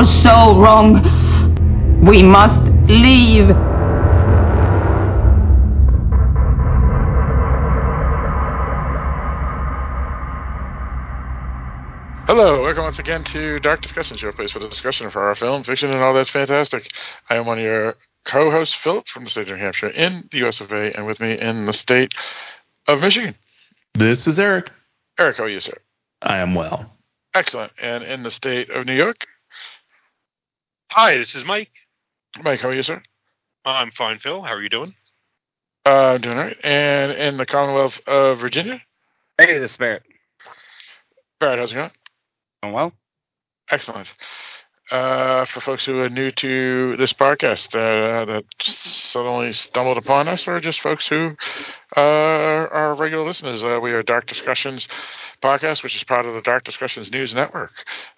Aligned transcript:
We 0.00 0.06
were 0.06 0.12
so 0.12 0.58
wrong. 0.58 0.94
We 2.06 2.22
must 2.22 2.62
leave. 2.88 3.48
Hello, 12.24 12.62
welcome 12.62 12.84
once 12.84 12.98
again 12.98 13.24
to 13.24 13.60
Dark 13.60 13.82
Discussions, 13.82 14.22
your 14.22 14.32
place 14.32 14.52
for 14.52 14.58
the 14.58 14.70
discussion 14.70 15.06
of 15.06 15.12
horror 15.12 15.34
film, 15.34 15.64
fiction, 15.64 15.90
and 15.90 16.00
all 16.00 16.14
that's 16.14 16.30
fantastic. 16.30 16.90
I 17.28 17.36
am 17.36 17.44
one 17.44 17.58
of 17.58 17.64
your 17.64 17.96
co-hosts, 18.24 18.74
Philip, 18.76 19.06
from 19.06 19.24
the 19.24 19.30
state 19.30 19.50
of 19.50 19.58
New 19.58 19.62
Hampshire, 19.62 19.88
in 19.88 20.30
the 20.32 20.38
U.S. 20.38 20.62
of 20.62 20.72
A., 20.72 20.96
and 20.96 21.06
with 21.06 21.20
me 21.20 21.38
in 21.38 21.66
the 21.66 21.74
state 21.74 22.14
of 22.88 23.02
Michigan. 23.02 23.34
This 23.92 24.26
is 24.26 24.38
Eric. 24.38 24.70
Eric, 25.18 25.36
how 25.36 25.44
are 25.44 25.50
you, 25.50 25.60
sir? 25.60 25.76
I 26.22 26.38
am 26.38 26.54
well. 26.54 26.90
Excellent. 27.34 27.72
And 27.82 28.02
in 28.02 28.22
the 28.22 28.30
state 28.30 28.70
of 28.70 28.86
New 28.86 28.96
York, 28.96 29.26
Hi, 30.92 31.16
this 31.16 31.36
is 31.36 31.44
Mike. 31.44 31.70
Mike, 32.42 32.58
how 32.58 32.68
are 32.68 32.74
you, 32.74 32.82
sir? 32.82 33.00
I'm 33.64 33.92
fine, 33.92 34.18
Phil. 34.18 34.42
How 34.42 34.54
are 34.54 34.62
you 34.62 34.68
doing? 34.68 34.92
Uh, 35.86 36.14
I'm 36.14 36.20
doing 36.20 36.36
all 36.36 36.44
right. 36.44 36.56
And 36.64 37.12
in 37.12 37.36
the 37.36 37.46
Commonwealth 37.46 38.00
of 38.08 38.38
Virginia, 38.40 38.82
Hey, 39.38 39.58
this 39.58 39.70
is 39.70 39.76
Barrett. 39.76 40.02
Barrett, 41.38 41.60
how's 41.60 41.70
it 41.70 41.76
going? 41.76 41.90
Doing 42.62 42.74
well? 42.74 42.92
Excellent. 43.70 44.12
Uh, 44.90 45.44
for 45.44 45.60
folks 45.60 45.84
who 45.86 46.00
are 46.00 46.08
new 46.08 46.32
to 46.32 46.96
this 46.96 47.12
podcast 47.12 47.76
uh, 47.76 48.24
that 48.24 48.44
suddenly 48.60 49.52
stumbled 49.52 49.96
upon 49.96 50.26
us, 50.26 50.48
or 50.48 50.58
just 50.58 50.80
folks 50.80 51.06
who 51.06 51.36
uh, 51.96 52.00
are 52.00 52.96
regular 52.96 53.24
listeners, 53.24 53.62
uh, 53.62 53.78
we 53.80 53.92
are 53.92 54.02
Dark 54.02 54.26
Discussions 54.26 54.88
podcast, 55.40 55.84
which 55.84 55.94
is 55.94 56.02
part 56.02 56.26
of 56.26 56.34
the 56.34 56.42
Dark 56.42 56.64
Discussions 56.64 57.10
News 57.12 57.32
Network. 57.32 57.70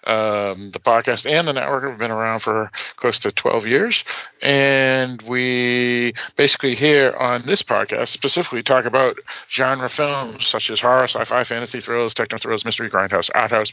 Um, 0.07 0.71
the 0.71 0.79
podcast 0.83 1.31
and 1.31 1.47
the 1.47 1.53
network 1.53 1.83
have 1.87 1.99
been 1.99 2.09
around 2.09 2.39
for 2.39 2.71
close 2.95 3.19
to 3.19 3.31
12 3.31 3.67
years, 3.67 4.03
and 4.41 5.21
we 5.21 6.15
basically 6.37 6.73
here 6.73 7.15
on 7.19 7.43
this 7.45 7.61
podcast 7.61 8.07
specifically 8.07 8.63
talk 8.63 8.85
about 8.85 9.17
genre 9.47 9.89
films 9.89 10.47
such 10.47 10.71
as 10.71 10.79
horror, 10.79 11.03
sci-fi, 11.07 11.43
fantasy 11.43 11.81
thrills, 11.81 12.15
techno 12.15 12.39
thrills, 12.39 12.65
mystery, 12.65 12.89
grindhouse, 12.89 13.29
art 13.35 13.51
house, 13.51 13.71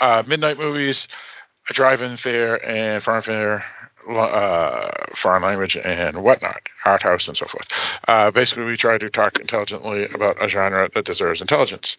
uh, 0.00 0.22
midnight 0.26 0.58
movies, 0.58 1.06
a 1.68 1.72
drive-in 1.72 2.16
fair, 2.16 2.64
and 2.68 3.02
foreign 3.02 3.22
fair, 3.22 3.64
uh, 4.08 4.88
foreign 5.16 5.42
language, 5.42 5.76
and 5.76 6.22
whatnot, 6.22 6.68
art 6.84 7.02
house, 7.02 7.26
and 7.26 7.36
so 7.36 7.46
forth. 7.46 7.66
Uh, 8.06 8.30
basically, 8.30 8.64
we 8.64 8.76
try 8.76 8.96
to 8.98 9.10
talk 9.10 9.38
intelligently 9.40 10.06
about 10.14 10.42
a 10.42 10.48
genre 10.48 10.88
that 10.94 11.04
deserves 11.04 11.40
intelligence. 11.40 11.96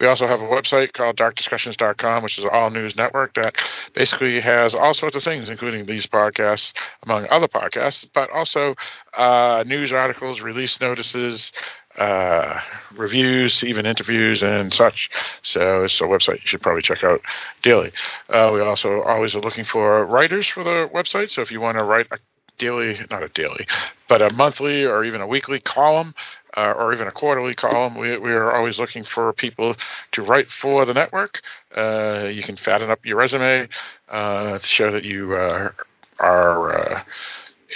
We 0.00 0.06
also 0.06 0.26
have 0.26 0.40
a 0.40 0.48
website 0.48 0.94
called 0.94 1.16
darkdiscussions.com, 1.16 2.22
which 2.22 2.38
is 2.38 2.44
an 2.44 2.50
all-news 2.50 2.96
network 2.96 3.34
that 3.34 3.56
basically 3.94 4.40
has 4.40 4.74
all 4.74 4.94
sorts 4.94 5.16
of 5.16 5.22
things, 5.22 5.50
including 5.50 5.84
these 5.84 6.06
podcasts, 6.06 6.72
among 7.02 7.26
other 7.30 7.48
podcasts, 7.48 8.06
but 8.14 8.30
also 8.30 8.74
uh, 9.16 9.62
news 9.66 9.92
articles, 9.92 10.40
release 10.40 10.80
notices, 10.80 11.52
uh, 11.98 12.60
reviews, 12.96 13.64
even 13.64 13.86
interviews 13.86 14.42
and 14.42 14.72
such. 14.72 15.10
So 15.42 15.84
it's 15.84 16.00
a 16.00 16.04
website 16.04 16.40
you 16.40 16.46
should 16.46 16.62
probably 16.62 16.82
check 16.82 17.04
out 17.04 17.20
daily. 17.62 17.92
Uh, 18.28 18.50
we 18.52 18.60
also 18.60 19.02
always 19.02 19.34
are 19.34 19.40
looking 19.40 19.64
for 19.64 20.04
writers 20.06 20.46
for 20.46 20.64
the 20.64 20.88
website. 20.94 21.30
So 21.30 21.42
if 21.42 21.50
you 21.50 21.60
want 21.60 21.78
to 21.78 21.84
write 21.84 22.06
a 22.10 22.18
daily, 22.58 23.00
not 23.10 23.22
a 23.22 23.28
daily, 23.28 23.66
but 24.08 24.22
a 24.22 24.32
monthly 24.34 24.84
or 24.84 25.04
even 25.04 25.20
a 25.20 25.26
weekly 25.26 25.60
column, 25.60 26.14
uh, 26.56 26.72
or 26.76 26.92
even 26.92 27.06
a 27.06 27.12
quarterly 27.12 27.54
column. 27.54 27.96
We, 27.96 28.18
we 28.18 28.32
are 28.32 28.52
always 28.52 28.78
looking 28.78 29.04
for 29.04 29.32
people 29.32 29.76
to 30.12 30.22
write 30.22 30.50
for 30.50 30.84
the 30.84 30.94
network. 30.94 31.42
Uh, 31.76 32.28
you 32.32 32.42
can 32.42 32.56
fatten 32.56 32.90
up 32.90 33.04
your 33.04 33.16
resume 33.16 33.68
uh, 34.08 34.58
to 34.58 34.66
show 34.66 34.90
that 34.90 35.04
you 35.04 35.34
uh, 35.34 35.70
are 36.18 36.76
uh, 36.76 37.02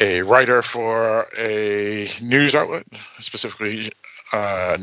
a 0.01 0.23
writer 0.23 0.61
for 0.61 1.27
a 1.39 2.09
news 2.21 2.55
outlet, 2.55 2.87
specifically 3.21 3.93
uh, 4.35 4.79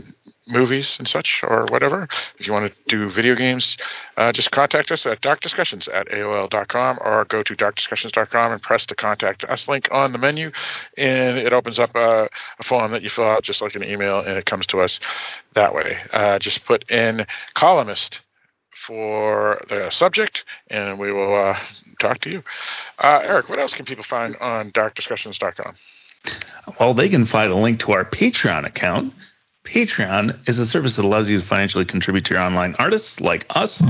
movies 0.48 0.96
and 0.98 1.08
such 1.08 1.44
or 1.44 1.66
whatever. 1.70 2.08
If 2.40 2.48
you 2.48 2.54
want 2.54 2.72
to 2.72 2.78
do 2.88 3.10
video 3.10 3.36
games, 3.36 3.78
uh, 4.16 4.32
just 4.32 4.52
contact 4.52 4.92
us 4.92 5.06
at 5.06 5.22
darkdiscussions 5.22 5.94
at 5.94 6.08
AOL.com 6.08 7.00
or 7.02 7.26
go 7.26 7.44
to 7.44 7.56
darkdiscussions.com 7.56 8.54
and 8.54 8.62
press 8.62 8.86
the 8.86 8.96
contact 8.96 9.44
us 9.44 9.68
link 9.68 9.90
on 9.92 10.14
the 10.14 10.18
menu. 10.18 10.52
And 10.98 11.38
it 11.38 11.52
opens 11.52 11.80
up 11.80 11.96
a, 11.96 12.30
a 12.60 12.64
form 12.64 12.92
that 12.94 13.02
you 13.02 13.10
fill 13.10 13.26
out 13.30 13.44
just 13.44 13.62
like 13.62 13.76
an 13.76 13.84
email 13.84 14.20
and 14.20 14.38
it 14.38 14.46
comes 14.46 14.68
to 14.68 14.80
us 14.80 15.00
that 15.54 15.76
way. 15.76 15.98
Uh, 16.14 16.40
just 16.40 16.64
put 16.64 16.90
in 16.90 17.26
columnist 17.54 18.22
for 18.88 19.62
the 19.68 19.90
subject, 19.90 20.46
and 20.70 20.98
we 20.98 21.12
will 21.12 21.36
uh, 21.36 21.60
talk 22.00 22.20
to 22.20 22.32
you. 22.32 22.44
Uh, 22.98 23.20
Eric, 23.22 23.50
what 23.50 23.60
else 23.60 23.74
can 23.74 23.86
people 23.86 24.04
find 24.04 24.36
on 24.38 24.72
darkdiscussions.com? 24.72 25.76
Well, 26.80 26.94
they 26.94 27.10
can 27.10 27.26
find 27.26 27.52
a 27.52 27.56
link 27.56 27.80
to 27.82 27.92
our 27.92 28.06
Patreon 28.06 28.66
account. 28.66 29.14
Patreon 29.64 30.50
is 30.50 30.60
a 30.60 30.66
service 30.66 30.96
that 30.96 31.06
allows 31.06 31.30
you 31.30 31.40
to 31.40 31.46
financially 31.46 31.86
contribute 31.86 32.26
to 32.26 32.34
your 32.34 32.44
online 32.44 32.76
artists 32.80 33.20
like 33.20 33.46
us. 33.52 33.82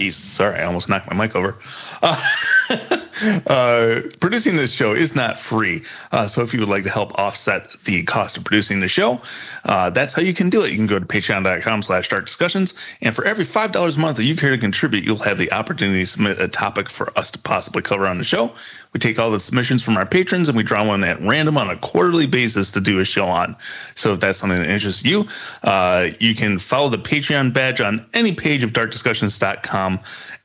Jeez, 0.00 0.14
sorry, 0.14 0.58
I 0.58 0.64
almost 0.64 0.88
knocked 0.88 1.10
my 1.10 1.14
mic 1.14 1.36
over. 1.36 1.58
Uh, 2.00 2.24
uh, 3.46 4.00
producing 4.18 4.56
this 4.56 4.72
show 4.72 4.94
is 4.94 5.14
not 5.14 5.38
free, 5.38 5.82
uh, 6.10 6.26
so 6.26 6.40
if 6.40 6.54
you 6.54 6.60
would 6.60 6.70
like 6.70 6.84
to 6.84 6.90
help 6.90 7.12
offset 7.18 7.68
the 7.84 8.02
cost 8.04 8.38
of 8.38 8.44
producing 8.44 8.80
the 8.80 8.88
show, 8.88 9.20
uh, 9.64 9.90
that's 9.90 10.14
how 10.14 10.22
you 10.22 10.32
can 10.32 10.48
do 10.48 10.62
it. 10.62 10.70
You 10.70 10.78
can 10.78 10.86
go 10.86 10.98
to 10.98 11.04
patreon.com 11.04 11.82
slash 11.82 12.08
dark 12.08 12.24
discussions, 12.24 12.72
and 13.02 13.14
for 13.14 13.26
every 13.26 13.44
$5 13.44 13.96
a 13.96 13.98
month 13.98 14.16
that 14.16 14.24
you 14.24 14.36
care 14.36 14.52
to 14.52 14.58
contribute, 14.58 15.04
you'll 15.04 15.18
have 15.18 15.36
the 15.36 15.52
opportunity 15.52 16.00
to 16.00 16.06
submit 16.06 16.40
a 16.40 16.48
topic 16.48 16.88
for 16.88 17.12
us 17.18 17.30
to 17.32 17.38
possibly 17.38 17.82
cover 17.82 18.06
on 18.06 18.16
the 18.16 18.24
show. 18.24 18.54
We 18.92 18.98
take 18.98 19.18
all 19.18 19.30
the 19.30 19.38
submissions 19.38 19.82
from 19.84 19.96
our 19.96 20.06
patrons 20.06 20.48
and 20.48 20.56
we 20.56 20.64
draw 20.64 20.84
one 20.84 21.04
at 21.04 21.20
random 21.22 21.56
on 21.56 21.70
a 21.70 21.78
quarterly 21.78 22.26
basis 22.26 22.72
to 22.72 22.80
do 22.80 22.98
a 22.98 23.04
show 23.04 23.26
on. 23.26 23.56
So 23.94 24.14
if 24.14 24.20
that's 24.20 24.38
something 24.38 24.58
that 24.58 24.68
interests 24.68 25.04
you, 25.04 25.26
uh, 25.62 26.08
you 26.18 26.34
can 26.34 26.58
follow 26.58 26.88
the 26.88 26.98
Patreon 26.98 27.54
badge 27.54 27.80
on 27.80 28.06
any 28.14 28.34
page 28.34 28.64
of 28.64 28.70
darkdiscussions.com. 28.70 29.89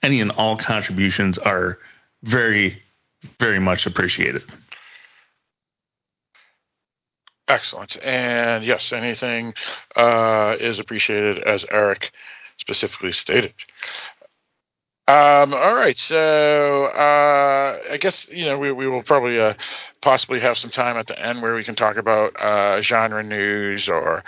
Any 0.01 0.21
and 0.21 0.31
all 0.31 0.57
contributions 0.57 1.38
are 1.38 1.77
very, 2.24 2.81
very 3.39 3.59
much 3.59 3.86
appreciated. 3.86 4.44
Excellent. 7.47 7.97
And 8.03 8.63
yes, 8.63 8.92
anything 8.92 9.53
uh, 9.95 10.56
is 10.59 10.80
appreciated, 10.80 11.44
as 11.44 11.65
Eric 11.69 12.12
specifically 12.57 13.12
stated. 13.12 13.53
Um, 15.07 15.53
all 15.53 15.75
right, 15.75 16.00
so 16.00 16.86
uh, 16.86 17.77
I 17.92 17.97
guess 17.97 18.27
you 18.30 18.45
know 18.45 18.57
we, 18.57 18.71
we 18.71 18.88
will 18.88 19.03
probably 19.03 19.39
uh, 19.39 19.53
possibly 20.01 20.39
have 20.39 20.57
some 20.57 20.71
time 20.71 20.97
at 20.97 21.06
the 21.06 21.19
end 21.24 21.44
where 21.44 21.53
we 21.53 21.63
can 21.63 21.75
talk 21.75 21.97
about 21.97 22.36
uh, 22.42 22.81
genre 22.81 23.21
news 23.21 23.88
or 23.88 24.24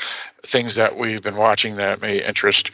things 0.46 0.76
that 0.76 0.96
we've 0.96 1.24
been 1.24 1.36
watching 1.36 1.78
that 1.78 2.00
may 2.00 2.24
interest 2.24 2.70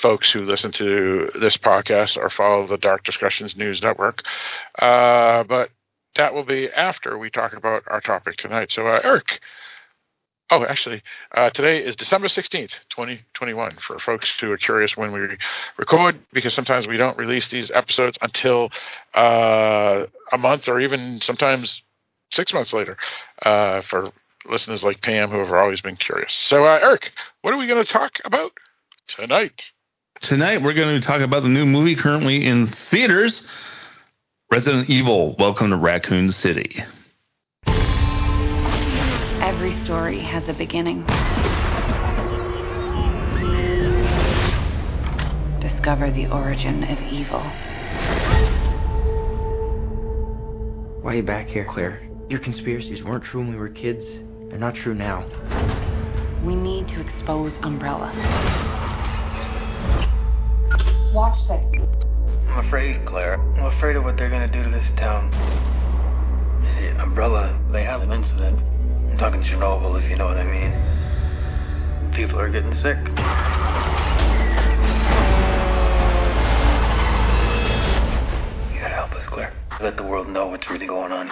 folks 0.00 0.30
who 0.30 0.40
listen 0.40 0.72
to 0.72 1.30
this 1.40 1.56
podcast 1.56 2.16
or 2.16 2.28
follow 2.28 2.66
the 2.66 2.78
Dark 2.78 3.04
Discussions 3.04 3.56
News 3.56 3.82
Network. 3.82 4.22
Uh, 4.78 5.44
but 5.44 5.70
that 6.16 6.34
will 6.34 6.44
be 6.44 6.68
after 6.70 7.16
we 7.18 7.30
talk 7.30 7.52
about 7.54 7.84
our 7.86 8.00
topic 8.00 8.36
tonight. 8.36 8.70
So, 8.70 8.86
uh, 8.86 9.00
Eric. 9.02 9.40
Oh, 10.50 10.66
actually, 10.66 11.02
uh, 11.34 11.48
today 11.48 11.82
is 11.82 11.96
December 11.96 12.28
16th, 12.28 12.80
2021, 12.90 13.76
for 13.76 13.98
folks 13.98 14.38
who 14.38 14.52
are 14.52 14.58
curious 14.58 14.94
when 14.98 15.10
we 15.10 15.20
record, 15.78 16.18
because 16.30 16.52
sometimes 16.52 16.86
we 16.86 16.98
don't 16.98 17.16
release 17.16 17.48
these 17.48 17.70
episodes 17.70 18.18
until 18.20 18.70
uh, 19.14 20.04
a 20.30 20.36
month 20.36 20.68
or 20.68 20.78
even 20.78 21.22
sometimes 21.22 21.82
six 22.32 22.52
months 22.52 22.74
later 22.74 22.98
uh, 23.46 23.80
for 23.80 24.10
listeners 24.46 24.84
like 24.84 25.00
Pam 25.00 25.30
who 25.30 25.38
have 25.38 25.52
always 25.52 25.80
been 25.80 25.96
curious. 25.96 26.34
So, 26.34 26.64
uh, 26.66 26.78
Eric, 26.82 27.12
what 27.40 27.54
are 27.54 27.58
we 27.58 27.66
going 27.66 27.82
to 27.82 27.90
talk 27.90 28.18
about 28.26 28.52
tonight? 29.06 29.72
Tonight, 30.22 30.62
we're 30.62 30.72
going 30.72 31.00
to 31.00 31.04
talk 31.04 31.20
about 31.20 31.42
the 31.42 31.48
new 31.48 31.66
movie 31.66 31.96
currently 31.96 32.46
in 32.46 32.68
theaters 32.68 33.42
Resident 34.52 34.88
Evil 34.88 35.34
Welcome 35.36 35.70
to 35.70 35.76
Raccoon 35.76 36.30
City. 36.30 36.76
Every 39.42 39.74
story 39.82 40.20
has 40.20 40.48
a 40.48 40.52
beginning. 40.52 41.00
Discover 45.58 46.12
the 46.12 46.28
origin 46.30 46.84
of 46.84 47.00
evil. 47.12 47.42
Why 51.02 51.14
are 51.14 51.16
you 51.16 51.24
back 51.24 51.48
here, 51.48 51.66
Claire? 51.68 52.00
Your 52.28 52.38
conspiracies 52.38 53.02
weren't 53.02 53.24
true 53.24 53.40
when 53.40 53.50
we 53.50 53.56
were 53.56 53.68
kids. 53.68 54.06
They're 54.48 54.58
not 54.60 54.76
true 54.76 54.94
now. 54.94 55.26
We 56.44 56.54
need 56.54 56.86
to 56.88 57.00
expose 57.00 57.54
Umbrella. 57.62 58.91
Watch 61.12 61.46
this. 61.46 61.62
I'm 62.48 62.66
afraid, 62.66 63.04
Claire. 63.06 63.40
I'm 63.58 63.66
afraid 63.66 63.96
of 63.96 64.04
what 64.04 64.16
they're 64.16 64.30
gonna 64.30 64.46
do 64.46 64.62
to 64.62 64.70
this 64.70 64.90
town. 64.96 65.30
You 66.62 66.68
see, 66.74 66.86
Umbrella, 66.98 67.58
they 67.70 67.84
have 67.84 68.02
an 68.02 68.12
incident. 68.12 68.58
I'm 69.10 69.18
talking 69.18 69.42
Chernobyl, 69.42 70.02
if 70.02 70.08
you 70.08 70.16
know 70.16 70.26
what 70.26 70.36
I 70.36 70.44
mean. 70.44 70.72
People 72.12 72.38
are 72.38 72.48
getting 72.48 72.74
sick. 72.74 72.96
You 72.98 73.14
gotta 78.80 78.94
help 78.94 79.12
us, 79.12 79.26
Claire. 79.26 79.52
Let 79.80 79.96
the 79.96 80.02
world 80.02 80.28
know 80.28 80.46
what's 80.46 80.68
really 80.70 80.86
going 80.86 81.12
on. 81.12 81.28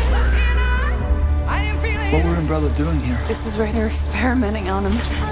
In 0.00 0.10
my 0.10 0.28
head? 0.30 0.56
And 0.56 0.60
I, 0.60 1.54
I 1.54 1.62
didn't 1.64 1.82
feel 1.82 2.00
it. 2.00 2.12
What 2.14 2.24
were 2.24 2.36
Umbrella 2.36 2.74
doing 2.76 3.00
here? 3.00 3.22
This 3.28 3.52
is 3.52 3.58
where 3.58 3.72
they're 3.72 3.90
experimenting 3.90 4.68
on 4.68 4.86
him. 4.86 5.29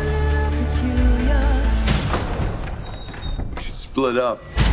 Split 3.99 4.17
up. 4.17 4.68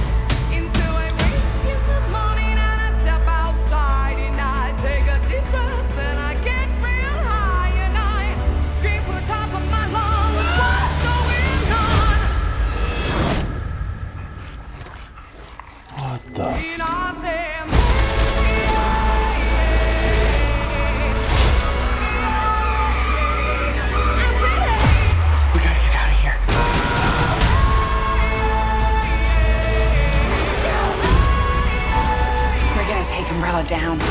Down. 33.64 34.02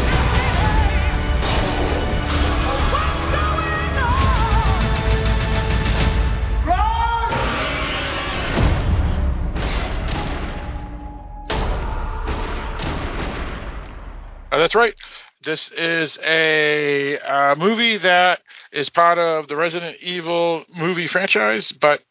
Uh, 14.55 14.59
that's 14.59 14.75
right. 14.77 14.95
This 15.43 15.71
is 15.73 16.17
a 16.25 17.19
uh, 17.19 17.57
movie 17.59 17.99
that 17.99 18.41
is 18.73 18.89
part 18.89 19.19
of 19.19 19.49
the 19.49 19.57
Resident 19.57 19.97
Evil 20.01 20.65
movie 20.79 21.09
franchise, 21.09 21.73
but 21.73 22.03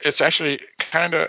it's 0.00 0.20
actually 0.20 0.60
kind 0.78 1.14
of 1.14 1.28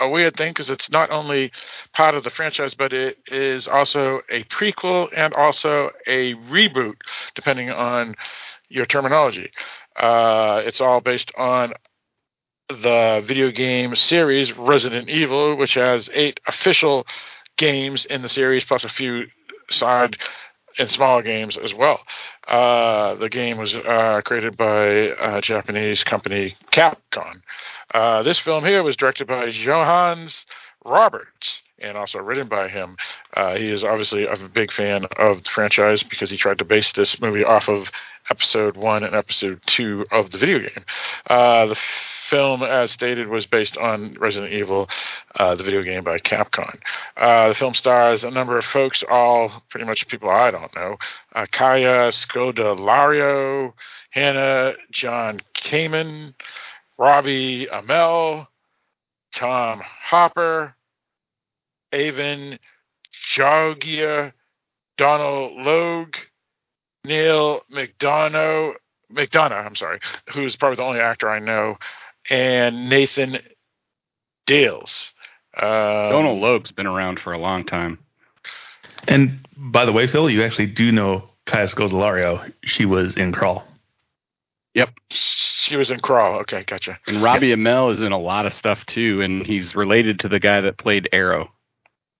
a 0.00 0.08
weird 0.08 0.36
thing 0.36 0.50
because 0.50 0.70
it's 0.70 0.90
not 0.90 1.10
only 1.10 1.52
part 1.92 2.14
of 2.14 2.24
the 2.24 2.30
franchise, 2.30 2.74
but 2.74 2.92
it 2.92 3.18
is 3.28 3.68
also 3.68 4.20
a 4.30 4.44
prequel 4.44 5.08
and 5.14 5.34
also 5.34 5.90
a 6.06 6.34
reboot, 6.34 6.94
depending 7.34 7.70
on 7.70 8.16
your 8.68 8.86
terminology. 8.86 9.50
Uh, 9.96 10.62
it's 10.64 10.80
all 10.80 11.00
based 11.00 11.30
on 11.36 11.74
the 12.68 13.22
video 13.24 13.50
game 13.50 13.94
series 13.96 14.56
Resident 14.56 15.08
Evil, 15.08 15.56
which 15.56 15.74
has 15.74 16.08
eight 16.14 16.40
official 16.46 17.06
games 17.56 18.04
in 18.06 18.22
the 18.22 18.28
series, 18.28 18.64
plus 18.64 18.84
a 18.84 18.88
few 18.88 19.26
side 19.68 20.16
and 20.78 20.88
smaller 20.88 21.22
games 21.22 21.58
as 21.58 21.74
well. 21.74 22.00
Uh, 22.50 23.14
the 23.14 23.28
game 23.28 23.58
was 23.58 23.74
uh, 23.74 24.20
created 24.24 24.56
by 24.56 25.10
uh, 25.10 25.40
Japanese 25.40 26.02
company 26.02 26.56
Capcom. 26.72 27.42
Uh, 27.94 28.22
this 28.22 28.40
film 28.40 28.64
here 28.64 28.82
was 28.82 28.96
directed 28.96 29.28
by 29.28 29.48
Johannes 29.50 30.44
Roberts 30.84 31.62
and 31.78 31.96
also 31.96 32.18
written 32.18 32.48
by 32.48 32.68
him. 32.68 32.96
Uh, 33.34 33.54
he 33.54 33.68
is 33.70 33.84
obviously 33.84 34.26
a 34.26 34.36
big 34.52 34.72
fan 34.72 35.06
of 35.18 35.44
the 35.44 35.50
franchise 35.50 36.02
because 36.02 36.30
he 36.30 36.36
tried 36.36 36.58
to 36.58 36.64
base 36.64 36.92
this 36.92 37.20
movie 37.20 37.44
off 37.44 37.68
of 37.68 37.90
episode 38.30 38.76
one 38.76 39.02
and 39.02 39.14
episode 39.14 39.60
two 39.66 40.04
of 40.10 40.30
the 40.30 40.38
video 40.38 40.58
game. 40.58 40.84
Uh, 41.28 41.66
the 41.66 41.78
film, 42.30 42.62
as 42.62 42.92
stated, 42.92 43.26
was 43.26 43.44
based 43.44 43.76
on 43.76 44.14
Resident 44.20 44.52
Evil, 44.52 44.88
uh, 45.34 45.56
the 45.56 45.64
video 45.64 45.82
game 45.82 46.04
by 46.04 46.18
Capcom. 46.18 46.78
Uh, 47.16 47.48
the 47.48 47.54
film 47.54 47.74
stars 47.74 48.22
a 48.22 48.30
number 48.30 48.56
of 48.56 48.64
folks, 48.64 49.02
all 49.10 49.50
pretty 49.68 49.84
much 49.84 50.06
people 50.06 50.30
I 50.30 50.52
don't 50.52 50.74
know. 50.76 50.96
Uh, 51.34 51.46
Kaya 51.50 52.12
Scodelario, 52.12 53.72
Hannah 54.10 54.74
John 54.92 55.40
Kamen, 55.54 56.34
Robbie 56.96 57.66
Amell, 57.66 58.46
Tom 59.32 59.80
Hopper, 59.82 60.76
Avan 61.92 62.58
Jogia, 63.12 64.32
Donald 64.96 65.52
Logue, 65.64 66.16
Neal 67.04 67.60
McDonough, 67.72 68.74
McDonough, 69.12 69.66
I'm 69.66 69.74
sorry, 69.74 69.98
who's 70.32 70.54
probably 70.54 70.76
the 70.76 70.84
only 70.84 71.00
actor 71.00 71.28
I 71.28 71.40
know, 71.40 71.76
and 72.30 72.88
Nathan 72.88 73.38
Dales. 74.46 75.10
Uh, 75.56 76.08
Donald 76.10 76.40
Logue's 76.40 76.70
been 76.70 76.86
around 76.86 77.20
for 77.20 77.32
a 77.32 77.38
long 77.38 77.64
time. 77.64 77.98
And 79.08 79.46
by 79.56 79.84
the 79.84 79.92
way, 79.92 80.06
Phil, 80.06 80.30
you 80.30 80.42
actually 80.42 80.68
do 80.68 80.92
know 80.92 81.24
Kaya 81.46 81.66
Scodelario. 81.66 82.52
She 82.64 82.86
was 82.86 83.16
in 83.16 83.32
Crawl. 83.32 83.66
Yep. 84.74 84.90
She 85.10 85.76
was 85.76 85.90
in 85.90 85.98
Crawl. 85.98 86.38
Okay, 86.40 86.64
gotcha. 86.64 86.98
And 87.06 87.22
Robbie 87.22 87.52
Amell 87.52 87.92
is 87.92 88.00
in 88.00 88.12
a 88.12 88.18
lot 88.18 88.46
of 88.46 88.52
stuff 88.52 88.86
too, 88.86 89.20
and 89.20 89.44
he's 89.44 89.74
related 89.74 90.20
to 90.20 90.28
the 90.28 90.38
guy 90.38 90.60
that 90.60 90.78
played 90.78 91.08
Arrow 91.12 91.50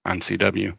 on 0.04 0.20
CW. 0.20 0.76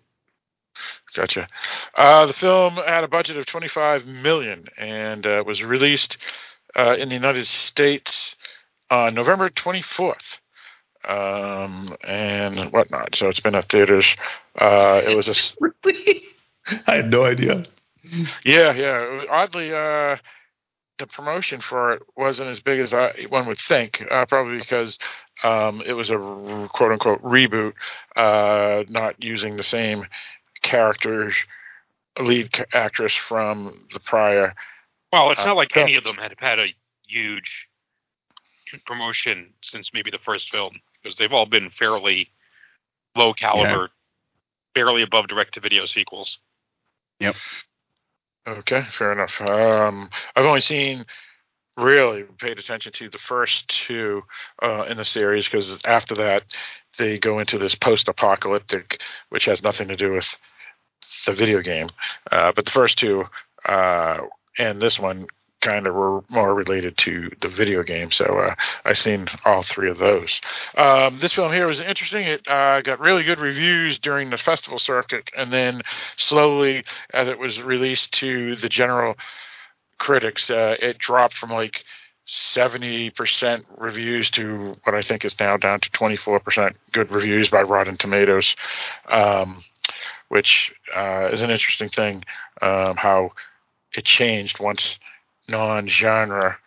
Gotcha. 1.16 1.48
Uh, 1.96 2.26
the 2.26 2.34
film 2.34 2.74
had 2.74 3.04
a 3.04 3.08
budget 3.08 3.38
of 3.38 3.46
25 3.46 4.06
million 4.06 4.66
and 4.78 5.26
uh, 5.26 5.44
was 5.46 5.64
released 5.64 6.18
uh, 6.76 6.96
in 6.98 7.10
the 7.10 7.16
United 7.16 7.48
States 7.48 8.36
on 8.92 9.16
November 9.16 9.50
24th. 9.50 10.38
Um, 11.08 11.96
and 12.04 12.72
whatnot. 12.72 13.16
So 13.16 13.28
it's 13.30 13.40
been 13.40 13.56
at 13.56 13.70
theaters. 13.70 14.16
Uh, 14.60 15.02
it 15.04 15.16
was 15.18 15.28
a 15.30 15.32
s- 15.32 15.56
Really? 15.84 16.22
I 16.88 16.98
had 16.98 17.10
no 17.12 17.26
idea. 17.26 17.64
yeah, 18.46 18.72
yeah. 18.74 19.24
Oddly, 19.32 19.74
uh, 19.74 20.18
the 21.00 21.08
promotion 21.08 21.60
for 21.62 21.94
it 21.94 22.04
wasn't 22.16 22.50
as 22.50 22.60
big 22.60 22.80
as 22.80 22.94
I, 22.94 23.14
one 23.30 23.48
would 23.48 23.58
think. 23.60 24.04
Uh, 24.12 24.28
probably 24.28 24.60
because 24.60 25.00
um, 25.44 25.82
it 25.86 25.94
was 25.94 26.12
a 26.12 26.18
r- 26.20 26.68
quote 26.70 26.92
unquote 26.92 27.24
reboot, 27.24 27.74
uh, 28.16 28.84
not 28.90 29.24
using 29.24 29.58
the 29.58 29.64
same 29.64 30.06
characters, 30.62 31.34
lead 32.20 32.52
ca- 32.54 32.66
actress 32.74 33.16
from 33.16 33.88
the 33.94 34.00
prior. 34.00 34.54
Well, 35.12 35.32
it's 35.32 35.42
Uh, 35.42 35.48
not 35.48 35.58
like 35.58 35.76
any 35.78 35.96
of 35.96 36.04
them 36.04 36.18
had 36.18 36.36
had 36.38 36.60
a 36.60 36.68
huge 37.08 37.68
promotion 38.86 39.54
since 39.62 39.92
maybe 39.94 40.12
the 40.12 40.18
first 40.20 40.50
film 40.50 40.80
because 41.02 41.18
they've 41.18 41.34
all 41.34 41.46
been 41.46 41.70
fairly 41.70 42.30
low 43.16 43.34
caliber, 43.34 43.90
barely 44.74 45.02
above 45.02 45.28
direct 45.28 45.56
to 45.56 45.60
video 45.60 45.86
sequels. 45.86 46.38
Yep. 47.20 47.36
Okay, 48.48 48.82
fair 48.92 49.12
enough. 49.12 49.40
Um, 49.42 50.10
I've 50.36 50.46
only 50.46 50.62
seen 50.62 51.06
really 51.78 52.24
paid 52.24 52.60
attention 52.60 52.92
to 52.92 53.10
the 53.10 53.18
first 53.18 53.68
two 53.68 54.24
uh, 54.62 54.84
in 54.84 54.98
the 54.98 55.06
series 55.06 55.46
because 55.46 55.80
after 55.86 56.16
that 56.16 56.44
they 56.98 57.18
go 57.18 57.40
into 57.40 57.58
this 57.58 57.76
post-apocalyptic, 57.76 59.02
which 59.30 59.46
has 59.46 59.64
nothing 59.64 59.88
to 59.88 59.96
do 59.96 60.12
with 60.14 60.38
the 61.26 61.34
video 61.34 61.62
game. 61.62 61.90
Uh, 62.32 62.52
but 62.56 62.66
the 62.66 62.72
first 62.72 62.98
two 62.98 63.24
uh, 63.68 64.18
and 64.58 64.82
this 64.82 65.00
one 65.00 65.28
kind 65.62 65.88
of 65.88 65.96
were 65.96 66.24
more 66.32 66.54
related 66.54 66.98
to 66.98 67.30
the 67.42 67.48
video 67.48 67.84
game. 67.84 68.12
So 68.12 68.26
uh, 68.26 68.56
I've 68.84 68.98
seen 68.98 69.28
all 69.46 69.64
three 69.64 69.90
of 69.90 69.98
those. 69.98 70.42
Um, 70.76 71.20
this 71.20 71.34
film 71.34 71.52
here 71.52 71.68
was 71.68 71.80
interesting. 71.80 72.26
It 72.26 72.48
uh, 72.48 72.82
got 72.82 73.00
really 73.00 73.24
good 73.24 73.40
reviews 73.40 74.00
during 74.00 74.30
the 74.30 74.38
festival 74.38 74.80
circuit, 74.80 75.30
and 75.38 75.54
then 75.54 75.82
slowly, 76.18 76.84
as 77.14 77.28
it 77.28 77.40
was 77.40 77.62
released 77.62 78.12
to 78.14 78.56
the 78.56 78.70
general 78.70 79.16
critics, 79.98 80.50
uh, 80.50 80.76
it 80.80 80.98
dropped 80.98 81.36
from 81.36 81.52
like 81.52 81.84
70% 82.28 83.64
reviews 83.78 84.30
to 84.32 84.76
what 84.84 84.96
I 84.96 85.02
think 85.02 85.26
is 85.26 85.40
now 85.40 85.58
down 85.58 85.80
to 85.82 85.90
24% 85.92 86.76
good 86.92 87.12
reviews 87.12 87.50
by 87.50 87.62
Rotten 87.62 87.98
Tomatoes, 87.98 88.56
um, 89.10 89.62
which 90.30 90.74
uh, 90.96 91.30
is 91.32 91.42
an 91.42 91.50
interesting 91.50 91.90
thing 91.90 92.24
um, 92.62 92.96
how 92.96 93.32
it 93.94 94.06
changed 94.06 94.60
once 94.60 94.98
non-genre 95.48 96.58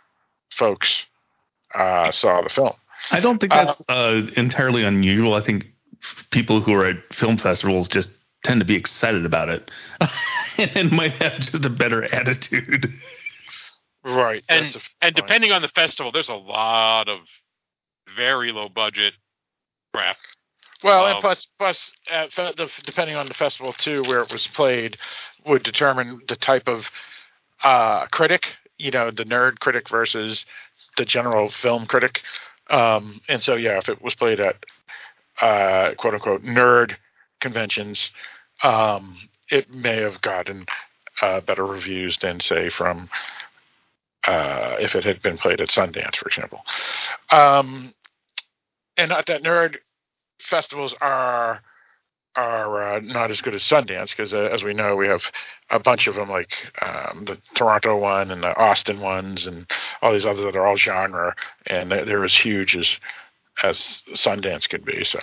folks 0.51 1.05
uh, 1.75 2.11
saw 2.11 2.43
the 2.43 2.49
film. 2.49 2.73
I 3.11 3.21
don't 3.21 3.39
think 3.39 3.53
that's 3.53 3.83
uh, 3.89 4.23
entirely 4.37 4.83
unusual. 4.85 5.35
I 5.35 5.41
think 5.41 5.67
f- 6.03 6.25
people 6.31 6.61
who 6.61 6.73
are 6.75 6.87
at 6.87 6.97
film 7.13 7.37
festivals 7.37 7.89
just 7.89 8.11
tend 8.45 8.61
to 8.61 8.65
be 8.67 8.75
excited 8.75 9.25
about 9.25 9.49
it 9.49 9.71
and 10.59 10.91
might 10.93 11.13
have 11.13 11.41
just 11.41 11.65
a 11.65 11.71
better 11.71 12.05
attitude. 12.15 12.93
Right. 14.05 14.43
and 14.49 14.77
and 15.01 15.15
depending 15.15 15.51
on 15.53 15.63
the 15.63 15.69
festival, 15.69 16.13
there's 16.13 16.29
a 16.29 16.35
lot 16.35 17.09
of 17.09 17.21
very 18.17 18.53
low 18.53 18.69
budget 18.69 19.15
crap. 19.95 20.17
Well, 20.83 21.07
and 21.07 21.17
Um, 21.17 21.21
plus, 21.23 21.47
plus, 21.57 21.91
uh, 22.11 22.29
fe- 22.29 22.53
the, 22.57 22.71
depending 22.85 23.17
on 23.17 23.27
the 23.27 23.35
festival 23.35 23.73
too, 23.73 24.03
where 24.03 24.19
it 24.21 24.31
was 24.31 24.47
played, 24.47 24.99
would 25.47 25.63
determine 25.63 26.21
the 26.29 26.37
type 26.37 26.69
of 26.69 26.91
uh, 27.63 28.05
critic. 28.07 28.49
You 28.79 28.91
know, 28.91 29.11
the 29.11 29.25
nerd 29.25 29.61
critic 29.61 29.89
versus 29.89 30.45
the 30.97 31.05
general 31.05 31.49
film 31.49 31.87
critic. 31.87 32.23
Um, 32.71 33.21
and 33.29 33.43
so, 33.43 33.55
yeah, 33.55 33.79
if 33.79 33.89
it 33.89 34.03
was 34.03 34.15
played 34.15 34.41
at 34.41 34.65
uh, 35.41 35.95
quote 35.97 36.15
unquote 36.15 36.43
nerd 36.43 36.97
conventions, 37.41 38.11
um, 38.63 39.17
it 39.51 39.73
may 39.73 40.01
have 40.01 40.21
gotten 40.23 40.67
uh, 41.23 41.41
better 41.41 41.65
reviews 41.65 42.19
than, 42.19 42.41
say, 42.41 42.69
from 42.69 43.09
uh, 44.27 44.77
if 44.81 44.95
it 44.95 45.05
had 45.05 45.23
been 45.23 45.37
played 45.37 45.61
at 45.61 45.69
Sundance, 45.69 46.17
for 46.17 46.29
example. 46.29 46.65
Um, 47.31 47.93
and 48.97 49.11
not 49.11 49.27
that 49.27 49.43
nerd 49.43 49.77
festivals 50.41 50.95
are 51.01 51.61
are 52.37 52.97
uh, 52.97 53.01
not 53.01 53.31
as 53.31 53.41
good 53.41 53.55
as 53.55 53.63
Sundance 53.63 54.11
because, 54.11 54.35
uh, 54.35 54.49
as 54.53 54.63
we 54.63 54.75
know, 54.75 54.97
we 54.97 55.09
have 55.09 55.31
a 55.71 55.79
bunch 55.79 56.07
of 56.07 56.17
them, 56.17 56.29
like 56.29 56.53
um, 56.83 57.25
the 57.27 57.39
Toronto 57.55 57.97
one 57.97 58.31
and 58.31 58.43
the 58.43 58.57
Austin 58.57 59.01
ones, 59.01 59.47
and 59.47 59.71
all 60.03 60.13
these 60.13 60.27
others 60.27 60.45
that 60.45 60.57
are 60.57 60.67
all 60.67 60.77
genre, 60.77 61.35
and 61.67 61.91
they're, 61.91 62.25
as 62.25 62.35
huge 62.35 62.77
as 62.77 62.99
as 63.63 64.03
Sundance 64.15 64.69
could 64.69 64.85
be. 64.85 65.05
So, 65.05 65.21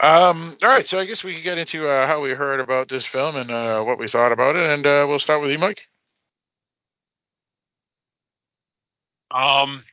um, 0.00 0.56
all 0.62 0.68
right, 0.68 0.86
so 0.86 0.98
I 0.98 1.04
guess 1.04 1.22
we 1.22 1.34
can 1.34 1.42
get 1.42 1.58
into 1.58 1.88
uh, 1.88 2.06
how 2.06 2.22
we 2.22 2.30
heard 2.30 2.60
about 2.60 2.88
this 2.88 3.06
film 3.06 3.36
and 3.36 3.50
uh, 3.50 3.82
what 3.82 3.98
we 3.98 4.08
thought 4.08 4.32
about 4.32 4.56
it, 4.56 4.68
and 4.68 4.86
uh, 4.86 5.04
we'll 5.08 5.18
start 5.18 5.42
with 5.42 5.50
you, 5.50 5.58
Mike. 5.58 5.82
Um, 9.30 9.84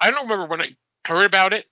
I 0.00 0.10
don't 0.10 0.28
remember 0.28 0.46
when 0.46 0.60
I 0.60 0.76
heard 1.06 1.24
about 1.26 1.52
it. 1.52 1.66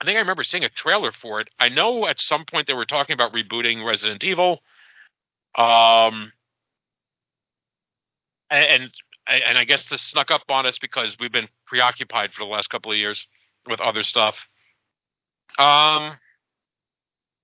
I 0.00 0.04
think 0.04 0.16
I 0.16 0.20
remember 0.20 0.44
seeing 0.44 0.64
a 0.64 0.68
trailer 0.68 1.12
for 1.12 1.40
it. 1.40 1.48
I 1.58 1.68
know 1.68 2.06
at 2.06 2.20
some 2.20 2.44
point 2.44 2.66
they 2.66 2.74
were 2.74 2.84
talking 2.84 3.14
about 3.14 3.32
rebooting 3.32 3.84
Resident 3.84 4.22
Evil. 4.22 4.60
Um, 5.56 6.32
and 8.50 8.90
and, 9.26 9.58
I 9.58 9.64
guess 9.64 9.88
this 9.88 10.00
snuck 10.00 10.30
up 10.30 10.42
on 10.48 10.66
us 10.66 10.78
because 10.78 11.16
we've 11.20 11.32
been 11.32 11.48
preoccupied 11.66 12.32
for 12.32 12.44
the 12.44 12.50
last 12.50 12.70
couple 12.70 12.92
of 12.92 12.96
years 12.96 13.26
with 13.68 13.80
other 13.80 14.02
stuff. 14.02 14.46
Um, 15.58 16.16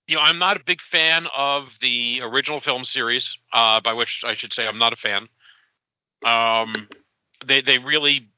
you 0.06 0.16
know, 0.16 0.22
I'm 0.22 0.38
not 0.38 0.56
a 0.56 0.64
big 0.64 0.80
fan 0.80 1.26
of 1.36 1.68
the 1.80 2.20
original 2.22 2.60
film 2.60 2.84
series, 2.84 3.36
uh, 3.52 3.80
by 3.80 3.92
which 3.92 4.22
I 4.24 4.34
should 4.34 4.54
say 4.54 4.66
I'm 4.66 4.78
not 4.78 4.92
a 4.92 4.96
fan. 4.96 5.28
Um, 6.24 6.88
they 7.44 7.60
they 7.60 7.78
really, 7.78 8.28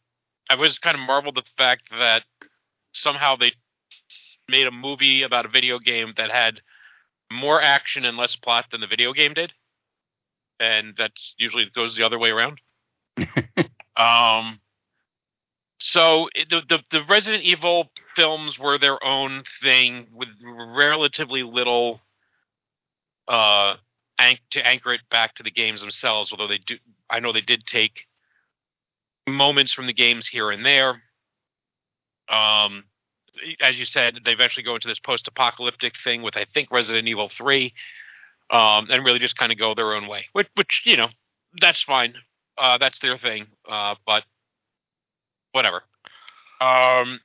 I 0.50 0.56
was 0.56 0.78
kind 0.78 0.96
of 0.96 1.00
marveled 1.02 1.38
at 1.38 1.44
the 1.44 1.50
fact 1.56 1.90
that 1.90 2.25
somehow 2.92 3.37
they 3.37 3.52
made 4.48 4.66
a 4.66 4.70
movie 4.72 5.22
about 5.22 5.46
a 5.46 5.48
video 5.50 5.78
game 5.78 6.14
that 6.16 6.30
had 6.30 6.60
more 7.30 7.60
action 7.60 8.04
and 8.04 8.16
less 8.16 8.36
plot 8.36 8.66
than 8.70 8.80
the 8.80 8.86
video 8.86 9.12
game 9.12 9.34
did, 9.34 9.52
and 10.60 10.94
that 10.96 11.12
usually 11.38 11.66
goes 11.74 11.96
the 11.96 12.04
other 12.04 12.18
way 12.18 12.30
around. 12.30 12.60
um, 13.96 14.60
so 15.78 16.28
it- 16.34 16.48
the, 16.48 16.62
the 16.68 16.82
the 16.90 17.04
Resident 17.04 17.44
Evil 17.44 17.90
films 18.14 18.58
were 18.58 18.78
their 18.78 19.02
own 19.04 19.44
thing 19.62 20.06
with 20.12 20.28
relatively 20.42 21.42
little 21.42 22.00
uh 23.28 23.76
anch- 24.18 24.40
to 24.50 24.64
anchor 24.66 24.92
it 24.92 25.00
back 25.10 25.34
to 25.34 25.42
the 25.42 25.50
games 25.50 25.80
themselves. 25.80 26.32
Although 26.32 26.48
they 26.48 26.58
do, 26.58 26.76
I 27.10 27.20
know 27.20 27.32
they 27.32 27.40
did 27.40 27.66
take 27.66 28.06
moments 29.28 29.72
from 29.72 29.86
the 29.86 29.92
games 29.92 30.26
here 30.26 30.50
and 30.50 30.64
there. 30.64 31.02
Um, 32.28 32.84
as 33.60 33.78
you 33.78 33.84
said, 33.84 34.20
they 34.24 34.32
eventually 34.32 34.64
go 34.64 34.74
into 34.74 34.88
this 34.88 34.98
post-apocalyptic 34.98 35.94
thing 36.02 36.22
with 36.22 36.36
I 36.36 36.44
think 36.44 36.70
Resident 36.70 37.08
Evil 37.08 37.28
Three, 37.28 37.74
um, 38.50 38.88
and 38.90 39.04
really 39.04 39.18
just 39.18 39.36
kind 39.36 39.52
of 39.52 39.58
go 39.58 39.74
their 39.74 39.94
own 39.94 40.08
way. 40.08 40.26
Which, 40.32 40.48
which 40.54 40.82
you 40.84 40.96
know, 40.96 41.08
that's 41.60 41.82
fine. 41.82 42.14
Uh, 42.58 42.78
that's 42.78 42.98
their 43.00 43.18
thing. 43.18 43.46
Uh, 43.68 43.96
but 44.06 44.24
whatever. 45.52 45.82
Um, 46.60 47.20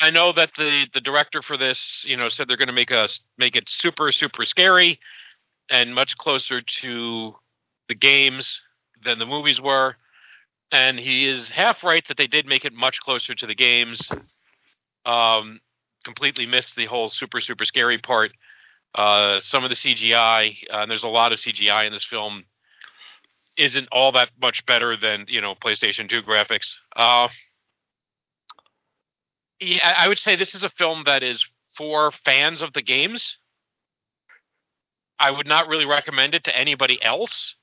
I 0.00 0.10
know 0.10 0.32
that 0.32 0.50
the 0.56 0.86
the 0.92 1.00
director 1.00 1.42
for 1.42 1.56
this, 1.56 2.04
you 2.06 2.16
know, 2.16 2.28
said 2.28 2.48
they're 2.48 2.56
going 2.56 2.68
to 2.68 2.72
make 2.72 2.92
us 2.92 3.20
make 3.38 3.56
it 3.56 3.68
super 3.68 4.12
super 4.12 4.44
scary 4.44 4.98
and 5.70 5.94
much 5.94 6.16
closer 6.16 6.60
to 6.60 7.34
the 7.88 7.94
games 7.94 8.60
than 9.04 9.18
the 9.18 9.26
movies 9.26 9.60
were. 9.60 9.96
And 10.72 10.98
he 10.98 11.28
is 11.28 11.50
half 11.50 11.84
right 11.84 12.06
that 12.08 12.16
they 12.16 12.26
did 12.26 12.46
make 12.46 12.64
it 12.64 12.72
much 12.72 13.00
closer 13.00 13.34
to 13.34 13.46
the 13.46 13.54
games. 13.54 14.08
Um, 15.04 15.60
completely 16.04 16.46
missed 16.46 16.76
the 16.76 16.86
whole 16.86 17.08
super 17.08 17.40
super 17.40 17.64
scary 17.64 17.98
part. 17.98 18.32
Uh, 18.94 19.40
some 19.40 19.64
of 19.64 19.70
the 19.70 19.76
CGI, 19.76 20.56
uh, 20.72 20.78
and 20.78 20.90
there's 20.90 21.02
a 21.02 21.08
lot 21.08 21.32
of 21.32 21.38
CGI 21.38 21.86
in 21.86 21.92
this 21.92 22.04
film, 22.04 22.44
isn't 23.56 23.88
all 23.90 24.12
that 24.12 24.30
much 24.40 24.64
better 24.66 24.96
than 24.96 25.26
you 25.28 25.40
know 25.40 25.54
PlayStation 25.54 26.08
2 26.08 26.22
graphics. 26.22 26.74
Uh, 26.94 27.28
yeah, 29.60 29.94
I 29.96 30.08
would 30.08 30.18
say 30.18 30.36
this 30.36 30.54
is 30.54 30.62
a 30.62 30.70
film 30.70 31.04
that 31.06 31.22
is 31.22 31.44
for 31.76 32.12
fans 32.24 32.62
of 32.62 32.72
the 32.72 32.82
games. 32.82 33.38
I 35.18 35.30
would 35.30 35.46
not 35.46 35.68
really 35.68 35.86
recommend 35.86 36.34
it 36.34 36.44
to 36.44 36.56
anybody 36.56 37.02
else. 37.02 37.54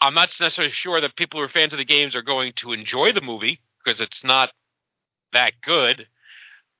I'm 0.00 0.14
not 0.14 0.34
necessarily 0.40 0.72
sure 0.72 1.00
that 1.00 1.16
people 1.16 1.40
who 1.40 1.44
are 1.44 1.48
fans 1.48 1.72
of 1.72 1.78
the 1.78 1.84
games 1.84 2.16
are 2.16 2.22
going 2.22 2.52
to 2.56 2.72
enjoy 2.72 3.12
the 3.12 3.20
movie 3.20 3.60
because 3.82 4.00
it's 4.00 4.24
not 4.24 4.50
that 5.34 5.52
good. 5.62 6.06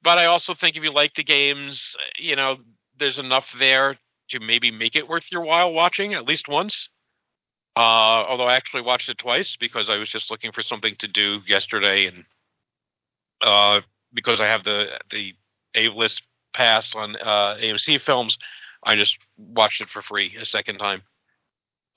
But 0.02 0.18
I 0.18 0.26
also 0.26 0.54
think 0.54 0.76
if 0.76 0.82
you 0.82 0.92
like 0.92 1.14
the 1.14 1.24
games, 1.24 1.96
you 2.18 2.36
know, 2.36 2.58
there's 2.98 3.18
enough 3.18 3.54
there 3.58 3.96
to 4.30 4.40
maybe 4.40 4.70
make 4.70 4.96
it 4.96 5.08
worth 5.08 5.30
your 5.30 5.42
while 5.42 5.72
watching 5.72 6.14
at 6.14 6.26
least 6.26 6.48
once. 6.48 6.88
Uh, 7.76 8.24
although 8.28 8.46
I 8.46 8.54
actually 8.54 8.82
watched 8.82 9.08
it 9.08 9.18
twice 9.18 9.56
because 9.58 9.90
I 9.90 9.96
was 9.96 10.08
just 10.08 10.30
looking 10.30 10.52
for 10.52 10.62
something 10.62 10.94
to 10.98 11.08
do 11.08 11.40
yesterday, 11.46 12.06
and 12.06 12.24
uh, 13.42 13.80
because 14.12 14.40
I 14.40 14.46
have 14.46 14.62
the 14.62 15.00
the 15.10 15.34
A 15.74 15.88
list 15.88 16.22
pass 16.52 16.94
on 16.94 17.16
uh, 17.16 17.56
AMC 17.60 18.00
films, 18.00 18.38
I 18.84 18.94
just 18.94 19.18
watched 19.36 19.80
it 19.80 19.88
for 19.88 20.02
free 20.02 20.36
a 20.38 20.44
second 20.44 20.78
time. 20.78 21.02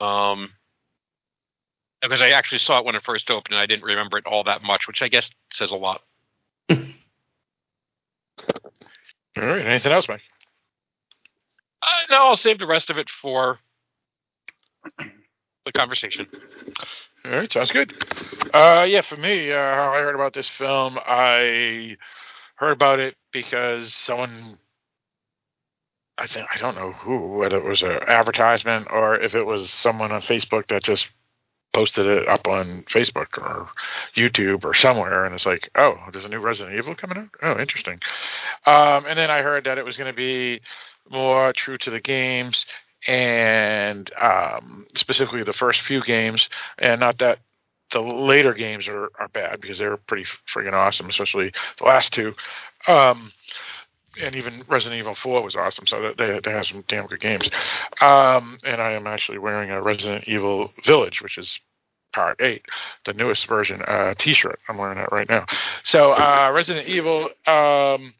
Um, 0.00 0.50
because 2.02 2.22
I 2.22 2.30
actually 2.30 2.58
saw 2.58 2.78
it 2.78 2.84
when 2.84 2.94
it 2.94 3.02
first 3.02 3.30
opened, 3.30 3.54
and 3.54 3.60
I 3.60 3.66
didn't 3.66 3.84
remember 3.84 4.18
it 4.18 4.26
all 4.26 4.44
that 4.44 4.62
much, 4.62 4.86
which 4.88 5.02
I 5.02 5.08
guess 5.08 5.30
says 5.52 5.70
a 5.70 5.76
lot. 5.76 6.02
All 6.70 6.78
right. 9.36 9.66
Anything 9.66 9.92
else, 9.92 10.08
Mike? 10.08 10.22
Uh, 11.82 11.86
no, 12.10 12.16
I'll 12.26 12.36
save 12.36 12.58
the 12.58 12.66
rest 12.66 12.90
of 12.90 12.98
it 12.98 13.08
for 13.08 13.58
the 15.64 15.72
conversation. 15.72 16.26
All 17.24 17.30
right, 17.32 17.50
sounds 17.50 17.70
good. 17.70 17.92
Uh, 18.52 18.84
yeah, 18.88 19.02
for 19.02 19.16
me, 19.16 19.52
uh, 19.52 19.56
how 19.56 19.92
I 19.92 20.00
heard 20.00 20.14
about 20.14 20.32
this 20.32 20.48
film, 20.48 20.98
I 21.04 21.96
heard 22.56 22.72
about 22.72 23.00
it 23.00 23.14
because 23.32 23.92
someone 23.94 24.58
I 26.18 26.26
think 26.26 26.48
I 26.52 26.58
don't 26.58 26.74
know 26.74 26.92
who, 26.92 27.36
whether 27.38 27.58
it 27.58 27.64
was 27.64 27.82
an 27.82 27.98
advertisement 28.08 28.88
or 28.90 29.14
if 29.14 29.36
it 29.36 29.44
was 29.44 29.70
someone 29.70 30.10
on 30.10 30.20
Facebook 30.20 30.66
that 30.68 30.82
just 30.82 31.08
posted 31.72 32.06
it 32.06 32.28
up 32.28 32.46
on 32.46 32.84
Facebook 32.88 33.38
or 33.38 33.68
YouTube 34.14 34.64
or 34.64 34.74
somewhere, 34.74 35.24
and 35.24 35.34
it's 35.34 35.46
like, 35.46 35.70
oh, 35.74 35.96
there's 36.12 36.24
a 36.24 36.28
new 36.28 36.40
Resident 36.40 36.76
Evil 36.76 36.94
coming 36.94 37.18
out. 37.18 37.28
Oh, 37.42 37.58
interesting. 37.58 38.00
Um, 38.66 39.04
and 39.06 39.18
then 39.18 39.30
I 39.30 39.42
heard 39.42 39.64
that 39.64 39.78
it 39.78 39.84
was 39.84 39.96
going 39.96 40.10
to 40.10 40.16
be 40.16 40.60
more 41.10 41.52
true 41.52 41.78
to 41.78 41.90
the 41.90 42.00
games 42.00 42.66
and 43.06 44.10
um, 44.20 44.86
specifically 44.96 45.42
the 45.42 45.52
first 45.52 45.82
few 45.82 46.02
games, 46.02 46.48
and 46.78 47.00
not 47.00 47.18
that 47.18 47.38
the 47.90 48.00
later 48.00 48.52
games 48.52 48.88
are, 48.88 49.10
are 49.18 49.28
bad 49.28 49.60
because 49.60 49.78
they're 49.78 49.96
pretty 49.96 50.24
friggin' 50.52 50.72
awesome, 50.72 51.08
especially 51.08 51.52
the 51.78 51.84
last 51.84 52.12
two. 52.12 52.34
Um, 52.86 53.32
and 54.20 54.36
even 54.36 54.64
Resident 54.68 54.98
Evil 54.98 55.14
4 55.14 55.42
was 55.42 55.56
awesome, 55.56 55.86
so 55.86 56.12
they, 56.16 56.40
they 56.42 56.50
have 56.50 56.66
some 56.66 56.84
damn 56.88 57.06
good 57.06 57.20
games. 57.20 57.50
Um, 58.00 58.58
and 58.64 58.80
I 58.80 58.92
am 58.92 59.06
actually 59.06 59.38
wearing 59.38 59.70
a 59.70 59.82
Resident 59.82 60.28
Evil 60.28 60.70
Village, 60.84 61.22
which 61.22 61.38
is 61.38 61.60
part 62.12 62.40
8, 62.40 62.64
the 63.04 63.12
newest 63.12 63.46
version, 63.46 63.82
uh, 63.86 64.14
t 64.18 64.32
shirt. 64.32 64.58
I'm 64.68 64.78
wearing 64.78 64.98
that 64.98 65.12
right 65.12 65.28
now. 65.28 65.46
So, 65.84 66.12
uh, 66.12 66.50
Resident 66.54 66.88
Evil, 66.88 67.28
um, 67.46 68.14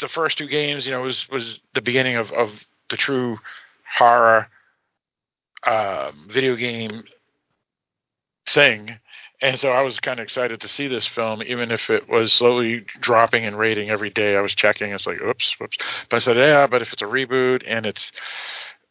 the 0.00 0.08
first 0.08 0.38
two 0.38 0.48
games, 0.48 0.86
you 0.86 0.92
know, 0.92 1.02
was, 1.02 1.28
was 1.28 1.60
the 1.74 1.82
beginning 1.82 2.16
of, 2.16 2.32
of 2.32 2.64
the 2.90 2.96
true 2.96 3.38
horror 3.96 4.48
um, 5.66 6.12
video 6.28 6.56
game 6.56 7.02
thing. 8.46 8.98
And 9.40 9.58
so 9.58 9.70
I 9.70 9.82
was 9.82 10.00
kind 10.00 10.20
of 10.20 10.24
excited 10.24 10.60
to 10.60 10.68
see 10.68 10.86
this 10.86 11.06
film, 11.06 11.42
even 11.42 11.70
if 11.70 11.90
it 11.90 12.08
was 12.08 12.32
slowly 12.32 12.86
dropping 13.00 13.44
in 13.44 13.56
rating 13.56 13.90
every 13.90 14.10
day. 14.10 14.36
I 14.36 14.40
was 14.40 14.54
checking. 14.54 14.92
It's 14.92 15.06
like, 15.06 15.20
oops, 15.20 15.58
whoops. 15.58 15.76
But 16.08 16.16
I 16.16 16.20
said, 16.20 16.36
yeah, 16.36 16.66
but 16.66 16.82
if 16.82 16.92
it's 16.92 17.02
a 17.02 17.06
reboot 17.06 17.62
and 17.66 17.84
it's, 17.84 18.12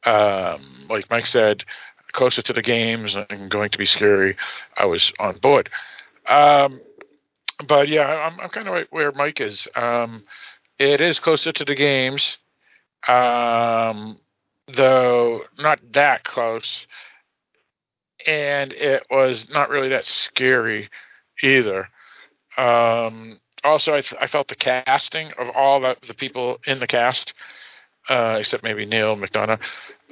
um, 0.06 0.62
like 0.90 1.10
Mike 1.10 1.28
said, 1.28 1.64
closer 2.12 2.42
to 2.42 2.54
the 2.54 2.62
games 2.62 3.16
and 3.30 3.50
going 3.50 3.70
to 3.70 3.78
be 3.78 3.86
scary, 3.86 4.36
I 4.78 4.86
was 4.86 5.12
on 5.20 5.38
board. 5.38 5.70
Um, 6.28 6.80
but 7.68 7.88
yeah, 7.88 8.30
I'm, 8.32 8.40
I'm 8.40 8.50
kind 8.50 8.68
of 8.68 8.74
right 8.74 8.88
where 8.92 9.12
Mike 9.16 9.42
is. 9.42 9.68
Um, 9.76 10.26
it 10.78 11.02
is 11.02 11.20
closer 11.20 11.52
to 11.52 11.66
the 11.66 11.76
games, 11.76 12.38
um, 13.08 14.18
though 14.68 15.42
not 15.60 15.80
that 15.94 16.24
close 16.24 16.88
and 18.28 18.74
it 18.74 19.04
was 19.10 19.52
not 19.52 19.70
really 19.70 19.90
that 19.90 20.06
scary 20.06 20.90
either. 21.42 21.90
Um, 22.58 23.40
also, 23.64 23.94
I, 23.94 24.02
th- 24.02 24.22
I, 24.22 24.28
felt 24.28 24.48
the 24.48 24.56
casting 24.56 25.32
of 25.38 25.50
all 25.56 25.80
the, 25.80 25.98
the 26.08 26.14
people 26.14 26.60
in 26.68 26.80
the 26.80 26.88
cast, 26.88 27.34
uh, 28.10 28.38
except 28.40 28.64
maybe 28.64 28.86
Neal 28.86 29.16
McDonough, 29.16 29.60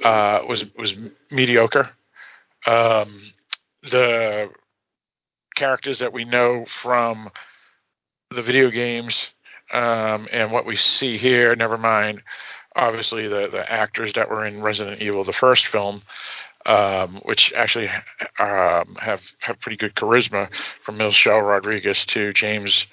uh, 0.02 0.40
was 0.48 0.66
was 0.76 0.96
mediocre. 1.30 1.90
Um, 2.66 3.20
the 3.82 4.50
characters 5.54 5.98
that 5.98 6.12
we 6.12 6.24
know 6.24 6.64
from 6.66 7.28
the 8.30 8.42
video 8.42 8.70
games 8.70 9.32
um, 9.72 10.26
and 10.32 10.50
what 10.50 10.66
we 10.66 10.76
see 10.76 11.18
here, 11.18 11.54
never 11.54 11.76
mind, 11.78 12.22
obviously 12.74 13.28
the 13.28 13.48
the 13.50 13.70
actors 13.70 14.12
that 14.14 14.30
were 14.30 14.46
in 14.46 14.62
Resident 14.62 15.00
Evil, 15.00 15.24
the 15.24 15.32
first 15.32 15.66
film, 15.66 16.02
um, 16.66 17.20
which 17.24 17.52
actually 17.54 17.88
um, 18.38 18.96
have 19.00 19.22
have 19.40 19.60
pretty 19.60 19.76
good 19.76 19.94
charisma, 19.94 20.48
from 20.84 20.98
Michelle 20.98 21.40
Rodriguez 21.40 22.04
to 22.06 22.32
James. 22.32 22.86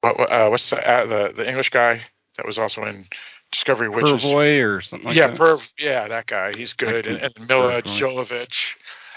What, 0.00 0.18
uh, 0.30 0.48
what's 0.48 0.70
the, 0.70 0.76
uh, 0.76 1.06
the 1.06 1.32
the 1.36 1.48
English 1.48 1.70
guy 1.70 2.02
that 2.36 2.46
was 2.46 2.58
also 2.58 2.82
in 2.84 3.06
Discovery 3.52 3.88
Witches? 3.88 4.22
Purefoy 4.22 4.60
or 4.60 4.80
something 4.80 5.08
like 5.08 5.16
yeah, 5.16 5.28
that. 5.28 5.38
Perv, 5.38 5.68
yeah, 5.78 6.08
that 6.08 6.26
guy. 6.26 6.52
He's 6.56 6.72
good, 6.72 7.06
and, 7.06 7.22
and 7.22 7.48
Milla 7.48 7.82
Jovovich. 7.82 8.74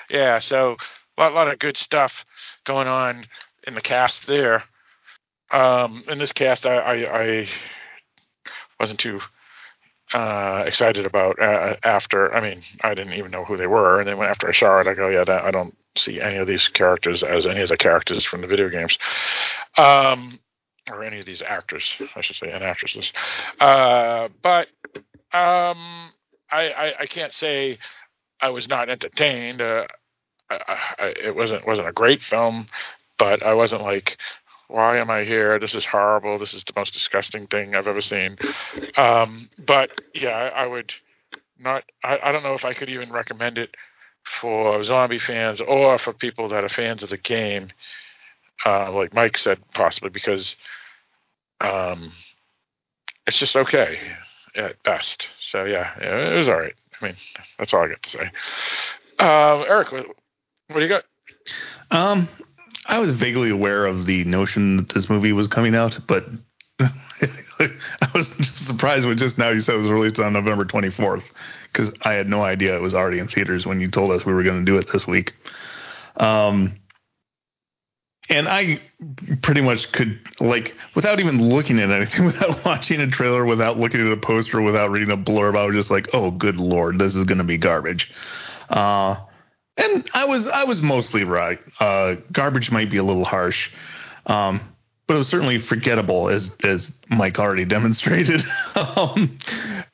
Yeah, 0.09 0.39
so 0.39 0.77
a 1.17 1.21
lot, 1.21 1.33
lot 1.33 1.51
of 1.51 1.59
good 1.59 1.77
stuff 1.77 2.25
going 2.65 2.87
on 2.87 3.25
in 3.67 3.75
the 3.75 3.81
cast 3.81 4.25
there. 4.27 4.63
Um, 5.51 6.03
in 6.07 6.19
this 6.19 6.31
cast, 6.31 6.65
I, 6.65 6.77
I, 6.77 7.21
I 7.21 7.47
wasn't 8.79 8.99
too 8.99 9.19
uh, 10.13 10.63
excited 10.65 11.05
about 11.05 11.39
uh, 11.39 11.75
after. 11.83 12.33
I 12.33 12.41
mean, 12.41 12.61
I 12.81 12.93
didn't 12.93 13.13
even 13.13 13.31
know 13.31 13.45
who 13.45 13.57
they 13.57 13.67
were, 13.67 13.99
and 13.99 14.07
then 14.07 14.19
after 14.19 14.49
I 14.49 14.53
saw 14.53 14.79
it, 14.79 14.87
I 14.87 14.93
go, 14.93 15.09
yeah, 15.09 15.23
that, 15.23 15.45
I 15.45 15.51
don't 15.51 15.75
see 15.95 16.19
any 16.19 16.37
of 16.37 16.47
these 16.47 16.67
characters 16.67 17.23
as 17.23 17.45
any 17.45 17.61
of 17.61 17.69
the 17.69 17.77
characters 17.77 18.23
from 18.23 18.41
the 18.41 18.47
video 18.47 18.69
games, 18.69 18.97
um, 19.77 20.39
or 20.89 21.03
any 21.03 21.19
of 21.19 21.25
these 21.25 21.41
actors, 21.41 21.93
I 22.15 22.21
should 22.21 22.35
say, 22.35 22.49
and 22.49 22.63
actresses. 22.63 23.13
Uh, 23.59 24.29
but 24.41 24.67
um, 25.31 26.09
I, 26.51 26.71
I, 26.75 26.93
I 27.01 27.05
can't 27.05 27.33
say 27.33 27.77
I 28.41 28.49
was 28.49 28.67
not 28.67 28.89
entertained. 28.89 29.61
Uh, 29.61 29.85
I, 30.49 30.77
I, 30.97 31.05
it 31.23 31.35
wasn't 31.35 31.67
wasn't 31.67 31.87
a 31.87 31.93
great 31.93 32.21
film, 32.21 32.67
but 33.19 33.43
I 33.43 33.53
wasn't 33.53 33.83
like, 33.83 34.17
why 34.69 34.99
am 34.99 35.09
I 35.09 35.23
here? 35.23 35.59
This 35.59 35.73
is 35.73 35.83
horrible. 35.83 36.37
This 36.37 36.53
is 36.53 36.63
the 36.63 36.73
most 36.75 36.93
disgusting 36.93 37.47
thing 37.47 37.75
I've 37.75 37.87
ever 37.87 38.01
seen. 38.01 38.37
Um, 38.95 39.49
but 39.57 39.99
yeah, 40.13 40.29
I, 40.29 40.63
I 40.63 40.67
would 40.67 40.93
not. 41.59 41.83
I, 42.03 42.19
I, 42.23 42.31
don't 42.31 42.43
know 42.43 42.53
if 42.53 42.63
I 42.63 42.75
could 42.75 42.89
even 42.89 43.11
recommend 43.11 43.57
it 43.57 43.75
for 44.41 44.83
zombie 44.83 45.17
fans 45.17 45.59
or 45.59 45.97
for 45.97 46.13
people 46.13 46.47
that 46.49 46.63
are 46.63 46.69
fans 46.69 47.01
of 47.01 47.09
the 47.09 47.17
game. 47.17 47.69
Uh, 48.63 48.91
like 48.91 49.13
Mike 49.13 49.37
said, 49.37 49.57
possibly 49.73 50.11
because 50.11 50.55
um, 51.61 52.11
it's 53.25 53.39
just 53.39 53.55
okay 53.55 53.97
at 54.55 54.81
best. 54.83 55.29
So 55.39 55.65
yeah, 55.65 55.97
it 55.97 56.35
was 56.35 56.47
all 56.47 56.59
right. 56.59 56.79
I 57.01 57.05
mean, 57.05 57.15
that's 57.57 57.73
all 57.73 57.83
I 57.83 57.87
got 57.87 58.03
to 58.03 58.09
say. 58.09 58.31
Um, 59.19 59.65
Eric, 59.67 59.91
what, 59.91 60.07
what 60.67 60.75
do 60.75 60.81
you 60.81 60.87
got? 60.89 61.05
Um, 61.89 62.29
I 62.85 62.99
was 62.99 63.11
vaguely 63.11 63.49
aware 63.49 63.85
of 63.85 64.05
the 64.05 64.23
notion 64.23 64.77
that 64.77 64.89
this 64.89 65.09
movie 65.09 65.33
was 65.33 65.47
coming 65.47 65.75
out, 65.75 65.99
but 66.07 66.25
I 66.79 68.09
was 68.13 68.29
just 68.31 68.67
surprised 68.67 69.05
when 69.05 69.17
just 69.17 69.37
now 69.37 69.49
you 69.49 69.59
said 69.59 69.75
it 69.75 69.79
was 69.79 69.91
released 69.91 70.19
on 70.19 70.33
November 70.33 70.65
24th 70.65 71.31
because 71.71 71.93
I 72.01 72.13
had 72.13 72.29
no 72.29 72.41
idea 72.41 72.75
it 72.75 72.81
was 72.81 72.95
already 72.95 73.19
in 73.19 73.27
theaters 73.27 73.65
when 73.65 73.79
you 73.79 73.91
told 73.91 74.11
us 74.11 74.25
we 74.25 74.33
were 74.33 74.43
going 74.43 74.65
to 74.65 74.71
do 74.71 74.77
it 74.77 74.87
this 74.91 75.05
week. 75.05 75.33
Um, 76.17 76.79
and 78.29 78.47
I 78.47 78.81
pretty 79.41 79.61
much 79.61 79.91
could 79.91 80.19
like 80.39 80.75
without 80.95 81.19
even 81.19 81.41
looking 81.49 81.79
at 81.79 81.89
anything, 81.89 82.25
without 82.27 82.63
watching 82.63 83.01
a 83.01 83.07
trailer, 83.07 83.45
without 83.45 83.79
looking 83.79 84.05
at 84.05 84.11
a 84.11 84.17
poster, 84.17 84.61
without 84.61 84.91
reading 84.91 85.11
a 85.11 85.17
blurb, 85.17 85.57
I 85.57 85.65
was 85.65 85.75
just 85.75 85.91
like, 85.91 86.09
"Oh, 86.13 86.31
good 86.31 86.57
lord, 86.57 86.99
this 86.99 87.15
is 87.15 87.25
going 87.25 87.39
to 87.39 87.43
be 87.43 87.57
garbage." 87.57 88.11
Uh, 88.69 89.15
and 89.79 90.09
I 90.13 90.25
was 90.25 90.47
I 90.47 90.65
was 90.65 90.81
mostly 90.81 91.23
right. 91.23 91.59
Uh, 91.79 92.15
garbage 92.31 92.71
might 92.71 92.91
be 92.91 92.97
a 92.97 93.03
little 93.03 93.25
harsh, 93.25 93.71
um, 94.25 94.61
but 95.07 95.15
it 95.15 95.17
was 95.17 95.27
certainly 95.27 95.57
forgettable, 95.57 96.29
as 96.29 96.51
as 96.63 96.91
Mike 97.09 97.39
already 97.39 97.65
demonstrated. 97.77 98.43
um, 98.75 99.37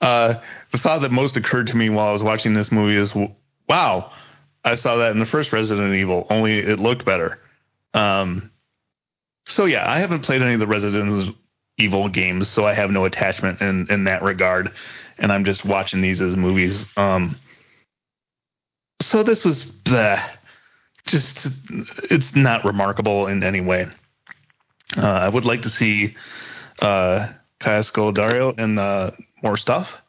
uh, 0.01 0.35
the 0.71 0.77
thought 0.77 1.01
that 1.01 1.11
most 1.11 1.37
occurred 1.37 1.67
to 1.67 1.77
me 1.77 1.89
while 1.89 2.07
I 2.07 2.11
was 2.11 2.23
watching 2.23 2.53
this 2.53 2.71
movie 2.71 2.97
is, 2.97 3.13
"Wow, 3.69 4.11
I 4.63 4.75
saw 4.75 4.97
that 4.97 5.11
in 5.11 5.19
the 5.19 5.25
first 5.25 5.53
Resident 5.53 5.93
Evil, 5.93 6.25
only 6.29 6.59
it 6.59 6.79
looked 6.79 7.05
better." 7.05 7.39
Um, 7.93 8.51
so 9.45 9.65
yeah, 9.65 9.89
I 9.89 9.99
haven't 9.99 10.21
played 10.21 10.41
any 10.41 10.55
of 10.55 10.59
the 10.59 10.67
Resident 10.67 11.35
Evil 11.77 12.09
games, 12.09 12.47
so 12.47 12.65
I 12.65 12.73
have 12.73 12.89
no 12.89 13.05
attachment 13.05 13.61
in 13.61 13.87
in 13.91 14.05
that 14.05 14.23
regard, 14.23 14.71
and 15.19 15.31
I'm 15.31 15.45
just 15.45 15.63
watching 15.63 16.01
these 16.01 16.21
as 16.21 16.35
movies. 16.35 16.85
Um, 16.97 17.37
so 19.01 19.23
this 19.23 19.43
was 19.43 19.63
bleh, 19.63 20.23
just 21.05 21.47
it's 22.09 22.35
not 22.35 22.65
remarkable 22.65 23.27
in 23.27 23.43
any 23.43 23.61
way. 23.61 23.87
Uh, 24.97 25.07
I 25.07 25.29
would 25.29 25.45
like 25.45 25.63
to 25.63 25.69
see 25.69 26.15
uh, 26.81 27.27
Kaya 27.59 27.81
Scodelario 27.81 28.57
in 28.59 28.77
uh, 28.77 29.11
more 29.41 29.57
stuff. 29.57 30.01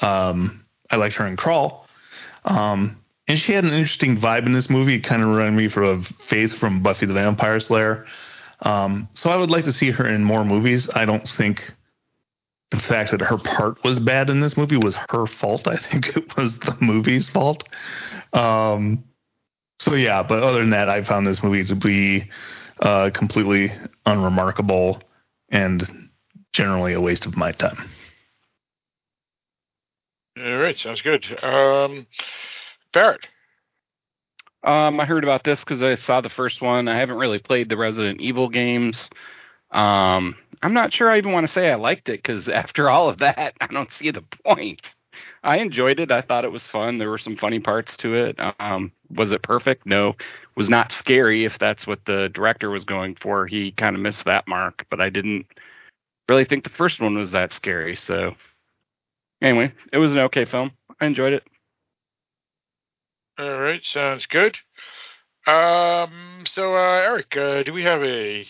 Um, 0.00 0.64
I 0.90 0.96
liked 0.96 1.16
her 1.16 1.26
in 1.26 1.36
Crawl. 1.36 1.86
Um, 2.44 3.02
and 3.26 3.38
she 3.38 3.52
had 3.52 3.64
an 3.64 3.72
interesting 3.72 4.16
vibe 4.16 4.46
in 4.46 4.52
this 4.52 4.70
movie. 4.70 4.94
It 4.94 5.04
kind 5.04 5.22
of 5.22 5.28
reminded 5.28 5.76
me 5.76 5.90
of 5.90 6.06
Faith 6.06 6.54
from 6.54 6.82
Buffy 6.82 7.06
the 7.06 7.12
Vampire 7.12 7.60
Slayer. 7.60 8.06
Um, 8.60 9.08
so 9.14 9.30
I 9.30 9.36
would 9.36 9.50
like 9.50 9.64
to 9.64 9.72
see 9.72 9.90
her 9.90 10.08
in 10.08 10.24
more 10.24 10.44
movies. 10.44 10.88
I 10.92 11.04
don't 11.04 11.28
think 11.28 11.72
the 12.70 12.78
fact 12.78 13.10
that 13.12 13.20
her 13.20 13.38
part 13.38 13.82
was 13.82 13.98
bad 13.98 14.28
in 14.30 14.40
this 14.40 14.56
movie 14.56 14.76
was 14.76 14.96
her 15.10 15.26
fault. 15.26 15.66
I 15.66 15.76
think 15.76 16.16
it 16.16 16.36
was 16.36 16.58
the 16.58 16.76
movie's 16.80 17.28
fault. 17.28 17.64
Um, 18.32 19.04
so 19.80 19.94
yeah, 19.94 20.22
but 20.22 20.42
other 20.42 20.60
than 20.60 20.70
that, 20.70 20.88
I 20.88 21.02
found 21.02 21.26
this 21.26 21.42
movie 21.42 21.64
to 21.64 21.74
be 21.74 22.30
uh, 22.80 23.10
completely 23.14 23.72
unremarkable 24.04 25.00
and 25.48 26.10
generally 26.52 26.92
a 26.92 27.00
waste 27.00 27.26
of 27.26 27.36
my 27.36 27.52
time. 27.52 27.88
All 30.38 30.58
right, 30.58 30.76
sounds 30.76 31.02
good. 31.02 31.26
Um, 31.42 32.06
Barrett. 32.92 33.26
Um, 34.62 35.00
I 35.00 35.04
heard 35.04 35.24
about 35.24 35.44
this 35.44 35.60
because 35.60 35.82
I 35.82 35.94
saw 35.94 36.20
the 36.20 36.28
first 36.28 36.60
one. 36.60 36.88
I 36.88 36.98
haven't 36.98 37.16
really 37.16 37.38
played 37.38 37.68
the 37.68 37.76
Resident 37.76 38.20
Evil 38.20 38.48
games. 38.48 39.08
Um, 39.70 40.36
I'm 40.62 40.74
not 40.74 40.92
sure 40.92 41.10
I 41.10 41.18
even 41.18 41.32
want 41.32 41.46
to 41.46 41.52
say 41.52 41.70
I 41.70 41.76
liked 41.76 42.08
it 42.08 42.22
because 42.22 42.48
after 42.48 42.90
all 42.90 43.08
of 43.08 43.18
that, 43.18 43.54
I 43.60 43.66
don't 43.66 43.92
see 43.92 44.10
the 44.10 44.22
point. 44.44 44.94
I 45.42 45.58
enjoyed 45.58 46.00
it. 46.00 46.10
I 46.10 46.20
thought 46.20 46.44
it 46.44 46.52
was 46.52 46.66
fun. 46.66 46.98
There 46.98 47.10
were 47.10 47.18
some 47.18 47.36
funny 47.36 47.60
parts 47.60 47.96
to 47.98 48.14
it. 48.14 48.38
Um, 48.60 48.92
was 49.10 49.32
it 49.32 49.42
perfect? 49.42 49.86
No. 49.86 50.14
Was 50.56 50.68
not 50.68 50.92
scary 50.92 51.44
if 51.44 51.58
that's 51.58 51.86
what 51.86 52.04
the 52.04 52.28
director 52.28 52.70
was 52.70 52.84
going 52.84 53.14
for. 53.14 53.46
He 53.46 53.72
kind 53.72 53.94
of 53.96 54.02
missed 54.02 54.24
that 54.24 54.48
mark, 54.48 54.86
but 54.90 55.00
I 55.00 55.08
didn't 55.08 55.46
really 56.28 56.44
think 56.44 56.64
the 56.64 56.70
first 56.70 57.00
one 57.00 57.16
was 57.16 57.30
that 57.30 57.52
scary. 57.52 57.96
So 57.96 58.34
anyway, 59.40 59.72
it 59.92 59.98
was 59.98 60.12
an 60.12 60.18
okay 60.18 60.44
film. 60.44 60.72
I 61.00 61.06
enjoyed 61.06 61.32
it. 61.32 61.44
All 63.38 63.60
right, 63.60 63.82
sounds 63.84 64.26
good. 64.26 64.58
Um, 65.46 66.44
so 66.44 66.74
uh, 66.74 67.00
Eric, 67.04 67.36
uh, 67.36 67.62
do 67.62 67.72
we 67.72 67.84
have 67.84 68.02
a 68.02 68.46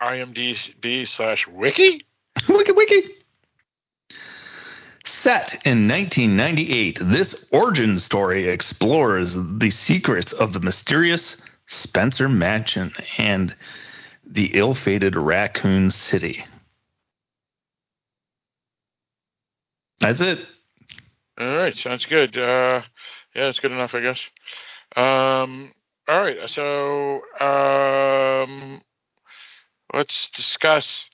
IMDb 0.00 1.06
slash 1.06 1.46
wiki? 1.46 2.06
wiki 2.48 2.72
wiki. 2.72 3.10
Set 5.04 5.54
in 5.64 5.88
1998, 5.88 6.98
this 7.02 7.34
origin 7.50 7.98
story 7.98 8.48
explores 8.48 9.34
the 9.34 9.70
secrets 9.70 10.32
of 10.32 10.52
the 10.52 10.60
mysterious 10.60 11.36
Spencer 11.66 12.28
Mansion 12.28 12.92
and 13.16 13.54
the 14.24 14.50
ill-fated 14.54 15.16
Raccoon 15.16 15.90
City. 15.90 16.44
That's 20.00 20.20
it. 20.20 20.38
All 21.38 21.56
right, 21.56 21.76
sounds 21.76 22.06
good. 22.06 22.36
Uh, 22.36 22.82
yeah, 23.34 23.46
that's 23.46 23.60
good 23.60 23.72
enough, 23.72 23.94
I 23.94 24.00
guess. 24.00 24.28
Um, 24.96 25.72
all 26.08 26.20
right, 26.22 26.48
so 26.48 27.20
um, 27.40 28.80
let's 29.92 30.28
discuss 30.30 31.08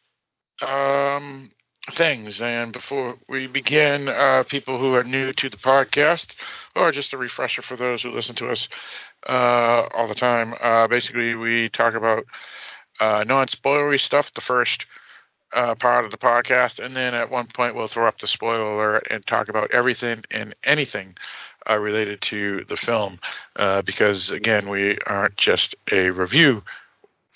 um, 0.62 1.50
things. 1.90 2.40
And 2.40 2.72
before 2.72 3.16
we 3.28 3.46
begin, 3.46 4.08
uh, 4.08 4.44
people 4.48 4.78
who 4.78 4.94
are 4.94 5.04
new 5.04 5.32
to 5.32 5.48
the 5.48 5.56
podcast, 5.56 6.34
or 6.74 6.92
just 6.92 7.12
a 7.12 7.18
refresher 7.18 7.62
for 7.62 7.76
those 7.76 8.02
who 8.02 8.10
listen 8.10 8.34
to 8.36 8.48
us 8.50 8.68
uh, 9.28 9.86
all 9.94 10.06
the 10.06 10.14
time, 10.14 10.54
uh, 10.60 10.86
basically 10.88 11.34
we 11.34 11.68
talk 11.68 11.94
about 11.94 12.24
uh, 13.00 13.24
non-spoilery 13.26 14.00
stuff. 14.00 14.32
The 14.34 14.40
first 14.40 14.86
uh, 15.52 15.74
part 15.76 16.04
of 16.04 16.10
the 16.10 16.18
podcast, 16.18 16.84
and 16.84 16.96
then 16.96 17.14
at 17.14 17.30
one 17.30 17.46
point 17.46 17.74
we'll 17.74 17.88
throw 17.88 18.08
up 18.08 18.18
the 18.18 18.26
spoiler 18.26 18.74
alert 18.74 19.06
and 19.10 19.24
talk 19.26 19.48
about 19.48 19.70
everything 19.70 20.24
and 20.30 20.54
anything 20.64 21.14
uh, 21.68 21.76
related 21.76 22.20
to 22.20 22.64
the 22.68 22.76
film. 22.76 23.18
Because 23.84 24.30
again, 24.30 24.68
we 24.68 24.98
aren't 25.06 25.36
just 25.36 25.76
a 25.90 26.10
review 26.10 26.62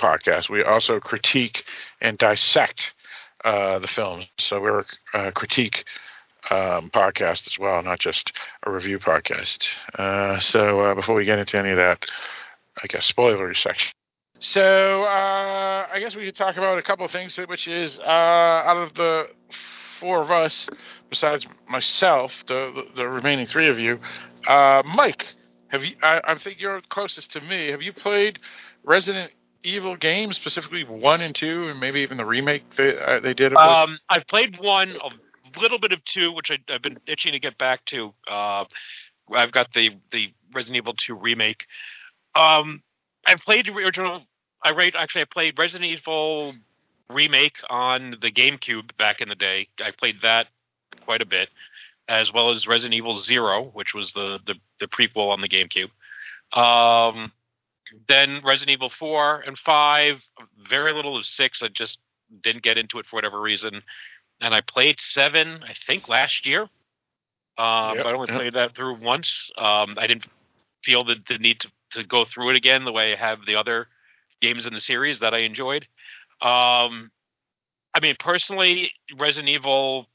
podcast; 0.00 0.48
we 0.48 0.64
also 0.64 0.98
critique 0.98 1.64
and 2.00 2.18
dissect 2.18 2.94
uh, 3.44 3.78
the 3.78 3.88
film. 3.88 4.24
So 4.38 4.60
we're 4.60 4.84
a 5.14 5.32
critique 5.32 5.84
um, 6.50 6.90
podcast 6.90 7.46
as 7.46 7.58
well, 7.58 7.82
not 7.82 7.98
just 7.98 8.32
a 8.64 8.70
review 8.70 8.98
podcast. 8.98 9.68
Uh, 9.98 10.40
so 10.40 10.80
uh, 10.80 10.94
before 10.94 11.14
we 11.14 11.24
get 11.24 11.38
into 11.38 11.58
any 11.58 11.70
of 11.70 11.76
that, 11.76 12.04
I 12.82 12.86
guess 12.86 13.10
spoilery 13.10 13.56
section. 13.56 13.92
So 14.38 15.04
uh, 15.04 15.86
I 15.92 15.98
guess 16.00 16.16
we 16.16 16.24
could 16.24 16.36
talk 16.36 16.56
about 16.56 16.78
a 16.78 16.82
couple 16.82 17.04
of 17.04 17.10
things, 17.10 17.38
which 17.46 17.68
is 17.68 17.98
uh, 17.98 18.02
out 18.02 18.78
of 18.78 18.94
the 18.94 19.28
four 20.00 20.22
of 20.22 20.30
us, 20.30 20.66
besides 21.10 21.46
myself, 21.68 22.44
the 22.46 22.72
the, 22.74 23.02
the 23.02 23.08
remaining 23.08 23.44
three 23.44 23.68
of 23.68 23.78
you, 23.78 24.00
Mike, 24.46 25.26
have 25.68 25.84
you? 25.84 25.94
I, 26.02 26.20
I 26.24 26.34
think 26.36 26.58
you're 26.58 26.80
closest 26.88 27.32
to 27.32 27.40
me. 27.42 27.70
Have 27.70 27.82
you 27.82 27.92
played 27.92 28.38
Resident 28.82 29.30
Evil 29.62 29.96
games, 29.96 30.37
specifically 30.37 30.85
one 30.85 31.20
and 31.20 31.35
two, 31.35 31.68
and 31.68 31.79
maybe 31.79 32.01
even 32.01 32.16
the 32.16 32.25
remake 32.25 32.68
they 32.77 32.99
uh, 32.99 33.20
they 33.20 33.35
did? 33.35 33.55
Um, 33.55 33.99
I've 34.09 34.27
played 34.27 34.59
one, 34.59 34.96
a 34.96 35.61
little 35.61 35.79
bit 35.79 35.92
of 35.92 36.03
two, 36.05 36.33
which 36.33 36.51
I, 36.51 36.59
I've 36.73 36.83
been 36.83 36.99
itching 37.07 37.33
to 37.33 37.38
get 37.38 37.59
back 37.59 37.85
to. 37.87 38.14
Uh, 38.27 38.64
I've 39.35 39.53
got 39.53 39.73
the 39.73 39.90
the 40.11 40.33
Resident 40.55 40.79
Evil 40.79 40.94
2 40.94 41.14
remake. 41.14 41.64
Um, 42.35 42.83
I 43.27 43.37
played 43.37 43.66
the 43.66 43.73
original. 43.73 44.23
I 44.64 44.70
rate 44.70 44.94
actually. 44.96 45.23
I 45.23 45.27
played 45.31 45.59
Resident 45.59 45.90
Evil 45.90 46.55
remake 47.11 47.57
on 47.68 48.16
the 48.20 48.31
GameCube 48.31 48.96
back 48.96 49.20
in 49.20 49.29
the 49.29 49.35
day. 49.35 49.68
I 49.85 49.90
played 49.90 50.23
that 50.23 50.49
quite 51.05 51.23
a 51.23 51.27
bit, 51.27 51.49
as 52.09 52.33
well 52.33 52.51
as 52.51 52.66
Resident 52.66 52.94
Evil 52.94 53.16
Zero, 53.16 53.64
which 53.64 53.94
was 53.94 54.12
the 54.12 54.40
the, 54.44 54.55
the 54.79 54.87
prequel 54.87 55.31
on 55.31 55.40
the 55.40 55.49
GameCube. 55.49 55.90
Um, 56.57 57.33
then 58.09 58.40
Resident 58.44 58.70
Evil 58.70 58.90
Four 58.90 59.40
and 59.40 59.59
Five. 59.59 60.22
Very 60.68 60.92
little 60.92 61.16
of 61.16 61.24
Six. 61.24 61.62
I 61.62 61.68
just 61.68 61.98
didn't 62.42 62.62
get 62.62 62.79
into 62.79 62.98
it 62.98 63.07
for 63.07 63.16
whatever 63.16 63.40
reason. 63.40 63.83
And 64.40 64.55
I 64.55 64.61
played 64.61 65.00
Seven. 65.00 65.62
I 65.62 65.74
think 65.87 66.09
last 66.09 66.46
year. 66.46 66.62
Um, 67.59 67.96
Yep, 67.96 68.05
but 68.05 68.07
I 68.07 68.12
only 68.12 68.26
played 68.29 68.55
that 68.55 68.74
through 68.74 69.00
once. 69.00 69.50
Um, 69.59 69.96
I 69.98 70.07
didn't 70.07 70.26
feel 70.83 71.05
the, 71.05 71.16
the 71.29 71.38
need 71.38 71.61
to, 71.61 71.70
to 71.90 72.05
go 72.05 72.24
through 72.24 72.50
it 72.50 72.57
again 72.57 72.85
the 72.85 72.92
way 72.92 73.12
I 73.12 73.16
have 73.16 73.44
the 73.44 73.57
other 73.57 73.88
games 74.40 74.66
in 74.66 74.72
the 74.72 74.81
series 74.81 75.20
that 75.20 75.35
I 75.35 75.38
enjoyed. 75.40 75.87
Um, 76.40 77.11
I 77.92 78.00
mean, 78.00 78.16
personally, 78.18 78.92
Resident 79.18 79.50
Evil 79.50 80.07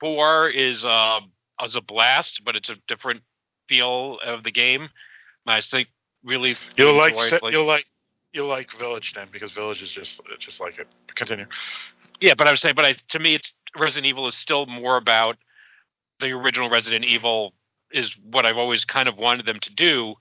Four 0.00 0.48
is 0.48 0.84
uh, 0.84 1.20
is 1.62 1.76
a 1.76 1.80
blast, 1.80 2.42
but 2.44 2.56
it's 2.56 2.70
a 2.70 2.76
different 2.88 3.22
feel 3.68 4.18
of 4.24 4.44
the 4.44 4.50
game. 4.50 4.88
I 5.46 5.60
think 5.60 5.88
really 6.24 6.56
you'll 6.76 6.94
like, 6.94 7.18
se- 7.18 7.40
you'll 7.50 7.66
like 7.66 7.86
you'll 8.32 8.48
like 8.48 8.72
Village 8.72 9.12
then 9.14 9.28
because 9.32 9.50
Village 9.52 9.82
is 9.82 9.90
just 9.90 10.20
just 10.38 10.60
like 10.60 10.78
it. 10.78 10.86
Continue. 11.14 11.46
Yeah, 12.20 12.34
but 12.34 12.46
I 12.46 12.50
was 12.50 12.60
saying, 12.60 12.74
but 12.76 12.84
I, 12.84 12.94
to 13.10 13.18
me, 13.18 13.34
it's 13.34 13.52
Resident 13.76 14.06
Evil 14.06 14.28
is 14.28 14.36
still 14.36 14.66
more 14.66 14.96
about 14.96 15.36
the 16.20 16.30
original 16.30 16.70
Resident 16.70 17.04
Evil 17.04 17.52
is 17.92 18.14
what 18.30 18.46
I've 18.46 18.56
always 18.56 18.84
kind 18.84 19.08
of 19.08 19.16
wanted 19.18 19.44
them 19.44 19.60
to 19.60 19.74
do, 19.74 20.14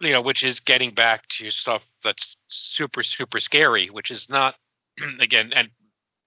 you 0.00 0.12
know, 0.12 0.22
which 0.22 0.44
is 0.44 0.60
getting 0.60 0.94
back 0.94 1.26
to 1.28 1.50
stuff 1.50 1.82
that's 2.02 2.36
super 2.46 3.02
super 3.02 3.40
scary, 3.40 3.88
which 3.90 4.10
is 4.10 4.28
not 4.28 4.54
again 5.20 5.52
and 5.54 5.70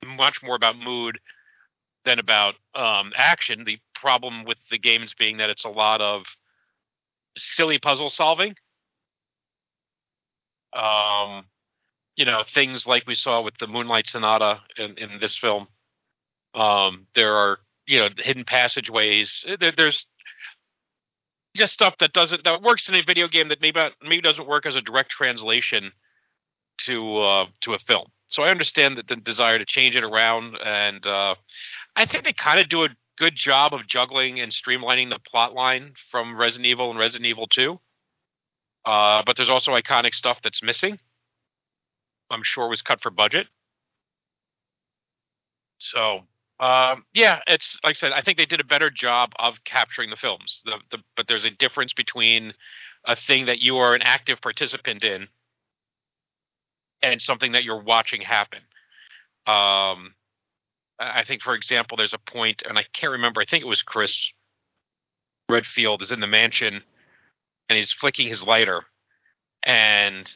much 0.06 0.44
more 0.44 0.56
about 0.56 0.78
mood 0.78 1.20
than 2.06 2.20
about 2.20 2.56
um, 2.76 3.12
action. 3.16 3.64
The 3.66 3.80
problem 3.96 4.46
with 4.46 4.58
the 4.70 4.78
games 4.78 5.14
being 5.14 5.38
that 5.38 5.50
it's 5.50 5.66
a 5.66 5.70
lot 5.70 6.02
of 6.02 6.24
silly 7.38 7.80
puzzle 7.80 8.10
solving. 8.10 8.56
Um, 10.74 11.46
you 12.16 12.26
know, 12.26 12.44
things 12.44 12.88
like 12.88 13.06
we 13.08 13.16
saw 13.16 13.42
with 13.42 13.58
the 13.58 13.68
Moonlight 13.68 14.08
Sonata 14.08 14.62
in, 14.78 14.98
in 14.98 15.20
this 15.20 15.38
film. 15.38 15.68
Um, 16.56 17.06
there 17.14 17.36
are, 17.36 17.60
you 17.86 18.00
know, 18.00 18.10
hidden 18.18 18.44
passageways. 18.44 19.46
There, 19.60 19.72
there's 19.72 20.06
just 21.56 21.74
stuff 21.74 21.98
that 22.00 22.14
doesn't 22.14 22.44
that 22.44 22.62
works 22.62 22.90
in 22.90 22.96
a 22.96 23.02
video 23.02 23.28
game 23.28 23.50
that 23.50 23.62
maybe 23.62 23.80
maybe 24.02 24.22
doesn't 24.22 24.48
work 24.48 24.66
as 24.66 24.76
a 24.76 24.82
direct 24.82 25.12
translation 25.12 25.92
to 26.86 27.18
uh, 27.18 27.46
to 27.62 27.74
a 27.74 27.80
film. 27.80 28.08
So 28.28 28.44
I 28.44 28.50
understand 28.50 28.98
that 28.98 29.08
the 29.08 29.16
desire 29.16 29.58
to 29.58 29.66
change 29.66 29.96
it 29.96 30.04
around, 30.04 30.58
and 30.64 31.06
uh, 31.06 31.36
I 31.96 32.06
think 32.06 32.24
they 32.24 32.34
kind 32.34 32.60
of 32.60 32.70
do 32.70 32.84
a 32.84 32.90
good 33.18 33.36
job 33.36 33.74
of 33.74 33.88
juggling 33.88 34.40
and 34.40 34.52
streamlining 34.52 35.10
the 35.10 35.20
plot 35.20 35.54
line 35.54 35.94
from 36.12 36.38
Resident 36.38 36.66
Evil 36.66 36.90
and 36.90 37.00
Resident 37.00 37.26
Evil 37.26 37.48
Two. 37.48 37.80
Uh, 38.88 39.22
but 39.26 39.36
there's 39.36 39.50
also 39.50 39.74
iconic 39.74 40.16
stuff 40.16 40.40
that's 40.42 40.64
missing. 40.64 40.98
I'm 42.32 42.42
sure 42.44 42.70
was 42.70 42.82
cut 42.82 43.02
for 43.02 43.12
budget. 43.12 43.48
So 45.78 46.22
um, 46.60 47.06
yeah, 47.14 47.42
it's 47.48 47.78
like 47.84 47.92
I 47.92 47.94
said. 47.94 48.12
I 48.14 48.22
think 48.22 48.38
they 48.38 48.46
did 48.46 48.62
a 48.62 48.66
better 48.66 48.90
job 48.90 49.34
of 49.38 49.64
capturing 49.64 50.10
the 50.10 50.16
films. 50.16 50.62
The, 50.66 50.80
the, 50.90 50.98
but 51.16 51.28
there's 51.28 51.46
a 51.46 51.52
difference 51.52 51.94
between 51.94 52.54
a 53.06 53.16
thing 53.16 53.46
that 53.46 53.60
you 53.60 53.78
are 53.78 53.94
an 53.94 54.02
active 54.02 54.42
participant 54.42 55.04
in 55.04 55.28
and 57.04 57.22
something 57.22 57.52
that 57.52 57.64
you're 57.64 57.82
watching 57.82 58.22
happen. 58.22 58.60
Um, 59.46 60.16
I 61.00 61.24
think, 61.26 61.44
for 61.44 61.54
example, 61.54 61.96
there's 61.96 62.16
a 62.16 62.18
point, 62.18 62.64
and 62.68 62.78
I 62.78 62.86
can't 62.94 63.12
remember. 63.12 63.40
I 63.40 63.46
think 63.46 63.64
it 63.64 63.68
was 63.68 63.84
Chris 63.84 64.32
Redfield 65.50 66.02
is 66.02 66.12
in 66.12 66.22
the 66.22 66.28
mansion, 66.28 66.82
and 67.70 67.78
he's 67.78 67.92
flicking 67.92 68.28
his 68.28 68.44
lighter, 68.44 68.84
and 69.64 70.30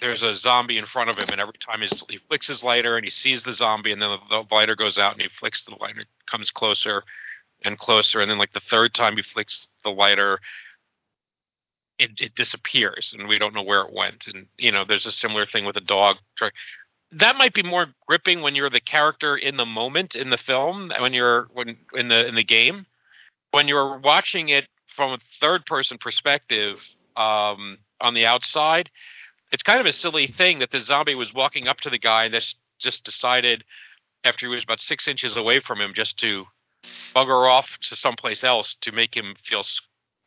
there's 0.00 0.22
a 0.22 0.34
zombie 0.34 0.78
in 0.78 0.86
front 0.86 1.10
of 1.10 1.18
him, 1.18 1.28
and 1.30 1.40
every 1.40 1.58
time 1.60 1.80
he 1.80 2.18
flicks 2.28 2.46
his 2.46 2.62
lighter 2.62 2.96
and 2.96 3.04
he 3.04 3.10
sees 3.10 3.42
the 3.42 3.52
zombie, 3.52 3.92
and 3.92 4.00
then 4.00 4.10
the, 4.30 4.42
the 4.42 4.54
lighter 4.54 4.74
goes 4.74 4.98
out, 4.98 5.12
and 5.12 5.22
he 5.22 5.28
flicks 5.28 5.64
the 5.64 5.76
lighter, 5.80 6.04
comes 6.30 6.50
closer 6.50 7.02
and 7.64 7.78
closer, 7.78 8.20
and 8.20 8.30
then 8.30 8.38
like 8.38 8.52
the 8.52 8.60
third 8.60 8.94
time 8.94 9.16
he 9.16 9.22
flicks 9.22 9.68
the 9.84 9.90
lighter, 9.90 10.40
it, 11.98 12.12
it 12.20 12.34
disappears, 12.34 13.14
and 13.16 13.28
we 13.28 13.38
don't 13.38 13.54
know 13.54 13.62
where 13.62 13.82
it 13.82 13.92
went. 13.92 14.26
And 14.26 14.46
you 14.56 14.72
know, 14.72 14.84
there's 14.84 15.06
a 15.06 15.12
similar 15.12 15.44
thing 15.44 15.66
with 15.66 15.76
a 15.76 15.82
dog. 15.82 16.16
That 17.12 17.36
might 17.36 17.52
be 17.52 17.62
more 17.62 17.88
gripping 18.06 18.40
when 18.40 18.54
you're 18.54 18.70
the 18.70 18.80
character 18.80 19.36
in 19.36 19.56
the 19.56 19.66
moment 19.66 20.14
in 20.14 20.30
the 20.30 20.38
film, 20.38 20.90
when 21.00 21.12
you're 21.12 21.48
when 21.52 21.76
in 21.94 22.08
the 22.08 22.26
in 22.26 22.34
the 22.34 22.44
game. 22.44 22.86
When 23.50 23.66
you're 23.66 23.98
watching 23.98 24.50
it 24.50 24.68
from 25.00 25.12
a 25.14 25.18
third 25.40 25.64
person 25.64 25.96
perspective 25.96 26.76
um, 27.16 27.78
on 28.02 28.12
the 28.12 28.26
outside, 28.26 28.90
it's 29.50 29.62
kind 29.62 29.80
of 29.80 29.86
a 29.86 29.92
silly 29.92 30.26
thing 30.26 30.58
that 30.58 30.72
the 30.72 30.78
zombie 30.78 31.14
was 31.14 31.32
walking 31.32 31.68
up 31.68 31.78
to 31.80 31.88
the 31.88 31.98
guy 31.98 32.26
and 32.26 32.34
just 32.78 33.02
decided 33.02 33.64
after 34.24 34.44
he 34.44 34.50
was 34.54 34.62
about 34.62 34.78
six 34.78 35.08
inches 35.08 35.38
away 35.38 35.58
from 35.58 35.80
him 35.80 35.92
just 35.94 36.18
to 36.18 36.44
bugger 37.16 37.50
off 37.50 37.78
to 37.80 37.96
someplace 37.96 38.44
else 38.44 38.76
to 38.82 38.92
make 38.92 39.16
him 39.16 39.36
feel 39.42 39.64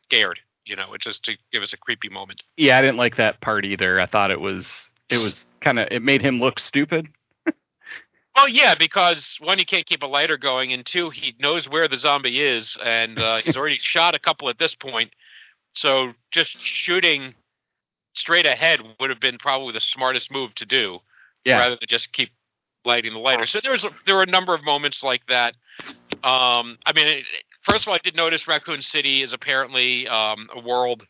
scared. 0.02 0.40
You 0.64 0.74
know, 0.74 0.96
just 0.98 1.24
to 1.26 1.34
give 1.52 1.62
us 1.62 1.72
a 1.72 1.76
creepy 1.76 2.08
moment. 2.08 2.42
Yeah, 2.56 2.76
I 2.76 2.80
didn't 2.80 2.96
like 2.96 3.14
that 3.14 3.40
part 3.40 3.64
either. 3.64 4.00
I 4.00 4.06
thought 4.06 4.32
it 4.32 4.40
was 4.40 4.66
it 5.08 5.18
was 5.18 5.44
kind 5.60 5.78
of 5.78 5.86
it 5.92 6.02
made 6.02 6.20
him 6.20 6.40
look 6.40 6.58
stupid. 6.58 7.06
Well, 8.36 8.48
yeah, 8.48 8.74
because 8.74 9.36
one, 9.40 9.58
he 9.58 9.64
can't 9.64 9.86
keep 9.86 10.02
a 10.02 10.06
lighter 10.06 10.36
going, 10.36 10.72
and 10.72 10.84
two, 10.84 11.10
he 11.10 11.34
knows 11.38 11.68
where 11.68 11.86
the 11.86 11.96
zombie 11.96 12.42
is, 12.42 12.76
and 12.84 13.18
uh, 13.18 13.36
he's 13.36 13.56
already 13.56 13.78
shot 13.82 14.14
a 14.14 14.18
couple 14.18 14.48
at 14.48 14.58
this 14.58 14.74
point. 14.74 15.12
So 15.72 16.12
just 16.32 16.56
shooting 16.60 17.34
straight 18.14 18.46
ahead 18.46 18.80
would 19.00 19.10
have 19.10 19.20
been 19.20 19.38
probably 19.38 19.72
the 19.72 19.80
smartest 19.80 20.32
move 20.32 20.54
to 20.56 20.66
do, 20.66 20.98
Yeah. 21.44 21.58
rather 21.58 21.76
than 21.76 21.88
just 21.88 22.12
keep 22.12 22.30
lighting 22.84 23.12
the 23.12 23.18
lighter. 23.18 23.46
So 23.46 23.60
there 23.62 23.72
was 23.72 23.84
there 24.06 24.16
were 24.16 24.22
a 24.22 24.26
number 24.26 24.54
of 24.54 24.64
moments 24.64 25.02
like 25.02 25.26
that. 25.28 25.54
Um, 26.22 26.78
I 26.86 26.92
mean, 26.94 27.06
it, 27.06 27.24
first 27.62 27.84
of 27.84 27.88
all, 27.88 27.94
I 27.94 27.98
did 28.02 28.14
notice 28.16 28.46
Raccoon 28.46 28.82
City 28.82 29.22
is 29.22 29.32
apparently 29.32 30.06
um, 30.08 30.48
a 30.54 30.60
world 30.60 31.02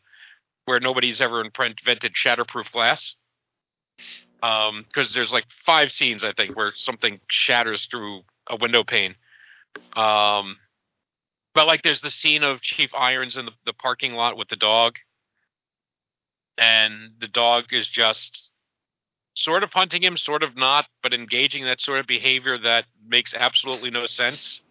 where 0.65 0.79
nobody's 0.79 1.21
ever 1.21 1.41
invented 1.41 2.13
shatterproof 2.13 2.71
glass. 2.71 3.15
Because 4.41 5.13
there's 5.13 5.31
like 5.31 5.45
five 5.65 5.91
scenes, 5.91 6.23
I 6.23 6.33
think, 6.33 6.55
where 6.55 6.71
something 6.75 7.19
shatters 7.27 7.87
through 7.89 8.21
a 8.49 8.55
window 8.55 8.83
pane. 8.83 9.15
Um, 9.95 10.57
but 11.53 11.67
like, 11.67 11.81
there's 11.81 12.01
the 12.01 12.11
scene 12.11 12.43
of 12.43 12.61
Chief 12.61 12.93
Irons 12.93 13.37
in 13.37 13.45
the, 13.45 13.51
the 13.65 13.73
parking 13.73 14.13
lot 14.13 14.37
with 14.37 14.49
the 14.49 14.55
dog, 14.55 14.97
and 16.57 17.11
the 17.19 17.27
dog 17.27 17.65
is 17.71 17.87
just 17.87 18.51
sort 19.35 19.63
of 19.63 19.73
hunting 19.73 20.03
him, 20.03 20.15
sort 20.17 20.43
of 20.43 20.55
not, 20.55 20.87
but 21.01 21.13
engaging 21.13 21.65
that 21.65 21.81
sort 21.81 21.99
of 21.99 22.07
behavior 22.07 22.57
that 22.57 22.85
makes 23.07 23.33
absolutely 23.33 23.89
no 23.89 24.05
sense, 24.05 24.61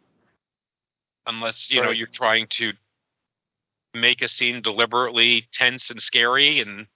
unless 1.27 1.71
you 1.71 1.83
know 1.83 1.91
you're 1.91 2.07
trying 2.07 2.47
to 2.49 2.73
make 3.95 4.23
a 4.23 4.29
scene 4.29 4.63
deliberately 4.63 5.47
tense 5.53 5.91
and 5.91 6.01
scary, 6.01 6.61
and 6.61 6.87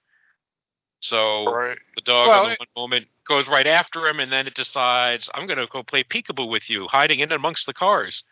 so 1.01 1.53
Right. 1.53 1.79
the 1.97 2.03
dog 2.03 2.29
Well, 2.29 2.45
in 2.45 2.51
the 2.51 2.57
one 2.59 2.89
moment 2.89 3.09
goes 3.27 3.49
right 3.49 3.67
after 3.67 4.07
him, 4.07 4.21
and 4.21 4.33
then 4.33 4.47
it 4.47 4.55
decides, 4.55 5.29
"I'm 5.35 5.47
going 5.47 5.59
to 5.59 5.67
go 5.67 5.83
play 5.83 6.05
peekaboo 6.05 6.49
with 6.49 6.69
you, 6.69 6.89
hiding 6.89 7.21
in 7.21 7.33
amongst 7.33 7.67
the 7.67 7.75
cars." 7.75 8.23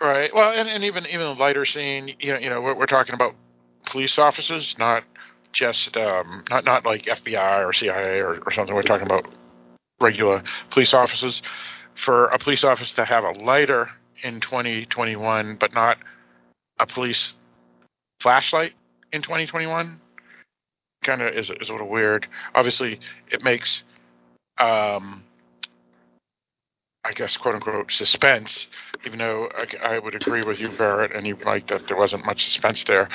Right. 0.00 0.32
Well, 0.32 0.52
and, 0.52 0.68
and 0.68 0.84
even 0.84 1.06
even 1.06 1.20
the 1.20 1.34
lighter 1.34 1.64
scene, 1.64 2.14
you 2.20 2.32
know, 2.32 2.38
you 2.38 2.48
know, 2.50 2.60
we're, 2.60 2.74
we're 2.74 2.86
talking 2.86 3.14
about 3.14 3.34
police 3.86 4.18
officers, 4.18 4.76
not 4.78 5.04
just 5.52 5.96
um, 5.96 6.44
not 6.50 6.64
not 6.64 6.84
like 6.84 7.04
FBI 7.04 7.66
or 7.66 7.72
CIA 7.72 8.20
or, 8.20 8.38
or 8.46 8.52
something. 8.52 8.74
We're 8.74 8.82
talking 8.82 9.06
about 9.06 9.26
regular 10.00 10.42
police 10.70 10.94
officers. 10.94 11.42
For 11.94 12.26
a 12.26 12.38
police 12.38 12.62
officer 12.62 12.94
to 12.96 13.04
have 13.04 13.24
a 13.24 13.32
lighter 13.32 13.88
in 14.22 14.40
2021, 14.40 15.56
but 15.56 15.74
not 15.74 15.98
a 16.78 16.86
police 16.86 17.34
flashlight 18.20 18.72
in 19.12 19.20
2021, 19.20 20.00
kind 21.02 21.22
of 21.22 21.34
is 21.34 21.50
is 21.50 21.68
a 21.68 21.72
little 21.72 21.88
weird. 21.88 22.26
Obviously, 22.54 23.00
it 23.30 23.44
makes. 23.44 23.82
Um, 24.58 25.24
I 27.04 27.12
guess, 27.12 27.38
quote 27.38 27.54
unquote, 27.54 27.90
suspense, 27.90 28.66
even 29.06 29.18
though 29.18 29.48
I, 29.56 29.94
I 29.94 29.98
would 29.98 30.14
agree 30.14 30.42
with 30.42 30.60
you, 30.60 30.68
Barrett, 30.68 31.12
and 31.14 31.26
you 31.26 31.38
like 31.42 31.68
that 31.68 31.86
there 31.86 31.96
wasn't 31.96 32.26
much 32.26 32.44
suspense 32.44 32.84
there. 32.84 33.08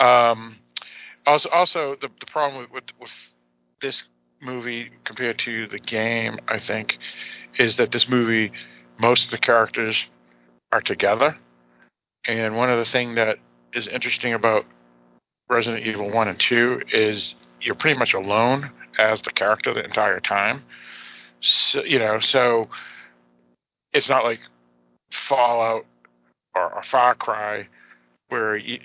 Um, 0.00 0.56
also, 1.26 1.48
also 1.50 1.96
the, 2.00 2.08
the 2.18 2.26
problem 2.26 2.62
with, 2.62 2.72
with, 2.72 2.84
with 2.98 3.12
this 3.80 4.02
movie 4.42 4.90
compared 5.04 5.38
to 5.40 5.68
the 5.68 5.78
game, 5.78 6.38
I 6.48 6.58
think, 6.58 6.98
is 7.56 7.76
that 7.76 7.92
this 7.92 8.08
movie, 8.08 8.52
most 8.98 9.26
of 9.26 9.30
the 9.30 9.38
characters 9.38 10.06
are 10.72 10.80
together. 10.80 11.36
And 12.26 12.56
one 12.56 12.70
of 12.70 12.78
the 12.78 12.90
thing 12.90 13.14
that 13.14 13.36
is 13.72 13.86
interesting 13.86 14.32
about 14.32 14.64
Resident 15.50 15.84
Evil 15.84 16.08
1 16.10 16.28
and 16.28 16.38
2 16.38 16.82
is 16.92 17.34
you're 17.60 17.74
pretty 17.74 17.98
much 17.98 18.14
alone 18.14 18.70
as 18.98 19.20
the 19.22 19.32
character 19.32 19.74
the 19.74 19.84
entire 19.84 20.20
time. 20.20 20.62
So, 21.40 21.82
you 21.82 21.98
know, 21.98 22.20
so 22.20 22.68
it's 23.92 24.08
not 24.08 24.24
like 24.24 24.38
Fallout 25.10 25.84
or, 26.54 26.72
or 26.72 26.82
Far 26.84 27.16
Cry 27.16 27.66
where 28.28 28.56
you, 28.56 28.78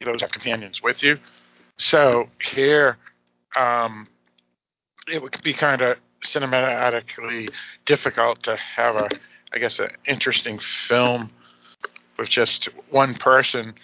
you 0.00 0.06
always 0.06 0.20
have 0.20 0.30
companions 0.30 0.82
with 0.82 1.02
you. 1.02 1.18
So 1.78 2.28
here, 2.40 2.96
um, 3.56 4.06
it 5.08 5.20
would 5.20 5.42
be 5.42 5.52
kind 5.52 5.82
of 5.82 5.98
cinematically 6.24 7.50
difficult 7.86 8.42
to 8.44 8.56
have 8.56 8.94
a, 8.94 9.08
I 9.52 9.58
guess, 9.58 9.80
an 9.80 9.90
interesting 10.06 10.60
film 10.60 11.30
with 12.16 12.28
just 12.28 12.68
one 12.90 13.14
person, 13.14 13.74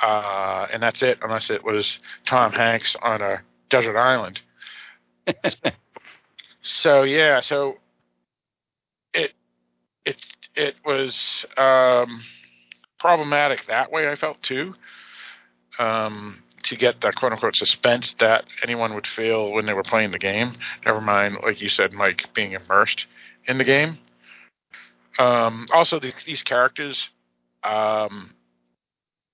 uh, 0.00 0.66
and 0.72 0.82
that's 0.82 1.02
it, 1.02 1.18
unless 1.22 1.50
it 1.50 1.64
was 1.64 1.98
Tom 2.24 2.52
Hanks 2.52 2.96
on 3.02 3.22
a 3.22 3.42
desert 3.68 3.96
island. 3.98 4.40
So 6.62 7.02
yeah, 7.02 7.40
so 7.40 7.78
it 9.14 9.32
it 10.04 10.18
it 10.54 10.74
was 10.84 11.46
um, 11.56 12.20
problematic 12.98 13.66
that 13.66 13.90
way. 13.90 14.08
I 14.10 14.16
felt 14.16 14.42
too 14.42 14.74
um, 15.78 16.42
to 16.64 16.76
get 16.76 17.00
the 17.00 17.12
quote 17.12 17.32
unquote 17.32 17.56
suspense 17.56 18.14
that 18.20 18.44
anyone 18.62 18.94
would 18.94 19.06
feel 19.06 19.52
when 19.52 19.66
they 19.66 19.72
were 19.72 19.82
playing 19.82 20.10
the 20.10 20.18
game. 20.18 20.52
Never 20.84 21.00
mind, 21.00 21.38
like 21.42 21.62
you 21.62 21.70
said, 21.70 21.94
Mike, 21.94 22.28
being 22.34 22.52
immersed 22.52 23.06
in 23.46 23.56
the 23.56 23.64
game. 23.64 23.94
Um, 25.18 25.66
also, 25.72 25.98
the, 25.98 26.12
these 26.26 26.42
characters 26.42 27.08
um, 27.64 28.34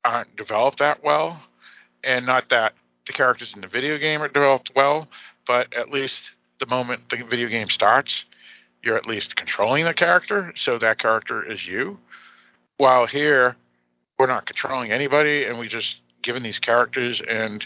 aren't 0.04 0.36
developed 0.36 0.78
that 0.78 1.02
well, 1.02 1.40
and 2.02 2.26
not 2.26 2.48
that 2.50 2.74
the 3.06 3.12
characters 3.12 3.54
in 3.54 3.60
the 3.60 3.68
video 3.68 3.98
game 3.98 4.22
are 4.22 4.28
developed 4.28 4.70
well, 4.74 5.08
but 5.46 5.72
at 5.74 5.90
least 5.90 6.30
the 6.60 6.66
moment 6.66 7.08
the 7.10 7.24
video 7.24 7.48
game 7.48 7.68
starts, 7.68 8.24
you're 8.82 8.96
at 8.96 9.06
least 9.06 9.36
controlling 9.36 9.84
the 9.84 9.94
character, 9.94 10.52
so 10.56 10.78
that 10.78 10.98
character 10.98 11.50
is 11.50 11.66
you. 11.66 11.98
While 12.76 13.06
here, 13.06 13.56
we're 14.18 14.26
not 14.26 14.46
controlling 14.46 14.92
anybody, 14.92 15.44
and 15.44 15.58
we 15.58 15.68
just 15.68 16.00
given 16.22 16.42
these 16.42 16.58
characters, 16.58 17.22
and 17.26 17.64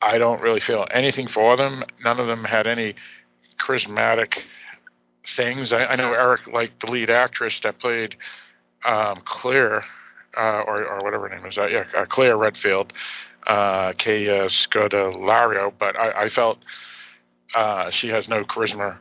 I 0.00 0.18
don't 0.18 0.40
really 0.40 0.60
feel 0.60 0.86
anything 0.90 1.28
for 1.28 1.56
them. 1.56 1.84
None 2.02 2.20
of 2.20 2.26
them 2.26 2.44
had 2.44 2.66
any 2.66 2.94
charismatic 3.58 4.42
things. 5.36 5.72
I, 5.72 5.84
I 5.86 5.96
know 5.96 6.12
Eric 6.12 6.46
liked 6.46 6.80
the 6.80 6.90
lead 6.90 7.10
actress 7.10 7.60
that 7.60 7.78
played 7.78 8.16
um, 8.84 9.22
Claire, 9.24 9.84
uh, 10.36 10.62
or, 10.66 10.84
or 10.84 11.02
whatever 11.02 11.28
her 11.28 11.36
name 11.36 11.46
is. 11.46 11.58
Uh, 11.58 11.66
yeah, 11.66 11.84
uh, 11.96 12.04
Claire 12.06 12.36
Redfield, 12.36 12.92
uh, 13.46 13.92
Kay 13.98 14.28
uh, 14.28 14.48
Scodelario, 14.48 15.72
but 15.78 15.96
I, 15.96 16.24
I 16.24 16.28
felt 16.28 16.58
uh, 17.54 17.90
she 17.90 18.08
has 18.08 18.28
no 18.28 18.44
charisma 18.44 18.98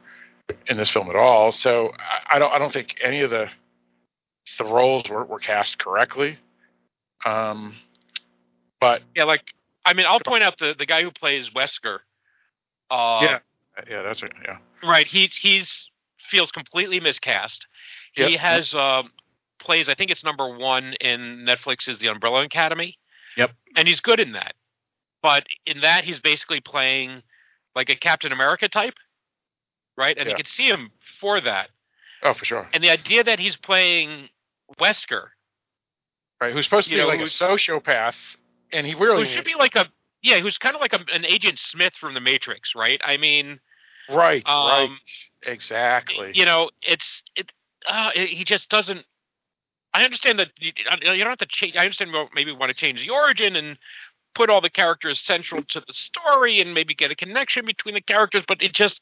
in 0.68 0.78
this 0.78 0.90
film 0.90 1.10
at 1.10 1.16
all. 1.16 1.52
So 1.52 1.92
I, 1.98 2.36
I 2.36 2.40
don't 2.40 2.52
I 2.52 2.60
don't 2.60 2.72
think 2.72 2.96
any 3.04 3.22
of 3.22 3.30
the 3.30 3.50
the 4.58 4.66
roles 4.66 5.10
were, 5.10 5.24
were 5.24 5.40
cast 5.40 5.78
correctly. 5.80 6.38
Um, 7.26 7.74
but 8.80 9.02
Yeah, 9.16 9.24
like 9.24 9.54
I 9.86 9.94
mean, 9.94 10.06
I'll 10.08 10.20
point 10.20 10.44
out 10.44 10.58
the 10.58 10.76
the 10.78 10.86
guy 10.86 11.04
who 11.04 11.12
plays 11.12 11.50
Wesker. 11.50 12.00
Uh, 12.92 13.20
yeah, 13.22 13.40
yeah, 13.90 14.02
that's 14.04 14.22
it. 14.24 14.34
Yeah, 14.44 14.58
right. 14.84 15.08
He's 15.08 15.36
he's 15.36 15.90
feels 16.20 16.52
completely 16.52 17.00
miscast. 17.00 17.66
He 18.14 18.34
Yep. 18.34 18.40
has 18.40 18.74
um, 18.74 19.12
plays. 19.64 19.90
I 19.90 19.96
think 19.96 20.12
it's 20.12 20.24
number 20.24 20.48
one 20.58 20.94
in 21.02 21.46
Netflix 21.48 21.88
is 21.90 21.98
The 22.00 22.08
Umbrella 22.10 22.44
Academy. 22.44 22.98
Yep. 23.36 23.50
and 23.76 23.88
he's 23.88 24.00
good 24.00 24.20
in 24.20 24.34
that. 24.34 24.54
But 25.24 25.48
in 25.66 25.80
that, 25.82 26.04
he's 26.04 26.20
basically 26.20 26.60
playing 26.60 27.24
like 27.76 27.90
a 27.90 27.96
Captain 27.96 28.32
America 28.32 28.70
type, 28.70 28.94
right? 29.98 30.16
And 30.16 30.26
you 30.28 30.32
Yeah. 30.32 30.36
can 30.36 30.46
see 30.46 30.68
him 30.70 30.92
for 31.20 31.42
that. 31.42 31.70
oh 32.22 32.34
for 32.34 32.46
sure. 32.46 32.70
And 32.74 32.84
the 32.84 32.90
idea 32.92 33.24
that 33.24 33.40
he's 33.40 33.58
playing 33.58 34.30
Wesker, 34.80 35.30
Right, 36.40 36.54
who's 36.54 36.66
supposed 36.66 36.90
to 36.90 36.96
be 36.96 37.02
know, 37.02 37.08
like 37.08 37.20
a 37.22 37.24
sociopath, 37.24 38.16
and 38.72 38.86
he 38.86 38.94
really 38.96 39.26
who 39.28 39.34
should 39.34 39.44
be 39.46 39.56
like 39.56 39.76
a 39.76 39.88
yeah, 40.22 40.40
who's 40.40 40.58
kind 40.58 40.76
of 40.76 40.82
like 40.82 40.94
a, 40.94 41.04
an 41.14 41.26
Agent 41.26 41.58
Smith 41.60 41.94
from 41.96 42.14
the 42.14 42.22
Matrix, 42.22 42.76
right? 42.76 43.02
I 43.04 43.18
mean, 43.18 43.60
right, 44.10 44.42
right, 44.46 44.84
Um, 44.84 45.00
exactly. 45.42 46.32
you 46.34 46.46
know, 46.46 46.70
it's 46.82 47.24
it. 47.36 47.52
Uh, 47.88 48.12
it- 48.16 48.30
he 48.30 48.44
just 48.44 48.70
doesn't. 48.70 49.06
I 49.94 50.04
understand 50.04 50.40
that 50.40 50.50
you, 50.60 50.72
don't 50.74 51.20
have 51.20 51.38
to 51.38 51.46
change. 51.46 51.76
I 51.76 51.82
understand 51.82 52.12
you 52.12 52.28
maybe 52.34 52.52
want 52.52 52.70
to 52.70 52.76
change 52.76 53.02
the 53.02 53.12
origin 53.12 53.56
and 53.56 53.78
put 54.34 54.50
all 54.50 54.62
the 54.62 54.70
characters 54.70 55.20
central 55.20 55.64
to 55.70 55.80
the 55.86 55.94
story 55.94 56.60
and 56.60 56.74
maybe 56.74 56.96
get 56.96 57.12
a 57.12 57.16
connection 57.16 57.66
between 57.66 57.94
the 57.94 58.02
characters, 58.02 58.44
but 58.48 58.62
it 58.64 58.74
just 58.74 59.00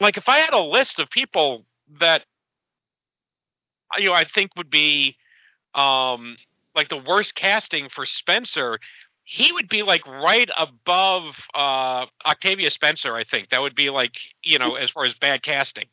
like 0.00 0.16
if 0.16 0.28
I 0.28 0.38
had 0.38 0.52
a 0.52 0.60
list 0.60 0.98
of 0.98 1.10
people 1.10 1.64
that 2.00 2.24
you 3.98 4.06
know 4.06 4.12
I 4.14 4.24
think 4.24 4.50
would 4.56 4.70
be 4.70 5.16
um 5.74 6.36
like 6.74 6.88
the 6.88 6.98
worst 6.98 7.34
casting 7.36 7.88
for 7.88 8.04
Spencer, 8.04 8.78
he 9.22 9.52
would 9.52 9.68
be 9.68 9.82
like 9.82 10.06
right 10.06 10.50
above 10.56 11.36
uh, 11.54 12.06
Octavia 12.26 12.70
Spencer. 12.70 13.14
I 13.14 13.24
think 13.24 13.50
that 13.50 13.62
would 13.62 13.74
be 13.74 13.90
like 13.90 14.16
you 14.42 14.58
know 14.58 14.74
as 14.74 14.90
far 14.90 15.04
as 15.04 15.14
bad 15.14 15.42
casting. 15.42 15.86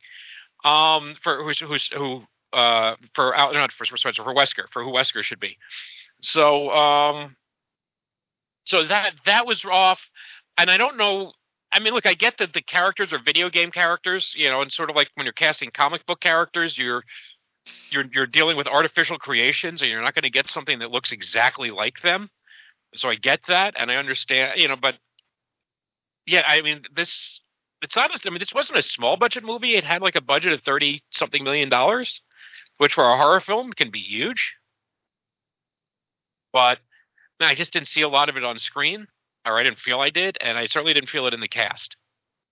Um, 0.64 1.16
for 1.22 1.44
who's 1.44 1.60
who's 1.60 1.88
who 1.88 2.24
uh 2.54 2.96
for 3.16 3.36
out 3.36 3.54
not 3.54 3.72
for 3.72 3.86
Spencer 3.86 4.24
for 4.24 4.34
Wesker 4.34 4.70
for 4.72 4.84
who 4.84 4.92
Wesker 4.92 5.24
should 5.24 5.40
be. 5.40 5.58
So 6.22 6.70
um, 6.72 7.36
so 8.64 8.86
that 8.86 9.14
that 9.26 9.46
was 9.46 9.66
off, 9.66 10.02
and 10.58 10.70
I 10.70 10.78
don't 10.78 10.98
know. 10.98 11.34
I 11.74 11.80
mean, 11.80 11.94
look, 11.94 12.06
I 12.06 12.14
get 12.14 12.38
that 12.40 12.54
the 12.54 12.62
characters 12.62 13.14
are 13.14 13.20
video 13.20 13.50
game 13.50 13.72
characters, 13.72 14.34
you 14.36 14.50
know, 14.50 14.62
and 14.62 14.72
sort 14.72 14.90
of 14.90 14.96
like 14.96 15.10
when 15.16 15.26
you're 15.26 15.34
casting 15.34 15.72
comic 15.72 16.06
book 16.06 16.20
characters, 16.20 16.78
you're 16.78 17.04
you're 17.90 18.06
you're 18.14 18.28
dealing 18.28 18.58
with 18.58 18.68
artificial 18.68 19.18
creations, 19.18 19.82
and 19.82 19.90
you're 19.90 20.02
not 20.02 20.14
going 20.14 20.24
to 20.24 20.30
get 20.30 20.48
something 20.48 20.80
that 20.80 20.92
looks 20.92 21.12
exactly 21.12 21.72
like 21.72 22.02
them. 22.02 22.30
So 22.94 23.10
I 23.10 23.16
get 23.16 23.42
that, 23.48 23.76
and 23.78 23.90
I 23.90 23.96
understand, 23.96 24.60
you 24.60 24.68
know, 24.68 24.76
but 24.76 24.96
yeah, 26.26 26.44
I 26.46 26.62
mean, 26.62 26.82
this 26.94 27.40
it's 27.82 27.96
not. 27.96 28.12
I 28.26 28.30
mean, 28.30 28.40
this 28.40 28.54
wasn't 28.54 28.80
a 28.80 28.84
small 28.84 29.18
budget 29.18 29.44
movie. 29.44 29.76
It 29.76 29.84
had 29.84 30.02
like 30.02 30.16
a 30.16 30.22
budget 30.22 30.54
of 30.54 30.62
thirty 30.62 31.04
something 31.10 31.44
million 31.44 31.70
dollars, 31.70 32.22
which 32.82 32.96
for 32.96 33.08
a 33.08 33.16
horror 33.16 33.40
film 33.40 33.72
can 33.72 33.92
be 33.92 34.00
huge. 34.00 34.56
But 36.52 36.80
man, 37.40 37.50
I 37.50 37.54
just 37.54 37.72
didn't 37.72 37.86
see 37.88 38.02
a 38.02 38.10
lot 38.10 38.28
of 38.28 38.38
it 38.38 38.44
on 38.44 38.58
screen, 38.58 39.06
or 39.46 39.60
I 39.60 39.62
didn't 39.62 39.78
feel 39.78 40.00
I 40.00 40.10
did, 40.10 40.40
and 40.42 40.58
I 40.58 40.66
certainly 40.66 40.96
didn't 40.96 41.10
feel 41.10 41.28
it 41.28 41.36
in 41.36 41.42
the 41.42 41.48
cast. 41.48 41.96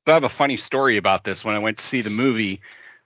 I 0.05 0.11
have 0.11 0.23
a 0.23 0.29
funny 0.29 0.55
story 0.55 0.97
about 0.97 1.23
this. 1.23 1.43
When 1.43 1.55
I 1.55 1.59
went 1.59 1.79
to 1.79 1.87
see 1.87 2.03
the 2.03 2.11
movie, 2.11 2.61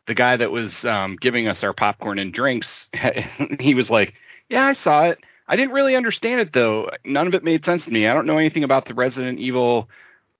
the 0.05 0.13
guy 0.15 0.35
that 0.35 0.51
was 0.51 0.83
um, 0.83 1.15
giving 1.15 1.47
us 1.47 1.63
our 1.63 1.71
popcorn 1.71 2.19
and 2.19 2.33
drinks, 2.33 2.89
he 3.61 3.73
was 3.73 3.89
like, 3.89 4.15
"Yeah, 4.49 4.65
I 4.65 4.73
saw 4.73 5.05
it. 5.05 5.19
I 5.47 5.55
didn't 5.55 5.71
really 5.71 5.95
understand 5.95 6.41
it 6.41 6.51
though. 6.51 6.89
None 7.05 7.27
of 7.27 7.33
it 7.35 7.45
made 7.45 7.63
sense 7.63 7.85
to 7.85 7.91
me. 7.91 8.05
I 8.05 8.13
don't 8.13 8.25
know 8.27 8.37
anything 8.37 8.65
about 8.65 8.83
the 8.83 8.95
Resident 8.95 9.39
Evil 9.39 9.87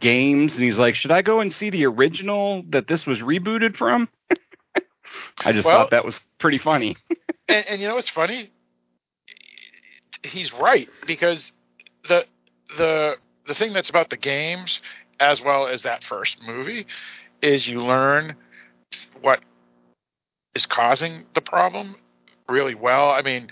games." 0.01 0.53
And 0.55 0.63
he's 0.65 0.77
like, 0.77 0.95
"Should 0.95 1.11
I 1.11 1.21
go 1.21 1.39
and 1.39 1.53
see 1.53 1.69
the 1.69 1.85
original 1.85 2.61
that 2.71 2.87
this 2.89 3.05
was 3.05 3.19
rebooted 3.19 3.77
from?" 3.77 4.09
I 5.45 5.53
just 5.53 5.65
Well- 5.65 5.79
thought 5.79 5.91
that 5.91 6.03
was 6.03 6.19
pretty 6.43 6.57
funny. 6.57 6.97
and, 7.47 7.65
and 7.67 7.81
you 7.81 7.87
know 7.87 7.95
what's 7.95 8.09
funny? 8.09 8.51
He's 10.23 10.53
right 10.53 10.89
because 11.07 11.53
the 12.09 12.25
the 12.77 13.15
the 13.47 13.55
thing 13.55 13.71
that's 13.71 13.89
about 13.89 14.09
the 14.09 14.17
games 14.17 14.81
as 15.21 15.41
well 15.41 15.67
as 15.67 15.83
that 15.83 16.03
first 16.03 16.43
movie 16.45 16.85
is 17.41 17.65
you 17.65 17.81
learn 17.81 18.35
what 19.21 19.39
is 20.53 20.65
causing 20.65 21.23
the 21.33 21.39
problem 21.39 21.95
really 22.49 22.75
well. 22.75 23.09
I 23.11 23.21
mean, 23.21 23.49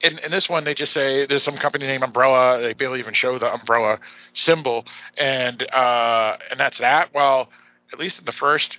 in, 0.00 0.18
in 0.20 0.30
this 0.30 0.48
one, 0.48 0.62
they 0.62 0.74
just 0.74 0.92
say 0.92 1.26
there's 1.26 1.42
some 1.42 1.56
company 1.56 1.88
named 1.88 2.04
Umbrella. 2.04 2.60
They 2.60 2.74
barely 2.74 3.00
even 3.00 3.12
show 3.12 3.40
the 3.40 3.52
umbrella 3.52 3.98
symbol, 4.34 4.84
and 5.18 5.60
uh, 5.72 6.36
and 6.48 6.60
that's 6.60 6.78
that. 6.78 7.12
Well, 7.12 7.48
at 7.92 7.98
least 7.98 8.20
in 8.20 8.24
the 8.24 8.32
first 8.32 8.78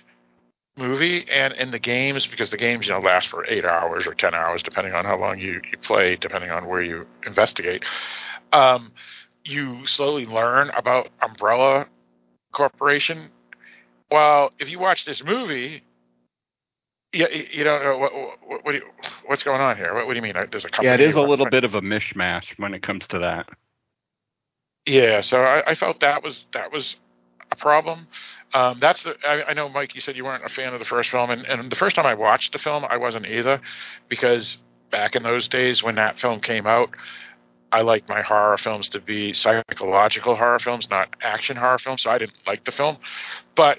movie 0.76 1.26
and 1.28 1.52
in 1.54 1.70
the 1.70 1.78
games, 1.78 2.26
because 2.26 2.50
the 2.50 2.56
games 2.56 2.86
you 2.86 2.92
know 2.92 3.00
last 3.00 3.28
for 3.28 3.46
eight 3.46 3.64
hours 3.64 4.06
or 4.06 4.14
ten 4.14 4.34
hours, 4.34 4.62
depending 4.62 4.94
on 4.94 5.04
how 5.04 5.18
long 5.18 5.38
you, 5.38 5.60
you 5.70 5.78
play, 5.78 6.16
depending 6.16 6.50
on 6.50 6.66
where 6.66 6.82
you 6.82 7.06
investigate. 7.26 7.84
Um, 8.52 8.92
you 9.44 9.86
slowly 9.86 10.26
learn 10.26 10.70
about 10.70 11.08
Umbrella 11.20 11.86
Corporation. 12.52 13.30
Well, 14.10 14.52
if 14.58 14.68
you 14.68 14.78
watch 14.78 15.04
this 15.04 15.24
movie, 15.24 15.82
you, 17.12 17.26
you 17.50 17.64
don't 17.64 17.82
know 17.82 17.98
what, 17.98 18.12
what, 18.14 18.64
what 18.64 18.72
do 18.72 18.78
you, 18.78 18.84
what's 19.26 19.42
going 19.42 19.60
on 19.60 19.76
here. 19.76 19.94
What, 19.94 20.06
what 20.06 20.12
do 20.12 20.16
you 20.16 20.22
mean? 20.22 20.34
There's 20.50 20.64
a 20.64 20.68
company. 20.68 20.88
yeah, 20.88 20.94
it 20.94 21.00
is 21.00 21.14
a 21.14 21.20
little 21.20 21.48
bit 21.48 21.64
of 21.64 21.74
a 21.74 21.80
mishmash 21.80 22.58
when 22.58 22.74
it 22.74 22.82
comes 22.82 23.06
to 23.08 23.18
that. 23.20 23.48
Yeah, 24.86 25.20
so 25.20 25.42
I, 25.42 25.70
I 25.70 25.74
felt 25.74 26.00
that 26.00 26.22
was 26.22 26.44
that 26.52 26.72
was 26.72 26.96
a 27.52 27.56
problem. 27.56 28.08
Um, 28.54 28.78
that's 28.80 29.02
the. 29.02 29.16
I, 29.26 29.50
I 29.50 29.52
know, 29.54 29.68
Mike. 29.68 29.94
You 29.94 30.00
said 30.00 30.16
you 30.16 30.24
weren't 30.24 30.44
a 30.44 30.48
fan 30.48 30.72
of 30.74 30.78
the 30.78 30.84
first 30.84 31.10
film, 31.10 31.30
and, 31.30 31.46
and 31.46 31.70
the 31.70 31.76
first 31.76 31.96
time 31.96 32.06
I 32.06 32.14
watched 32.14 32.52
the 32.52 32.58
film, 32.58 32.84
I 32.88 32.96
wasn't 32.96 33.26
either, 33.26 33.60
because 34.08 34.58
back 34.90 35.16
in 35.16 35.22
those 35.22 35.48
days 35.48 35.82
when 35.82 35.94
that 35.94 36.18
film 36.18 36.40
came 36.40 36.66
out, 36.66 36.90
I 37.70 37.80
liked 37.80 38.08
my 38.08 38.20
horror 38.20 38.58
films 38.58 38.90
to 38.90 39.00
be 39.00 39.32
psychological 39.32 40.36
horror 40.36 40.58
films, 40.58 40.90
not 40.90 41.16
action 41.22 41.56
horror 41.56 41.78
films. 41.78 42.02
So 42.02 42.10
I 42.10 42.18
didn't 42.18 42.36
like 42.46 42.64
the 42.64 42.72
film, 42.72 42.98
but 43.54 43.78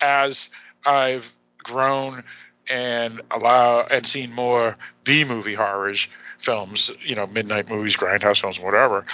as 0.00 0.48
I've 0.84 1.24
grown 1.58 2.24
and 2.68 3.20
allow 3.30 3.82
and 3.82 4.06
seen 4.06 4.32
more 4.32 4.76
B 5.04 5.24
movie 5.24 5.54
horrors 5.54 6.06
films, 6.38 6.90
you 7.04 7.14
know, 7.14 7.26
midnight 7.26 7.68
movies, 7.68 7.96
grindhouse 7.96 8.40
films, 8.40 8.58
whatever. 8.58 9.04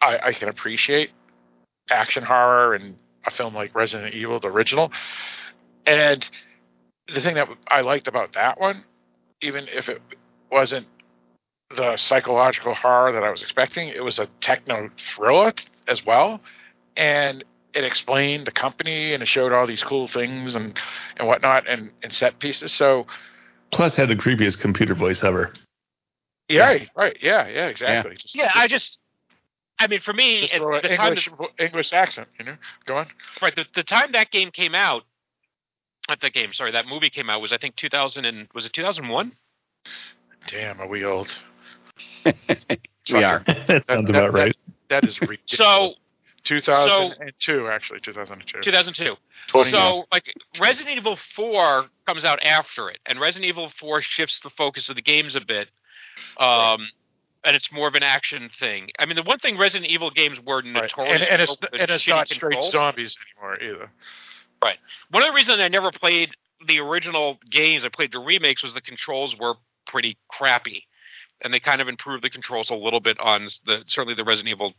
I, 0.00 0.18
I 0.26 0.32
can 0.32 0.48
appreciate 0.48 1.10
action 1.90 2.22
horror 2.22 2.74
and 2.74 2.96
a 3.26 3.30
film 3.30 3.54
like 3.54 3.74
Resident 3.74 4.14
Evil, 4.14 4.40
the 4.40 4.48
original. 4.48 4.92
And 5.86 6.28
the 7.12 7.20
thing 7.20 7.34
that 7.36 7.48
I 7.68 7.80
liked 7.80 8.08
about 8.08 8.34
that 8.34 8.60
one, 8.60 8.84
even 9.40 9.66
if 9.72 9.88
it 9.88 10.02
wasn't 10.50 10.86
the 11.76 11.96
psychological 11.96 12.74
horror 12.74 13.12
that 13.12 13.22
I 13.22 13.30
was 13.30 13.42
expecting, 13.42 13.88
it 13.88 14.02
was 14.02 14.18
a 14.18 14.26
techno 14.40 14.90
thriller 14.96 15.52
as 15.86 16.04
well. 16.04 16.40
And 16.96 17.44
it 17.74 17.84
explained 17.84 18.46
the 18.46 18.50
company 18.50 19.12
and 19.14 19.22
it 19.22 19.26
showed 19.26 19.52
all 19.52 19.66
these 19.66 19.82
cool 19.82 20.08
things 20.08 20.54
and, 20.54 20.78
and 21.16 21.28
whatnot 21.28 21.68
and, 21.68 21.92
and 22.02 22.12
set 22.12 22.38
pieces. 22.38 22.72
So, 22.72 23.06
Plus, 23.70 23.94
had 23.94 24.08
the 24.08 24.16
creepiest 24.16 24.58
computer 24.58 24.94
voice 24.94 25.22
ever. 25.22 25.52
yeah, 26.48 26.64
right, 26.64 26.88
right. 26.96 27.16
Yeah, 27.20 27.46
yeah, 27.48 27.66
exactly. 27.66 28.16
Just- 28.16 28.34
Yeah, 28.34 28.50
I 28.54 28.66
just, 28.66 28.98
I 29.78 29.86
mean, 29.86 30.00
for 30.00 30.12
me, 30.12 30.40
just 30.40 30.54
at 30.54 30.60
throw 30.60 30.74
an 30.76 30.82
the 30.82 30.96
time 30.96 31.08
English, 31.08 31.30
English 31.58 31.92
accent, 31.92 32.28
you 32.38 32.44
know? 32.44 32.56
Go 32.86 32.96
on. 32.96 33.06
right 33.40 33.54
the, 33.54 33.64
the 33.74 33.84
time 33.84 34.12
that 34.12 34.30
game 34.30 34.50
came 34.50 34.74
out 34.74 35.04
not 36.08 36.20
the 36.20 36.30
game 36.30 36.52
sorry 36.52 36.72
that 36.72 36.86
movie 36.86 37.10
came 37.10 37.28
out 37.28 37.40
was 37.40 37.52
i 37.52 37.58
think 37.58 37.76
2000 37.76 38.24
and 38.24 38.48
was 38.54 38.64
it 38.64 38.72
2001 38.72 39.32
Damn, 40.46 40.80
are 40.80 40.88
we 40.88 41.04
old? 41.04 41.28
We 43.10 43.24
are. 43.24 43.42
that 43.46 43.84
sounds 43.88 44.10
about 44.10 44.34
right. 44.34 44.54
That 44.90 45.02
is 45.04 45.18
ridiculous. 45.22 45.56
so 45.56 45.94
2002, 46.44 47.66
actually, 47.68 48.00
2002. 48.00 48.60
2002 48.60 49.16
20 49.48 49.70
so 49.70 50.04
like 50.12 50.34
resident 50.60 50.98
evil 50.98 51.16
4 51.34 51.86
comes 52.06 52.26
out 52.26 52.38
after 52.44 52.90
it 52.90 52.98
and 53.06 53.18
resident 53.18 53.48
evil 53.48 53.70
4 53.80 54.02
shifts 54.02 54.40
the 54.40 54.50
focus 54.50 54.90
of 54.90 54.96
the 54.96 55.00
games 55.00 55.36
a 55.36 55.40
bit 55.40 55.68
um 56.36 56.90
and 57.44 57.54
it's 57.56 57.70
more 57.72 57.88
of 57.88 57.94
an 57.94 58.02
action 58.02 58.50
thing 58.58 58.88
i 58.98 59.06
mean 59.06 59.16
the 59.16 59.22
one 59.22 59.38
thing 59.38 59.56
resident 59.58 59.90
evil 59.90 60.10
games 60.10 60.40
were 60.40 60.56
Right. 60.56 60.64
notorious 60.82 61.22
And, 61.22 61.30
and 61.30 61.42
it's, 61.42 61.56
and 61.72 61.90
it's 61.90 62.08
not 62.08 62.28
straight 62.28 62.62
zombies 62.70 63.16
anymore 63.36 63.58
either. 63.62 63.90
Right. 64.60 64.78
One 65.10 65.22
of 65.22 65.28
the 65.28 65.34
reasons 65.34 65.60
I 65.60 65.68
never 65.68 65.92
played 65.92 66.30
the 66.66 66.80
original 66.80 67.38
games, 67.48 67.84
I 67.84 67.88
played 67.90 68.10
the 68.10 68.18
remakes, 68.18 68.64
was 68.64 68.74
the 68.74 68.80
controls 68.80 69.38
were 69.38 69.54
pretty 69.86 70.18
crappy, 70.28 70.82
and 71.42 71.54
they 71.54 71.60
kind 71.60 71.80
of 71.80 71.86
improved 71.88 72.24
the 72.24 72.30
controls 72.30 72.68
a 72.70 72.74
little 72.74 72.98
bit 72.98 73.20
on 73.20 73.46
the 73.66 73.84
certainly 73.86 74.14
the 74.14 74.24
Resident 74.24 74.50
Evil 74.50 74.74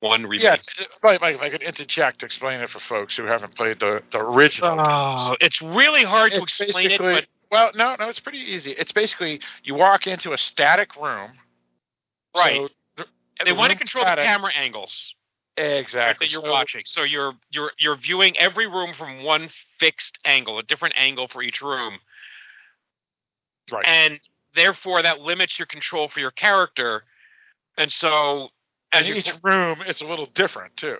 One 0.00 0.24
remake. 0.26 0.42
Yeah, 0.78 0.84
Mike, 1.02 1.22
Mike, 1.22 1.40
I 1.40 1.48
could 1.48 1.62
interject 1.62 2.18
to 2.20 2.26
explain 2.26 2.60
it 2.60 2.68
for 2.68 2.78
folks 2.78 3.16
who 3.16 3.24
haven't 3.24 3.56
played 3.56 3.80
the, 3.80 4.02
the 4.12 4.18
original. 4.18 4.76
Oh, 4.78 5.34
it's 5.40 5.62
really 5.62 6.04
hard 6.04 6.32
to 6.32 6.42
explain 6.42 6.90
it, 6.90 7.00
but 7.00 7.24
Well, 7.50 7.70
no, 7.74 7.96
no, 7.98 8.10
it's 8.10 8.20
pretty 8.20 8.40
easy. 8.40 8.72
It's 8.72 8.92
basically 8.92 9.40
you 9.64 9.74
walk 9.74 10.06
into 10.06 10.34
a 10.34 10.38
static 10.38 10.94
room. 10.96 11.30
Right. 12.36 12.56
So 12.56 12.68
the- 12.96 13.08
they 13.44 13.50
the 13.52 13.54
want 13.54 13.72
to 13.72 13.78
control 13.78 14.04
the 14.04 14.16
camera 14.16 14.52
angles 14.54 15.14
Exactly. 15.56 16.26
that 16.26 16.32
you're 16.32 16.42
So- 16.42 16.50
watching. 16.50 16.82
So 16.86 17.02
you're 17.02 17.34
you're 17.50 17.72
you're 17.78 17.96
viewing 17.96 18.36
every 18.38 18.66
room 18.66 18.94
from 18.94 19.22
one 19.22 19.50
fixed 19.78 20.18
angle, 20.24 20.58
a 20.58 20.62
different 20.62 20.94
angle 20.96 21.28
for 21.28 21.42
each 21.42 21.60
room. 21.60 22.00
Right. 23.70 23.84
and 23.86 24.20
therefore 24.54 25.02
that 25.02 25.20
limits 25.20 25.58
your 25.58 25.66
control 25.66 26.08
for 26.08 26.20
your 26.20 26.32
character. 26.32 27.04
And 27.78 27.90
so, 27.90 28.50
as 28.92 29.08
each 29.08 29.32
room, 29.42 29.80
it's 29.86 30.02
a 30.02 30.04
little 30.06 30.26
different 30.26 30.76
too. 30.76 30.98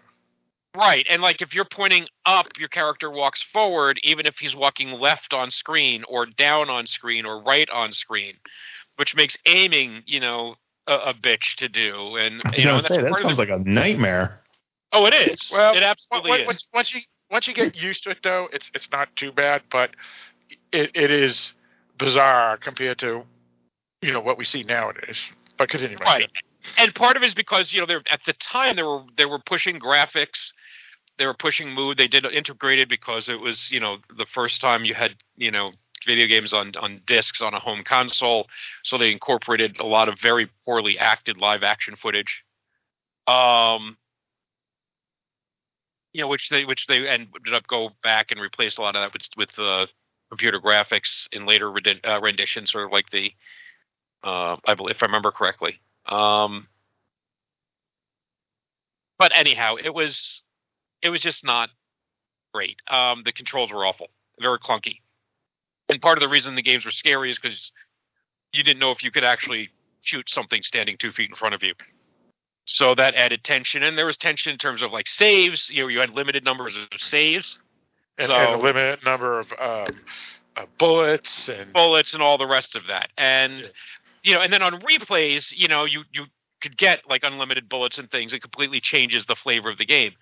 right, 0.75 1.07
and 1.11 1.21
like 1.21 1.43
if 1.43 1.55
you're 1.55 1.67
pointing 1.67 2.09
up, 2.25 2.47
your 2.59 2.69
character 2.69 3.11
walks 3.11 3.43
forward, 3.43 4.01
even 4.05 4.25
if 4.25 4.39
he's 4.39 4.55
walking 4.55 4.93
left 4.93 5.35
on 5.35 5.51
screen, 5.51 6.03
or 6.09 6.25
down 6.25 6.71
on 6.71 6.87
screen, 6.87 7.27
or 7.27 7.43
right 7.43 7.69
on 7.69 7.93
screen, 7.93 8.39
which 8.97 9.15
makes 9.15 9.37
aiming, 9.45 10.03
you 10.07 10.21
know, 10.21 10.57
a, 10.87 10.93
a 10.95 11.15
bitch 11.15 11.57
to 11.57 11.69
do. 11.69 12.17
And 12.17 12.41
I 12.45 12.49
was 12.51 12.59
you 12.59 12.65
know, 12.65 12.71
gonna 12.73 12.77
and 12.77 12.85
that's 12.85 12.89
say 12.89 13.03
that 13.03 13.23
sounds 13.23 13.37
the- 13.37 13.43
like 13.45 13.51
a 13.51 13.59
nightmare. 13.69 14.39
oh, 14.93 15.07
it 15.07 15.15
is. 15.15 15.51
Well, 15.53 15.75
it 15.77 15.83
absolutely 15.83 16.31
Once- 16.31 16.41
is. 16.43 16.47
once, 16.47 16.67
once 16.75 16.95
you 16.95 17.01
once 17.31 17.49
you 17.49 17.55
get 17.55 17.77
used 17.77 18.05
to 18.05 18.11
it, 18.11 18.19
though, 18.23 18.49
it's 18.53 18.71
it's 18.75 18.91
not 18.91 19.15
too 19.17 19.33
bad. 19.33 19.63
But 19.71 19.91
it, 20.73 20.91
it 20.95 21.11
is 21.11 21.53
bizarre 21.99 22.57
compared 22.57 22.99
to 22.99 23.23
you 24.01 24.13
know 24.13 24.21
what 24.21 24.39
we 24.39 24.45
see 24.45 24.63
nowadays. 24.63 25.21
But 25.59 25.69
continue, 25.69 25.99
right 25.99 26.29
and 26.79 26.95
part 26.95 27.17
of 27.17 27.23
it 27.23 27.27
is 27.27 27.35
because 27.35 27.73
you 27.73 27.81
know 27.81 27.87
they're 27.87 28.03
at 28.11 28.21
the 28.25 28.33
time 28.35 28.77
they 28.77 28.83
were 28.83 29.03
they 29.17 29.27
were 29.27 29.39
pushing 29.39 29.79
graphics 29.81 30.53
they 31.19 31.27
were 31.27 31.35
pushing 31.35 31.71
mood 31.73 31.99
they 31.99 32.07
did 32.09 32.25
integrated 32.25 32.89
because 32.89 33.29
it 33.29 33.41
was 33.41 33.71
you 33.71 33.81
know 33.81 33.99
the 34.17 34.27
first 34.27 34.61
time 34.61 34.85
you 34.85 34.95
had 34.95 35.15
you 35.37 35.51
know 35.51 35.73
video 36.07 36.27
games 36.27 36.53
on 36.53 36.73
on 36.81 37.01
discs 37.07 37.41
on 37.43 37.55
a 37.55 37.61
home 37.61 37.83
console 37.85 38.49
so 38.83 38.99
they 38.99 39.13
incorporated 39.13 39.79
a 39.81 39.87
lot 39.87 40.09
of 40.09 40.19
very 40.21 40.49
poorly 40.65 40.99
acted 40.99 41.37
live 41.39 41.63
action 41.63 41.97
footage 41.97 42.45
Um, 43.27 43.97
you 46.13 46.23
know, 46.23 46.29
which 46.29 46.49
they 46.51 46.65
which 46.65 46.87
they 46.87 47.09
ended 47.09 47.55
up 47.55 47.67
go 47.69 47.91
back 48.03 48.31
and 48.33 48.41
replace 48.41 48.79
a 48.79 48.83
lot 48.83 48.97
of 48.97 49.03
that 49.03 49.13
with 49.15 49.29
with 49.37 49.59
uh, 49.59 49.87
computer 50.31 50.61
graphics 50.61 51.29
in 51.33 51.47
later 51.47 51.73
uh, 52.07 52.21
renditions, 52.21 52.73
sort 52.73 52.87
of 52.87 52.93
like 52.93 53.11
the, 53.11 53.33
uh, 54.25 54.57
I 54.67 54.75
believe, 54.75 54.97
if 54.97 55.03
I 55.03 55.07
remember 55.07 55.31
correctly. 55.33 55.81
Um, 56.07 56.69
but 59.19 59.33
anyhow, 59.35 59.77
it 59.83 59.95
was 59.95 60.43
it 61.03 61.11
was 61.11 61.23
just 61.23 61.45
not 61.45 61.71
great. 62.55 62.81
Um, 62.89 63.23
the 63.25 63.33
controls 63.33 63.73
were 63.73 63.87
awful, 63.87 64.09
very 64.41 64.59
clunky, 64.59 65.01
and 65.93 66.01
part 66.01 66.17
of 66.17 66.23
the 66.23 66.29
reason 66.29 66.55
the 66.55 66.63
games 66.63 66.85
were 66.85 66.91
scary 66.91 67.31
is 67.31 67.39
because 67.39 67.71
you 68.53 68.65
didn't 68.65 68.81
know 68.81 68.91
if 68.91 69.05
you 69.05 69.11
could 69.11 69.25
actually 69.25 69.69
shoot 70.01 70.29
something 70.29 70.63
standing 70.63 70.97
two 70.97 71.13
feet 71.13 71.29
in 71.29 71.37
front 71.37 71.55
of 71.55 71.63
you. 71.63 71.75
So 72.65 72.95
that 72.95 73.15
added 73.15 73.45
tension, 73.45 73.83
and 73.83 73.99
there 73.99 74.07
was 74.07 74.17
tension 74.17 74.53
in 74.53 74.59
terms 74.59 74.83
of 74.83 74.91
like 74.91 75.07
saves. 75.07 75.69
You 75.69 75.83
know, 75.83 75.89
you 75.89 76.01
had 76.01 76.11
limited 76.11 76.45
numbers 76.45 76.77
of 76.77 77.01
saves, 77.01 77.59
and, 78.19 78.29
so 78.29 78.35
and 78.35 78.55
a 78.55 78.57
limited 78.57 79.05
number 79.05 79.41
of 79.41 79.53
uh, 79.61 79.87
uh, 80.57 80.67
bullets 80.79 81.49
and 81.49 81.73
bullets 81.73 82.15
and 82.15 82.23
all 82.23 82.39
the 82.39 82.47
rest 82.47 82.75
of 82.75 82.87
that. 82.87 83.11
And 83.19 83.71
you 84.23 84.35
know, 84.35 84.41
and 84.41 84.53
then 84.53 84.63
on 84.63 84.81
replays, 84.81 85.53
you 85.55 85.69
know, 85.69 85.85
you 85.85 86.05
you 86.13 86.25
could 86.63 86.79
get 86.79 87.01
like 87.11 87.25
unlimited 87.25 87.69
bullets 87.69 87.99
and 87.99 88.11
things. 88.11 88.33
It 88.33 88.41
completely 88.41 88.81
changes 88.81 89.27
the 89.27 89.35
flavor 89.35 89.69
of 89.69 89.79
the 89.79 89.85
game. 89.85 90.13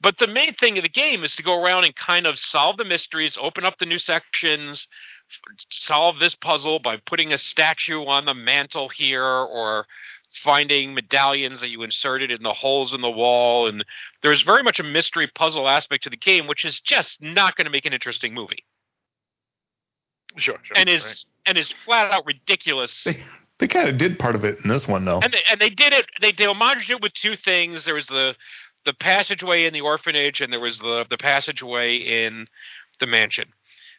But 0.00 0.18
the 0.18 0.26
main 0.26 0.54
thing 0.54 0.78
of 0.78 0.82
the 0.82 0.88
game 0.88 1.22
is 1.22 1.36
to 1.36 1.42
go 1.42 1.62
around 1.62 1.84
and 1.84 1.94
kind 1.94 2.26
of 2.26 2.38
solve 2.38 2.78
the 2.78 2.84
mysteries, 2.84 3.38
open 3.40 3.64
up 3.64 3.78
the 3.78 3.86
new 3.86 3.98
sections, 3.98 4.88
solve 5.70 6.18
this 6.18 6.34
puzzle 6.34 6.78
by 6.78 6.96
putting 6.96 7.32
a 7.32 7.38
statue 7.38 8.04
on 8.04 8.24
the 8.24 8.34
mantle 8.34 8.88
here 8.88 9.24
or 9.24 9.86
finding 10.30 10.94
medallions 10.94 11.60
that 11.60 11.68
you 11.68 11.82
inserted 11.82 12.30
in 12.30 12.42
the 12.42 12.52
holes 12.52 12.94
in 12.94 13.00
the 13.00 13.10
wall 13.10 13.66
and 13.66 13.84
there's 14.22 14.42
very 14.42 14.62
much 14.62 14.78
a 14.78 14.84
mystery 14.84 15.26
puzzle 15.26 15.68
aspect 15.68 16.04
to 16.04 16.10
the 16.10 16.16
game 16.16 16.46
which 16.46 16.64
is 16.64 16.78
just 16.80 17.20
not 17.20 17.56
going 17.56 17.64
to 17.64 17.70
make 17.70 17.86
an 17.86 17.92
interesting 17.92 18.32
movie 18.32 18.64
sure, 20.36 20.58
sure 20.62 20.76
and 20.76 20.88
is 20.88 21.04
right. 21.04 21.24
and 21.46 21.58
is 21.58 21.70
flat 21.84 22.12
out 22.12 22.24
ridiculous 22.26 23.02
They, 23.02 23.24
they 23.60 23.68
kind 23.68 23.88
of 23.88 23.98
did 23.98 24.18
part 24.18 24.34
of 24.34 24.44
it 24.44 24.58
in 24.64 24.70
this 24.70 24.88
one, 24.88 25.04
though. 25.04 25.20
and 25.20 25.32
they, 25.32 25.42
and 25.50 25.60
they 25.60 25.68
did 25.68 25.92
it. 25.92 26.06
They 26.20 26.32
they 26.32 26.44
homaged 26.44 26.90
it 26.90 27.00
with 27.02 27.12
two 27.12 27.36
things. 27.36 27.84
There 27.84 27.94
was 27.94 28.06
the 28.06 28.34
the 28.86 28.94
passageway 28.94 29.66
in 29.66 29.74
the 29.74 29.82
orphanage, 29.82 30.40
and 30.40 30.50
there 30.50 30.60
was 30.60 30.78
the 30.78 31.06
the 31.08 31.18
passageway 31.18 31.96
in 31.96 32.46
the 33.00 33.06
mansion. 33.06 33.52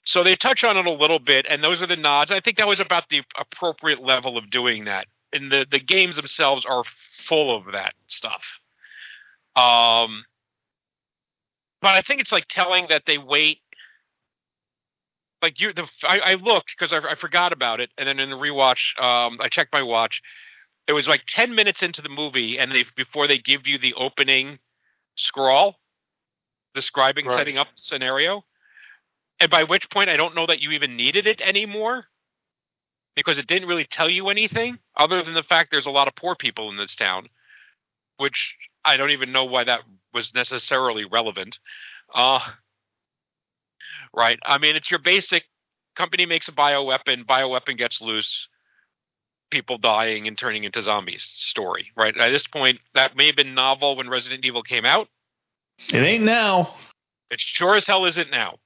So 0.04 0.24
they 0.24 0.36
touch 0.36 0.64
on 0.64 0.78
it 0.78 0.86
a 0.86 0.92
little 0.92 1.20
bit, 1.20 1.46
and 1.50 1.64
those 1.64 1.82
are 1.82 1.88
the 1.88 1.96
nods. 1.96 2.32
I 2.32 2.40
think 2.40 2.58
that 2.58 2.68
was 2.68 2.80
about 2.80 3.10
the 3.10 3.22
appropriate 3.40 4.02
level 4.02 4.38
of 4.38 4.50
doing 4.50 4.86
that. 4.86 5.08
And 5.34 5.52
the 5.52 5.66
the 5.70 5.80
games 5.80 6.16
themselves 6.16 6.66
are 6.66 6.84
full 7.28 7.56
of 7.56 7.72
that 7.72 7.94
stuff. 8.08 8.44
Um, 9.56 10.26
but 11.82 11.96
I 11.96 12.02
think 12.02 12.22
it's 12.22 12.32
like 12.32 12.48
telling 12.50 12.88
that 12.90 13.04
they 13.06 13.18
wait. 13.18 13.60
Like 15.42 15.60
you, 15.60 15.74
the 15.74 15.88
I, 16.04 16.20
I 16.20 16.34
looked 16.36 16.76
because 16.78 16.94
I, 16.94 17.12
I 17.12 17.16
forgot 17.16 17.54
about 17.54 17.80
it, 17.80 17.90
and 17.98 18.08
then 18.08 18.20
in 18.20 18.30
the 18.30 18.36
rewatch, 18.36 19.00
um, 19.02 19.40
I 19.42 19.50
checked 19.50 19.74
my 19.74 19.82
watch 19.82 20.22
it 20.88 20.94
was 20.94 21.08
like 21.08 21.24
10 21.28 21.56
minutes 21.56 21.84
into 21.84 22.02
the 22.02 22.10
movie 22.10 22.60
and 22.60 22.72
they 22.72 22.86
before 22.96 23.28
they 23.28 23.38
give 23.38 23.68
you 23.68 23.78
the 23.78 23.94
opening 23.94 24.60
scroll 25.16 25.76
describing 26.74 27.26
Right. 27.26 27.38
setting 27.38 27.58
up 27.58 27.68
the 27.76 27.82
scenario 27.82 28.44
and 29.42 29.52
by 29.52 29.64
which 29.64 29.90
point 29.90 30.10
i 30.10 30.16
don't 30.16 30.36
know 30.36 30.46
that 30.46 30.62
you 30.62 30.72
even 30.72 30.96
needed 30.96 31.28
it 31.28 31.42
anymore 31.42 32.06
because 33.16 33.38
it 33.38 33.48
didn't 33.48 33.68
really 33.68 33.86
tell 33.86 34.10
you 34.10 34.30
anything 34.30 34.80
other 34.96 35.22
than 35.22 35.34
the 35.34 35.44
fact 35.44 35.70
there's 35.70 35.86
a 35.86 35.92
lot 35.92 36.08
of 36.08 36.16
poor 36.16 36.36
people 36.36 36.70
in 36.70 36.78
this 36.78 36.96
town 36.96 37.28
which 38.18 38.56
i 38.86 38.96
don't 38.96 39.12
even 39.12 39.32
know 39.32 39.46
why 39.46 39.64
that 39.64 39.82
was 40.14 40.34
necessarily 40.34 41.06
relevant 41.06 41.60
uh 42.14 42.40
right 44.16 44.40
i 44.46 44.58
mean 44.58 44.76
it's 44.76 44.90
your 44.90 45.00
basic 45.00 45.44
company 45.96 46.26
makes 46.26 46.48
a 46.48 46.54
bioweapon 46.54 47.26
bioweapon 47.26 47.78
gets 47.78 48.02
loose 48.02 48.48
people 49.52 49.78
dying 49.78 50.28
and 50.28 50.38
turning 50.38 50.64
into 50.64 50.82
zombies 50.82 51.24
story, 51.24 51.92
right? 51.96 52.18
At 52.18 52.30
this 52.30 52.48
point, 52.48 52.80
that 52.96 53.16
may 53.16 53.28
have 53.28 53.36
been 53.36 53.54
novel 53.54 53.96
when 53.96 54.10
Resident 54.10 54.44
Evil 54.44 54.64
came 54.64 54.86
out. 54.86 55.08
It 55.94 55.98
ain't 55.98 56.24
now. 56.24 56.74
It 57.30 57.40
sure 57.40 57.76
as 57.76 57.86
hell 57.86 58.06
isn't 58.06 58.32
now. 58.32 58.58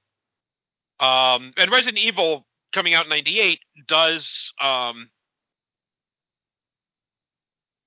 Um, 1.00 1.52
and 1.56 1.70
Resident 1.70 1.98
Evil 1.98 2.46
coming 2.72 2.94
out 2.94 3.04
in 3.04 3.10
'98 3.10 3.60
does. 3.86 4.52
Um, 4.60 5.10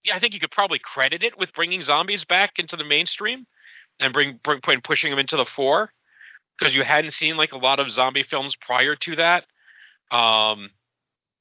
yeah, 0.03 0.15
I 0.15 0.19
think 0.19 0.33
you 0.33 0.39
could 0.39 0.51
probably 0.51 0.79
credit 0.79 1.23
it 1.23 1.37
with 1.37 1.53
bringing 1.53 1.81
zombies 1.81 2.23
back 2.23 2.57
into 2.57 2.77
the 2.77 2.85
mainstream 2.85 3.45
and 3.99 4.13
bring, 4.13 4.39
bring 4.63 4.81
pushing 4.81 5.09
them 5.09 5.19
into 5.19 5.35
the 5.35 5.45
fore 5.45 5.91
because 6.57 6.73
you 6.73 6.83
hadn't 6.83 7.11
seen 7.11 7.35
like 7.35 7.51
a 7.51 7.57
lot 7.57 7.79
of 7.79 7.91
zombie 7.91 8.23
films 8.23 8.55
prior 8.55 8.95
to 8.95 9.15
that. 9.17 9.45
Um, 10.09 10.69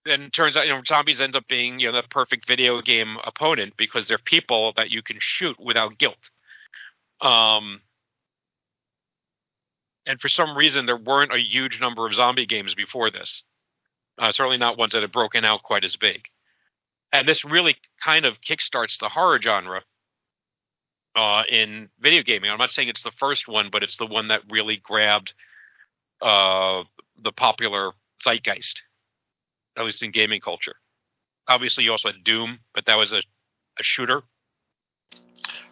and 0.06 0.32
turns 0.32 0.56
out 0.56 0.66
you 0.66 0.72
know 0.72 0.82
zombies 0.86 1.20
end 1.20 1.36
up 1.36 1.46
being 1.48 1.80
you 1.80 1.90
know 1.90 2.00
the 2.00 2.08
perfect 2.08 2.46
video 2.46 2.80
game 2.80 3.16
opponent 3.24 3.74
because 3.76 4.08
they're 4.08 4.18
people 4.18 4.72
that 4.76 4.90
you 4.90 5.02
can 5.02 5.16
shoot 5.20 5.56
without 5.60 5.98
guilt 5.98 6.30
um 7.20 7.80
and 10.08 10.20
for 10.20 10.28
some 10.28 10.56
reason 10.56 10.86
there 10.86 10.96
weren't 10.96 11.32
a 11.32 11.38
huge 11.40 11.80
number 11.80 12.06
of 12.06 12.14
zombie 12.14 12.46
games 12.46 12.74
before 12.74 13.10
this 13.10 13.42
uh, 14.18 14.32
certainly 14.32 14.58
not 14.58 14.78
ones 14.78 14.92
that 14.92 15.02
had 15.02 15.12
broken 15.12 15.44
out 15.44 15.62
quite 15.62 15.84
as 15.84 15.96
big 15.96 16.22
and 17.12 17.28
this 17.28 17.44
really 17.44 17.76
kind 18.02 18.24
of 18.24 18.40
kickstarts 18.40 18.98
the 18.98 19.08
horror 19.08 19.40
genre 19.40 19.82
uh, 21.14 21.42
in 21.48 21.88
video 22.00 22.22
gaming 22.22 22.50
i'm 22.50 22.58
not 22.58 22.70
saying 22.70 22.88
it's 22.88 23.04
the 23.04 23.12
first 23.12 23.46
one 23.46 23.68
but 23.70 23.82
it's 23.82 23.96
the 23.96 24.06
one 24.06 24.28
that 24.28 24.42
really 24.50 24.76
grabbed 24.76 25.34
uh, 26.22 26.82
the 27.22 27.32
popular 27.32 27.92
zeitgeist 28.24 28.82
at 29.78 29.84
least 29.84 30.02
in 30.02 30.10
gaming 30.10 30.40
culture. 30.40 30.74
Obviously, 31.46 31.84
you 31.84 31.92
also 31.92 32.08
had 32.08 32.24
Doom, 32.24 32.58
but 32.74 32.84
that 32.86 32.96
was 32.96 33.12
a, 33.12 33.18
a 33.78 33.82
shooter. 33.82 34.22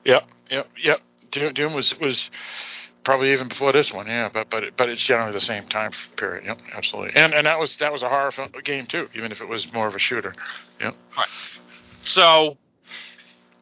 Yep, 0.04 0.30
yep, 0.50 0.70
yep. 0.82 1.00
Doom, 1.30 1.52
Doom 1.52 1.74
was 1.74 1.98
was 1.98 2.30
probably 3.06 3.32
even 3.32 3.48
before 3.48 3.72
this 3.72 3.92
one, 3.92 4.06
yeah. 4.06 4.28
But 4.28 4.50
but 4.50 4.64
it- 4.64 4.76
but 4.76 4.90
it's 4.90 5.00
generally 5.02 5.32
the 5.32 5.40
same 5.40 5.64
time 5.64 5.92
period. 6.16 6.44
Yep, 6.44 6.60
absolutely. 6.74 7.12
And 7.16 7.32
and 7.32 7.46
that 7.46 7.58
was 7.58 7.76
that 7.78 7.90
was 7.92 8.02
a 8.02 8.08
horror 8.10 8.30
film, 8.32 8.50
game 8.64 8.84
too, 8.86 9.08
even 9.14 9.32
if 9.32 9.40
it 9.40 9.48
was 9.48 9.72
more 9.72 9.86
of 9.86 9.94
a 9.94 9.98
shooter. 9.98 10.34
Yep. 10.80 10.94
Right. 11.16 11.28
So, 12.04 12.58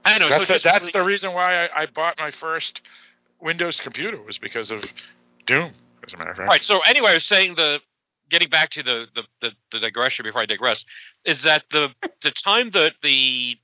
I 0.05 0.19
don't 0.19 0.29
know. 0.29 0.37
That's 0.37 0.49
so 0.49 0.55
the, 0.55 0.61
that's 0.65 0.87
really- 0.87 0.93
the 0.93 1.05
reason 1.05 1.33
why 1.33 1.67
I, 1.69 1.83
I 1.83 1.87
bought 1.87 2.19
my 2.19 2.31
first 2.33 2.81
Windows 3.41 3.79
computer 3.79 4.21
was 4.21 4.39
because 4.39 4.71
of 4.73 4.83
Doom. 5.47 5.71
As 6.07 6.13
a 6.13 6.17
matter 6.19 6.31
of 6.33 6.37
fact. 6.37 6.49
Right. 6.49 6.63
So 6.65 6.81
anyway, 6.81 7.13
I 7.13 7.15
was 7.15 7.25
saying 7.25 7.55
the 7.55 7.81
getting 8.31 8.49
back 8.49 8.71
to 8.71 8.83
the 8.83 9.07
the, 9.15 9.23
the, 9.41 9.53
the 9.73 9.79
digression 9.81 10.25
before 10.25 10.41
I 10.43 10.47
digress 10.47 10.85
is 11.25 11.43
that 11.45 11.65
the 11.71 11.91
the 12.23 12.31
time 12.31 12.71
that 12.71 12.95
the 13.03 13.57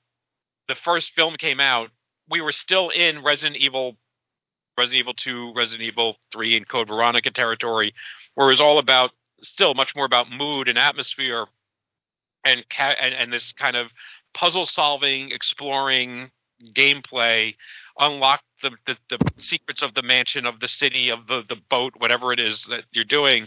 the 0.69 0.75
first 0.75 1.13
film 1.15 1.35
came 1.37 1.59
out, 1.61 1.91
we 2.29 2.41
were 2.41 2.53
still 2.53 2.91
in 2.91 3.23
Resident 3.25 3.57
Evil, 3.57 3.97
Resident 4.81 5.01
Evil 5.01 5.15
Two, 5.15 5.53
Resident 5.55 5.87
Evil 5.87 6.17
Three, 6.33 6.57
and 6.57 6.67
Code 6.67 6.89
Veronica 6.89 7.31
territory, 7.31 7.95
where 8.35 8.49
it 8.49 8.51
was 8.51 8.61
all 8.61 8.79
about 8.79 9.11
still 9.43 9.75
much 9.75 9.95
more 9.95 10.07
about 10.07 10.31
mood 10.31 10.69
and 10.69 10.79
atmosphere, 10.79 11.47
and 12.45 12.65
ca- 12.71 12.97
and, 13.01 13.15
and 13.15 13.33
this 13.33 13.53
kind 13.53 13.77
of 13.77 13.93
puzzle 14.33 14.67
solving, 14.67 15.31
exploring 15.33 16.31
gameplay, 16.73 17.55
unlock 17.99 18.43
the, 18.63 18.71
the 18.87 18.97
the 19.11 19.19
secrets 19.37 19.83
of 19.83 19.95
the 19.95 20.03
mansion, 20.03 20.47
of 20.47 20.61
the 20.61 20.69
city, 20.69 21.11
of 21.11 21.27
the 21.27 21.45
the 21.47 21.57
boat, 21.69 21.93
whatever 21.99 22.33
it 22.33 22.41
is 22.41 22.65
that 22.71 22.85
you're 22.93 23.05
doing, 23.05 23.47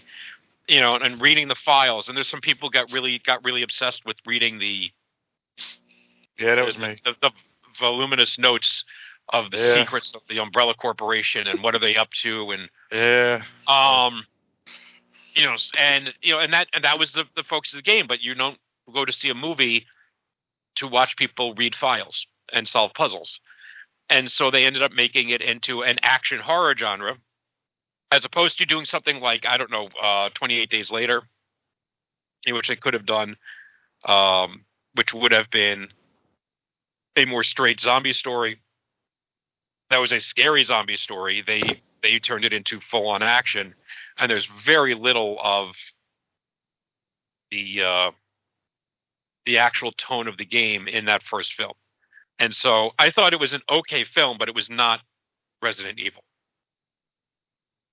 you 0.68 0.80
know, 0.80 0.96
and 0.96 1.20
reading 1.20 1.48
the 1.48 1.56
files. 1.56 2.10
And 2.10 2.16
there's 2.16 2.30
some 2.30 2.42
people 2.42 2.70
got 2.70 2.92
really 2.92 3.20
got 3.20 3.44
really 3.44 3.64
obsessed 3.64 4.06
with 4.06 4.18
reading 4.26 4.60
the 4.60 4.92
yeah, 6.40 6.56
that 6.56 6.66
was 6.66 6.78
me. 6.78 7.00
the, 7.04 7.16
the 7.22 7.32
voluminous 7.80 8.38
notes 8.38 8.86
of 9.30 9.52
the 9.52 9.58
Yeah. 9.58 9.84
secrets 9.84 10.14
of 10.16 10.22
the 10.28 10.40
Umbrella 10.40 10.74
Corporation 10.74 11.48
and 11.48 11.64
what 11.64 11.76
are 11.76 11.80
they 11.80 11.96
up 11.96 12.10
to 12.22 12.52
and 12.52 12.70
Yeah. 12.92 13.44
um 13.68 14.26
you 15.36 15.44
know 15.44 15.56
and 15.78 16.14
you 16.22 16.34
know 16.34 16.40
and 16.40 16.54
that 16.54 16.68
and 16.74 16.84
that 16.84 17.00
was 17.00 17.14
the 17.14 17.26
the 17.36 17.44
focus 17.44 17.74
of 17.74 17.78
the 17.78 17.84
game 17.84 18.08
but 18.08 18.22
you 18.22 18.36
don't 18.36 18.58
go 18.94 19.06
to 19.06 19.12
see 19.12 19.30
a 19.30 19.34
movie 19.36 19.86
to 20.76 20.88
watch 20.88 21.16
people 21.16 21.54
read 21.56 21.76
files 21.76 22.28
and 22.52 22.68
solve 22.68 22.94
puzzles 22.94 23.40
and 24.10 24.30
so 24.30 24.52
they 24.52 24.66
ended 24.66 24.84
up 24.84 24.92
making 24.92 25.30
it 25.30 25.42
into 25.42 25.82
an 25.84 25.98
action 26.02 26.40
horror 26.40 26.76
genre 26.78 27.18
as 28.12 28.26
opposed 28.26 28.58
to 28.58 28.66
doing 28.66 28.86
something 28.86 29.20
like 29.20 29.46
i 29.46 29.58
don't 29.58 29.72
know 29.72 29.88
uh 30.02 30.30
28 30.34 30.70
days 30.70 30.92
later 30.92 31.24
which 32.48 32.68
they 32.68 32.76
could 32.76 32.94
have 32.94 33.06
done 33.06 33.38
um 34.06 34.66
which 34.96 35.14
would 35.14 35.32
have 35.32 35.50
been 35.50 35.88
a 37.16 37.26
more 37.26 37.44
straight 37.44 37.80
zombie 37.80 38.14
story 38.14 38.60
that 39.90 39.98
was 39.98 40.12
a 40.12 40.20
scary 40.20 40.64
zombie 40.64 40.96
story 40.96 41.42
they 41.46 41.62
they 42.02 42.20
turned 42.20 42.46
it 42.46 42.54
into 42.54 42.80
full 42.80 43.08
on 43.08 43.24
action 43.24 43.76
and 44.18 44.30
there's 44.30 44.46
very 44.66 44.94
little 44.94 45.38
of 45.42 45.76
the 47.52 47.84
uh, 47.84 48.12
the 49.46 49.58
actual 49.58 49.92
tone 49.94 50.28
of 50.28 50.38
the 50.38 50.46
game 50.46 50.88
in 50.88 51.06
that 51.06 51.24
first 51.24 51.54
film. 51.54 51.74
And 52.40 52.54
so 52.54 52.92
I 52.98 53.10
thought 53.12 53.34
it 53.34 53.40
was 53.40 53.54
an 53.54 53.62
okay 53.70 54.04
film, 54.04 54.38
but 54.38 54.50
it 54.50 54.56
was 54.56 54.70
not 54.70 55.02
Resident 55.62 56.00
Evil. 56.00 56.24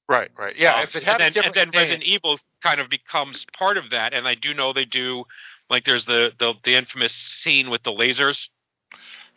Right, 0.09 0.31
right. 0.37 0.57
Yeah, 0.57 0.77
Um, 0.77 0.83
if 0.85 0.97
it 0.97 1.05
had 1.05 1.21
and 1.21 1.21
a 1.21 1.25
then, 1.25 1.33
different 1.33 1.57
and 1.57 1.73
then 1.73 1.81
Resident 1.81 2.05
Evil 2.05 2.39
kind 2.63 2.81
of 2.81 2.89
becomes 2.89 3.47
part 3.57 3.77
of 3.77 3.91
that, 3.91 4.13
and 4.13 4.27
I 4.27 4.35
do 4.35 4.55
know 4.55 4.73
they 4.73 4.85
do 4.85 5.25
like 5.69 5.85
there's 5.85 6.07
the 6.07 6.33
the, 6.39 6.55
the 6.65 6.75
infamous 6.75 7.13
scene 7.13 7.71
with 7.71 7.83
the 7.85 7.93
lasers, 7.93 8.49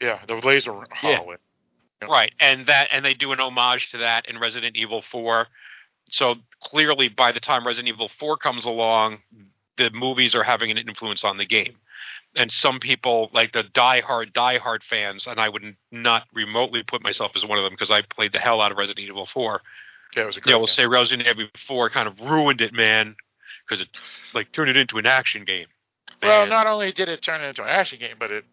yeah, 0.02 0.20
the 0.26 0.36
laser 0.36 0.74
Yeah. 1.04 1.36
Right? 2.10 2.34
And 2.40 2.66
that 2.68 2.90
and 2.92 3.04
they 3.04 3.14
do 3.14 3.32
an 3.32 3.40
homage 3.40 3.92
to 3.92 3.98
that 4.00 4.28
in 4.28 4.40
Resident 4.40 4.76
Evil 4.76 5.02
Four. 5.02 5.48
So 6.10 6.36
clearly, 6.62 7.08
by 7.08 7.32
the 7.32 7.40
time 7.40 7.66
Resident 7.66 7.94
Evil 7.94 8.10
Four 8.10 8.38
comes 8.38 8.66
along, 8.66 9.20
the 9.78 9.90
movies 9.92 10.36
are 10.36 10.44
having 10.44 10.72
an 10.72 10.78
influence 10.78 11.24
on 11.24 11.38
the 11.38 11.46
game. 11.46 11.76
And 12.36 12.52
some 12.52 12.80
people, 12.80 13.30
like 13.32 13.54
the 13.54 13.64
die-hard, 13.64 14.34
die-hard 14.34 14.84
fans, 14.84 15.28
and 15.28 15.40
I 15.40 15.50
would 15.50 15.76
not 15.92 16.24
remotely 16.34 16.84
put 16.84 17.04
myself 17.04 17.34
as 17.36 17.46
one 17.46 17.58
of 17.58 17.64
them 17.64 17.74
because 17.74 17.92
I 17.92 18.02
played 18.02 18.34
the 18.34 18.40
hell 18.40 18.60
out 18.60 18.72
of 18.72 18.78
Resident 18.78 19.08
Evil 19.08 19.26
Four. 19.26 19.62
Yeah, 20.16 20.24
it 20.24 20.26
was 20.28 20.38
a 20.38 20.42
great. 20.42 20.52
Yeah, 20.52 20.58
we'll 20.58 20.68
say 20.68 20.86
Resident 20.86 21.28
Evil 21.28 21.48
4 21.68 21.90
kind 21.90 22.08
of 22.08 22.20
ruined 22.20 22.62
it, 22.62 22.74
man, 22.74 23.16
because 23.66 23.82
it 23.82 23.90
like 24.34 24.52
turned 24.52 24.70
it 24.70 24.78
into 24.78 24.98
an 24.98 25.06
action 25.06 25.44
game. 25.44 25.68
Well, 26.22 26.48
not 26.48 26.68
only 26.68 26.92
did 26.92 27.10
it 27.10 27.22
turn 27.22 27.42
it 27.42 27.48
into 27.48 27.64
an 27.64 27.70
action 27.70 28.00
game, 28.00 28.16
but 28.18 28.32
it 28.32 28.46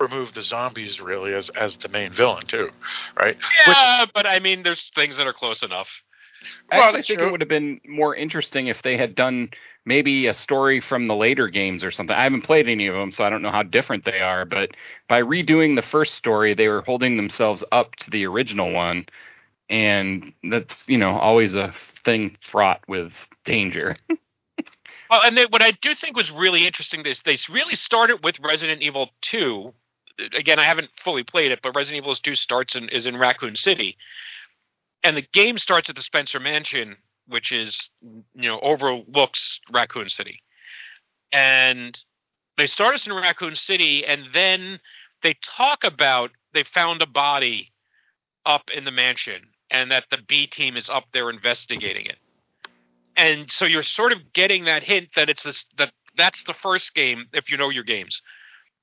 removed 0.00 0.34
the 0.34 0.42
zombies 0.42 1.00
really 1.00 1.34
as 1.34 1.50
as 1.50 1.76
the 1.76 1.88
main 1.88 2.12
villain 2.12 2.44
too, 2.46 2.70
right? 3.18 3.36
yeah, 3.66 4.06
but 4.14 4.26
I 4.26 4.38
mean, 4.38 4.62
there's 4.62 4.90
things 4.94 5.16
that 5.16 5.26
are 5.26 5.32
close 5.32 5.62
enough. 5.62 5.88
Well, 6.70 6.82
Actually, 6.82 6.98
I 6.98 7.02
think 7.02 7.18
true. 7.18 7.28
it 7.28 7.30
would 7.30 7.40
have 7.40 7.48
been 7.48 7.80
more 7.88 8.14
interesting 8.14 8.66
if 8.66 8.82
they 8.82 8.96
had 8.96 9.14
done 9.14 9.50
maybe 9.86 10.26
a 10.26 10.34
story 10.34 10.80
from 10.80 11.06
the 11.06 11.14
later 11.14 11.48
games 11.48 11.82
or 11.84 11.90
something. 11.90 12.14
I 12.14 12.24
haven't 12.24 12.42
played 12.42 12.68
any 12.68 12.86
of 12.86 12.94
them, 12.94 13.12
so 13.12 13.24
I 13.24 13.30
don't 13.30 13.42
know 13.42 13.50
how 13.50 13.62
different 13.62 14.04
they 14.04 14.20
are. 14.20 14.44
But 14.44 14.70
by 15.08 15.22
redoing 15.22 15.76
the 15.76 15.82
first 15.82 16.14
story, 16.14 16.54
they 16.54 16.68
were 16.68 16.82
holding 16.82 17.16
themselves 17.16 17.64
up 17.72 17.96
to 17.96 18.10
the 18.10 18.26
original 18.26 18.72
one, 18.72 19.06
and 19.70 20.32
that's 20.42 20.86
you 20.86 20.98
know 20.98 21.18
always 21.18 21.54
a 21.54 21.74
thing 22.04 22.36
fraught 22.50 22.82
with 22.88 23.12
danger. 23.44 23.96
Well, 25.10 25.20
and 25.22 25.36
they, 25.36 25.46
what 25.46 25.62
I 25.62 25.70
do 25.70 25.94
think 25.94 26.16
was 26.16 26.30
really 26.30 26.66
interesting 26.66 27.04
is 27.04 27.20
they 27.20 27.36
really 27.50 27.76
started 27.76 28.24
with 28.24 28.40
Resident 28.40 28.82
Evil 28.82 29.10
2. 29.20 29.72
Again, 30.36 30.58
I 30.58 30.64
haven't 30.64 30.90
fully 31.02 31.24
played 31.24 31.50
it, 31.50 31.60
but 31.62 31.74
Resident 31.74 32.04
Evil 32.04 32.14
2 32.14 32.34
starts 32.34 32.76
in 32.76 32.88
is 32.88 33.06
in 33.06 33.16
Raccoon 33.16 33.56
City, 33.56 33.96
and 35.02 35.16
the 35.16 35.26
game 35.32 35.58
starts 35.58 35.90
at 35.90 35.96
the 35.96 36.02
Spencer 36.02 36.40
Mansion, 36.40 36.96
which 37.26 37.52
is 37.52 37.90
you 38.00 38.48
know 38.48 38.60
overlooks 38.60 39.60
Raccoon 39.72 40.08
City, 40.08 40.40
and 41.32 41.98
they 42.56 42.66
start 42.66 42.94
us 42.94 43.06
in 43.06 43.12
Raccoon 43.12 43.54
City, 43.54 44.04
and 44.06 44.26
then 44.32 44.78
they 45.22 45.34
talk 45.42 45.84
about 45.84 46.30
they 46.52 46.62
found 46.62 47.02
a 47.02 47.06
body 47.06 47.72
up 48.46 48.70
in 48.70 48.84
the 48.84 48.90
mansion, 48.90 49.48
and 49.70 49.90
that 49.90 50.04
the 50.10 50.18
B 50.28 50.46
team 50.46 50.76
is 50.76 50.88
up 50.88 51.04
there 51.12 51.30
investigating 51.30 52.06
it. 52.06 52.18
And 53.16 53.50
so 53.50 53.64
you're 53.64 53.82
sort 53.82 54.12
of 54.12 54.32
getting 54.32 54.64
that 54.64 54.82
hint 54.82 55.10
that 55.16 55.28
it's 55.28 55.42
this 55.42 55.64
that 55.76 55.92
that's 56.16 56.44
the 56.44 56.54
first 56.54 56.94
game 56.94 57.26
if 57.32 57.50
you 57.50 57.56
know 57.56 57.70
your 57.70 57.84
games. 57.84 58.20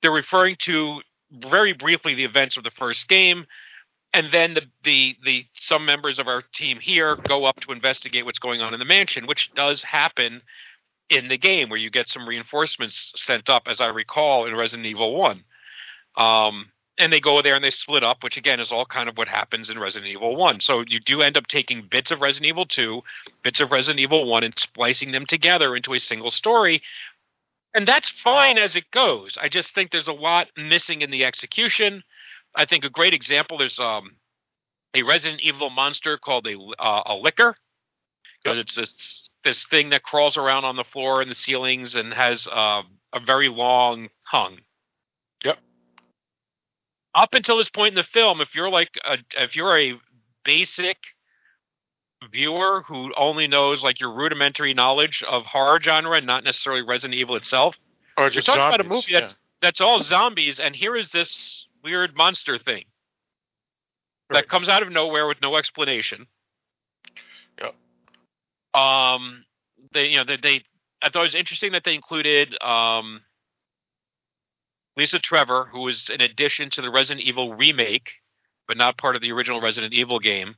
They're 0.02 0.12
referring 0.12 0.58
to 0.62 1.02
very 1.32 1.74
briefly 1.74 2.14
the 2.14 2.26
events 2.26 2.58
of 2.58 2.64
the 2.64 2.72
first 2.72 3.08
game 3.08 3.46
and 4.14 4.32
then 4.32 4.54
the 4.54 4.64
the 4.84 5.16
the 5.24 5.46
some 5.54 5.86
members 5.86 6.20
of 6.20 6.28
our 6.28 6.42
team 6.54 6.80
here 6.80 7.16
go 7.16 7.46
up 7.46 7.60
to 7.60 7.72
investigate 7.72 8.26
what's 8.26 8.40
going 8.40 8.62
on 8.62 8.74
in 8.74 8.80
the 8.80 8.86
mansion 8.86 9.28
which 9.28 9.52
does 9.56 9.84
happen 9.84 10.42
in 11.10 11.28
the 11.28 11.38
game 11.38 11.70
where 11.70 11.80
you 11.80 11.90
get 11.90 12.10
some 12.10 12.28
reinforcements 12.28 13.12
sent 13.16 13.50
up 13.50 13.64
as 13.68 13.82
i 13.82 13.88
recall 13.88 14.46
in 14.46 14.56
resident 14.56 14.86
evil 14.86 15.16
1 15.16 15.44
um 16.18 16.70
and 16.98 17.12
they 17.12 17.22
go 17.22 17.42
there 17.42 17.56
and 17.56 17.64
they 17.64 17.70
split 17.70 18.04
up 18.04 18.24
which 18.24 18.38
again 18.38 18.60
is 18.60 18.72
all 18.72 18.86
kind 18.86 19.08
of 19.08 19.18
what 19.18 19.28
happens 19.28 19.70
in 19.70 19.80
resident 19.80 20.12
evil 20.12 20.36
1 20.36 20.60
so 20.60 20.84
you 20.88 21.00
do 21.00 21.22
end 21.22 21.38
up 21.38 21.48
taking 21.48 21.88
bits 21.90 22.12
of 22.12 22.22
resident 22.22 22.48
evil 22.48 22.66
2 22.66 23.02
bits 23.44 23.60
of 23.60 23.72
Resident 23.72 24.00
Evil 24.00 24.26
1 24.26 24.44
and 24.44 24.58
splicing 24.58 25.12
them 25.12 25.26
together 25.26 25.76
into 25.76 25.94
a 25.94 26.00
single 26.00 26.32
story. 26.32 26.82
And 27.74 27.88
that's 27.88 28.10
fine 28.10 28.58
as 28.58 28.76
it 28.76 28.92
goes. 28.92 29.38
I 29.42 29.48
just 29.48 29.74
think 29.74 29.92
there's 29.92 30.10
a 30.10 30.14
lot 30.14 30.50
missing 30.58 31.02
in 31.02 31.12
the 31.12 31.24
execution. 31.24 32.04
I 32.56 32.66
think 32.66 32.84
a 32.84 32.90
great 32.90 33.14
example 33.14 33.58
there's 33.58 33.80
um, 33.80 34.18
a 34.94 35.04
Resident 35.04 35.42
Evil 35.42 35.70
monster 35.70 36.18
called 36.18 36.48
a 36.48 36.58
uh, 36.80 37.04
a 37.06 37.16
Licker. 37.16 37.56
Because 38.44 38.60
it's 38.60 38.76
this 38.76 39.30
this 39.44 39.64
thing 39.66 39.90
that 39.92 40.04
crawls 40.04 40.38
around 40.38 40.66
on 40.66 40.76
the 40.76 40.84
floor 40.84 41.22
and 41.22 41.32
the 41.32 41.36
ceilings 41.36 41.96
and 41.96 42.14
has 42.14 42.48
uh, 42.52 42.84
a 43.14 43.20
very 43.20 43.50
long 43.50 44.10
tongue. 44.30 44.60
Yep. 45.44 45.58
Up 47.16 47.34
until 47.34 47.58
this 47.58 47.70
point 47.70 47.94
in 47.94 47.96
the 47.96 48.04
film, 48.04 48.42
if 48.42 48.54
you're 48.56 48.70
like 48.70 49.00
a, 49.06 49.18
if 49.38 49.56
you're 49.56 49.78
a 49.78 50.00
basic 50.44 50.98
viewer 52.30 52.84
who 52.88 53.14
only 53.18 53.48
knows 53.48 53.84
like 53.84 54.00
your 54.00 54.14
rudimentary 54.14 54.74
knowledge 54.74 55.24
of 55.28 55.46
horror 55.46 55.80
genre 55.80 56.18
and 56.18 56.28
not 56.28 56.44
necessarily 56.44 56.82
Resident 56.82 57.20
Evil 57.20 57.36
itself, 57.36 57.78
Or 58.18 58.30
you're 58.30 58.42
talking 58.44 58.62
about 58.62 58.80
a 58.80 58.84
zombies, 58.84 59.08
movie 59.08 59.14
that's 59.14 59.36
that's 59.62 59.82
all 59.82 60.02
zombies, 60.02 60.60
and 60.60 60.76
here 60.76 60.96
is 60.96 61.12
this 61.12 61.68
weird 61.84 62.16
monster 62.16 62.58
thing 62.58 62.86
Right. 64.30 64.44
that 64.44 64.50
comes 64.50 64.70
out 64.70 64.82
of 64.82 64.90
nowhere 64.90 65.28
with 65.28 65.42
no 65.42 65.58
explanation. 65.58 66.26
Yep. 67.60 67.76
Um, 68.74 69.44
they 69.92 70.08
you 70.08 70.18
know 70.18 70.24
they, 70.24 70.38
they 70.38 70.64
I 71.02 71.10
thought 71.10 71.20
it 71.20 71.24
was 71.24 71.36
interesting 71.36 71.74
that 71.74 71.84
they 71.84 71.96
included 71.96 72.62
um 72.64 73.22
Lisa 74.96 75.20
Trevor, 75.20 75.68
who 75.72 75.82
was 75.82 76.10
an 76.10 76.22
addition 76.22 76.70
to 76.72 76.82
the 76.82 76.90
Resident 76.90 77.26
Evil 77.26 77.56
remake, 77.56 78.12
but 78.68 78.78
not 78.78 78.98
part 78.98 79.16
of 79.16 79.22
the 79.22 79.32
original 79.32 79.62
Resident 79.62 79.94
Evil 79.94 80.20
game 80.20 80.56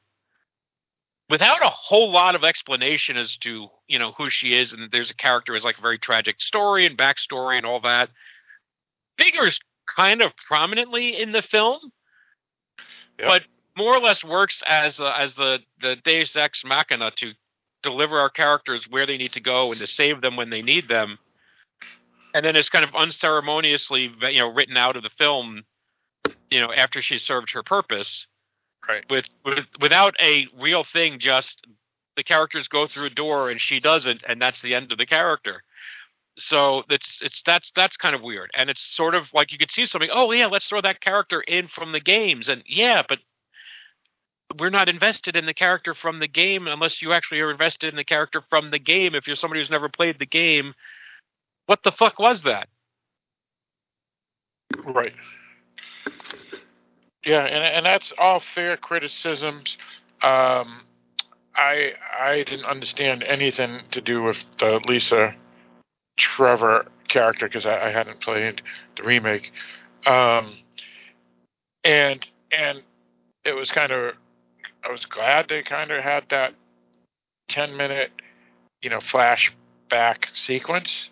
without 1.30 1.62
a 1.64 1.70
whole 1.70 2.12
lot 2.12 2.36
of 2.36 2.44
explanation 2.44 3.18
as 3.18 3.38
to 3.38 3.68
you 3.88 4.00
know 4.00 4.12
who 4.14 4.30
she 4.30 4.54
is 4.54 4.74
and 4.74 4.92
there's 4.92 5.12
a 5.12 5.16
character 5.16 5.54
with 5.54 5.64
like 5.64 5.78
a 5.78 5.82
very 5.82 5.98
tragic 5.98 6.42
story 6.42 6.86
and 6.86 6.98
backstory 6.98 7.58
and 7.58 7.66
all 7.66 7.80
that 7.82 8.10
figures 9.18 9.60
kind 9.96 10.22
of 10.22 10.36
prominently 10.38 11.20
in 11.20 11.32
the 11.32 11.42
film 11.42 11.80
Yep. 13.20 13.28
but 13.28 13.44
more 13.78 13.96
or 13.96 14.00
less 14.00 14.24
works 14.24 14.64
as 14.66 15.00
uh, 15.00 15.14
as 15.18 15.36
the 15.36 15.60
the 15.82 15.96
deus 15.98 16.36
ex 16.36 16.64
machina 16.66 17.12
to 17.12 17.34
deliver 17.84 18.20
our 18.20 18.30
characters 18.30 18.90
where 18.90 19.06
they 19.06 19.18
need 19.18 19.34
to 19.34 19.40
go 19.42 19.72
and 19.72 19.80
to 19.80 19.88
save 19.88 20.22
them 20.22 20.36
when 20.36 20.50
they 20.50 20.62
need 20.62 20.88
them 20.88 21.20
and 22.34 22.44
then 22.44 22.56
it's 22.56 22.70
kind 22.70 22.84
of 22.86 22.96
unceremoniously 22.96 24.12
you 24.22 24.40
know 24.40 24.52
written 24.52 24.78
out 24.78 24.96
of 24.96 25.04
the 25.04 25.10
film 25.10 25.64
you 26.50 26.60
know 26.60 26.72
after 26.74 27.02
she 27.02 27.18
served 27.18 27.52
her 27.52 27.62
purpose 27.64 28.26
Right. 28.88 29.06
with, 29.10 29.28
with 29.46 29.66
without 29.80 30.16
a 30.22 30.48
real 30.60 30.84
thing 30.84 31.20
just 31.20 31.66
the 32.16 32.24
characters 32.24 32.68
go 32.68 32.88
through 32.88 33.06
a 33.06 33.10
door 33.10 33.50
and 33.50 33.60
she 33.60 33.80
doesn't 33.80 34.24
and 34.28 34.42
that's 34.42 34.62
the 34.62 34.76
end 34.76 34.92
of 34.92 34.98
the 34.98 35.06
character 35.06 35.64
so 36.38 36.84
it's 36.90 37.20
it's 37.22 37.42
that's 37.44 37.72
that's 37.76 37.98
kind 37.98 38.16
of 38.16 38.22
weird 38.22 38.50
and 38.56 38.70
it's 38.70 38.82
sort 38.82 39.16
of 39.16 39.34
like 39.34 39.52
you 39.52 39.58
could 39.58 39.72
see 39.72 39.86
something 39.86 40.10
oh 40.12 40.32
yeah 40.32 40.48
let's 40.48 40.68
throw 40.68 40.82
that 40.82 41.00
character 41.00 41.42
in 41.42 41.68
from 41.68 41.92
the 41.92 42.00
games 42.00 42.50
and 42.50 42.64
yeah 42.68 43.04
but 43.08 43.20
we're 44.60 44.70
not 44.70 44.90
invested 44.90 45.36
in 45.38 45.46
the 45.46 45.54
character 45.54 45.94
from 45.94 46.20
the 46.20 46.28
game 46.28 46.68
unless 46.68 47.02
you 47.02 47.14
actually 47.14 47.40
are 47.40 47.52
invested 47.52 47.90
in 47.90 47.96
the 47.96 48.04
character 48.04 48.42
from 48.50 48.72
the 48.72 48.80
game 48.80 49.16
if 49.16 49.28
you're 49.28 49.36
somebody 49.36 49.62
who's 49.62 49.70
never 49.70 49.90
played 49.90 50.20
the 50.20 50.26
game 50.26 50.74
what 51.68 51.82
the 51.84 51.92
fuck 51.92 52.20
was 52.20 52.44
that 52.44 52.68
Right. 54.86 55.14
Yeah, 57.26 57.46
and 57.46 57.64
and 57.64 57.86
that's 57.86 58.14
all 58.18 58.40
fair 58.40 58.76
criticisms. 58.78 59.78
Um, 60.22 60.82
I 61.56 61.94
I 62.20 62.44
didn't 62.44 62.66
understand 62.66 63.24
anything 63.24 63.80
to 63.92 64.02
do 64.02 64.22
with 64.22 64.44
the 64.60 64.82
Lisa 64.88 65.36
Trevor 66.18 66.88
character 67.08 67.48
because 67.48 67.66
I, 67.66 67.88
I 67.88 67.92
hadn't 67.92 68.20
played 68.20 68.62
the 68.98 69.04
remake, 69.04 69.52
um, 70.06 70.54
and 71.84 72.28
and 72.52 72.84
it 73.46 73.54
was 73.54 73.72
kind 73.72 73.92
of 73.92 74.16
I 74.84 74.92
was 74.92 75.06
glad 75.06 75.48
they 75.48 75.64
kind 75.64 75.92
of 75.92 76.04
had 76.04 76.26
that 76.30 76.54
ten 77.48 77.78
minute 77.78 78.12
you 78.82 78.90
know 78.90 79.00
flashback 79.00 80.26
sequence, 80.34 81.10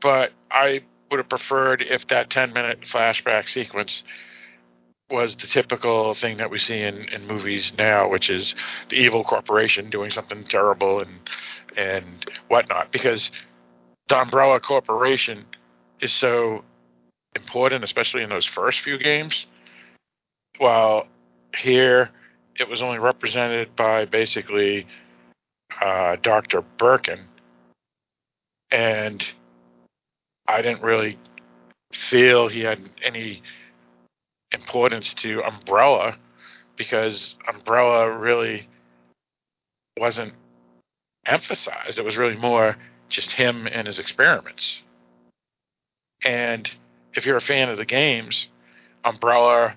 but 0.00 0.32
I 0.50 0.82
would 1.10 1.18
have 1.18 1.28
preferred 1.28 1.82
if 1.82 2.08
that 2.08 2.30
10 2.30 2.52
minute 2.52 2.80
flashback 2.80 3.48
sequence 3.48 4.02
was 5.10 5.36
the 5.36 5.46
typical 5.46 6.14
thing 6.14 6.38
that 6.38 6.50
we 6.50 6.58
see 6.58 6.80
in, 6.80 7.08
in 7.10 7.26
movies 7.26 7.72
now, 7.78 8.08
which 8.08 8.28
is 8.28 8.54
the 8.88 8.96
evil 8.96 9.22
corporation 9.22 9.88
doing 9.90 10.10
something 10.10 10.44
terrible 10.44 11.00
and 11.00 11.28
and 11.76 12.26
whatnot. 12.48 12.90
Because 12.90 13.30
the 14.08 14.18
Umbrella 14.18 14.60
Corporation 14.60 15.44
is 16.00 16.12
so 16.12 16.64
important, 17.34 17.84
especially 17.84 18.22
in 18.22 18.30
those 18.30 18.46
first 18.46 18.80
few 18.80 18.98
games. 18.98 19.46
While 20.58 21.06
here 21.56 22.10
it 22.58 22.68
was 22.68 22.82
only 22.82 22.98
represented 22.98 23.74
by 23.76 24.06
basically 24.06 24.86
uh, 25.80 26.16
Dr. 26.22 26.62
Birkin. 26.78 27.20
And 28.70 29.26
I 30.48 30.62
didn't 30.62 30.82
really 30.82 31.18
feel 31.92 32.48
he 32.48 32.60
had 32.60 32.80
any 33.02 33.42
importance 34.52 35.14
to 35.14 35.42
Umbrella 35.42 36.16
because 36.76 37.34
Umbrella 37.52 38.10
really 38.10 38.68
wasn't 39.98 40.34
emphasized. 41.24 41.98
It 41.98 42.04
was 42.04 42.16
really 42.16 42.36
more 42.36 42.76
just 43.08 43.32
him 43.32 43.66
and 43.66 43.86
his 43.86 43.98
experiments. 43.98 44.82
And 46.24 46.70
if 47.14 47.26
you're 47.26 47.36
a 47.36 47.42
fan 47.42 47.68
of 47.68 47.78
the 47.78 47.84
games, 47.84 48.48
Umbrella 49.04 49.74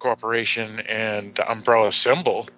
Corporation 0.00 0.80
and 0.80 1.34
the 1.34 1.50
Umbrella 1.50 1.92
symbol 1.92 2.48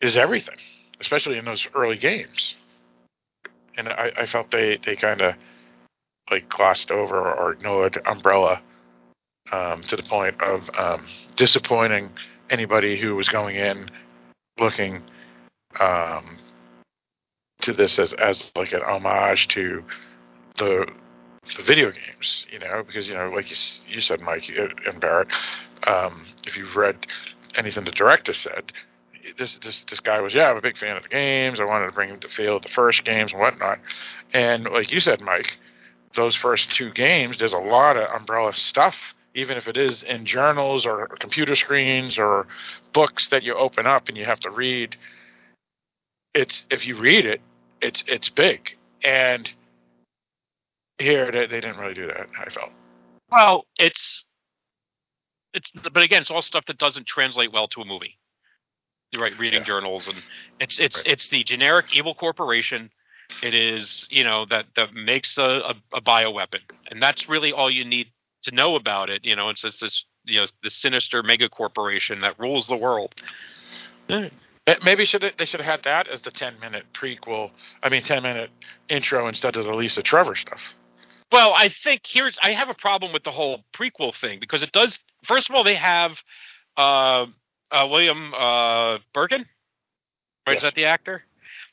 is 0.00 0.16
everything, 0.16 0.56
especially 1.00 1.38
in 1.38 1.44
those 1.44 1.66
early 1.74 1.96
games. 1.96 2.56
And 3.76 3.88
I, 3.88 4.12
I 4.16 4.26
felt 4.26 4.50
they, 4.50 4.78
they 4.84 4.96
kind 4.96 5.20
of 5.22 5.34
like 6.30 6.48
glossed 6.48 6.90
over 6.90 7.32
or 7.32 7.52
ignored 7.52 8.00
Umbrella 8.06 8.62
um, 9.52 9.82
to 9.82 9.96
the 9.96 10.02
point 10.02 10.40
of 10.42 10.70
um, 10.78 11.04
disappointing 11.36 12.12
anybody 12.50 12.98
who 13.00 13.14
was 13.16 13.28
going 13.28 13.56
in 13.56 13.90
looking 14.58 15.02
um, 15.78 16.36
to 17.62 17.72
this 17.72 17.98
as, 17.98 18.12
as 18.14 18.50
like 18.56 18.72
an 18.72 18.82
homage 18.82 19.48
to 19.48 19.84
the 20.58 20.86
the 21.56 21.62
video 21.62 21.90
games, 21.90 22.46
you 22.52 22.58
know, 22.58 22.82
because 22.86 23.08
you 23.08 23.14
know, 23.14 23.30
like 23.30 23.50
you, 23.50 23.56
you 23.88 24.00
said, 24.00 24.20
Mike 24.20 24.50
uh, 24.58 24.68
and 24.86 25.00
Barrett, 25.00 25.28
um, 25.86 26.22
if 26.46 26.56
you've 26.56 26.76
read 26.76 27.06
anything 27.56 27.84
the 27.84 27.90
director 27.90 28.34
said, 28.34 28.72
this 29.38 29.58
this 29.58 29.84
this 29.84 30.00
guy 30.00 30.20
was 30.20 30.34
yeah, 30.34 30.50
I'm 30.50 30.56
a 30.56 30.60
big 30.60 30.76
fan 30.76 30.96
of 30.96 31.02
the 31.02 31.08
games. 31.08 31.60
I 31.60 31.64
wanted 31.64 31.86
to 31.86 31.92
bring 31.92 32.10
him 32.10 32.20
to 32.20 32.28
feel 32.28 32.60
the 32.60 32.68
first 32.68 33.04
games 33.04 33.32
and 33.32 33.40
whatnot, 33.40 33.78
and 34.32 34.64
like 34.64 34.92
you 34.92 35.00
said, 35.00 35.20
Mike, 35.22 35.58
those 36.14 36.36
first 36.36 36.70
two 36.70 36.90
games, 36.90 37.38
there's 37.38 37.52
a 37.52 37.58
lot 37.58 37.96
of 37.96 38.08
umbrella 38.14 38.54
stuff. 38.54 39.14
Even 39.34 39.56
if 39.56 39.68
it 39.68 39.76
is 39.76 40.02
in 40.02 40.26
journals 40.26 40.84
or 40.84 41.06
computer 41.18 41.54
screens 41.54 42.18
or 42.18 42.46
books 42.92 43.28
that 43.28 43.42
you 43.42 43.54
open 43.54 43.86
up 43.86 44.08
and 44.08 44.16
you 44.16 44.24
have 44.24 44.40
to 44.40 44.50
read, 44.50 44.96
it's 46.34 46.66
if 46.70 46.86
you 46.86 46.96
read 46.96 47.26
it, 47.26 47.40
it's 47.80 48.02
it's 48.06 48.28
big. 48.28 48.76
And 49.04 49.52
here 50.98 51.30
they, 51.30 51.46
they 51.46 51.60
didn't 51.60 51.78
really 51.78 51.94
do 51.94 52.06
that. 52.08 52.28
I 52.38 52.50
felt. 52.50 52.70
Well, 53.30 53.66
it's 53.78 54.24
it's 55.54 55.70
but 55.72 56.02
again, 56.02 56.22
it's 56.22 56.30
all 56.30 56.42
stuff 56.42 56.66
that 56.66 56.78
doesn't 56.78 57.06
translate 57.06 57.52
well 57.52 57.68
to 57.68 57.82
a 57.82 57.84
movie. 57.84 58.18
You're 59.12 59.22
right, 59.22 59.38
reading 59.38 59.60
Yeah. 59.60 59.64
journals 59.64 60.06
and 60.06 60.16
it's 60.60 60.78
it's 60.80 60.98
Right. 60.98 61.06
it's 61.06 61.28
the 61.28 61.44
generic 61.44 61.86
evil 61.94 62.14
corporation. 62.14 62.90
It 63.42 63.54
is 63.54 64.06
you 64.10 64.24
know 64.24 64.44
that 64.46 64.66
that 64.76 64.92
makes 64.92 65.38
a, 65.38 65.42
a, 65.42 65.74
a 65.94 66.00
bioweapon, 66.00 66.60
and 66.90 67.00
that's 67.02 67.28
really 67.28 67.52
all 67.52 67.70
you 67.70 67.84
need 67.84 68.08
to 68.42 68.54
know 68.54 68.76
about 68.76 69.10
it. 69.10 69.24
You 69.24 69.36
know, 69.36 69.48
it's 69.48 69.62
just 69.62 69.80
this 69.80 70.04
you 70.24 70.40
know 70.40 70.46
the 70.62 70.70
sinister 70.70 71.22
mega 71.22 71.48
corporation 71.48 72.20
that 72.20 72.38
rules 72.38 72.66
the 72.66 72.76
world. 72.76 73.14
Eh, 74.10 74.28
Maybe 74.84 75.04
should 75.04 75.22
they 75.38 75.44
should 75.44 75.60
have 75.60 75.70
had 75.70 75.84
that 75.84 76.08
as 76.08 76.20
the 76.20 76.30
ten 76.30 76.58
minute 76.60 76.84
prequel. 76.92 77.50
I 77.82 77.88
mean, 77.88 78.02
ten 78.02 78.22
minute 78.22 78.50
intro 78.88 79.26
instead 79.28 79.56
of 79.56 79.64
the 79.64 79.74
Lisa 79.74 80.02
Trevor 80.02 80.34
stuff. 80.34 80.74
Well, 81.32 81.52
I 81.54 81.68
think 81.68 82.02
here's 82.06 82.38
I 82.42 82.52
have 82.52 82.68
a 82.68 82.74
problem 82.74 83.12
with 83.12 83.24
the 83.24 83.30
whole 83.30 83.64
prequel 83.72 84.14
thing 84.14 84.38
because 84.40 84.62
it 84.62 84.72
does. 84.72 84.98
First 85.24 85.48
of 85.48 85.54
all, 85.54 85.64
they 85.64 85.74
have 85.74 86.18
uh, 86.76 87.26
uh, 87.70 87.88
William 87.90 88.32
uh, 88.36 88.98
Birkin. 89.12 89.46
Right, 90.46 90.56
is 90.56 90.62
that 90.62 90.74
the 90.74 90.86
actor? 90.86 91.24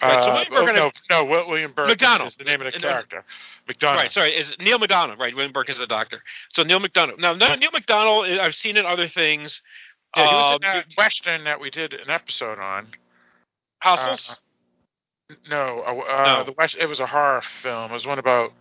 Right, 0.01 0.23
so 0.23 0.29
Uh, 0.29 0.33
William 0.33 0.53
oh, 0.53 0.61
Birkin- 0.65 0.75
no, 0.75 0.91
no, 1.09 1.17
Wi- 1.25 1.47
William 1.47 1.71
Burke 1.71 1.87
McDonald. 1.89 2.29
is 2.29 2.35
the 2.35 2.43
name 2.43 2.61
of 2.61 2.71
the 2.71 2.79
character. 2.79 3.23
McDonald. 3.67 4.03
Right, 4.03 4.11
sorry, 4.11 4.35
is 4.35 4.53
Neal 4.59 4.77
McDonough? 4.79 5.17
Right, 5.17 5.33
William 5.35 5.51
Birkin 5.51 5.73
is 5.75 5.81
a 5.81 5.87
doctor. 5.87 6.21
So 6.49 6.61
Neal 6.63 6.79
McDonough. 6.79 7.17
Now, 7.17 7.33
no, 7.33 7.55
Neil 7.55 7.71
McDonald, 7.71 8.27
I've 8.27 8.53
seen 8.55 8.77
in 8.77 8.85
other 8.85 9.07
things. 9.07 9.61
Yeah, 10.15 10.27
he 10.27 10.33
was 10.35 10.49
Um, 10.49 10.55
in 10.55 10.61
that 10.61 10.85
western 10.97 11.43
that 11.45 11.59
we 11.59 11.69
did 11.71 11.93
an 11.93 12.09
episode 12.09 12.59
on. 12.59 12.87
Hostels. 13.81 14.29
Uh, 15.29 15.33
no, 15.49 15.81
uh, 15.81 16.11
uh, 16.11 16.33
No. 16.37 16.43
the 16.45 16.51
west. 16.53 16.75
It 16.79 16.85
was 16.87 16.99
a 16.99 17.05
horror 17.05 17.41
film. 17.41 17.91
It 17.91 17.93
was 17.93 18.05
one 18.05 18.19
about. 18.19 18.53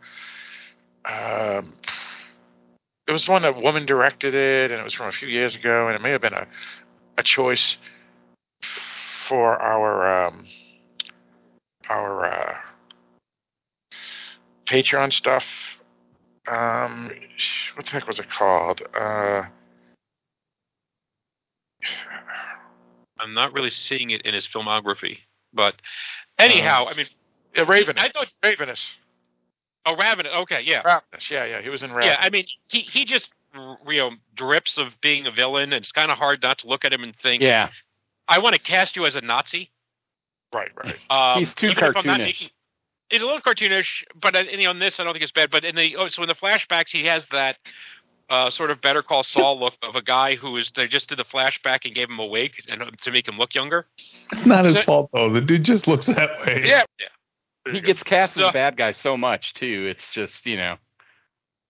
Um, 1.05 1.75
it 3.07 3.13
was 3.13 3.29
one 3.29 3.43
that 3.43 3.57
woman 3.57 3.87
directed 3.87 4.35
it, 4.35 4.71
and 4.73 4.81
it 4.81 4.85
was 4.85 4.93
from 4.95 5.07
a 5.07 5.13
few 5.13 5.29
years 5.29 5.55
ago, 5.55 5.87
and 5.87 5.95
it 5.97 6.03
may 6.03 6.11
have 6.11 6.21
been 6.21 6.35
a 6.35 6.47
a 7.19 7.23
choice 7.23 7.77
for 9.29 9.57
our 9.61 10.27
um, 10.27 10.45
our 11.89 12.25
uh, 12.25 12.57
Patreon 14.67 15.13
stuff. 15.13 15.45
Um, 16.49 17.11
what 17.75 17.85
the 17.87 17.93
heck 17.93 18.07
was 18.07 18.19
it 18.19 18.29
called? 18.31 18.83
Uh, 18.95 19.43
I'm 23.19 23.35
not 23.35 23.53
really 23.53 23.71
seeing 23.71 24.11
it 24.11 24.23
in 24.23 24.35
his 24.35 24.47
filmography, 24.47 25.19
but 25.53 25.75
anyhow, 26.39 26.87
I 26.91 26.95
mean, 26.95 27.07
uh, 27.57 27.65
Ravenous. 27.65 28.03
I 28.03 28.09
thought- 28.11 28.33
Ravenous. 28.43 28.89
oh, 29.87 29.97
Ravenous. 29.97 30.33
Okay, 30.41 30.63
yeah, 30.63 30.83
Ravenous. 30.85 31.31
Yeah, 31.31 31.45
yeah. 31.47 31.63
He 31.63 31.69
was 31.71 31.83
in 31.83 31.91
Ravenous. 31.93 32.19
yeah. 32.19 32.25
I 32.25 32.31
mean, 32.31 32.45
he 32.69 32.81
he 32.81 33.05
just 33.05 33.31
you 33.55 33.99
know 33.99 34.11
drips 34.35 34.77
of 34.79 35.01
being 35.01 35.27
a 35.27 35.31
villain, 35.31 35.73
and 35.73 35.83
it's 35.83 35.93
kind 35.93 36.11
of 36.11 36.19
hard 36.19 36.43
not 36.43 36.59
to 36.59 36.69
look 36.69 36.85
at 36.85 36.93
him 36.93 37.03
and 37.03 37.17
think, 37.17 37.43
Yeah, 37.43 37.71
I 38.29 38.39
want 38.39 38.55
to 38.55 38.61
cast 38.61 38.97
you 38.97 39.07
as 39.07 39.17
a 39.17 39.21
Nazi. 39.23 39.71
Right, 40.57 40.71
right. 40.85 40.97
Um, 41.11 41.39
He's 41.41 41.55
too 41.55 41.69
even 41.69 41.85
if 41.85 41.97
I'm 41.97 42.07
not 42.07 42.21
cartoonish. 42.21 42.25
making- 42.25 42.51
he's 43.11 43.23
a 43.23 43.27
little 43.27 43.41
cartoonish, 43.41 44.05
but 44.21 44.35
uh, 44.35 44.41
you 44.41 44.65
know, 44.65 44.71
on 44.71 44.79
this 44.79 44.99
I 44.99 45.05
don't 45.05 45.13
think 45.13 45.23
it's 45.23 45.33
bad. 45.33 45.51
But 45.51 45.65
in 45.65 45.77
the 45.77 45.97
oh, 45.97 46.09
so 46.09 46.23
in 46.23 46.29
the 46.29 46.35
flashbacks, 46.35 46.91
he 46.91 47.05
has 47.07 47.29
that 47.29 47.57
uh, 48.29 48.51
sort 48.51 48.71
of 48.73 48.81
Better 48.81 49.03
Call 49.03 49.23
Saul 49.23 49.61
look 49.61 49.75
of 49.83 49.95
a 49.95 50.03
guy 50.03 50.35
who 50.35 50.57
is 50.57 50.73
they 50.75 50.89
just 50.89 51.09
did 51.09 51.19
the 51.19 51.25
flashback 51.25 51.85
and 51.85 51.95
gave 51.95 52.11
him 52.11 52.19
a 52.19 52.27
wig 52.27 52.53
and 52.69 52.83
uh, 52.83 52.91
to 53.03 53.11
make 53.13 53.29
him 53.29 53.39
look 53.39 53.55
younger. 53.55 53.87
It's 54.33 54.47
not 54.47 54.65
his 54.65 54.75
So- 54.75 54.83
fault 54.83 55.11
though. 55.13 55.31
The 55.31 55.41
dude 55.41 55.63
just 55.63 55.87
looks 55.87 56.07
that 56.07 56.41
way. 56.45 56.63
Yeah. 56.67 56.83
Yeah. 56.99 57.73
he 57.73 57.81
gets 57.81 58.03
cast 58.03 58.35
So- 58.35 58.45
as 58.45 58.51
a 58.51 58.53
bad 58.53 58.77
guy 58.77 58.93
so 58.93 59.17
much 59.17 59.55
too. 59.55 59.87
It's 59.89 60.13
just 60.13 60.45
you 60.45 60.57
know, 60.57 60.77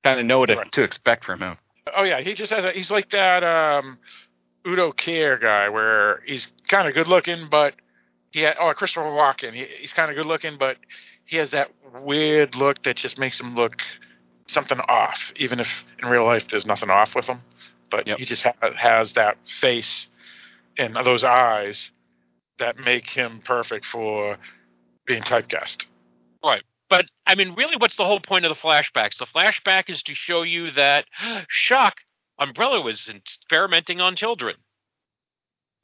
kind 0.05 0.19
of 0.21 0.25
know 0.27 0.39
what 0.39 0.47
to, 0.47 0.57
Right. 0.57 0.73
to 0.73 0.83
expect 0.83 1.25
from 1.27 1.41
him. 1.41 1.59
Oh 1.95 2.05
yeah, 2.05 2.21
he 2.21 2.33
just 2.35 2.53
has 2.53 2.65
a. 2.65 2.73
He's 2.73 2.91
like 2.91 3.11
that 3.11 3.45
um, 3.45 3.99
Udo 4.67 4.93
Kier 4.93 5.39
guy, 5.41 5.69
where 5.69 6.23
he's 6.27 6.49
kind 6.69 6.89
of 6.89 6.95
good 6.95 7.07
looking, 7.09 7.49
but 7.51 7.75
he 8.37 8.43
had, 8.43 8.57
oh 8.61 8.71
Christopher 8.75 9.07
Walken. 9.07 9.55
He, 9.55 9.65
he's 9.81 9.95
kind 9.95 10.11
of 10.11 10.17
good 10.19 10.27
looking, 10.27 10.59
but 10.59 10.77
he 11.25 11.39
has 11.39 11.53
that 11.53 11.71
weird 12.03 12.55
look 12.55 12.83
that 12.83 12.97
just 12.97 13.19
makes 13.19 13.41
him 13.41 13.55
look 13.55 13.81
something 14.47 14.79
off, 14.79 15.33
even 15.37 15.59
if 15.59 15.85
in 16.03 16.09
real 16.11 16.27
life 16.27 16.47
there's 16.49 16.67
nothing 16.67 16.91
off 16.91 17.15
with 17.15 17.25
him. 17.25 17.39
But 17.91 18.07
Yep. 18.07 18.19
he 18.19 18.27
just 18.27 18.43
ha- 18.43 18.53
has 18.77 19.15
that 19.15 19.39
face 19.49 20.09
and 20.77 20.95
those 20.97 21.25
eyes 21.25 21.91
that 22.59 22.77
make 22.79 23.09
him 23.09 23.41
perfect 23.43 23.87
for 23.87 24.37
being 25.07 25.23
typecast. 25.23 25.87
Right. 26.45 26.63
But 26.91 27.07
I 27.27 27.37
mean, 27.37 27.55
really, 27.55 27.77
what's 27.79 27.97
the 27.97 28.05
whole 28.05 28.21
point 28.21 28.45
of 28.45 28.51
the 28.51 28.61
flashbacks? 28.61 29.17
The 29.17 29.25
flashback 29.25 29.89
is 29.89 30.03
to 30.03 30.15
show 30.15 30.43
you 30.43 30.73
that 30.73 31.07
shock, 31.49 31.95
Umbrella 32.39 32.83
was 32.83 33.09
experimenting 33.09 34.03
on 34.03 34.15
children. 34.15 34.57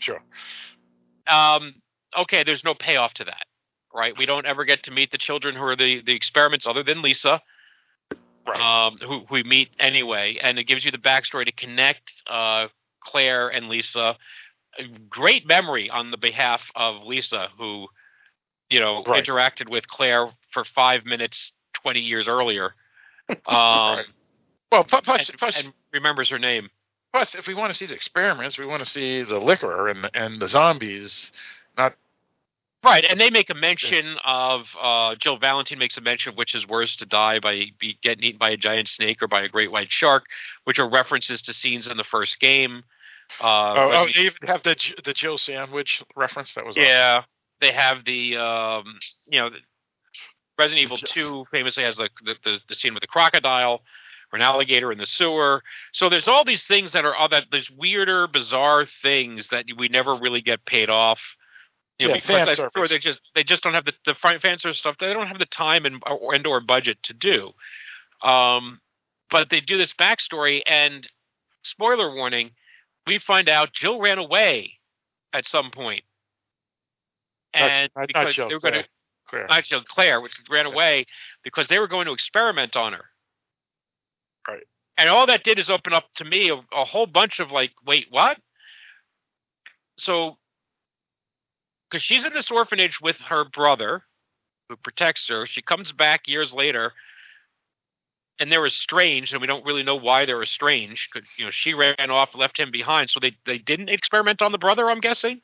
Sure. 0.00 0.22
um, 1.26 1.76
okay, 2.16 2.42
there's 2.44 2.64
no 2.64 2.74
payoff 2.74 3.14
to 3.14 3.24
that, 3.24 3.44
right? 3.94 4.16
We 4.16 4.26
don't 4.26 4.46
ever 4.46 4.64
get 4.64 4.84
to 4.84 4.90
meet 4.90 5.10
the 5.10 5.18
children 5.18 5.54
who 5.54 5.62
are 5.64 5.76
the, 5.76 6.02
the 6.02 6.14
experiments 6.14 6.66
other 6.66 6.82
than 6.82 7.02
Lisa, 7.02 7.40
Right. 8.46 8.60
um, 8.60 8.98
who, 8.98 9.20
who 9.20 9.26
we 9.30 9.42
meet 9.44 9.70
anyway. 9.78 10.38
And 10.42 10.58
it 10.58 10.64
gives 10.64 10.84
you 10.84 10.90
the 10.90 10.98
backstory 10.98 11.46
to 11.46 11.52
connect 11.52 12.12
uh, 12.26 12.68
Claire 13.00 13.48
and 13.48 13.68
Lisa. 13.68 14.16
A 14.78 14.84
Great 15.08 15.46
memory 15.46 15.90
on 15.90 16.10
the 16.10 16.16
behalf 16.16 16.70
of 16.74 17.04
Lisa, 17.04 17.48
who, 17.58 17.86
you 18.68 18.80
know, 18.80 19.04
Right. 19.06 19.24
interacted 19.24 19.70
with 19.70 19.86
Claire 19.86 20.28
for 20.50 20.64
five 20.64 21.04
minutes 21.04 21.52
20 21.74 22.00
years 22.00 22.28
earlier. 22.28 22.74
Um, 23.28 23.36
Right. 23.48 24.04
Well, 24.72 24.84
plus, 24.84 25.28
and, 25.28 25.38
plus, 25.38 25.62
and 25.62 25.72
remembers 25.92 26.30
her 26.30 26.38
name. 26.38 26.70
Plus, 27.12 27.34
if 27.34 27.46
we 27.46 27.54
want 27.54 27.70
to 27.70 27.74
see 27.74 27.84
the 27.86 27.94
experiments, 27.94 28.58
we 28.58 28.64
want 28.64 28.82
to 28.82 28.88
see 28.88 29.22
the 29.22 29.38
Licker 29.38 29.88
and 29.88 30.08
and 30.14 30.40
the 30.40 30.48
zombies. 30.48 31.30
Not 31.76 31.94
Right, 32.84 33.04
and 33.08 33.20
they 33.20 33.30
make 33.30 33.48
a 33.48 33.54
mention 33.54 34.16
of 34.24 34.74
uh, 34.80 35.14
Jill 35.14 35.36
Valentine 35.36 35.78
makes 35.78 35.96
a 35.96 36.00
mention 36.00 36.32
of 36.32 36.38
which 36.38 36.54
is 36.54 36.66
worse 36.66 36.96
to 36.96 37.06
die 37.06 37.38
by 37.38 37.66
be 37.78 37.96
getting 38.02 38.24
eaten 38.24 38.38
by 38.38 38.50
a 38.50 38.56
giant 38.56 38.88
snake 38.88 39.22
or 39.22 39.28
by 39.28 39.42
a 39.42 39.48
great 39.48 39.70
white 39.70 39.92
shark, 39.92 40.26
which 40.64 40.80
are 40.80 40.88
references 40.88 41.42
to 41.42 41.54
scenes 41.54 41.86
in 41.86 41.96
the 41.96 42.04
first 42.04 42.40
game. 42.40 42.82
Uh, 43.40 43.74
oh, 43.76 43.90
oh 43.94 44.06
they 44.12 44.22
even 44.22 44.48
have 44.48 44.64
the 44.64 44.76
the 45.04 45.12
Jill 45.12 45.38
sandwich 45.38 46.02
reference. 46.16 46.54
That 46.54 46.66
was 46.66 46.76
awesome. 46.76 46.88
yeah, 46.88 47.22
they 47.60 47.70
have 47.70 48.04
the 48.04 48.36
um, 48.36 48.98
you 49.28 49.38
know, 49.38 49.50
Resident 50.58 50.84
Evil 50.84 50.98
Yes. 51.00 51.10
Two 51.12 51.44
famously 51.52 51.84
has 51.84 51.98
the, 51.98 52.10
the 52.24 52.34
the 52.42 52.60
the 52.68 52.74
scene 52.74 52.94
with 52.94 53.02
the 53.02 53.06
crocodile 53.06 53.82
or 54.32 54.36
an 54.36 54.42
alligator 54.42 54.90
in 54.90 54.98
the 54.98 55.06
sewer. 55.06 55.62
So 55.92 56.08
there's 56.08 56.26
all 56.26 56.44
these 56.44 56.64
things 56.64 56.92
that 56.92 57.04
are 57.04 57.14
all 57.14 57.28
that 57.28 57.44
there's 57.52 57.70
weirder, 57.70 58.26
bizarre 58.26 58.86
things 58.86 59.48
that 59.48 59.66
we 59.76 59.86
never 59.86 60.14
really 60.14 60.40
get 60.40 60.64
paid 60.64 60.90
off. 60.90 61.20
You 62.02 62.08
know, 62.08 62.14
Yeah, 62.14 62.20
because 62.44 62.58
I'm 62.58 62.70
sure 62.76 62.88
they 62.88 62.98
just 62.98 63.20
they 63.34 63.44
just 63.44 63.62
don't 63.62 63.74
have 63.74 63.84
the 63.84 63.94
the 64.04 64.14
fan 64.14 64.58
service 64.58 64.78
stuff. 64.78 64.96
They 64.98 65.12
don't 65.12 65.28
have 65.28 65.38
the 65.38 65.46
time 65.46 65.86
and 65.86 66.02
or, 66.06 66.34
and 66.34 66.44
or 66.46 66.60
budget 66.60 66.98
to 67.04 67.12
do. 67.14 67.52
Um, 68.22 68.80
but 69.30 69.50
they 69.50 69.60
do 69.60 69.78
this 69.78 69.92
backstory 69.94 70.62
and 70.66 71.06
spoiler 71.62 72.12
warning. 72.14 72.50
we 73.06 73.18
find 73.18 73.48
out 73.48 73.72
Jill 73.72 74.00
ran 74.00 74.18
away 74.18 74.78
at 75.32 75.46
some 75.46 75.70
point. 75.70 76.02
Not- 77.54 77.70
And 77.70 77.90
not- 77.94 78.00
not 78.00 78.08
because 78.08 78.34
Jill, 78.34 78.48
they 78.48 78.54
were 78.54 78.60
going 78.60 78.74
to 78.74 78.88
Claire. 79.28 79.46
not 79.48 79.64
Jill, 79.64 79.82
Claire, 79.84 80.20
which 80.20 80.32
ran 80.50 80.66
away 80.66 81.04
because 81.44 81.68
they 81.68 81.78
were 81.78 81.88
going 81.88 82.06
to 82.06 82.12
experiment 82.12 82.76
on 82.76 82.92
her. 82.94 83.04
Right. 84.48 84.66
And 84.98 85.08
all 85.08 85.26
that 85.26 85.42
did 85.44 85.58
is 85.58 85.70
open 85.70 85.92
up 85.92 86.12
to 86.16 86.24
me 86.24 86.50
a, 86.50 86.56
a 86.72 86.84
whole 86.84 87.06
bunch 87.06 87.38
of 87.40 87.50
like, 87.52 87.72
wait, 87.86 88.06
what? 88.10 88.38
So, 89.98 90.36
because 91.92 92.02
she's 92.02 92.24
in 92.24 92.32
this 92.32 92.50
orphanage 92.50 93.00
with 93.02 93.18
her 93.18 93.44
brother, 93.44 94.02
who 94.70 94.76
protects 94.76 95.28
her. 95.28 95.44
She 95.44 95.60
comes 95.60 95.92
back 95.92 96.26
years 96.26 96.54
later, 96.54 96.94
and 98.40 98.50
they're 98.50 98.64
estranged, 98.64 99.34
and 99.34 99.42
we 99.42 99.46
don't 99.46 99.66
really 99.66 99.82
know 99.82 99.96
why 99.96 100.24
they're 100.24 100.42
estranged. 100.42 101.08
Because 101.12 101.28
you 101.36 101.44
know 101.44 101.50
she 101.50 101.74
ran 101.74 102.10
off, 102.10 102.34
left 102.34 102.58
him 102.58 102.70
behind, 102.70 103.10
so 103.10 103.20
they 103.20 103.36
they 103.44 103.58
didn't 103.58 103.90
experiment 103.90 104.40
on 104.40 104.52
the 104.52 104.58
brother. 104.58 104.88
I'm 104.88 105.00
guessing, 105.00 105.42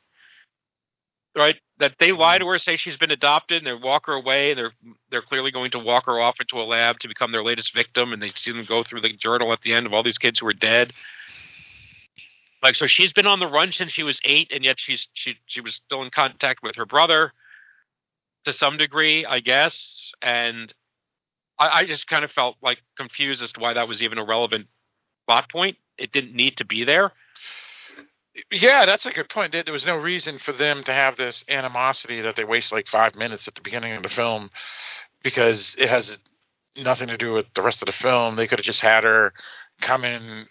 right? 1.37 1.55
That 1.77 1.93
they 1.99 2.09
mm-hmm. 2.09 2.19
lie 2.19 2.37
to 2.39 2.47
her, 2.47 2.57
say 2.57 2.77
she's 2.77 2.97
been 2.97 3.11
adopted, 3.11 3.59
and 3.59 3.67
they 3.67 3.85
walk 3.85 4.07
her 4.07 4.13
away, 4.13 4.51
and 4.51 4.57
they're 4.57 4.73
they're 5.11 5.21
clearly 5.21 5.51
going 5.51 5.69
to 5.71 5.79
walk 5.79 6.07
her 6.07 6.19
off 6.19 6.39
into 6.39 6.59
a 6.59 6.65
lab 6.65 6.97
to 6.99 7.07
become 7.07 7.31
their 7.31 7.43
latest 7.43 7.75
victim, 7.75 8.11
and 8.11 8.19
they 8.21 8.31
see 8.31 8.51
them 8.51 8.65
go 8.65 8.83
through 8.83 9.01
the 9.01 9.13
journal 9.13 9.53
at 9.53 9.61
the 9.61 9.73
end 9.73 9.85
of 9.85 9.93
all 9.93 10.01
these 10.01 10.17
kids 10.17 10.39
who 10.39 10.47
are 10.47 10.53
dead. 10.53 10.93
Like 12.61 12.75
so, 12.75 12.87
she's 12.87 13.13
been 13.13 13.27
on 13.27 13.39
the 13.39 13.47
run 13.47 13.71
since 13.71 13.91
she 13.91 14.03
was 14.03 14.19
eight, 14.23 14.51
and 14.51 14.63
yet 14.63 14.79
she's 14.79 15.07
she 15.13 15.35
she 15.45 15.61
was 15.61 15.75
still 15.75 16.03
in 16.03 16.09
contact 16.09 16.61
with 16.61 16.75
her 16.75 16.85
brother 16.85 17.31
to 18.45 18.53
some 18.53 18.77
degree, 18.77 19.25
I 19.25 19.39
guess. 19.39 20.13
And 20.21 20.73
I, 21.57 21.79
I 21.81 21.85
just 21.85 22.07
kind 22.07 22.23
of 22.23 22.31
felt 22.31 22.57
like 22.61 22.81
confused 22.97 23.41
as 23.41 23.51
to 23.53 23.59
why 23.59 23.73
that 23.73 23.87
was 23.87 24.03
even 24.03 24.17
a 24.17 24.25
relevant 24.25 24.67
plot 25.27 25.49
point. 25.49 25.77
It 25.97 26.11
didn't 26.11 26.35
need 26.35 26.57
to 26.57 26.65
be 26.65 26.83
there. 26.83 27.11
Yeah, 28.51 28.85
that's 28.85 29.05
a 29.05 29.11
good 29.11 29.29
point. 29.29 29.51
There 29.51 29.63
there 29.63 29.73
was 29.73 29.85
no 29.85 29.97
reason 29.97 30.37
for 30.37 30.51
them 30.51 30.83
to 30.83 30.93
have 30.93 31.17
this 31.17 31.43
animosity 31.49 32.21
that 32.21 32.35
they 32.35 32.43
waste 32.43 32.71
like 32.71 32.87
five 32.87 33.15
minutes 33.15 33.47
at 33.47 33.55
the 33.55 33.61
beginning 33.61 33.93
of 33.93 34.03
the 34.03 34.09
film 34.09 34.49
because 35.23 35.75
it 35.77 35.89
has 35.89 36.17
nothing 36.77 37.07
to 37.09 37.17
do 37.17 37.33
with 37.33 37.45
the 37.53 37.61
rest 37.61 37.81
of 37.81 37.87
the 37.87 37.91
film. 37.91 38.35
They 38.35 38.47
could 38.47 38.59
have 38.59 38.65
just 38.65 38.81
had 38.81 39.03
her 39.03 39.33
come 39.81 40.03
in. 40.03 40.45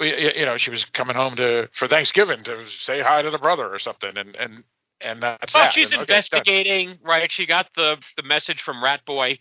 You 0.00 0.44
know, 0.44 0.56
she 0.56 0.70
was 0.70 0.84
coming 0.86 1.14
home 1.14 1.36
to 1.36 1.68
for 1.72 1.86
Thanksgiving 1.86 2.42
to 2.44 2.66
say 2.66 3.00
hi 3.00 3.22
to 3.22 3.30
the 3.30 3.38
brother 3.38 3.72
or 3.72 3.78
something, 3.78 4.16
and 4.16 4.34
and 4.36 4.64
and 5.00 5.22
that's 5.22 5.54
Well, 5.54 5.64
that. 5.64 5.72
she's 5.72 5.92
And, 5.92 6.02
okay, 6.02 6.14
investigating, 6.14 6.98
right? 7.02 7.30
She 7.30 7.46
got 7.46 7.68
the 7.76 7.98
the 8.16 8.22
message 8.22 8.62
from 8.62 8.82
Rat 8.82 9.04
Boy. 9.04 9.38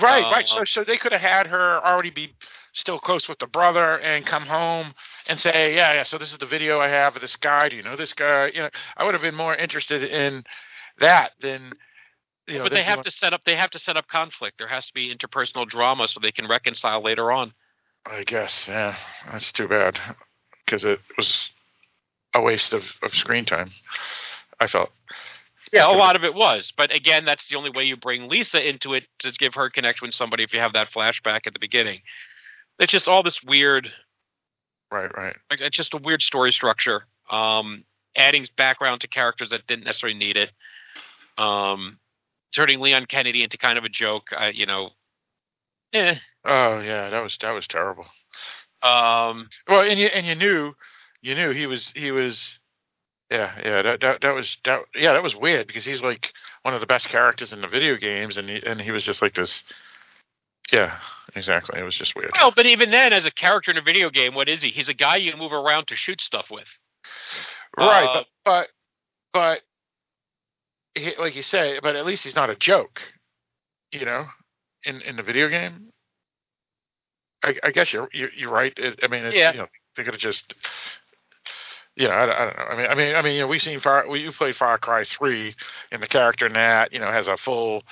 Right, 0.00 0.24
Uh, 0.24 0.30
right. 0.30 0.46
So, 0.46 0.64
so 0.64 0.82
they 0.82 0.96
could 0.96 1.12
have 1.12 1.20
had 1.20 1.46
her 1.46 1.80
already 1.84 2.10
be 2.10 2.34
still 2.72 2.98
close 2.98 3.28
with 3.28 3.38
the 3.38 3.46
brother 3.46 4.00
and 4.00 4.26
come 4.26 4.42
home 4.42 4.92
and 5.28 5.38
say, 5.38 5.74
yeah, 5.74 5.94
yeah. 5.94 6.02
So 6.02 6.18
this 6.18 6.32
is 6.32 6.38
the 6.38 6.46
video 6.46 6.80
I 6.80 6.88
have 6.88 7.14
of 7.14 7.22
this 7.22 7.36
guy. 7.36 7.68
Do 7.68 7.76
you 7.76 7.82
know 7.82 7.94
this 7.94 8.12
guy? 8.12 8.50
You 8.52 8.62
know, 8.62 8.70
I 8.96 9.04
would 9.04 9.14
have 9.14 9.22
been 9.22 9.36
more 9.36 9.54
interested 9.54 10.02
in 10.02 10.44
that 10.98 11.32
than, 11.40 11.72
you 12.48 12.58
know. 12.58 12.64
but 12.64 12.72
they 12.72 12.82
have 12.82 13.02
to 13.02 13.10
set 13.10 13.32
up. 13.32 13.44
They 13.44 13.54
have 13.56 13.70
to 13.70 13.78
set 13.78 13.96
up 13.96 14.08
conflict. 14.08 14.58
There 14.58 14.66
has 14.66 14.86
to 14.86 14.92
be 14.94 15.14
interpersonal 15.14 15.68
drama 15.68 16.08
so 16.08 16.18
they 16.20 16.32
can 16.32 16.48
reconcile 16.48 17.00
later 17.00 17.30
on. 17.30 17.54
I 18.06 18.24
guess, 18.24 18.68
yeah. 18.68 18.96
That's 19.30 19.52
too 19.52 19.68
bad 19.68 19.98
because 20.64 20.84
it 20.84 21.00
was 21.16 21.50
a 22.34 22.40
waste 22.40 22.74
of, 22.74 22.84
of 23.02 23.14
screen 23.14 23.44
time. 23.44 23.70
I 24.60 24.66
felt. 24.66 24.90
Yeah, 25.72 25.90
a 25.90 25.96
lot 25.96 26.14
of 26.14 26.24
it 26.24 26.34
was. 26.34 26.72
But 26.76 26.94
again, 26.94 27.24
that's 27.24 27.48
the 27.48 27.56
only 27.56 27.70
way 27.70 27.84
you 27.84 27.96
bring 27.96 28.28
Lisa 28.28 28.66
into 28.66 28.92
it 28.92 29.04
to 29.20 29.32
give 29.32 29.54
her 29.54 29.70
connection 29.70 30.06
with 30.06 30.14
somebody 30.14 30.42
if 30.42 30.52
you 30.52 30.60
have 30.60 30.74
that 30.74 30.90
flashback 30.90 31.46
at 31.46 31.54
the 31.54 31.58
beginning. 31.58 32.00
It's 32.78 32.92
just 32.92 33.08
all 33.08 33.22
this 33.22 33.42
weird 33.42 33.90
Right, 34.94 35.16
right. 35.16 35.36
like, 35.50 35.60
it's 35.60 35.76
just 35.76 35.94
a 35.94 35.98
weird 35.98 36.22
story 36.22 36.52
structure. 36.52 37.04
Um, 37.28 37.84
adding 38.16 38.46
background 38.56 39.00
to 39.00 39.08
characters 39.08 39.50
that 39.50 39.66
didn't 39.66 39.86
necessarily 39.86 40.16
need 40.16 40.36
it. 40.36 40.50
Um, 41.36 41.98
turning 42.54 42.80
Leon 42.80 43.06
Kennedy 43.06 43.42
into 43.42 43.58
kind 43.58 43.76
of 43.76 43.84
a 43.84 43.88
joke. 43.88 44.28
Uh, 44.36 44.52
you 44.54 44.66
know, 44.66 44.90
eh. 45.92 46.16
Oh 46.44 46.80
yeah, 46.80 47.08
that 47.10 47.22
was 47.22 47.36
that 47.40 47.52
was 47.52 47.66
terrible. 47.66 48.06
Um, 48.82 49.48
Well, 49.66 49.80
and 49.80 49.98
you 49.98 50.06
and 50.08 50.26
you 50.26 50.34
knew, 50.34 50.74
you 51.22 51.34
knew 51.34 51.50
he 51.50 51.66
was 51.66 51.92
he 51.96 52.10
was, 52.10 52.58
yeah, 53.30 53.52
yeah. 53.64 53.82
That 53.82 54.00
that 54.00 54.20
that 54.20 54.34
was 54.34 54.58
that 54.64 54.80
yeah 54.94 55.14
that 55.14 55.22
was 55.22 55.34
weird 55.34 55.66
because 55.66 55.84
he's 55.86 56.02
like 56.02 56.32
one 56.62 56.74
of 56.74 56.80
the 56.80 56.86
best 56.86 57.08
characters 57.08 57.52
in 57.52 57.62
the 57.62 57.68
video 57.68 57.96
games, 57.96 58.36
and 58.36 58.48
he 58.48 58.62
and 58.64 58.80
he 58.80 58.90
was 58.90 59.04
just 59.04 59.22
like 59.22 59.34
this. 59.34 59.64
Yeah, 60.70 60.98
exactly. 61.34 61.80
It 61.80 61.84
was 61.84 61.96
just 61.96 62.14
weird. 62.16 62.32
well, 62.34 62.52
but 62.54 62.66
even 62.66 62.90
then, 62.90 63.12
as 63.12 63.26
a 63.26 63.30
character 63.30 63.70
in 63.70 63.76
a 63.78 63.82
video 63.82 64.10
game, 64.10 64.34
what 64.34 64.48
is 64.48 64.62
he? 64.62 64.70
He's 64.70 64.88
a 64.88 64.94
guy 64.94 65.16
you 65.16 65.36
move 65.36 65.52
around 65.52 65.88
to 65.88 65.96
shoot 65.96 66.20
stuff 66.20 66.50
with. 66.50 66.68
right, 67.78 68.04
uh, 68.04 68.24
but 68.44 68.68
but 69.32 69.60
but 70.94 71.02
he, 71.02 71.14
like 71.18 71.36
you 71.36 71.42
say, 71.42 71.78
but 71.82 71.96
at 71.96 72.04
least 72.04 72.24
he's 72.24 72.36
not 72.36 72.50
a 72.50 72.54
joke. 72.54 73.00
You 73.92 74.04
know, 74.04 74.26
in 74.84 75.00
in 75.00 75.16
the 75.16 75.22
video 75.22 75.48
game. 75.48 75.90
I, 77.44 77.54
I 77.62 77.70
guess 77.70 77.92
you're 77.92 78.08
you're, 78.12 78.30
you're 78.36 78.50
right. 78.50 78.72
It, 78.78 79.00
I 79.02 79.08
mean, 79.08 79.24
it's, 79.24 79.36
Yeah. 79.36 79.52
you 79.52 79.58
know, 79.58 79.68
they 79.96 80.02
could 80.04 80.14
have 80.14 80.20
just 80.20 80.54
you 81.96 82.08
know, 82.08 82.14
I, 82.14 82.26
don't- 82.26 82.34
I 82.36 82.44
don't 82.44 82.56
know. 82.56 82.64
I 82.64 82.76
mean, 82.76 82.86
I 82.90 82.94
mean, 82.94 83.14
I 83.16 83.22
mean, 83.22 83.34
you 83.34 83.40
know, 83.42 83.46
we've 83.46 83.62
seen 83.62 83.78
Far, 83.78 84.08
we 84.08 84.20
you 84.22 84.32
played 84.32 84.56
Far 84.56 84.78
Cry 84.78 85.04
three, 85.04 85.54
and 85.92 86.02
the 86.02 86.08
character 86.08 86.46
in 86.46 86.54
that, 86.54 86.92
you 86.92 86.98
know, 86.98 87.10
has 87.10 87.28
a 87.28 87.36
full 87.36 87.82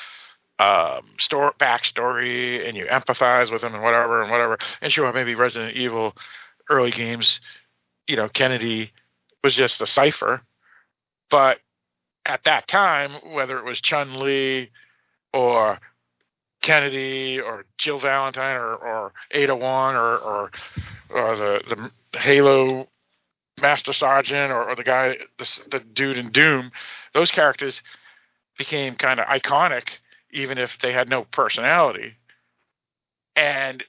um 0.59 1.03
story 1.19 1.53
backstory, 1.59 2.67
and 2.67 2.77
you 2.77 2.87
empathize 2.87 3.53
with 3.53 3.63
him 3.63 3.75
and 3.75 3.83
whatever 3.83 4.23
and 4.23 4.31
whatever. 4.31 4.59
And 4.81 4.91
sure, 4.93 5.13
maybe 5.13 5.35
Resident 5.35 5.77
Evil 5.77 6.15
early 6.69 6.91
games, 6.91 7.41
you 8.09 8.17
know, 8.17 8.29
Kennedy 8.29 8.93
was 9.45 9.55
just 9.55 9.81
a 9.81 9.87
cipher, 9.87 10.41
but 11.31 11.59
at 12.25 12.45
that 12.45 12.69
time, 12.69 13.13
whether 13.33 13.59
it 13.59 13.65
was 13.65 13.81
Chun 13.81 14.21
Li 14.21 14.71
or 15.33 15.79
Kennedy 16.63 17.41
or 17.41 17.65
Jill 17.77 17.99
Valentine 17.99 18.57
or, 18.57 18.75
or 18.75 19.13
Ada 19.31 19.55
Wong 19.55 19.95
or 19.95 20.17
or, 20.17 20.51
or 21.11 21.37
the 21.37 21.91
the 22.13 22.19
Halo 22.19 22.89
Master 23.61 23.93
Sergeant 23.93 24.51
or, 24.53 24.71
or 24.71 24.77
the 24.77 24.85
guy 24.85 25.19
the, 25.39 25.61
the 25.71 25.81
dude 25.81 26.17
in 26.17 26.31
Doom, 26.31 26.73
those 27.13 27.31
characters 27.31 27.83
became 28.57 28.95
kind 28.95 29.21
of 29.21 29.27
iconic 29.27 29.89
even 30.33 30.59
if 30.59 30.79
they 30.79 30.93
had 30.93 31.11
no 31.11 31.25
personality. 31.25 32.15
And 33.37 33.85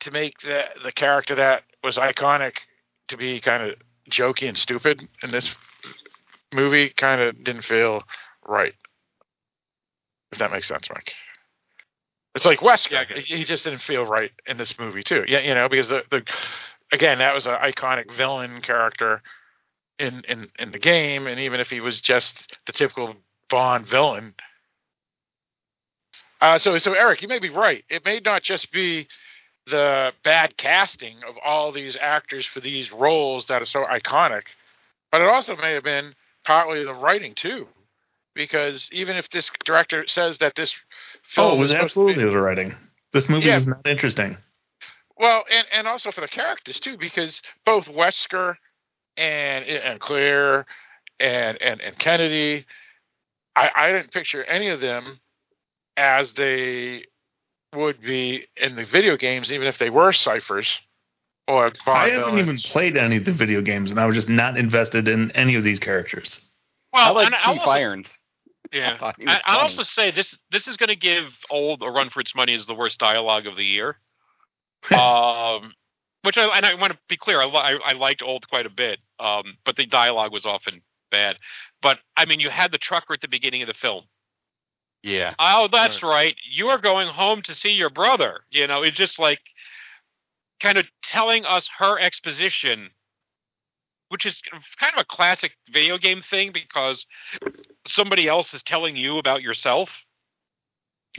to 0.00 0.10
make 0.10 0.40
the 0.40 0.64
the 0.84 0.92
character 0.92 1.34
that 1.34 1.62
was 1.82 1.96
iconic 1.96 2.58
to 3.08 3.16
be 3.16 3.40
kind 3.40 3.62
of 3.62 3.76
jokey 4.10 4.48
and 4.48 4.56
stupid 4.56 5.02
in 5.22 5.30
this 5.30 5.54
movie 6.52 6.90
kind 6.90 7.20
of 7.20 7.42
didn't 7.42 7.62
feel 7.62 8.02
right. 8.46 8.74
If 10.36 10.40
that 10.40 10.52
makes 10.52 10.68
sense, 10.68 10.90
Mike. 10.90 11.14
It's 12.34 12.44
like 12.44 12.58
Wesker. 12.58 12.90
Yeah, 12.90 13.00
I 13.00 13.04
get 13.06 13.16
it. 13.16 13.24
he 13.24 13.42
just 13.42 13.64
didn't 13.64 13.78
feel 13.78 14.04
right 14.04 14.30
in 14.46 14.58
this 14.58 14.78
movie 14.78 15.02
too. 15.02 15.24
Yeah, 15.26 15.38
you 15.38 15.54
know, 15.54 15.66
because 15.66 15.88
the, 15.88 16.04
the 16.10 16.22
again 16.92 17.20
that 17.20 17.32
was 17.32 17.46
an 17.46 17.54
iconic 17.54 18.12
villain 18.12 18.60
character 18.60 19.22
in, 19.98 20.22
in 20.28 20.50
in 20.58 20.72
the 20.72 20.78
game, 20.78 21.26
and 21.26 21.40
even 21.40 21.58
if 21.58 21.70
he 21.70 21.80
was 21.80 22.02
just 22.02 22.58
the 22.66 22.72
typical 22.72 23.14
Bond 23.48 23.86
villain. 23.86 24.34
Uh, 26.42 26.58
so 26.58 26.76
so 26.76 26.92
Eric, 26.92 27.22
you 27.22 27.28
may 27.28 27.38
be 27.38 27.48
right. 27.48 27.82
It 27.88 28.04
may 28.04 28.20
not 28.22 28.42
just 28.42 28.70
be 28.72 29.08
the 29.64 30.12
bad 30.22 30.58
casting 30.58 31.16
of 31.26 31.36
all 31.42 31.72
these 31.72 31.96
actors 31.98 32.44
for 32.44 32.60
these 32.60 32.92
roles 32.92 33.46
that 33.46 33.62
are 33.62 33.64
so 33.64 33.86
iconic, 33.86 34.42
but 35.10 35.22
it 35.22 35.28
also 35.28 35.56
may 35.56 35.72
have 35.72 35.82
been 35.82 36.14
partly 36.44 36.84
the 36.84 36.92
writing 36.92 37.34
too. 37.34 37.66
Because 38.36 38.88
even 38.92 39.16
if 39.16 39.30
this 39.30 39.50
director 39.64 40.06
says 40.06 40.38
that 40.38 40.54
this 40.54 40.76
film 41.24 41.52
Oh, 41.52 41.54
it 41.56 41.58
was 41.58 41.70
is 41.70 41.72
supposed 41.72 41.94
be- 41.96 42.02
absolutely 42.12 42.30
the 42.32 42.40
writing. 42.40 42.76
This 43.12 43.28
movie 43.28 43.46
Yeah. 43.46 43.54
was 43.56 43.66
not 43.66 43.86
interesting. 43.86 44.36
well, 45.18 45.44
and 45.50 45.66
and 45.72 45.88
also 45.88 46.12
for 46.12 46.20
the 46.20 46.28
characters 46.28 46.78
too, 46.78 46.96
because 46.98 47.42
both 47.64 47.88
Wesker 47.88 48.56
and 49.16 49.64
and 49.64 49.98
Claire 50.00 50.66
and 51.18 51.60
and 51.62 51.80
and 51.80 51.98
Kennedy, 51.98 52.66
I 53.56 53.70
I 53.74 53.92
didn't 53.92 54.12
picture 54.12 54.44
any 54.44 54.68
of 54.68 54.80
them 54.80 55.18
as 55.96 56.34
they 56.34 57.06
would 57.74 58.00
be 58.02 58.46
in 58.56 58.76
the 58.76 58.84
video 58.84 59.16
games, 59.16 59.50
even 59.52 59.66
if 59.66 59.78
they 59.78 59.90
were 59.90 60.12
ciphers 60.12 60.78
or 61.48 61.72
I 61.86 62.10
haven't 62.10 62.38
even 62.38 62.58
played 62.58 62.96
any 62.98 63.16
of 63.16 63.24
the 63.24 63.32
video 63.32 63.62
games, 63.62 63.90
and 63.90 64.00
I 64.00 64.04
was 64.06 64.14
just 64.16 64.28
not 64.28 64.58
invested 64.58 65.08
in 65.08 65.30
any 65.32 65.54
of 65.54 65.64
these 65.64 65.78
characters. 65.78 66.40
I 66.92 67.06
well, 67.06 67.14
like 67.14 67.26
and 67.26 67.34
I'll 67.36 67.58
also, 67.58 67.70
Irons. 67.70 68.08
Yeah. 68.76 68.96
I, 69.26 69.40
I'll 69.44 69.60
also 69.60 69.82
say 69.82 70.10
this: 70.10 70.38
this 70.50 70.68
is 70.68 70.76
going 70.76 70.88
to 70.88 70.96
give 70.96 71.32
old 71.50 71.82
a 71.82 71.90
run 71.90 72.10
for 72.10 72.20
its 72.20 72.34
money 72.34 72.54
as 72.54 72.66
the 72.66 72.74
worst 72.74 72.98
dialogue 72.98 73.46
of 73.46 73.56
the 73.56 73.64
year. 73.64 73.96
um, 74.90 75.72
which 76.22 76.36
I 76.36 76.44
and 76.56 76.66
I 76.66 76.74
want 76.74 76.92
to 76.92 76.98
be 77.08 77.16
clear, 77.16 77.40
I, 77.40 77.46
I, 77.46 77.78
I 77.84 77.92
liked 77.92 78.22
old 78.22 78.48
quite 78.48 78.66
a 78.66 78.70
bit, 78.70 78.98
um, 79.18 79.56
but 79.64 79.76
the 79.76 79.86
dialogue 79.86 80.32
was 80.32 80.44
often 80.44 80.82
bad. 81.10 81.36
But 81.82 81.98
I 82.16 82.26
mean, 82.26 82.40
you 82.40 82.50
had 82.50 82.72
the 82.72 82.78
trucker 82.78 83.14
at 83.14 83.20
the 83.20 83.28
beginning 83.28 83.62
of 83.62 83.68
the 83.68 83.74
film. 83.74 84.04
Yeah. 85.02 85.34
Oh, 85.38 85.68
that's 85.70 86.02
right. 86.02 86.34
You 86.50 86.68
are 86.68 86.78
going 86.78 87.08
home 87.08 87.42
to 87.42 87.54
see 87.54 87.70
your 87.70 87.90
brother. 87.90 88.40
You 88.50 88.66
know, 88.66 88.82
it's 88.82 88.96
just 88.96 89.20
like 89.20 89.38
kind 90.60 90.78
of 90.78 90.86
telling 91.02 91.44
us 91.44 91.70
her 91.78 91.98
exposition 92.00 92.90
which 94.08 94.26
is 94.26 94.40
kind 94.78 94.92
of 94.94 95.00
a 95.00 95.04
classic 95.04 95.52
video 95.70 95.98
game 95.98 96.22
thing 96.22 96.52
because 96.52 97.06
somebody 97.86 98.28
else 98.28 98.54
is 98.54 98.62
telling 98.62 98.96
you 98.96 99.18
about 99.18 99.42
yourself. 99.42 100.04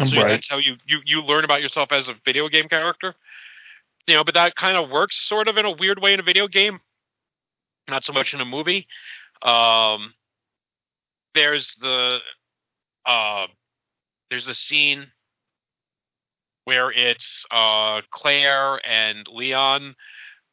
So 0.05 0.17
right. 0.17 0.27
that's 0.27 0.47
how 0.47 0.57
you, 0.57 0.75
you 0.85 0.99
you 1.05 1.21
learn 1.23 1.43
about 1.43 1.61
yourself 1.61 1.91
as 1.91 2.07
a 2.07 2.15
video 2.23 2.49
game 2.49 2.69
character. 2.69 3.15
You 4.05 4.15
know, 4.15 4.23
but 4.23 4.35
that 4.35 4.55
kind 4.55 4.77
of 4.77 4.89
works 4.89 5.19
sort 5.27 5.47
of 5.47 5.57
in 5.57 5.65
a 5.65 5.71
weird 5.71 5.99
way 5.99 6.13
in 6.13 6.19
a 6.19 6.23
video 6.23 6.47
game, 6.47 6.79
not 7.89 8.03
so 8.03 8.13
much 8.13 8.33
in 8.33 8.39
a 8.39 8.45
movie. 8.45 8.87
Um, 9.41 10.13
there's 11.33 11.75
the 11.81 12.19
uh, 13.05 13.47
there's 14.29 14.47
a 14.47 14.53
scene 14.53 15.07
where 16.65 16.91
it's 16.91 17.45
uh, 17.49 18.01
Claire 18.11 18.79
and 18.85 19.25
Leon, 19.29 19.95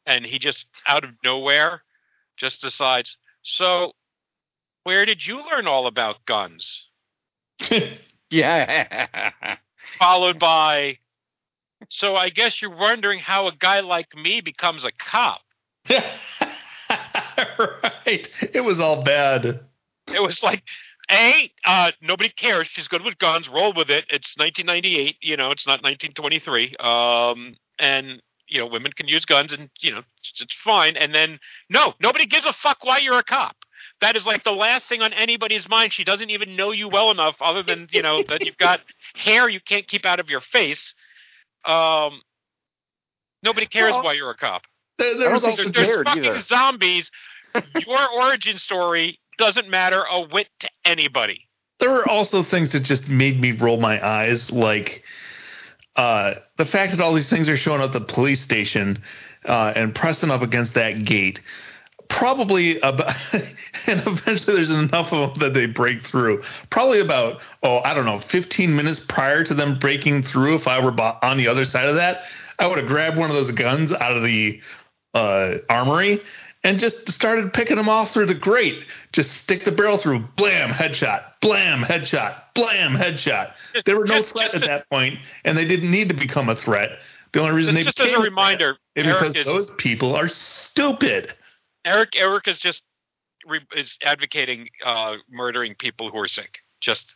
and 0.05 0.25
he 0.25 0.39
just 0.39 0.65
out 0.87 1.03
of 1.03 1.11
nowhere 1.23 1.81
just 2.37 2.61
decides. 2.61 3.17
So, 3.43 3.91
where 4.85 5.05
did 5.05 5.25
you 5.25 5.43
learn 5.43 5.67
all 5.67 5.87
about 5.87 6.25
guns? 6.25 6.87
Yeah. 8.31 9.07
Followed 9.99 10.39
by, 10.39 10.97
so 11.89 12.15
I 12.15 12.29
guess 12.29 12.59
you're 12.59 12.75
wondering 12.75 13.19
how 13.19 13.47
a 13.47 13.55
guy 13.55 13.81
like 13.81 14.15
me 14.15 14.41
becomes 14.41 14.83
a 14.83 14.91
cop. 14.91 15.41
right. 15.89 16.03
It 18.51 18.65
was 18.65 18.79
all 18.79 19.03
bad. 19.03 19.59
It 20.11 20.21
was 20.21 20.41
like, 20.41 20.63
A, 21.09 21.51
uh, 21.65 21.91
nobody 22.01 22.29
cares. 22.29 22.67
She's 22.67 22.87
good 22.87 23.03
with 23.03 23.19
guns. 23.19 23.47
Roll 23.47 23.73
with 23.73 23.91
it. 23.91 24.05
It's 24.09 24.35
1998. 24.37 25.17
You 25.21 25.37
know, 25.37 25.51
it's 25.51 25.67
not 25.67 25.83
1923. 25.83 26.75
Um, 26.79 27.55
and 27.79 28.21
you 28.47 28.59
know, 28.59 28.67
women 28.67 28.91
can 28.91 29.07
use 29.07 29.25
guns, 29.25 29.53
and 29.53 29.69
you 29.79 29.91
know, 29.91 30.01
it's, 30.19 30.41
it's 30.41 30.55
fine. 30.63 30.97
And 30.97 31.13
then, 31.13 31.39
no, 31.69 31.93
nobody 32.01 32.25
gives 32.25 32.45
a 32.45 32.53
fuck 32.53 32.83
why 32.83 32.97
you're 32.97 33.19
a 33.19 33.23
cop. 33.23 33.55
That 34.01 34.15
is 34.15 34.25
like 34.25 34.43
the 34.43 34.51
last 34.51 34.87
thing 34.87 35.01
on 35.01 35.13
anybody's 35.13 35.67
mind. 35.69 35.93
She 35.93 36.03
doesn't 36.03 36.29
even 36.29 36.55
know 36.55 36.71
you 36.71 36.87
well 36.89 37.11
enough, 37.11 37.35
other 37.41 37.63
than 37.63 37.87
you 37.91 38.01
know 38.01 38.23
that 38.23 38.45
you've 38.45 38.57
got 38.57 38.81
hair 39.15 39.47
you 39.49 39.59
can't 39.59 39.87
keep 39.87 40.05
out 40.05 40.19
of 40.19 40.29
your 40.29 40.41
face. 40.41 40.93
Um, 41.63 42.21
nobody 43.41 43.65
cares 43.65 43.91
Well, 43.91 44.03
why 44.03 44.13
you're 44.13 44.29
a 44.31 44.35
cop. 44.37 44.63
There, 44.97 45.17
there 45.17 45.29
I 45.29 45.33
was 45.33 45.41
don't 45.41 45.55
think 45.55 45.67
also 45.69 45.81
There's, 45.81 45.87
there's 45.95 46.05
fucking 46.07 46.25
either. 46.25 46.39
zombies. 46.41 47.11
Your 47.87 48.09
origin 48.11 48.57
story 48.57 49.19
doesn't 49.37 49.69
matter 49.69 50.03
a 50.09 50.21
whit 50.21 50.47
to 50.59 50.69
anybody. 50.83 51.47
there 51.79 51.89
were 51.91 52.07
also 52.07 52.43
things 52.43 52.71
that 52.73 52.81
just 52.81 53.07
made 53.09 53.39
me 53.39 53.51
roll 53.53 53.79
my 53.79 54.05
eyes, 54.05 54.51
like 54.51 55.03
uh, 55.95 56.35
the 56.57 56.65
fact 56.65 56.91
that 56.91 57.01
all 57.01 57.13
these 57.13 57.29
things 57.29 57.47
are 57.49 57.55
showing 57.57 57.81
up 57.81 57.93
at 57.93 57.93
the 57.93 58.13
police 58.13 58.41
station 58.41 59.01
uh, 59.45 59.71
and 59.75 59.95
pressing 59.95 60.31
up 60.31 60.41
against 60.41 60.73
that 60.73 61.03
gate. 61.05 61.41
Probably 62.09 62.79
about, 62.79 63.11
and 63.33 64.03
eventually 64.07 64.55
there's 64.55 64.71
enough 64.71 65.11
of 65.11 65.31
them 65.33 65.39
that 65.39 65.53
they 65.53 65.65
break 65.65 66.01
through. 66.01 66.43
Probably 66.69 66.99
about, 66.99 67.41
oh, 67.63 67.79
I 67.79 67.93
don't 67.93 68.05
know, 68.05 68.19
15 68.19 68.75
minutes 68.75 68.99
prior 68.99 69.43
to 69.43 69.53
them 69.53 69.79
breaking 69.79 70.23
through, 70.23 70.55
if 70.55 70.67
I 70.67 70.79
were 70.83 70.91
on 71.23 71.37
the 71.37 71.47
other 71.47 71.65
side 71.65 71.87
of 71.87 71.95
that, 71.95 72.23
I 72.59 72.67
would 72.67 72.77
have 72.77 72.87
grabbed 72.87 73.17
one 73.17 73.29
of 73.29 73.35
those 73.35 73.51
guns 73.51 73.91
out 73.91 74.15
of 74.15 74.23
the 74.23 74.61
uh, 75.13 75.55
armory 75.69 76.21
and 76.63 76.79
just 76.79 77.09
started 77.11 77.53
picking 77.53 77.75
them 77.77 77.89
off 77.89 78.11
through 78.11 78.25
the 78.25 78.33
grate. 78.33 78.83
Just 79.11 79.31
stick 79.33 79.65
the 79.65 79.71
barrel 79.71 79.97
through, 79.97 80.19
blam, 80.35 80.71
headshot, 80.71 81.23
blam, 81.41 81.83
headshot, 81.83 82.35
blam, 82.55 82.95
headshot. 82.95 83.51
There 83.85 83.97
were 83.97 84.05
no 84.05 84.19
Just- 84.19 84.33
threat 84.33 84.51
just 84.51 84.55
at 84.55 84.63
a- 84.63 84.67
that 84.67 84.89
point, 84.89 85.19
and 85.43 85.57
they 85.57 85.65
didn't 85.65 85.91
need 85.91 86.09
to 86.09 86.15
become 86.15 86.49
a 86.49 86.55
threat. 86.55 86.97
The 87.33 87.41
only 87.41 87.53
reason 87.53 87.75
Just, 87.75 87.79
they 87.79 87.83
just 87.83 87.99
as 87.99 88.05
became 88.05 88.15
a 88.15 88.23
threat 88.23 88.29
reminder, 88.31 88.77
is 88.95 89.05
because 89.05 89.35
is 89.35 89.45
those 89.45 89.69
people 89.71 90.15
are 90.15 90.27
stupid. 90.27 91.33
Eric. 91.85 92.15
Eric 92.15 92.47
is 92.47 92.59
just 92.59 92.81
re, 93.45 93.61
is 93.75 93.97
advocating 94.03 94.69
uh, 94.83 95.15
murdering 95.29 95.75
people 95.75 96.09
who 96.11 96.17
are 96.19 96.27
sick. 96.27 96.59
Just, 96.81 97.15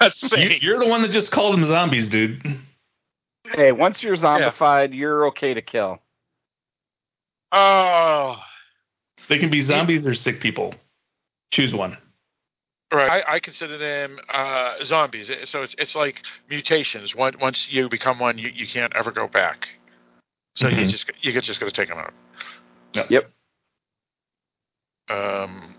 just 0.00 0.22
You, 0.22 0.28
saying. 0.28 0.58
you're 0.62 0.78
the 0.78 0.88
one 0.88 1.02
that 1.02 1.10
just 1.10 1.30
called 1.30 1.54
them 1.54 1.64
zombies, 1.64 2.08
dude. 2.08 2.42
hey, 3.54 3.72
once 3.72 4.02
you're 4.02 4.16
zombified, 4.16 4.94
you're 4.96 5.26
okay 5.28 5.54
to 5.54 5.62
kill. 5.62 5.98
Oh, 7.52 8.36
They 9.28 9.38
can 9.38 9.50
be 9.50 9.60
zombies 9.60 10.06
or 10.06 10.14
sick 10.14 10.40
people. 10.40 10.74
Choose 11.52 11.74
one. 11.74 11.96
Right. 12.92 13.24
I, 13.26 13.34
I 13.34 13.40
consider 13.40 13.76
them 13.78 14.18
uh, 14.32 14.74
zombies. 14.84 15.30
So 15.44 15.62
it's 15.62 15.74
it's 15.78 15.94
like 15.94 16.22
mutations. 16.50 17.14
Once 17.14 17.36
once 17.40 17.72
you 17.72 17.88
become 17.88 18.18
one, 18.18 18.38
you, 18.38 18.50
you 18.54 18.66
can't 18.66 18.94
ever 18.94 19.10
go 19.10 19.26
back. 19.26 19.68
So 20.56 20.68
you 20.68 20.84
Mhm. 20.84 20.88
just 20.88 21.10
you 21.20 21.40
just 21.40 21.58
got 21.58 21.66
to 21.66 21.72
take 21.72 21.88
them 21.88 21.98
out. 21.98 22.12
Yep. 22.94 23.30
Um, 25.10 25.74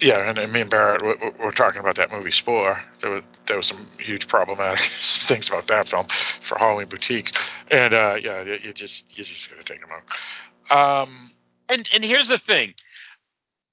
yeah, 0.00 0.28
and, 0.28 0.38
and 0.38 0.52
me 0.52 0.62
and 0.62 0.70
Barrett 0.70 1.02
we, 1.02 1.30
we 1.38 1.44
were 1.44 1.52
talking 1.52 1.80
about 1.80 1.96
that 1.96 2.10
movie 2.10 2.30
Spore. 2.30 2.80
There 3.00 3.10
was 3.10 3.22
there 3.46 3.56
was 3.56 3.66
some 3.66 3.86
huge 3.98 4.28
problematic 4.28 4.80
things 5.00 5.48
about 5.48 5.66
that 5.68 5.88
film 5.88 6.06
for 6.40 6.58
Halloween 6.58 6.88
Boutique, 6.88 7.30
and 7.70 7.92
uh, 7.92 8.16
yeah, 8.20 8.42
you, 8.42 8.58
you 8.62 8.72
just 8.72 9.04
you 9.16 9.24
just 9.24 9.50
got 9.50 9.58
to 9.58 9.64
take 9.64 9.80
them 9.80 9.90
out. 9.90 11.02
Um, 11.02 11.32
and 11.68 11.88
and 11.92 12.04
here's 12.04 12.28
the 12.28 12.38
thing, 12.38 12.74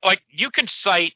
like 0.03 0.21
you 0.29 0.49
can 0.49 0.67
cite 0.67 1.13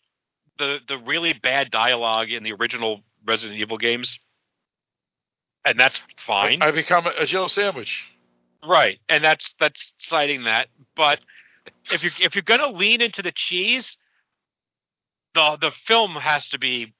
the 0.58 0.80
the 0.88 0.98
really 0.98 1.34
bad 1.34 1.72
dialogue 1.72 2.32
in 2.32 2.44
the 2.44 2.54
original 2.54 3.02
Resident 3.26 3.60
Evil 3.60 3.78
games, 3.78 4.18
and 5.66 5.80
that's 5.80 6.00
fine. 6.26 6.62
I, 6.62 6.68
I 6.68 6.72
become 6.72 7.06
a, 7.08 7.12
a 7.20 7.26
Jill 7.26 7.50
sandwich. 7.50 8.06
Right, 8.66 9.00
and 9.10 9.24
that's 9.24 9.56
that's 9.60 9.94
citing 9.98 10.44
that. 10.44 10.68
But 10.96 11.20
if 11.92 12.04
you're 12.04 12.12
if 12.22 12.36
you're 12.36 12.42
gonna 12.44 12.70
lean 12.70 13.02
into 13.02 13.22
the 13.22 13.32
cheese, 13.32 13.98
the 15.34 15.58
the 15.60 15.72
film 15.72 16.12
has 16.16 16.50
to 16.50 16.60
be 16.60 16.94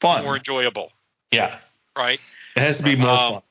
Fun. 0.00 0.24
more 0.24 0.36
enjoyable, 0.36 0.92
yeah. 1.30 1.58
right? 1.96 2.20
It 2.56 2.60
has 2.60 2.78
to 2.78 2.82
be 2.82 2.96
more 2.96 3.10
Um, 3.10 3.32
fun. 3.34 3.42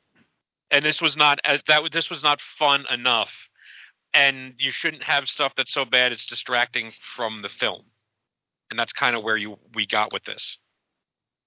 And 0.72 0.86
this 0.86 1.01
was 1.01 1.16
not 1.18 1.39
as 1.43 1.64
that 1.68 1.82
was- 1.82 1.91
this 1.91 2.10
was 2.10 2.24
not 2.24 2.41
fun 2.41 2.86
enough, 2.91 3.49
and 4.14 4.53
you 4.60 4.72
shouldn't 4.72 5.03
have 5.03 5.28
stuff 5.28 5.53
that's 5.55 5.72
so 5.72 5.86
bad 5.86 6.12
it's 6.12 6.26
distracting 6.26 6.91
from 7.16 7.41
the 7.41 7.49
film, 7.49 7.84
and 8.70 8.80
that's 8.80 8.93
kind 8.93 9.16
of 9.16 9.24
where 9.24 9.38
you 9.38 9.57
we 9.74 9.86
got 9.86 10.12
with 10.14 10.24
this. 10.26 10.57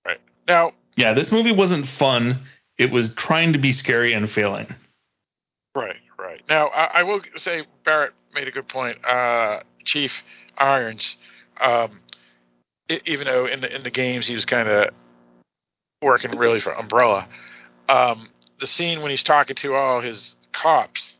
Right 0.05 0.21
now, 0.49 0.73
Yeah, 0.97 1.15
this 1.15 1.31
movie 1.33 1.53
wasn't 1.53 1.87
fun. 1.89 2.47
It 2.79 2.91
was 2.91 3.15
trying 3.15 3.53
to 3.53 3.59
be 3.59 3.73
scary 3.73 4.13
and 4.13 4.29
failing. 4.31 4.75
Right, 5.75 6.01
right. 6.19 6.43
Now, 6.49 6.67
I, 6.69 7.01
I 7.01 7.03
will 7.05 7.23
say 7.37 7.65
Barrett 7.85 8.13
made 8.35 8.49
a 8.49 8.51
good 8.51 8.69
point. 8.69 9.05
Uh, 9.05 9.61
Chief 9.85 10.23
Irons, 10.59 11.17
um, 11.61 12.01
e- 12.91 13.01
even 13.07 13.27
though 13.27 13.47
in 13.47 13.61
the 13.61 13.75
in 13.75 13.83
the 13.83 13.91
games 13.91 14.27
he 14.27 14.35
was 14.35 14.47
kind 14.47 14.69
of 14.69 14.91
working 16.03 16.37
really 16.37 16.61
for 16.61 16.73
Umbrella, 16.73 17.29
um, 17.89 18.29
the 18.61 18.67
scene 18.67 19.03
when 19.03 19.11
he's 19.11 19.23
talking 19.23 19.57
to 19.57 19.75
all 19.75 20.01
his 20.01 20.37
cops, 20.53 21.17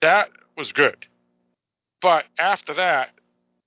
that 0.00 0.28
was 0.56 0.72
good. 0.72 1.06
But 2.00 2.24
after 2.38 2.74
that, 2.74 3.10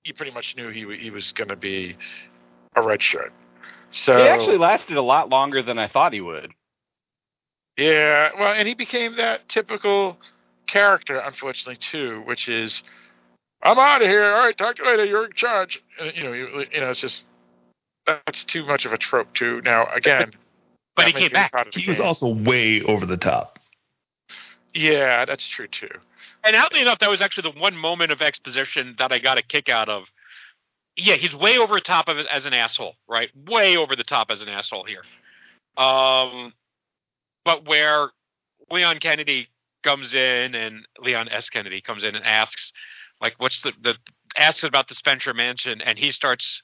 you 0.04 0.14
pretty 0.14 0.32
much 0.32 0.56
knew 0.56 0.68
he 0.68 0.86
he 0.96 1.10
was 1.10 1.32
going 1.32 1.48
to 1.48 1.56
be 1.56 1.96
a 2.74 2.82
red 2.82 3.02
shirt. 3.02 3.32
So 3.90 4.18
It 4.18 4.28
actually 4.28 4.58
lasted 4.58 4.96
a 4.96 5.02
lot 5.02 5.28
longer 5.28 5.62
than 5.62 5.78
I 5.78 5.88
thought 5.88 6.12
he 6.12 6.20
would. 6.20 6.52
Yeah, 7.76 8.30
well, 8.38 8.52
and 8.52 8.66
he 8.66 8.74
became 8.74 9.16
that 9.16 9.48
typical 9.48 10.16
character, 10.66 11.18
unfortunately, 11.18 11.76
too, 11.76 12.22
which 12.26 12.48
is, 12.48 12.82
"I'm 13.62 13.78
out 13.78 14.02
of 14.02 14.08
here. 14.08 14.24
All 14.24 14.44
right, 14.44 14.56
talk 14.56 14.76
to 14.76 14.82
you 14.84 14.90
later. 14.90 15.04
You're 15.04 15.26
in 15.26 15.32
charge." 15.32 15.82
Uh, 16.00 16.10
you 16.14 16.22
know, 16.24 16.32
you, 16.32 16.64
you 16.72 16.80
know, 16.80 16.90
it's 16.90 17.00
just 17.00 17.24
that's 18.06 18.44
too 18.44 18.64
much 18.64 18.84
of 18.84 18.92
a 18.92 18.98
trope, 18.98 19.32
too. 19.34 19.60
Now, 19.62 19.86
again, 19.86 20.32
But 20.94 21.06
he 21.08 21.12
came 21.12 21.30
back. 21.32 21.52
part 21.52 21.66
of 21.66 21.74
the 21.74 21.80
He 21.80 21.88
was 21.88 21.98
game. 21.98 22.06
also 22.06 22.28
way 22.28 22.80
over 22.82 23.04
the 23.04 23.16
top. 23.16 23.58
yeah, 24.74 25.24
that's 25.24 25.46
true 25.46 25.66
too. 25.66 25.90
And 26.44 26.54
oddly 26.54 26.80
enough, 26.80 26.98
that 27.00 27.10
was 27.10 27.20
actually 27.20 27.50
the 27.52 27.58
one 27.58 27.76
moment 27.76 28.12
of 28.12 28.22
exposition 28.22 28.94
that 28.98 29.10
I 29.12 29.18
got 29.18 29.38
a 29.38 29.42
kick 29.42 29.68
out 29.68 29.88
of. 29.88 30.10
Yeah, 30.96 31.14
he's 31.16 31.34
way 31.34 31.58
over 31.58 31.74
the 31.74 31.80
top 31.80 32.08
of 32.08 32.18
it 32.18 32.26
as 32.30 32.46
an 32.46 32.52
asshole, 32.54 32.94
right? 33.08 33.30
Way 33.48 33.76
over 33.76 33.96
the 33.96 34.04
top 34.04 34.30
as 34.30 34.42
an 34.42 34.48
asshole 34.48 34.84
here. 34.84 35.02
Um, 35.76 36.52
but 37.44 37.66
where 37.66 38.10
Leon 38.70 38.98
Kennedy 39.00 39.48
comes 39.86 40.14
in 40.14 40.54
and 40.54 40.86
Leon 40.98 41.28
S. 41.30 41.48
Kennedy 41.48 41.80
comes 41.80 42.02
in 42.02 42.16
and 42.16 42.24
asks, 42.24 42.72
like, 43.20 43.34
what's 43.38 43.62
the 43.62 43.72
the 43.80 43.94
asks 44.36 44.64
about 44.64 44.88
the 44.88 44.94
Spencer 44.94 45.32
Mansion, 45.32 45.80
and 45.80 45.96
he 45.96 46.10
starts 46.10 46.62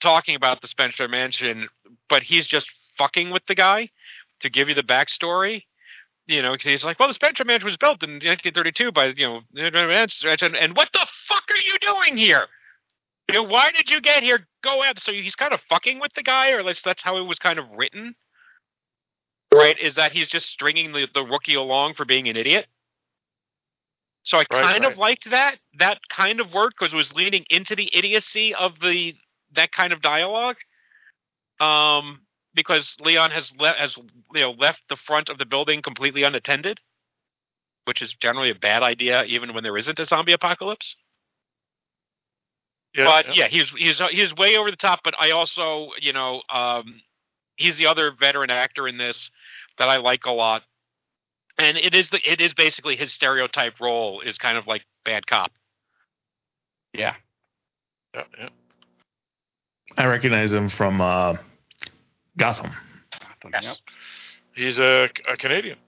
talking 0.00 0.34
about 0.34 0.62
the 0.62 0.68
Spencer 0.68 1.06
Mansion, 1.06 1.68
but 2.08 2.22
he's 2.22 2.46
just 2.46 2.66
fucking 2.98 3.30
with 3.30 3.44
the 3.46 3.54
guy 3.54 3.90
to 4.40 4.50
give 4.50 4.68
you 4.68 4.74
the 4.74 4.82
backstory 4.82 5.62
you 6.26 6.40
know, 6.40 6.52
because 6.52 6.66
he's 6.66 6.84
like, 6.84 6.98
well, 6.98 7.08
the 7.08 7.14
Spencer 7.14 7.44
Mansion 7.44 7.66
was 7.66 7.76
built 7.76 8.02
in 8.02 8.12
1932 8.12 8.92
by, 8.92 9.06
you 9.06 9.26
know, 9.26 9.40
and, 9.56 10.56
and 10.56 10.76
what 10.76 10.88
the 10.92 11.06
fuck 11.26 11.42
are 11.50 11.56
you 11.56 11.78
doing 11.80 12.16
here? 12.16 12.46
You 13.28 13.34
know, 13.34 13.42
why 13.42 13.70
did 13.72 13.90
you 13.90 14.00
get 14.00 14.22
here? 14.22 14.46
Go 14.62 14.82
out. 14.82 14.98
So 15.00 15.12
he's 15.12 15.34
kind 15.34 15.52
of 15.52 15.60
fucking 15.68 16.00
with 16.00 16.12
the 16.14 16.22
guy, 16.22 16.52
or 16.52 16.60
at 16.60 16.64
least 16.64 16.84
that's 16.84 17.02
how 17.02 17.16
it 17.16 17.26
was 17.26 17.38
kind 17.38 17.58
of 17.58 17.66
written, 17.76 18.14
right? 19.52 19.78
Is 19.78 19.96
that 19.96 20.12
he's 20.12 20.28
just 20.28 20.46
stringing 20.46 20.92
the, 20.92 21.08
the 21.12 21.22
rookie 21.22 21.54
along 21.54 21.94
for 21.94 22.04
being 22.04 22.28
an 22.28 22.36
idiot? 22.36 22.66
So 24.24 24.38
I 24.38 24.44
Right, 24.52 24.62
kind 24.62 24.84
right. 24.84 24.92
of 24.92 24.98
liked 24.98 25.30
that. 25.30 25.56
That 25.78 25.98
kind 26.08 26.40
of 26.40 26.54
worked 26.54 26.78
because 26.78 26.92
it 26.92 26.96
was 26.96 27.12
leaning 27.14 27.44
into 27.50 27.74
the 27.74 27.90
idiocy 27.92 28.54
of 28.54 28.78
the 28.80 29.14
that 29.52 29.72
kind 29.72 29.92
of 29.92 30.00
dialogue. 30.00 30.56
Um, 31.60 32.22
because 32.54 32.96
Leon 33.00 33.30
has 33.32 33.52
le- 33.58 33.74
has 33.74 33.96
you 33.96 34.40
know 34.40 34.52
left 34.52 34.82
the 34.88 34.96
front 34.96 35.28
of 35.28 35.38
the 35.38 35.46
building 35.46 35.82
completely 35.82 36.22
unattended, 36.22 36.80
which 37.84 38.02
is 38.02 38.14
generally 38.14 38.50
a 38.50 38.54
bad 38.54 38.82
idea, 38.82 39.24
even 39.24 39.54
when 39.54 39.64
there 39.64 39.76
isn't 39.76 39.98
a 39.98 40.04
zombie 40.04 40.32
apocalypse. 40.32 40.96
Yeah, 42.94 43.06
but 43.06 43.36
yeah, 43.36 43.48
he's 43.48 43.70
he's 43.70 44.00
he's 44.10 44.34
way 44.36 44.56
over 44.56 44.70
the 44.70 44.76
top. 44.76 45.00
But 45.02 45.14
I 45.18 45.30
also, 45.30 45.90
you 46.00 46.12
know, 46.12 46.42
um, 46.52 47.00
he's 47.56 47.76
the 47.76 47.86
other 47.86 48.10
veteran 48.10 48.50
actor 48.50 48.88
in 48.88 48.98
this 48.98 49.30
that 49.78 49.88
I 49.88 49.96
like 49.98 50.26
a 50.26 50.32
lot, 50.32 50.62
and 51.58 51.76
it 51.76 51.94
is 51.94 52.10
the 52.10 52.20
it 52.24 52.40
is 52.40 52.54
basically 52.54 52.96
his 52.96 53.12
stereotype 53.12 53.80
role 53.80 54.20
is 54.20 54.38
kind 54.38 54.56
of 54.56 54.66
like 54.66 54.84
bad 55.04 55.26
cop. 55.26 55.52
Yeah. 56.92 57.14
yeah, 58.14 58.24
yeah. 58.38 58.48
I 59.96 60.06
recognize 60.06 60.52
him 60.52 60.68
from 60.68 61.00
uh, 61.00 61.36
Gotham. 62.36 62.70
Yep. 63.44 63.76
He's 64.54 64.78
a, 64.78 65.08
a 65.28 65.36
Canadian. 65.36 65.78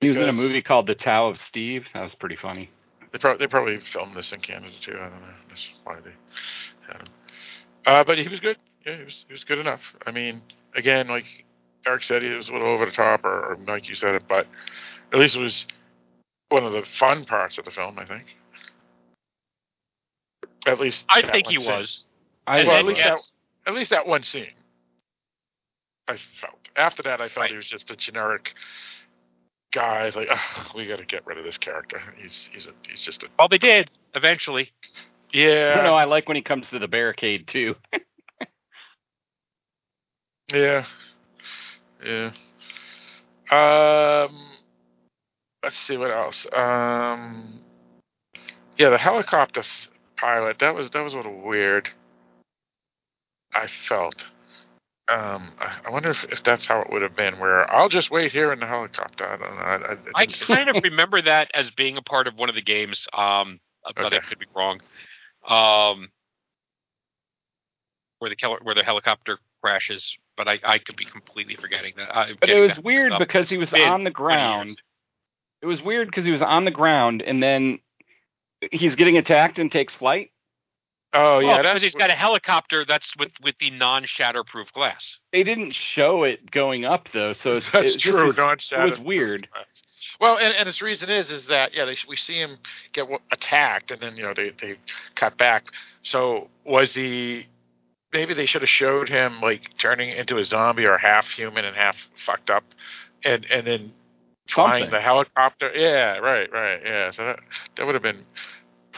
He 0.00 0.08
was 0.08 0.16
in 0.16 0.28
a 0.28 0.32
movie 0.32 0.62
called 0.62 0.86
The 0.86 0.94
Tao 0.94 1.28
of 1.28 1.38
Steve. 1.38 1.88
That 1.92 2.02
was 2.02 2.14
pretty 2.14 2.36
funny. 2.36 2.70
They 3.12 3.18
probably 3.18 3.38
they 3.38 3.48
probably 3.48 3.80
filmed 3.80 4.14
this 4.14 4.32
in 4.32 4.40
Canada 4.40 4.72
too. 4.80 4.92
I 4.92 5.08
don't 5.08 5.20
know. 5.20 5.34
That's 5.48 5.70
why 5.84 5.96
they 5.96 6.12
had 6.86 7.02
him. 7.02 7.08
Uh, 7.84 8.04
but 8.04 8.18
he 8.18 8.28
was 8.28 8.40
good. 8.40 8.56
Yeah, 8.86 8.96
he 8.96 9.04
was 9.04 9.24
he 9.28 9.32
was 9.32 9.44
good 9.44 9.58
enough. 9.58 9.94
I 10.06 10.10
mean, 10.10 10.40
again, 10.74 11.08
like 11.08 11.24
Eric 11.86 12.02
said, 12.04 12.22
he 12.22 12.30
was 12.30 12.48
a 12.48 12.52
little 12.52 12.68
over 12.68 12.86
the 12.86 12.92
top, 12.92 13.24
or, 13.24 13.52
or 13.52 13.56
like 13.66 13.88
you 13.88 13.94
said 13.94 14.14
it, 14.14 14.24
but 14.28 14.46
at 15.12 15.18
least 15.18 15.36
it 15.36 15.40
was 15.42 15.66
one 16.48 16.64
of 16.64 16.72
the 16.72 16.82
fun 16.82 17.24
parts 17.24 17.58
of 17.58 17.64
the 17.64 17.70
film. 17.70 17.98
I 17.98 18.04
think. 18.06 18.24
At 20.66 20.78
least 20.80 21.06
I 21.08 21.22
think 21.22 21.46
he 21.46 21.58
scene. 21.60 21.72
was. 21.72 22.04
I 22.46 22.64
Well, 22.66 22.76
at 22.76 22.84
least 22.84 23.00
yes, 23.00 23.32
At 23.66 23.74
least 23.74 23.90
that 23.90 24.06
one 24.06 24.22
scene. 24.22 24.52
I 26.08 26.16
felt. 26.16 26.58
After 26.76 27.02
that, 27.04 27.20
I 27.20 27.28
felt 27.28 27.44
Right. 27.44 27.50
he 27.50 27.56
was 27.56 27.66
just 27.66 27.90
a 27.90 27.96
generic 27.96 28.54
guy. 29.72 30.10
Like, 30.14 30.28
"Ugh, 30.30 30.74
we 30.74 30.86
got 30.86 30.98
to 30.98 31.04
get 31.06 31.24
rid 31.26 31.38
of 31.38 31.44
this 31.44 31.56
character. 31.58 32.02
He's 32.16 32.48
he's 32.52 32.66
a, 32.66 32.72
he's 32.88 33.00
just 33.00 33.22
a 33.22 33.28
well, 33.38 33.48
they 33.48 33.58
did 33.58 33.90
eventually. 34.14 34.70
yeah. 35.32 35.80
I. 35.80 36.02
I 36.02 36.04
like 36.04 36.28
when 36.28 36.36
he 36.36 36.42
comes 36.42 36.68
to 36.70 36.78
the 36.78 36.88
barricade 36.88 37.46
too. 37.46 37.76
Yeah. 40.52 40.84
Yeah. 42.04 42.32
Um 43.50 44.36
let's 45.62 45.76
see 45.76 45.96
what 45.96 46.10
else. 46.10 46.46
Um 46.52 47.62
yeah, 48.78 48.90
the 48.90 48.98
helicopter 48.98 49.62
pilot, 50.16 50.58
that 50.60 50.74
was 50.74 50.90
that 50.90 51.02
was 51.02 51.14
a 51.14 51.18
little 51.18 51.40
weird. 51.40 51.88
I 53.52 53.66
felt. 53.66 54.26
Um 55.08 55.52
I, 55.58 55.78
I 55.86 55.90
wonder 55.90 56.10
if, 56.10 56.24
if 56.24 56.42
that's 56.42 56.66
how 56.66 56.80
it 56.80 56.90
would 56.90 57.02
have 57.02 57.16
been 57.16 57.38
where 57.38 57.70
I'll 57.72 57.88
just 57.88 58.10
wait 58.10 58.32
here 58.32 58.52
in 58.52 58.60
the 58.60 58.66
helicopter. 58.66 59.26
I 59.26 59.36
don't 59.36 59.54
know. 59.54 59.62
I, 59.62 59.92
I, 59.92 60.22
I 60.22 60.26
kind 60.26 60.68
of 60.68 60.76
remember 60.84 61.20
that 61.22 61.50
as 61.54 61.70
being 61.70 61.96
a 61.96 62.02
part 62.02 62.26
of 62.26 62.38
one 62.38 62.48
of 62.48 62.54
the 62.54 62.62
games, 62.62 63.06
um, 63.12 63.60
but 63.96 64.12
I 64.12 64.20
could 64.20 64.38
be 64.38 64.46
wrong. 64.54 64.80
Um, 65.46 66.10
where 68.18 68.30
the 68.30 68.58
where 68.62 68.74
the 68.74 68.84
helicopter 68.84 69.38
crashes, 69.62 70.16
but 70.36 70.48
I, 70.48 70.58
I 70.64 70.78
could 70.78 70.96
be 70.96 71.04
completely 71.04 71.56
forgetting 71.56 71.94
that. 71.96 72.16
I'm 72.16 72.36
But 72.40 72.48
it 72.48 72.60
was 72.60 72.78
weird 72.78 73.12
because 73.18 73.50
he 73.50 73.58
was 73.58 73.72
on 73.72 74.04
the 74.04 74.10
ground. 74.10 74.80
It 75.62 75.66
was 75.66 75.82
weird 75.82 76.08
because 76.08 76.24
he 76.24 76.30
was 76.30 76.42
on 76.42 76.64
the 76.64 76.70
ground 76.70 77.22
and 77.22 77.42
then 77.42 77.80
he's 78.72 78.94
getting 78.94 79.16
attacked 79.16 79.58
and 79.58 79.70
takes 79.70 79.94
flight. 79.94 80.30
Oh 81.12 81.38
Well, 81.38 81.42
yeah, 81.42 81.56
because 81.58 81.72
that's 81.74 81.82
he's 81.82 81.94
got 81.94 82.10
a 82.10 82.14
helicopter 82.14 82.84
that's 82.84 83.16
with 83.16 83.32
with 83.42 83.58
the 83.58 83.70
non-shatterproof 83.70 84.72
glass. 84.72 85.18
They 85.32 85.42
didn't 85.42 85.72
show 85.72 86.22
it 86.22 86.50
going 86.50 86.84
up 86.84 87.08
though, 87.12 87.32
so 87.32 87.52
it's, 87.52 87.70
That's 87.72 87.96
it, 87.96 88.00
true. 88.00 88.26
Was, 88.26 88.36
non 88.36 88.58
it 88.58 88.84
was 88.84 88.98
weird. 88.98 89.48
Well, 90.20 90.36
and, 90.38 90.54
and 90.54 90.68
its 90.68 90.80
reason 90.80 91.10
is 91.10 91.30
is 91.30 91.46
that 91.46 91.74
yeah, 91.74 91.84
they, 91.84 91.96
we 92.08 92.14
see 92.14 92.38
him 92.38 92.58
get 92.92 93.08
attacked, 93.32 93.90
and 93.90 94.00
then 94.00 94.16
you 94.16 94.22
know 94.22 94.34
they 94.34 94.50
they 94.60 94.76
cut 95.16 95.36
back. 95.36 95.64
So 96.02 96.48
was 96.64 96.94
he? 96.94 97.46
Maybe 98.12 98.34
they 98.34 98.46
should 98.46 98.62
have 98.62 98.68
showed 98.68 99.08
him 99.08 99.40
like 99.40 99.76
turning 99.78 100.10
into 100.10 100.38
a 100.38 100.42
zombie 100.42 100.84
or 100.84 100.98
half 100.98 101.28
human 101.28 101.64
and 101.64 101.76
half 101.76 101.96
fucked 102.26 102.50
up, 102.50 102.64
and 103.24 103.44
and 103.50 103.66
then 103.66 103.92
flying 104.48 104.84
Something. 104.84 104.90
the 104.98 105.00
helicopter. 105.00 105.70
Yeah, 105.74 106.18
right, 106.18 106.50
right. 106.52 106.80
Yeah, 106.84 107.10
so 107.12 107.24
that 107.26 107.40
that 107.76 107.86
would 107.86 107.94
have 107.94 108.02
been 108.02 108.24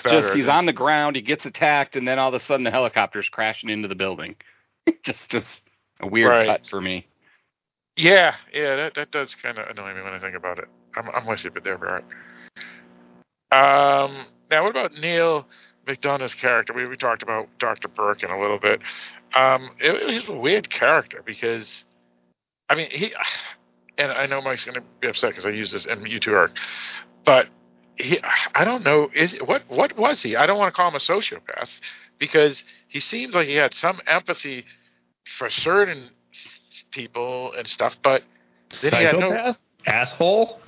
better. 0.02 0.20
just 0.22 0.34
he's 0.34 0.46
than- 0.46 0.54
on 0.56 0.66
the 0.66 0.72
ground, 0.72 1.16
he 1.16 1.22
gets 1.22 1.44
attacked, 1.44 1.94
and 1.96 2.08
then 2.08 2.18
all 2.18 2.28
of 2.28 2.34
a 2.34 2.40
sudden 2.40 2.64
the 2.64 2.70
helicopter's 2.70 3.28
crashing 3.28 3.68
into 3.68 3.86
the 3.88 3.94
building. 3.94 4.34
just 5.04 5.28
just 5.28 5.46
a 6.00 6.06
weird 6.06 6.30
Right. 6.30 6.46
cut 6.46 6.66
for 6.66 6.80
me. 6.80 7.06
Yeah, 7.96 8.34
yeah, 8.54 8.76
that 8.76 8.94
that 8.94 9.10
does 9.10 9.34
kind 9.34 9.58
of 9.58 9.68
annoy 9.68 9.94
me 9.94 10.00
when 10.02 10.14
I 10.14 10.18
think 10.18 10.34
about 10.34 10.58
it. 10.58 10.68
I'm 10.96 11.10
I'm 11.10 11.26
with 11.26 11.44
you, 11.44 11.50
but 11.50 11.64
there, 11.64 11.76
Barrett. 11.76 12.04
Um, 13.50 14.24
now 14.50 14.62
what 14.62 14.70
about 14.70 14.94
Neal 14.94 15.46
McDonough's 15.86 16.34
character? 16.34 16.72
We 16.72 16.86
we 16.86 16.96
talked 16.96 17.22
about 17.22 17.48
Doctor 17.58 17.88
Birkin 17.88 18.30
a 18.30 18.40
little 18.40 18.58
bit. 18.58 18.80
Um, 19.34 19.70
it, 19.80 19.90
it 19.90 20.06
was 20.06 20.28
a 20.28 20.34
weird 20.34 20.70
character 20.70 21.22
because, 21.24 21.84
I 22.68 22.74
mean, 22.74 22.90
he, 22.90 23.14
and 23.98 24.12
I 24.12 24.26
know 24.26 24.40
Mike's 24.42 24.64
going 24.64 24.74
to 24.74 24.82
be 25.00 25.08
upset 25.08 25.30
because 25.30 25.46
I 25.46 25.50
use 25.50 25.72
this, 25.72 25.86
and 25.86 26.06
you 26.06 26.18
two 26.18 26.34
are, 26.34 26.50
but 27.24 27.48
he, 27.96 28.18
I 28.54 28.64
don't 28.64 28.84
know, 28.84 29.10
is 29.14 29.34
what 29.44 29.62
what 29.68 29.96
was 29.96 30.22
he? 30.22 30.36
I 30.36 30.46
don't 30.46 30.58
want 30.58 30.72
to 30.72 30.76
call 30.76 30.88
him 30.88 30.94
a 30.94 30.98
sociopath 30.98 31.80
because 32.18 32.62
he 32.88 33.00
seems 33.00 33.34
like 33.34 33.48
he 33.48 33.54
had 33.54 33.74
some 33.74 34.00
empathy 34.06 34.64
for 35.38 35.50
certain 35.50 36.08
people 36.90 37.52
and 37.56 37.66
stuff, 37.66 37.96
but 38.02 38.22
then 38.82 38.92
he 38.92 39.04
had 39.04 39.18
no, 39.18 39.30
Psychopath? 39.30 39.62
Asshole? 39.86 40.60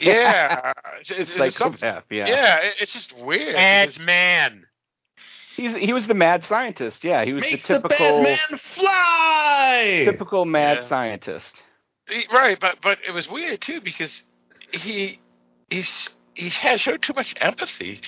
Yeah, 0.00 0.72
it's, 1.00 1.10
it's, 1.10 1.30
it's 1.36 1.56
some- 1.56 1.76
Psychopath, 1.76 2.04
yeah. 2.10 2.26
yeah, 2.26 2.56
it- 2.58 2.74
it's 2.80 2.92
just 2.92 3.16
weird. 3.16 3.54
Bad 3.54 3.88
because- 3.88 4.04
man. 4.04 4.66
He's 5.56 5.72
he 5.76 5.92
was 5.92 6.08
the 6.08 6.14
mad 6.14 6.44
scientist. 6.44 7.04
Yeah, 7.04 7.24
he 7.24 7.32
was 7.32 7.42
Make 7.42 7.64
the 7.64 7.74
the 7.74 7.88
typical 7.88 8.22
bad 8.24 8.40
man 8.50 8.58
fly! 8.58 10.02
typical 10.04 10.44
mad 10.44 10.78
Yeah. 10.82 10.88
scientist. 10.88 11.62
He- 12.08 12.26
right, 12.32 12.58
but 12.58 12.78
but 12.82 12.98
it 13.06 13.12
was 13.12 13.28
weird 13.30 13.60
too 13.60 13.80
because 13.80 14.24
he 14.72 15.20
he's 15.70 16.10
he 16.34 16.48
had 16.48 16.80
showed 16.80 17.02
too 17.02 17.12
much 17.14 17.34
empathy. 17.40 18.00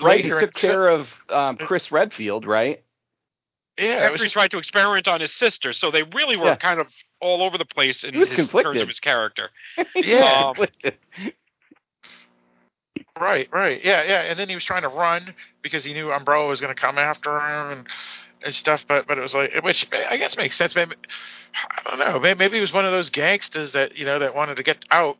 Right, 0.00 0.24
he 0.24 0.30
later 0.30 0.40
in 0.40 0.46
took 0.46 0.54
the 0.54 0.60
care 0.60 0.88
of 0.88 1.08
um, 1.28 1.58
Chris 1.58 1.92
Redfield, 1.92 2.46
right? 2.46 2.82
Yeah, 3.78 3.94
After 3.94 4.12
was 4.12 4.22
he 4.22 4.28
tried 4.28 4.50
to 4.50 4.58
experiment 4.58 5.08
on 5.08 5.20
his 5.20 5.32
sister, 5.32 5.72
so 5.72 5.90
they 5.90 6.02
really 6.02 6.36
were 6.36 6.46
Yeah. 6.46 6.56
kind 6.56 6.78
of 6.80 6.88
all 7.20 7.42
over 7.42 7.56
the 7.56 7.64
place 7.64 8.04
in 8.04 8.18
was 8.18 8.28
terms 8.28 8.80
of 8.80 8.88
his 8.88 9.00
character. 9.00 9.50
Yeah. 9.94 10.52
Um, 10.52 10.66
right, 13.18 13.48
right, 13.52 13.82
yeah, 13.84 14.02
yeah. 14.02 14.20
And 14.22 14.38
then 14.38 14.48
he 14.48 14.54
was 14.54 14.64
trying 14.64 14.82
to 14.82 14.88
run 14.88 15.34
because 15.62 15.84
he 15.84 15.94
knew 15.94 16.12
Umbrella 16.12 16.48
was 16.48 16.60
going 16.60 16.74
to 16.74 16.80
come 16.80 16.98
after 16.98 17.30
him 17.30 17.70
and, 17.78 17.86
and 18.44 18.54
stuff. 18.54 18.84
But 18.86 19.06
but 19.06 19.18
it 19.18 19.22
was 19.22 19.34
like, 19.34 19.54
which 19.62 19.88
I 19.92 20.16
guess 20.16 20.36
makes 20.36 20.56
sense. 20.56 20.74
Maybe 20.74 20.94
I 21.54 21.88
don't 21.88 21.98
know. 21.98 22.18
Maybe, 22.20 22.38
maybe 22.38 22.54
he 22.56 22.60
was 22.60 22.72
one 22.72 22.84
of 22.84 22.92
those 22.92 23.10
gangsters 23.10 23.72
that 23.72 23.96
you 23.96 24.04
know 24.04 24.18
that 24.18 24.34
wanted 24.34 24.56
to 24.56 24.62
get 24.62 24.84
out, 24.90 25.16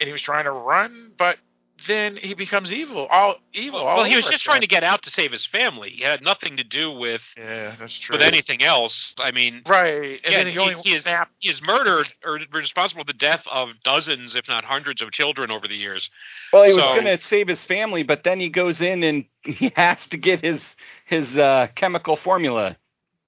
and 0.00 0.06
he 0.06 0.12
was 0.12 0.22
trying 0.22 0.44
to 0.44 0.52
run, 0.52 1.12
but 1.18 1.38
then 1.86 2.16
he 2.16 2.34
becomes 2.34 2.72
evil. 2.72 3.06
All 3.06 3.36
evil. 3.52 3.80
all 3.80 3.98
well, 3.98 4.04
he 4.06 4.16
was 4.16 4.24
just 4.24 4.44
again. 4.44 4.52
trying 4.52 4.60
to 4.62 4.66
get 4.66 4.82
out 4.82 5.02
to 5.02 5.10
save 5.10 5.32
his 5.32 5.44
family. 5.44 5.90
He 5.90 6.02
had 6.02 6.22
nothing 6.22 6.56
to 6.56 6.64
do 6.64 6.90
with 6.90 7.22
Yeah, 7.36 7.74
that's 7.78 7.98
true. 7.98 8.16
with 8.16 8.22
anything 8.26 8.62
else. 8.62 9.12
I 9.18 9.30
mean, 9.30 9.62
Right, 9.66 10.20
and 10.24 10.32
yeah, 10.32 10.44
then 10.44 10.46
he, 10.52 10.58
only 10.58 10.74
he, 10.76 10.94
is, 10.94 11.06
he 11.38 11.50
is 11.50 11.60
murdered 11.62 12.08
or 12.24 12.38
responsible 12.52 13.02
for 13.02 13.06
the 13.06 13.18
death 13.18 13.44
of 13.50 13.70
dozens, 13.84 14.36
if 14.36 14.48
not 14.48 14.64
hundreds, 14.64 15.02
of 15.02 15.12
children 15.12 15.50
over 15.50 15.68
the 15.68 15.76
years. 15.76 16.10
Well, 16.52 16.64
he 16.64 16.72
was 16.72 16.82
going 16.82 17.04
to 17.04 17.18
save 17.18 17.48
his 17.48 17.62
family, 17.64 18.02
but 18.02 18.24
then 18.24 18.40
he 18.40 18.48
goes 18.48 18.80
in 18.80 19.02
and 19.02 19.24
he 19.42 19.72
has 19.76 19.98
to 20.10 20.16
get 20.16 20.42
his 20.42 20.60
his 21.04 21.36
uh, 21.36 21.68
chemical 21.74 22.16
formula. 22.16 22.76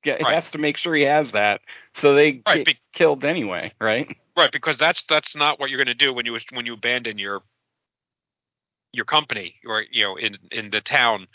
Get, 0.02 0.20
Right. 0.22 0.28
He 0.28 0.34
has 0.36 0.50
to 0.52 0.58
make 0.58 0.76
sure 0.76 0.94
he 0.94 1.02
has 1.02 1.32
that, 1.32 1.60
so 1.94 2.14
they 2.14 2.40
Right, 2.46 2.58
get 2.58 2.66
be- 2.66 2.78
killed 2.92 3.24
anyway, 3.24 3.72
right? 3.80 4.16
Right, 4.36 4.52
because 4.52 4.78
that's 4.78 5.04
that's 5.08 5.34
not 5.34 5.58
what 5.58 5.70
you're 5.70 5.78
going 5.78 5.88
to 5.88 5.94
do 5.94 6.14
when 6.14 6.24
you 6.24 6.38
when 6.52 6.64
you 6.66 6.74
abandon 6.74 7.18
your 7.18 7.42
your 8.92 9.04
company 9.04 9.56
or 9.66 9.84
you 9.90 10.04
know 10.04 10.16
in 10.16 10.36
in 10.50 10.70
the 10.70 10.80
town, 10.80 11.26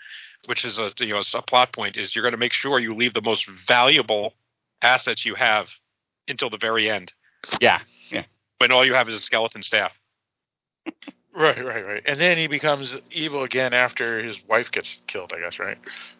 which 0.45 0.65
is 0.65 0.79
a 0.79 0.91
you 0.99 1.13
know 1.13 1.21
a 1.33 1.41
plot 1.41 1.71
point 1.73 1.97
is 1.97 2.15
you're 2.15 2.23
going 2.23 2.33
to 2.33 2.37
make 2.37 2.53
sure 2.53 2.79
you 2.79 2.95
leave 2.95 3.13
the 3.13 3.21
most 3.21 3.47
valuable 3.47 4.33
assets 4.81 5.25
you 5.25 5.35
have 5.35 5.67
until 6.27 6.49
the 6.49 6.57
very 6.57 6.89
end 6.89 7.13
Yeah, 7.59 7.81
Yeah. 8.09 8.23
when 8.57 8.71
all 8.71 8.85
you 8.85 8.93
have 8.93 9.07
is 9.09 9.15
a 9.15 9.19
skeleton 9.19 9.63
staff. 9.63 9.93
Right, 11.35 11.63
right, 11.65 11.85
right. 11.85 12.03
And 12.05 12.19
then 12.19 12.37
he 12.37 12.45
becomes 12.47 12.95
evil 13.09 13.43
again 13.43 13.73
after 13.73 14.23
his 14.23 14.39
wife 14.47 14.71
gets 14.71 15.01
killed, 15.07 15.33
I 15.35 15.39
guess, 15.39 15.57
right? 15.57 15.77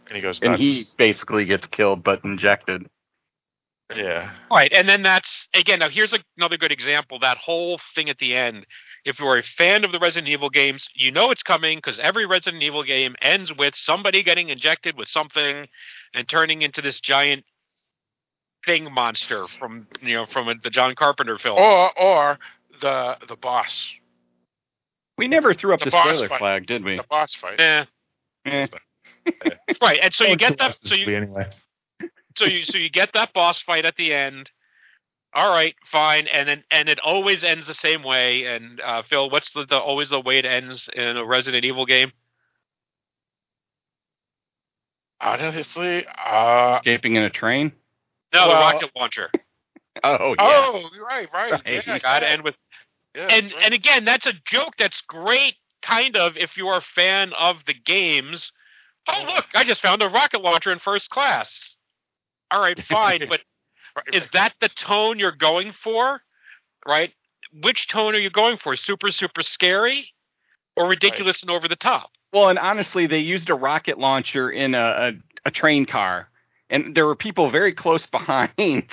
And 0.07 0.15
he 0.15 0.21
goes 0.21 0.39
and 0.41 0.55
he 0.55 0.85
basically 0.97 1.45
gets 1.45 1.67
killed, 1.67 2.03
but 2.03 2.23
injected. 2.23 2.89
Yeah. 3.97 4.31
Right, 4.51 4.71
and 4.73 4.87
then 4.87 5.03
that's 5.03 5.47
again. 5.53 5.79
Now 5.79 5.89
here's 5.89 6.13
a, 6.13 6.19
another 6.37 6.57
good 6.57 6.71
example. 6.71 7.19
That 7.19 7.37
whole 7.37 7.79
thing 7.95 8.09
at 8.09 8.17
the 8.19 8.35
end. 8.35 8.65
If 9.05 9.19
you're 9.19 9.37
a 9.37 9.43
fan 9.43 9.83
of 9.83 9.91
the 9.91 9.99
Resident 9.99 10.31
Evil 10.31 10.49
games, 10.49 10.87
you 10.95 11.11
know 11.11 11.29
it's 11.31 11.43
coming 11.43 11.77
because 11.77 11.99
every 11.99 12.25
Resident 12.25 12.63
Evil 12.63 12.83
game 12.83 13.15
ends 13.21 13.51
with 13.53 13.75
somebody 13.75 14.23
getting 14.23 14.47
injected 14.49 14.97
with 14.97 15.09
something 15.09 15.67
and 16.13 16.27
turning 16.29 16.61
into 16.61 16.81
this 16.81 17.01
giant 17.01 17.43
thing 18.65 18.89
monster 18.93 19.45
from 19.59 19.87
you 20.01 20.15
know 20.15 20.25
from 20.25 20.57
the 20.63 20.69
John 20.69 20.95
Carpenter 20.95 21.37
film. 21.37 21.57
Or 21.59 21.97
or 21.99 22.39
the 22.81 23.17
the 23.27 23.35
boss, 23.35 23.93
We 25.17 25.27
never 25.27 25.53
threw 25.53 25.73
up 25.73 25.79
The 25.79 25.85
the, 25.89 25.91
spoiler 26.01 26.27
fight. 26.29 26.39
flag, 26.39 26.65
did 26.65 26.83
we? 26.83 26.95
the 26.97 27.03
boss 27.03 27.35
fight. 27.35 27.59
Eh. 27.59 27.85
Eh. 28.45 28.67
Right, 29.81 29.99
and 30.01 30.13
so 30.13 30.25
you 30.25 30.35
get 30.37 30.57
that. 30.59 30.77
So 30.83 30.95
you 30.95 31.13
anyway. 31.15 31.47
So 32.35 32.45
you 32.45 32.63
so 32.63 32.77
you 32.77 32.89
get 32.89 33.13
that 33.13 33.33
boss 33.33 33.61
fight 33.61 33.85
at 33.85 33.95
the 33.95 34.13
end. 34.13 34.51
All 35.35 35.51
right, 35.53 35.75
fine, 35.85 36.27
and 36.27 36.47
then 36.47 36.63
and 36.71 36.89
it 36.89 36.99
always 36.99 37.43
ends 37.43 37.65
the 37.65 37.73
same 37.73 38.03
way. 38.03 38.45
And 38.45 38.79
uh, 38.81 39.01
Phil, 39.03 39.29
what's 39.29 39.51
the, 39.53 39.65
the 39.65 39.77
always 39.77 40.09
the 40.09 40.19
way 40.21 40.37
it 40.37 40.45
ends 40.45 40.89
in 40.93 41.17
a 41.17 41.25
Resident 41.25 41.65
Evil 41.65 41.85
game? 41.85 42.11
Honestly, 45.21 46.05
uh, 46.25 46.75
Escaping 46.77 47.15
in 47.15 47.23
a 47.23 47.29
train? 47.29 47.71
No, 48.33 48.47
the 48.47 48.53
rocket 48.53 48.91
launcher. 48.95 49.31
Oh, 50.03 50.35
yeah. 50.37 50.45
oh, 50.45 50.89
right, 51.07 51.29
right, 51.33 51.51
Right, 51.51 51.61
yeah, 51.65 51.95
you 51.95 51.99
got 52.01 52.19
to 52.19 52.25
yeah, 52.25 52.31
end 52.31 52.43
with 52.43 52.55
yeah, 53.15 53.27
and 53.29 53.53
right. 53.53 53.63
and 53.65 53.73
again, 53.73 54.05
that's 54.05 54.25
a 54.25 54.33
joke. 54.45 54.75
That's 54.77 55.01
great, 55.01 55.55
kind 55.81 56.17
of, 56.17 56.35
if 56.35 56.57
you're 56.57 56.77
a 56.77 56.81
fan 56.81 57.31
of 57.39 57.63
the 57.65 57.73
games. 57.73 58.51
Oh 59.07 59.23
look, 59.33 59.45
I 59.53 59.63
just 59.63 59.81
found 59.81 60.01
a 60.01 60.09
rocket 60.09 60.41
launcher 60.41 60.71
in 60.71 60.79
first 60.79 61.09
class. 61.09 61.75
All 62.53 62.61
right, 62.61 62.79
fine, 62.87 63.27
but 63.27 63.41
is 64.13 64.29
that 64.31 64.53
the 64.61 64.69
tone 64.69 65.17
you're 65.17 65.35
going 65.35 65.71
for? 65.71 66.21
Right? 66.87 67.11
Which 67.61 67.87
tone 67.87 68.15
are 68.15 68.19
you 68.19 68.29
going 68.29 68.57
for? 68.57 68.75
Super, 68.75 69.11
super 69.11 69.41
scary, 69.41 70.07
or 70.75 70.87
ridiculous 70.87 71.41
and 71.41 71.51
over 71.51 71.67
the 71.67 71.75
top? 71.75 72.11
Well, 72.31 72.49
and 72.49 72.59
honestly, 72.59 73.07
they 73.07 73.19
used 73.19 73.49
a 73.49 73.55
rocket 73.55 73.99
launcher 73.99 74.49
in 74.49 74.75
a, 74.75 74.77
a, 74.77 75.11
a 75.45 75.51
train 75.51 75.85
car, 75.85 76.29
and 76.69 76.95
there 76.95 77.05
were 77.05 77.15
people 77.15 77.49
very 77.49 77.73
close 77.73 78.05
behind. 78.11 78.85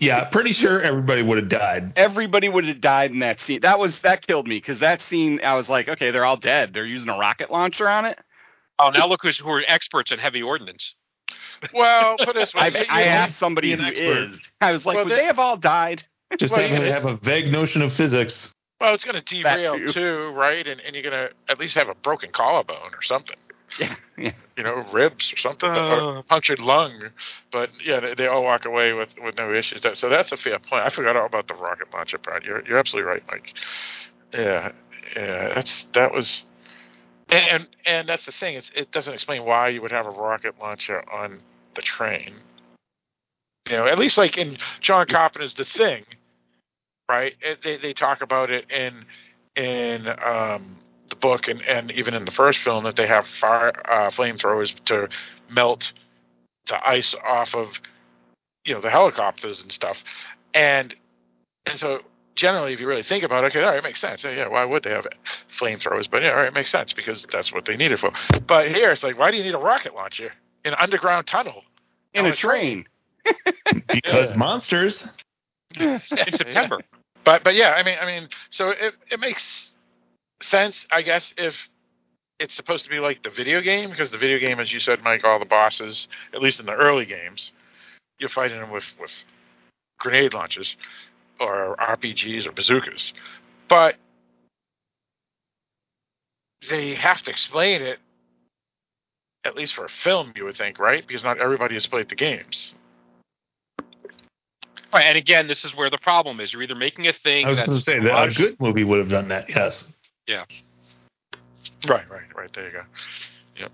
Yeah, 0.00 0.24
pretty 0.24 0.52
sure 0.52 0.82
everybody 0.82 1.22
would 1.22 1.38
have 1.38 1.48
died. 1.48 1.92
Everybody 1.96 2.48
would 2.48 2.66
have 2.66 2.80
died 2.80 3.12
in 3.12 3.20
that 3.20 3.40
scene. 3.40 3.60
That 3.62 3.78
was 3.78 3.98
that 4.00 4.26
killed 4.26 4.48
me 4.48 4.56
because 4.56 4.80
that 4.80 5.00
scene, 5.02 5.40
I 5.44 5.54
was 5.54 5.68
like, 5.68 5.88
okay, 5.88 6.10
they're 6.10 6.24
all 6.24 6.36
dead. 6.36 6.72
They're 6.74 6.86
using 6.86 7.08
a 7.08 7.16
rocket 7.16 7.50
launcher 7.50 7.88
on 7.88 8.04
it. 8.06 8.18
Oh, 8.78 8.90
now 8.90 9.06
look 9.06 9.22
who's 9.22 9.38
who 9.38 9.50
are 9.50 9.62
experts 9.66 10.10
in 10.10 10.18
heavy 10.18 10.42
ordnance. 10.42 10.96
well, 11.74 12.16
put 12.18 12.30
it 12.30 12.34
this 12.34 12.54
way. 12.54 12.62
I, 12.62 12.66
you- 12.68 12.84
I 12.88 13.00
you- 13.02 13.08
asked 13.08 13.38
somebody 13.38 13.68
be 13.68 13.72
an 13.74 13.78
who 13.80 13.86
expert. 13.86 14.16
is. 14.34 14.38
I 14.60 14.72
was 14.72 14.84
like, 14.86 14.96
Well, 14.96 15.04
would 15.04 15.12
they- 15.12 15.16
they 15.20 15.24
have 15.26 15.38
all 15.38 15.56
died? 15.56 16.04
Just 16.38 16.52
Well, 16.54 16.66
have, 16.66 16.82
yeah. 16.84 16.92
have 16.94 17.04
a 17.04 17.16
vague 17.18 17.52
notion 17.52 17.82
of 17.82 17.92
physics. 17.92 18.52
Well, 18.80 18.94
it's 18.94 19.04
going 19.04 19.20
to 19.20 19.22
derail 19.22 19.78
too. 19.78 19.86
too, 19.92 20.30
right? 20.34 20.66
And 20.66 20.80
and 20.80 20.94
you're 20.96 21.02
going 21.04 21.28
to 21.28 21.30
at 21.48 21.60
least 21.60 21.74
have 21.76 21.88
a 21.88 21.94
broken 21.94 22.30
collarbone 22.32 22.94
or 22.94 23.02
something. 23.02 23.36
Yeah, 23.78 23.94
yeah. 24.18 24.32
You 24.56 24.64
know, 24.64 24.84
ribs 24.92 25.32
or 25.32 25.36
something, 25.36 25.70
Uh. 25.70 26.00
or 26.16 26.22
punctured 26.24 26.58
lung. 26.58 27.10
But 27.52 27.70
yeah, 27.84 28.00
they, 28.00 28.14
they 28.14 28.26
all 28.26 28.42
walk 28.42 28.64
away 28.64 28.92
with, 28.92 29.14
with 29.22 29.36
no 29.36 29.52
issues. 29.54 29.82
So 29.94 30.08
that's 30.08 30.32
a 30.32 30.36
fair 30.36 30.58
point. 30.58 30.82
I 30.84 30.88
forgot 30.88 31.16
all 31.16 31.26
about 31.26 31.48
the 31.48 31.54
rocket 31.54 31.92
launcher 31.94 32.18
part. 32.18 32.44
You're 32.44 32.66
you're 32.66 32.78
absolutely 32.78 33.08
right, 33.10 33.22
Mike. 33.30 33.52
Yeah, 34.34 34.72
yeah. 35.14 35.52
That's 35.54 35.86
that 35.92 36.12
was, 36.12 36.42
and 37.28 37.48
and, 37.48 37.68
and 37.86 38.08
that's 38.08 38.26
the 38.26 38.32
thing. 38.32 38.56
It's, 38.56 38.70
it 38.74 38.90
doesn't 38.92 39.12
explain 39.12 39.44
why 39.44 39.68
you 39.68 39.82
would 39.82 39.92
have 39.92 40.06
a 40.06 40.10
rocket 40.10 40.58
launcher 40.60 41.02
on 41.10 41.40
the 41.74 41.82
train. 41.82 42.34
You 43.68 43.76
know, 43.76 43.86
at 43.86 43.98
least 43.98 44.18
like 44.18 44.36
in 44.36 44.56
John 44.80 45.06
Carpenter's 45.06 45.54
The 45.54 45.64
Thing, 45.64 46.04
right? 47.08 47.34
They 47.62 47.76
they 47.76 47.92
talk 47.92 48.22
about 48.22 48.50
it 48.50 48.70
in 48.70 49.04
in 49.56 50.08
um, 50.24 50.76
the 51.08 51.16
book 51.16 51.48
and, 51.48 51.62
and 51.62 51.90
even 51.92 52.14
in 52.14 52.24
the 52.24 52.30
first 52.30 52.60
film 52.60 52.84
that 52.84 52.96
they 52.96 53.06
have 53.06 53.26
fire 53.26 53.72
uh, 53.84 54.08
flamethrowers 54.08 54.74
to 54.86 55.08
melt 55.50 55.92
the 56.68 56.88
ice 56.88 57.14
off 57.26 57.54
of 57.54 57.80
you 58.64 58.74
know 58.74 58.80
the 58.80 58.90
helicopters 58.90 59.60
and 59.60 59.70
stuff, 59.70 60.02
and 60.54 60.94
and 61.66 61.78
so 61.78 62.00
generally, 62.34 62.72
if 62.72 62.80
you 62.80 62.86
really 62.86 63.02
think 63.02 63.24
about 63.24 63.44
it, 63.44 63.48
okay, 63.48 63.62
all 63.62 63.70
right, 63.70 63.78
it 63.78 63.84
makes 63.84 64.00
sense. 64.00 64.24
Yeah, 64.24 64.30
yeah, 64.30 64.48
why 64.48 64.64
would 64.64 64.82
they 64.82 64.90
have 64.90 65.06
flamethrowers? 65.58 66.10
But 66.10 66.22
yeah, 66.22 66.30
all 66.30 66.36
right, 66.36 66.46
it 66.46 66.54
makes 66.54 66.70
sense 66.70 66.92
because 66.92 67.26
that's 67.30 67.52
what 67.52 67.64
they 67.64 67.76
need 67.76 67.92
it 67.92 67.98
for. 67.98 68.10
But 68.46 68.70
here, 68.70 68.90
it's 68.90 69.02
like, 69.02 69.18
why 69.18 69.30
do 69.30 69.36
you 69.36 69.42
need 69.44 69.54
a 69.54 69.58
rocket 69.58 69.94
launcher 69.94 70.32
in 70.64 70.72
an 70.72 70.78
underground 70.80 71.26
tunnel? 71.26 71.64
In 72.14 72.26
On 72.26 72.32
a 72.32 72.36
train. 72.36 72.86
Because 73.88 74.30
Yeah. 74.30 74.36
monsters. 74.36 75.06
in 75.78 76.00
September. 76.32 76.80
But 77.24 77.44
but 77.44 77.54
yeah, 77.54 77.72
I 77.72 77.82
mean 77.82 77.96
I 78.00 78.06
mean, 78.06 78.28
so 78.50 78.70
it 78.70 78.94
it 79.10 79.20
makes 79.20 79.74
sense, 80.42 80.86
I 80.90 81.02
guess, 81.02 81.32
if 81.36 81.68
it's 82.38 82.54
supposed 82.54 82.84
to 82.84 82.90
be 82.90 82.98
like 82.98 83.22
the 83.22 83.30
video 83.30 83.60
game, 83.60 83.90
because 83.90 84.10
the 84.10 84.18
video 84.18 84.38
game, 84.38 84.58
as 84.60 84.72
you 84.72 84.80
said, 84.80 85.02
Mike, 85.02 85.24
all 85.24 85.38
the 85.38 85.44
bosses, 85.44 86.08
at 86.34 86.42
least 86.42 86.58
in 86.60 86.66
the 86.66 86.72
early 86.74 87.06
games, 87.06 87.52
you're 88.18 88.28
fighting 88.28 88.58
them 88.60 88.70
with 88.70 88.86
with 89.00 89.12
grenade 90.00 90.34
launchers 90.34 90.76
or 91.42 91.76
RPGs 91.76 92.46
or 92.46 92.52
bazookas. 92.52 93.12
But 93.68 93.96
they 96.68 96.94
have 96.94 97.22
to 97.22 97.30
explain 97.30 97.82
it 97.82 97.98
at 99.44 99.56
least 99.56 99.74
for 99.74 99.84
a 99.84 99.88
film, 99.88 100.32
you 100.36 100.44
would 100.44 100.56
think, 100.56 100.78
right? 100.78 101.06
Because 101.06 101.24
not 101.24 101.40
everybody 101.40 101.74
has 101.74 101.86
played 101.86 102.08
the 102.08 102.14
games. 102.14 102.74
Right, 104.92 105.04
and 105.04 105.16
again, 105.16 105.48
this 105.48 105.64
is 105.64 105.74
where 105.74 105.90
the 105.90 105.98
problem 105.98 106.38
is. 106.38 106.52
You're 106.52 106.62
either 106.62 106.74
making 106.74 107.08
a 107.08 107.12
thing 107.12 107.46
I 107.46 107.48
was 107.48 107.58
going 107.58 107.70
to 107.70 107.80
say 107.80 107.98
that 107.98 108.28
a 108.28 108.30
good 108.30 108.60
movie 108.60 108.84
would 108.84 108.98
have 108.98 109.08
done 109.08 109.28
that. 109.28 109.48
Yes. 109.48 109.90
Yeah. 110.26 110.44
Right, 111.88 112.08
right, 112.10 112.36
right. 112.36 112.52
There 112.52 112.66
you 112.66 112.72
go. 112.72 112.82
Yep. 113.56 113.70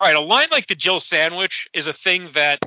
All 0.00 0.08
right, 0.08 0.16
a 0.16 0.20
line 0.20 0.48
like 0.50 0.66
the 0.66 0.74
Jill 0.74 0.98
sandwich 0.98 1.68
is 1.72 1.86
a 1.86 1.92
thing 1.92 2.30
that 2.34 2.60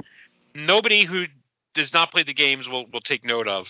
nobody 0.55 1.03
who 1.03 1.25
does 1.73 1.93
not 1.93 2.11
play 2.11 2.23
the 2.23 2.33
games 2.33 2.67
will, 2.67 2.85
will 2.93 3.01
take 3.01 3.25
note 3.25 3.47
of. 3.47 3.67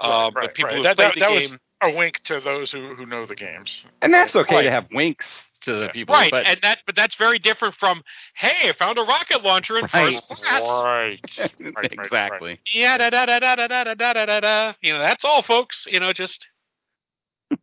Right, 0.00 0.08
Uh, 0.08 0.30
right, 0.30 0.34
but 0.46 0.54
people 0.54 0.68
right. 0.70 0.76
who 0.76 0.82
That- 0.82 0.96
play 0.96 1.06
that- 1.06 1.14
the 1.14 1.20
that 1.20 1.28
game, 1.28 1.50
was- 1.52 1.58
A 1.80 1.90
wink 1.96 2.20
to 2.24 2.40
those 2.40 2.72
who, 2.72 2.94
who 2.96 3.06
know 3.06 3.24
the 3.24 3.36
games. 3.36 3.84
And 4.02 4.12
that's 4.12 4.34
okay 4.34 4.56
Right. 4.56 4.62
to 4.62 4.70
have 4.70 4.88
winks 4.90 5.26
to 5.60 5.74
the 5.74 5.88
people. 5.90 6.12
right, 6.14 6.30
But 6.30 6.44
and 6.46 6.60
that 6.62 6.80
but 6.86 6.96
that's 6.96 7.14
very 7.14 7.38
different 7.38 7.74
from 7.76 8.02
hey, 8.34 8.68
I 8.68 8.72
found 8.72 8.98
a 8.98 9.02
rocket 9.02 9.42
launcher 9.44 9.76
in 9.78 9.82
Right. 9.94 10.14
first 10.14 10.42
class. 10.42 10.62
Right. 10.62 11.20
right, 11.38 11.76
right, 11.76 11.92
exactly. 11.92 12.60
Yeah, 12.72 12.98
da 12.98 13.10
da 13.10 13.26
da 13.26 13.38
da 13.38 13.54
da 13.54 13.66
da 13.68 13.84
da 13.84 13.94
da 13.94 14.12
da 14.12 14.26
da 14.26 14.40
da. 14.40 14.72
You 14.80 14.92
know, 14.94 14.98
that's 14.98 15.24
all, 15.24 15.42
folks. 15.42 15.86
You 15.88 16.00
know, 16.00 16.12
just 16.12 16.48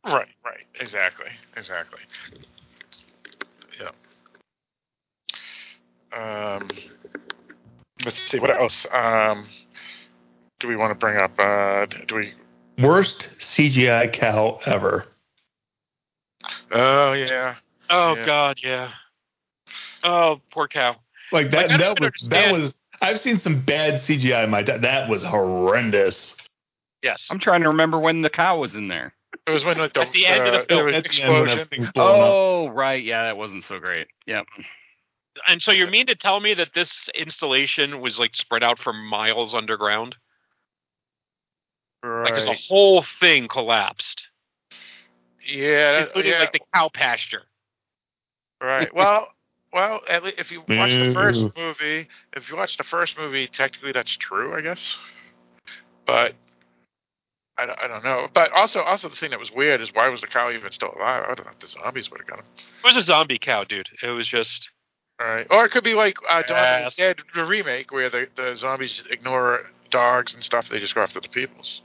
Right, 0.06 0.28
right. 0.44 0.66
Exactly. 0.80 1.30
Exactly. 1.58 2.02
Yeah. 3.80 3.92
Um, 6.56 6.70
let's 8.04 8.18
see. 8.18 8.40
What 8.40 8.50
else? 8.50 8.86
Um, 8.92 9.46
do 10.60 10.68
we 10.68 10.76
want 10.76 10.92
to 10.92 10.98
bring 11.00 11.18
up? 11.18 11.32
Uh, 11.40 11.86
do 12.08 12.16
we? 12.16 12.34
Worst 12.84 13.30
CGI 13.40 14.12
cow 14.12 14.60
ever. 14.66 15.06
Oh, 16.72 17.14
yeah. 17.14 17.56
oh 17.90 18.16
Yeah. 18.16 18.26
god, 18.26 18.60
yeah. 18.62 18.92
Oh, 20.04 20.42
poor 20.52 20.68
cow. 20.68 20.98
Like 21.32 21.52
that. 21.52 21.70
Like, 21.70 21.80
that 21.80 21.92
even 21.98 22.12
was. 22.14 22.28
That 22.30 22.54
was. 22.54 22.74
I've 23.02 23.20
seen 23.20 23.40
some 23.40 23.62
bad 23.62 23.96
CGI 23.96 24.44
in 24.44 24.50
my 24.50 24.64
time. 24.64 24.82
That 24.82 25.10
was 25.10 25.24
horrendous. 25.24 26.36
Yes. 27.02 27.28
I'm 27.30 27.40
trying 27.40 27.62
to 27.62 27.70
remember 27.70 28.00
when 28.00 28.22
the 28.22 28.30
cow 28.30 28.60
was 28.60 28.76
in 28.76 28.88
there. 28.88 29.14
It 29.46 29.52
was 29.52 29.66
when 29.66 29.78
like 29.78 29.94
the, 29.94 30.02
At 30.02 30.12
the 30.14 30.26
end 30.26 30.48
of 30.48 30.54
the 30.54 30.60
uh, 30.62 30.66
film. 30.66 30.78
there 30.78 30.86
was 30.86 30.96
At 30.96 31.04
the 31.04 31.22
end 31.24 31.34
when 31.34 31.82
explosion. 31.82 32.22
up. 32.22 32.28
Oh, 32.30 32.68
right. 32.70 33.04
Yeah, 33.04 33.24
that 33.26 33.38
wasn't 33.38 33.64
so 33.66 33.80
great. 33.80 34.08
Yep. 34.28 34.46
And 35.48 35.62
so 35.62 35.72
you 35.72 35.88
mean 35.88 36.06
to 36.08 36.16
tell 36.16 36.40
me 36.40 36.54
that 36.54 36.70
this 36.74 37.10
installation 37.16 38.00
was 38.00 38.18
like 38.18 38.34
spread 38.36 38.64
out 38.64 38.80
for 38.80 38.94
miles 38.94 39.54
underground? 39.54 40.16
Like, 42.06 42.34
'cause 42.34 42.46
the 42.46 42.52
Right. 42.52 42.66
whole 42.68 43.04
thing 43.20 43.48
collapsed, 43.48 44.30
Yeah. 45.46 46.04
including 46.04 46.32
yeah. 46.34 46.40
like 46.40 46.52
the 46.52 46.62
cow 46.74 46.90
pasture. 46.90 47.44
Right. 48.62 48.94
Well, 48.94 49.32
well, 49.74 50.02
at 50.08 50.24
least 50.24 50.40
if 50.40 50.52
you 50.52 50.62
watch 50.68 50.94
the 50.94 51.12
first 51.14 51.58
movie, 51.58 52.08
if 52.34 52.50
you 52.50 52.56
watch 52.56 52.78
the 52.78 52.84
first 52.84 53.18
movie, 53.18 53.48
technically 53.48 53.92
that's 53.92 54.16
true, 54.16 54.56
I 54.56 54.62
guess. 54.62 54.96
But 56.06 56.36
I, 57.58 57.66
don't- 57.66 57.80
I 57.80 57.88
don't 57.88 58.04
know. 58.04 58.28
But 58.34 58.52
also, 58.52 58.82
also 58.82 59.10
the 59.10 59.16
thing 59.16 59.32
that 59.32 59.40
was 59.40 59.52
weird 59.52 59.82
is 59.82 59.94
why 59.94 60.08
was 60.10 60.22
the 60.22 60.28
cow 60.28 60.52
even 60.52 60.72
still 60.72 60.94
alive? 60.96 61.24
I 61.28 61.34
don't 61.34 61.46
know 61.46 61.52
if 61.52 61.60
the 61.60 61.68
zombies 61.68 62.10
would 62.12 62.20
have 62.22 62.28
got 62.28 62.40
him. 62.40 62.46
It 62.58 62.86
was 62.88 62.96
a 62.96 63.02
zombie 63.02 63.40
cow, 63.40 63.64
dude. 63.64 63.90
It 64.04 64.10
was 64.12 64.28
just 64.28 64.70
All 65.20 65.28
right. 65.28 65.48
Or 65.50 65.66
it 65.66 65.70
could 65.70 65.84
be 65.86 65.94
like 65.94 66.18
uh, 66.28 66.42
Dawn 66.44 66.58
of 66.58 66.82
Yes. 66.84 66.96
the 66.98 67.02
Dead, 67.02 67.18
the 67.34 67.46
remake, 67.46 67.92
where 67.92 68.10
the, 68.10 68.28
the 68.36 68.54
zombies 68.54 69.02
ignore 69.10 69.62
dogs 69.90 70.34
and 70.36 70.44
stuff. 70.44 70.70
They 70.70 70.80
just 70.80 70.96
go 70.96 71.02
after 71.02 71.20
the 71.20 71.30
peoples. 71.30 71.82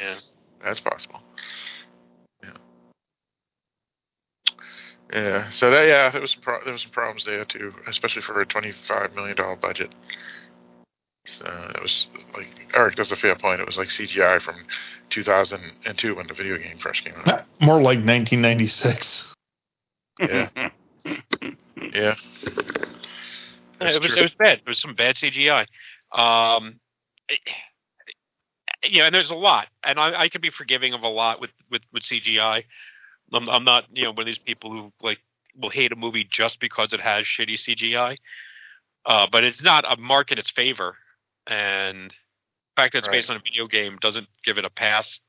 Yeah. 0.00 0.16
That's 0.62 0.80
possible. 0.80 1.22
Yeah. 2.42 2.50
Yeah. 5.12 5.48
So 5.50 5.70
that 5.70 5.86
yeah, 5.88 6.10
there 6.10 6.20
was 6.20 6.32
some 6.32 6.42
pro- 6.42 6.62
there 6.64 6.72
was 6.72 6.82
some 6.82 6.90
problems 6.92 7.24
there 7.24 7.44
too, 7.44 7.72
especially 7.88 8.22
for 8.22 8.40
a 8.40 8.46
twenty 8.46 8.70
five 8.70 9.14
million 9.14 9.36
dollar 9.36 9.56
budget. 9.56 9.94
Uh, 11.44 11.72
it 11.74 11.82
was 11.82 12.08
like 12.36 12.48
Eric. 12.74 12.96
That's 12.96 13.12
a 13.12 13.16
fair 13.16 13.36
point. 13.36 13.60
It 13.60 13.66
was 13.66 13.76
like 13.78 13.88
CGI 13.88 14.40
from 14.40 14.56
2002 15.10 16.14
when 16.14 16.26
the 16.26 16.34
video 16.34 16.56
game 16.56 16.76
first 16.78 17.04
came 17.04 17.14
out. 17.26 17.44
More 17.60 17.76
like 17.76 17.98
1996. 18.04 19.32
Yeah, 20.18 20.48
yeah. 21.92 22.14
It 23.80 23.80
was 23.80 23.96
true. 23.98 24.16
it 24.16 24.22
was 24.22 24.34
bad. 24.34 24.58
There 24.58 24.70
was 24.70 24.78
some 24.78 24.94
bad 24.94 25.14
CGI. 25.14 25.66
Um, 26.12 26.68
it- 26.68 26.76
yeah, 28.88 29.06
and 29.06 29.14
there's 29.14 29.30
a 29.30 29.34
lot, 29.34 29.68
and 29.84 29.98
I, 29.98 30.22
I 30.22 30.28
can 30.28 30.40
be 30.40 30.50
forgiving 30.50 30.94
of 30.94 31.02
a 31.02 31.08
lot 31.08 31.40
with 31.40 31.50
with 31.70 31.82
with 31.92 32.02
CGI. 32.02 32.64
I'm 33.32 33.48
I'm 33.48 33.64
not 33.64 33.84
you 33.92 34.04
know 34.04 34.10
one 34.10 34.20
of 34.20 34.26
these 34.26 34.38
people 34.38 34.70
who 34.70 34.92
like 35.02 35.18
will 35.60 35.70
hate 35.70 35.92
a 35.92 35.96
movie 35.96 36.24
just 36.28 36.60
because 36.60 36.92
it 36.92 37.00
has 37.00 37.24
shitty 37.24 37.54
CGI. 37.54 38.16
Uh, 39.06 39.26
but 39.30 39.44
it's 39.44 39.62
not 39.62 39.84
a 39.90 39.96
mark 39.96 40.30
in 40.30 40.38
its 40.38 40.50
favor, 40.50 40.96
and 41.46 42.10
the 42.10 42.82
fact 42.82 42.92
that 42.92 43.00
it's 43.00 43.08
Right. 43.08 43.16
based 43.16 43.30
on 43.30 43.36
a 43.36 43.40
video 43.40 43.66
game 43.66 43.98
doesn't 44.00 44.28
give 44.44 44.58
it 44.58 44.64
a 44.64 44.70
pass 44.70 45.20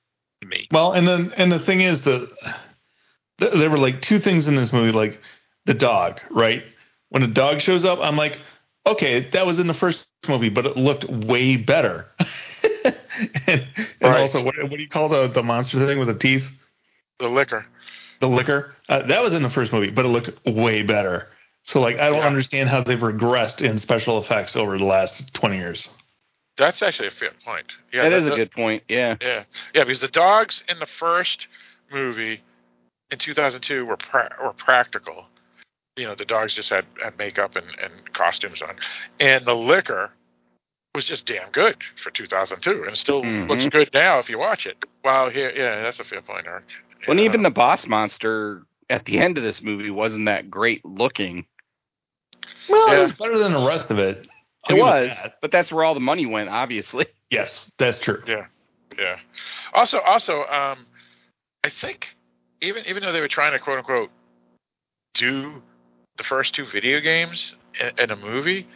to 0.42 0.48
me. 0.48 0.68
Well, 0.72 0.92
and 0.94 1.08
then 1.08 1.34
and 1.38 1.52
the 1.52 1.60
thing 1.60 1.82
is 1.82 2.02
the 2.02 2.32
th- 3.40 3.54
there 3.54 3.70
were 3.70 3.78
like 3.78 4.02
two 4.02 4.20
things 4.20 4.48
in 4.48 4.56
this 4.56 4.74
movie, 4.74 4.92
like 4.92 5.20
the 5.66 5.74
dog, 5.74 6.20
right? 6.30 6.64
When 7.10 7.24
a 7.24 7.28
dog 7.28 7.60
shows 7.62 7.86
up, 7.86 8.00
I'm 8.02 8.16
like, 8.18 8.40
okay, 8.86 9.30
that 9.32 9.46
was 9.46 9.60
in 9.60 9.68
the 9.68 9.74
first 9.74 10.06
movie, 10.28 10.50
but 10.50 10.66
it 10.66 10.78
looked 10.78 11.06
way 11.10 11.56
better. 11.58 12.08
and 12.84 12.96
and 13.48 13.68
Right. 14.02 14.20
also, 14.22 14.44
what, 14.44 14.56
what 14.62 14.72
do 14.72 14.82
you 14.82 14.90
call 14.90 15.10
the 15.10 15.28
the 15.28 15.44
monster 15.44 15.86
thing 15.86 16.00
with 16.00 16.08
the 16.08 16.16
teeth? 16.16 16.48
The 17.20 17.28
Licker. 17.28 17.66
The 18.20 18.28
Licker. 18.30 18.76
Uh, 18.90 19.04
that 19.08 19.22
was 19.22 19.34
in 19.34 19.42
the 19.44 19.50
first 19.50 19.72
movie, 19.74 19.90
but 19.92 20.06
it 20.06 20.10
looked 20.10 20.30
way 20.46 20.84
better. 20.84 21.28
So 21.64 21.80
like, 21.80 22.00
I 22.00 22.10
don't 22.10 22.20
Yeah. 22.20 22.28
understand 22.28 22.70
how 22.70 22.84
they've 22.84 22.98
regressed 23.00 23.62
in 23.62 23.78
special 23.78 24.18
effects 24.20 24.56
over 24.56 24.78
the 24.78 24.86
last 24.86 25.34
20 25.34 25.58
years. 25.58 25.90
That's 26.58 26.82
actually 26.82 27.08
a 27.08 27.12
fair 27.12 27.32
point. 27.46 27.72
Yeah, 27.94 28.10
that 28.10 28.14
is 28.14 28.28
a 28.28 28.32
good 28.32 28.52
point. 28.52 28.84
Yeah. 28.88 29.16
Yeah, 29.22 29.44
yeah, 29.74 29.84
because 29.84 30.00
the 30.02 30.08
dogs 30.08 30.64
in 30.68 30.80
the 30.80 30.86
first 30.86 31.48
movie 31.92 32.42
in 33.12 33.18
2002 33.18 33.86
were 33.86 33.98
pra- 33.98 34.36
were 34.44 34.54
practical. 34.54 35.26
You 35.98 36.06
know, 36.08 36.16
the 36.16 36.26
dogs 36.26 36.56
just 36.56 36.70
had, 36.70 36.86
had 37.04 37.18
makeup 37.18 37.56
and, 37.56 37.66
and 37.82 38.14
costumes 38.14 38.62
on, 38.62 38.76
and 39.20 39.44
the 39.44 39.54
Licker 39.56 40.12
was 40.96 41.06
just 41.06 41.26
damn 41.26 41.50
good 41.52 41.78
for 41.98 42.12
2002, 42.12 42.84
and 42.84 42.94
it 42.94 42.98
still 42.98 43.22
Mhm. 43.24 43.50
looks 43.50 43.66
good 43.68 43.90
now 43.94 44.20
if 44.20 44.30
you 44.30 44.38
watch 44.38 44.66
it. 44.66 44.84
Wow, 45.04 45.30
here, 45.30 45.52
yeah, 45.56 45.82
that's 45.82 46.00
a 46.00 46.04
fair 46.04 46.22
point, 46.22 46.46
Eric. 46.48 46.64
Well, 47.08 47.12
and 47.12 47.20
Yeah. 47.20 47.26
even 47.26 47.44
the 47.44 47.50
boss 47.50 47.88
monster 47.88 48.64
at 48.90 49.06
the 49.06 49.20
end 49.20 49.38
of 49.38 49.44
this 49.44 49.62
movie 49.62 49.90
wasn't 49.90 50.26
that 50.26 50.50
great 50.50 50.84
looking. 50.86 51.46
Well, 52.70 52.88
Yeah. 52.90 52.98
it 52.98 53.00
was 53.00 53.12
better 53.14 53.38
than 53.38 53.54
the 53.54 53.66
rest 53.66 53.92
of 53.92 54.00
it. 54.00 54.28
I'll 54.66 54.76
It 54.76 54.80
was, 54.80 55.10
that. 55.10 55.38
but 55.42 55.52
that's 55.52 55.72
where 55.72 55.84
all 55.84 55.94
the 55.94 56.00
money 56.00 56.26
went, 56.26 56.50
obviously. 56.50 57.06
Yes, 57.32 57.72
that's 57.78 57.98
true. 57.98 58.22
Yeah, 58.28 58.48
yeah. 59.00 59.18
Also, 59.74 60.02
also, 60.02 60.46
um, 60.48 60.86
I 61.64 61.70
think 61.70 62.10
even 62.60 62.86
even 62.86 63.02
though 63.02 63.14
they 63.14 63.22
were 63.22 63.30
trying 63.30 63.54
to 63.54 63.60
quote 63.60 63.78
unquote 63.78 64.12
do 65.14 65.64
the 66.22 66.28
first 66.28 66.54
two 66.54 66.66
video 66.66 67.00
games 67.00 67.56
in, 67.80 67.90
in 67.98 68.12
a 68.12 68.16
movie, 68.16 68.68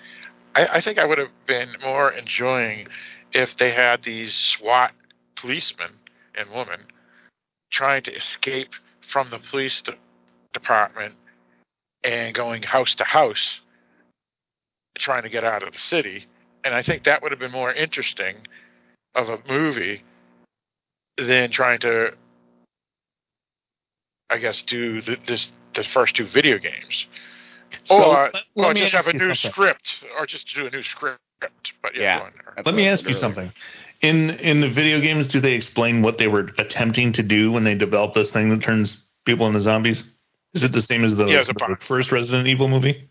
I, 0.56 0.78
I 0.78 0.82
think 0.82 0.98
I 0.98 1.06
would 1.06 1.20
have 1.20 1.30
been 1.46 1.70
more 1.84 2.10
enjoying 2.12 2.88
if 3.34 3.56
they 3.56 3.72
had 3.72 4.02
these 4.02 4.34
SWAT 4.34 4.94
policemen 5.36 5.92
and 6.34 6.50
women 6.50 6.88
trying 7.72 8.02
to 8.04 8.16
escape 8.16 8.74
from 9.02 9.30
the 9.30 9.38
police 9.38 9.84
de- 9.84 9.94
department 10.54 11.14
and 12.04 12.34
going 12.34 12.64
house 12.64 12.96
to 12.96 13.04
house 13.04 13.62
trying 14.98 15.24
to 15.24 15.30
get 15.30 15.44
out 15.44 15.62
of 15.62 15.72
the 15.72 15.80
city. 15.80 16.26
And 16.64 16.74
I 16.74 16.82
think 16.82 17.04
that 17.04 17.22
would 17.22 17.32
have 17.32 17.40
been 17.40 17.52
more 17.52 17.72
interesting 17.72 18.38
of 19.14 19.30
a 19.30 19.40
movie 19.48 20.02
than 21.18 21.52
trying 21.52 21.80
to, 21.80 22.14
I 24.32 24.40
guess, 24.40 24.64
do 24.64 25.00
the, 25.00 25.18
this 25.28 25.52
the 25.76 25.84
first 25.84 26.16
two 26.16 26.26
video 26.26 26.58
games, 26.58 27.08
So, 27.84 28.04
or 28.04 28.32
let- 28.34 28.44
or 28.56 28.66
let 28.68 28.74
me 28.76 28.82
just 28.82 28.94
have 28.94 29.08
a 29.08 29.14
new 29.14 29.36
something. 29.36 29.52
script, 29.52 30.04
or 30.18 30.26
just 30.26 30.54
do 30.56 30.66
a 30.66 30.70
new 30.72 30.82
script. 30.84 31.20
But 31.82 31.96
yeah, 31.96 32.02
Yeah. 32.02 32.18
go 32.20 32.26
on 32.26 32.32
there. 32.36 32.54
That's 32.56 32.66
Let 32.66 32.76
me 32.76 32.88
ask 32.88 33.04
you 33.04 33.10
earlier. 33.10 33.20
something. 33.20 33.52
In 34.02 34.32
in 34.32 34.62
the 34.62 34.70
video 34.70 35.00
games, 35.00 35.28
do 35.28 35.40
they 35.40 35.54
explain 35.54 36.02
what 36.02 36.18
they 36.18 36.28
were 36.28 36.50
attempting 36.58 37.12
to 37.14 37.24
do 37.24 37.52
when 37.52 37.64
they 37.64 37.76
developed 37.76 38.14
this 38.16 38.32
thing 38.32 38.50
that 38.50 38.62
turns 38.62 38.98
people 39.26 39.48
into 39.48 39.60
zombies? 39.60 40.04
Is 40.54 40.64
it 40.64 40.72
the 40.72 40.82
same 40.82 41.04
as 41.04 41.16
the, 41.16 41.26
Yeah, 41.26 41.44
the 41.44 41.78
first 41.82 42.12
Resident 42.12 42.48
Evil 42.48 42.68
movie? 42.70 43.10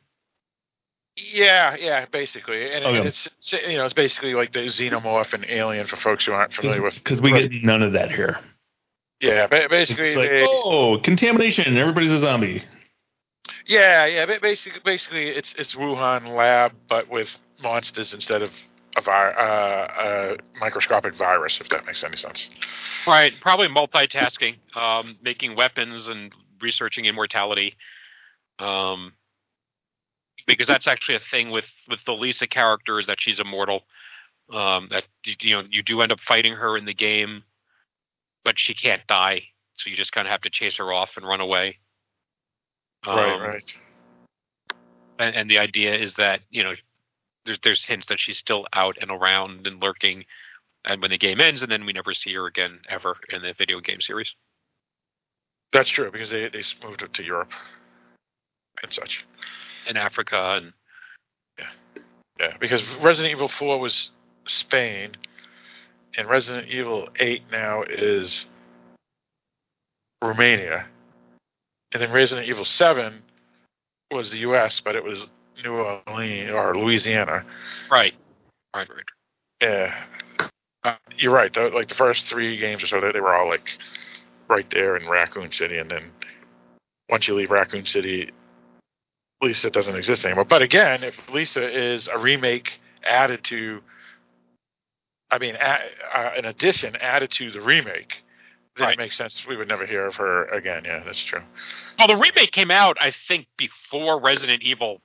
Yeah, 1.16 1.76
yeah, 1.78 2.06
basically, 2.06 2.72
and, 2.72 2.84
Okay. 2.84 2.98
and 2.98 3.06
it's, 3.06 3.26
it's 3.26 3.52
you 3.52 3.76
know 3.76 3.84
it's 3.84 3.94
basically 3.94 4.34
like 4.34 4.52
the 4.52 4.60
xenomorph 4.60 5.32
and 5.32 5.44
alien 5.48 5.86
for 5.86 5.96
folks 5.96 6.24
who 6.26 6.32
aren't 6.32 6.52
familiar 6.52 6.82
with 6.82 6.94
Because 6.94 7.22
we 7.22 7.30
get 7.32 7.52
none 7.62 7.82
of 7.82 7.92
that 7.92 8.10
here. 8.10 8.38
yeah, 9.20 9.46
ba- 9.46 9.62
It's 9.64 9.70
basically 9.70 10.16
like, 10.16 10.30
they, 10.30 10.44
oh, 10.48 10.98
contamination! 10.98 11.76
Everybody's 11.76 12.10
a 12.10 12.18
zombie. 12.18 12.64
Yeah, 13.66 14.06
yeah. 14.06 14.26
ba- 14.26 14.38
Basically, 14.40 14.80
basically, 14.84 15.28
it's 15.28 15.54
it's 15.58 15.74
Wuhan 15.74 16.34
lab, 16.34 16.72
but 16.88 17.08
with 17.08 17.36
monsters 17.62 18.12
instead 18.14 18.42
of 18.42 18.50
a, 18.96 19.00
vi- 19.00 19.30
uh, 19.32 20.36
a 20.36 20.60
microscopic 20.60 21.14
virus. 21.14 21.60
If 21.60 21.68
that 21.70 21.86
makes 21.86 22.04
any 22.04 22.16
sense. 22.16 22.50
Right, 23.06 23.32
probably 23.40 23.68
multitasking, 23.68 24.56
um, 24.76 25.16
making 25.22 25.56
weapons 25.56 26.08
and 26.08 26.32
researching 26.60 27.04
immortality. 27.06 27.76
Um, 28.58 29.14
because 30.46 30.68
that's 30.68 30.86
actually 30.86 31.16
a 31.16 31.20
thing 31.20 31.50
with 31.50 31.66
with 31.88 32.04
the 32.04 32.12
Lisa 32.12 32.46
character 32.46 32.98
is 33.00 33.06
that 33.06 33.20
she's 33.20 33.40
immortal. 33.40 33.84
Um, 34.52 34.88
that 34.90 35.04
you 35.26 35.56
know 35.56 35.62
you 35.70 35.82
do 35.82 36.02
end 36.02 36.12
up 36.12 36.20
fighting 36.20 36.52
her 36.54 36.76
in 36.76 36.84
the 36.84 36.94
game, 36.94 37.44
but 38.44 38.58
she 38.58 38.74
can't 38.74 39.06
die, 39.06 39.44
so 39.74 39.88
you 39.88 39.96
just 39.96 40.12
kind 40.12 40.26
of 40.26 40.32
have 40.32 40.42
to 40.42 40.50
chase 40.50 40.76
her 40.76 40.92
off 40.92 41.16
and 41.16 41.26
run 41.26 41.40
away. 41.40 41.78
Um, 43.06 43.16
right, 43.16 43.40
right. 43.40 43.72
And, 45.18 45.34
and 45.36 45.50
the 45.50 45.58
idea 45.58 45.94
is 45.94 46.14
that 46.14 46.40
you 46.50 46.62
know 46.62 46.74
there's 47.44 47.58
there's 47.60 47.84
hints 47.84 48.06
that 48.06 48.20
she's 48.20 48.38
still 48.38 48.66
out 48.72 48.96
and 49.00 49.10
around 49.10 49.66
and 49.66 49.82
lurking, 49.82 50.24
and 50.84 51.00
when 51.02 51.10
the 51.10 51.18
game 51.18 51.40
ends, 51.40 51.62
and 51.62 51.70
then 51.70 51.84
we 51.84 51.92
never 51.92 52.14
see 52.14 52.32
her 52.34 52.46
again 52.46 52.80
ever 52.88 53.16
in 53.30 53.42
the 53.42 53.52
video 53.52 53.80
game 53.80 54.00
series. 54.00 54.34
That's 55.72 55.90
true 55.90 56.10
because 56.10 56.30
they 56.30 56.48
they 56.48 56.62
moved 56.82 57.02
it 57.02 57.12
to 57.14 57.24
Europe 57.24 57.52
and 58.82 58.92
such. 58.92 59.26
in 59.88 59.96
Africa 59.96 60.54
and 60.56 60.72
yeah, 61.58 62.00
Yeah, 62.40 62.56
because 62.58 62.82
Resident 62.96 63.32
Evil 63.32 63.48
Four 63.48 63.78
was 63.78 64.10
Spain, 64.46 65.12
and 66.16 66.28
Resident 66.28 66.68
Evil 66.68 67.08
Eight 67.20 67.42
now 67.52 67.82
is 67.82 68.46
Romania, 70.22 70.86
and 71.94 72.02
then 72.02 72.12
Resident 72.12 72.48
Evil 72.48 72.64
Seven 72.64 73.22
was 74.10 74.30
the 74.30 74.38
U.S., 74.38 74.80
but 74.80 74.96
it 74.96 75.04
was 75.04 75.28
New 75.64 75.76
Orleans 75.76 76.50
or 76.50 76.76
Louisiana. 76.76 77.44
right, 77.90 78.14
right, 78.74 78.88
right. 78.88 79.04
Yeah, 79.62 80.04
uh, 80.82 80.96
you're 81.16 81.32
right. 81.32 81.54
Though, 81.54 81.68
like 81.68 81.88
the 81.88 81.94
first 81.94 82.26
three 82.26 82.56
games 82.58 82.82
or 82.82 82.88
so, 82.88 83.00
they, 83.00 83.12
they 83.12 83.20
were 83.20 83.34
all 83.34 83.48
like 83.48 83.78
right 84.48 84.68
there 84.70 84.96
in 84.96 85.08
Raccoon 85.08 85.52
City, 85.52 85.78
and 85.78 85.90
then 85.90 86.10
once 87.08 87.28
you 87.28 87.34
leave 87.34 87.50
Raccoon 87.50 87.86
City, 87.86 88.30
Lisa 89.40 89.70
doesn't 89.70 89.94
exist 89.94 90.24
anymore. 90.24 90.44
But 90.44 90.62
again, 90.62 91.04
if 91.04 91.16
Lisa 91.30 91.66
is 91.66 92.08
a 92.08 92.18
remake 92.18 92.80
added 93.06 93.44
to, 93.44 93.80
I 95.30 95.38
mean, 95.38 95.54
a, 95.54 95.78
uh, 96.14 96.32
an 96.36 96.44
addition 96.44 96.96
added 96.96 97.30
to 97.32 97.50
the 97.50 97.60
remake, 97.60 98.24
then 98.76 98.86
Right. 98.86 98.92
it 98.94 98.98
makes 98.98 99.16
sense. 99.16 99.46
We 99.46 99.56
would 99.56 99.68
never 99.68 99.86
hear 99.86 100.06
of 100.06 100.16
her 100.16 100.46
again. 100.46 100.84
Yeah, 100.84 101.02
that's 101.04 101.22
true. 101.22 101.42
Well, 101.98 102.08
the 102.08 102.16
remake 102.16 102.52
came 102.52 102.70
out, 102.70 102.96
I 103.00 103.10
think, 103.12 103.46
before 103.56 104.20
Resident 104.20 104.62
Evil 104.62 105.00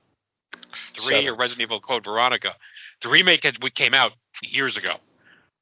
Three 0.96 1.04
Seven. 1.16 1.28
or 1.30 1.36
Resident 1.36 1.62
Evil 1.64 1.80
Code 1.80 2.04
Veronica. 2.04 2.56
The 3.02 3.10
remake 3.10 3.44
had, 3.44 3.62
we 3.64 3.70
came 3.70 3.94
out 3.94 4.14
years 4.44 4.76
ago. 4.78 4.96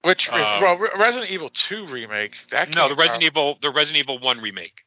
Which 0.04 0.30
Uh, 0.30 0.60
well, 0.62 0.78
Re- 0.78 0.90
Resident 0.98 1.32
Evil 1.32 1.50
Two 1.50 1.86
remake 1.88 2.36
that 2.52 2.74
No, 2.74 2.88
the 2.88 2.96
Resident 2.96 3.24
out- 3.24 3.28
Evil, 3.28 3.58
the 3.62 3.70
Resident 3.72 3.98
Evil 4.04 4.20
One 4.20 4.40
remake. 4.40 4.84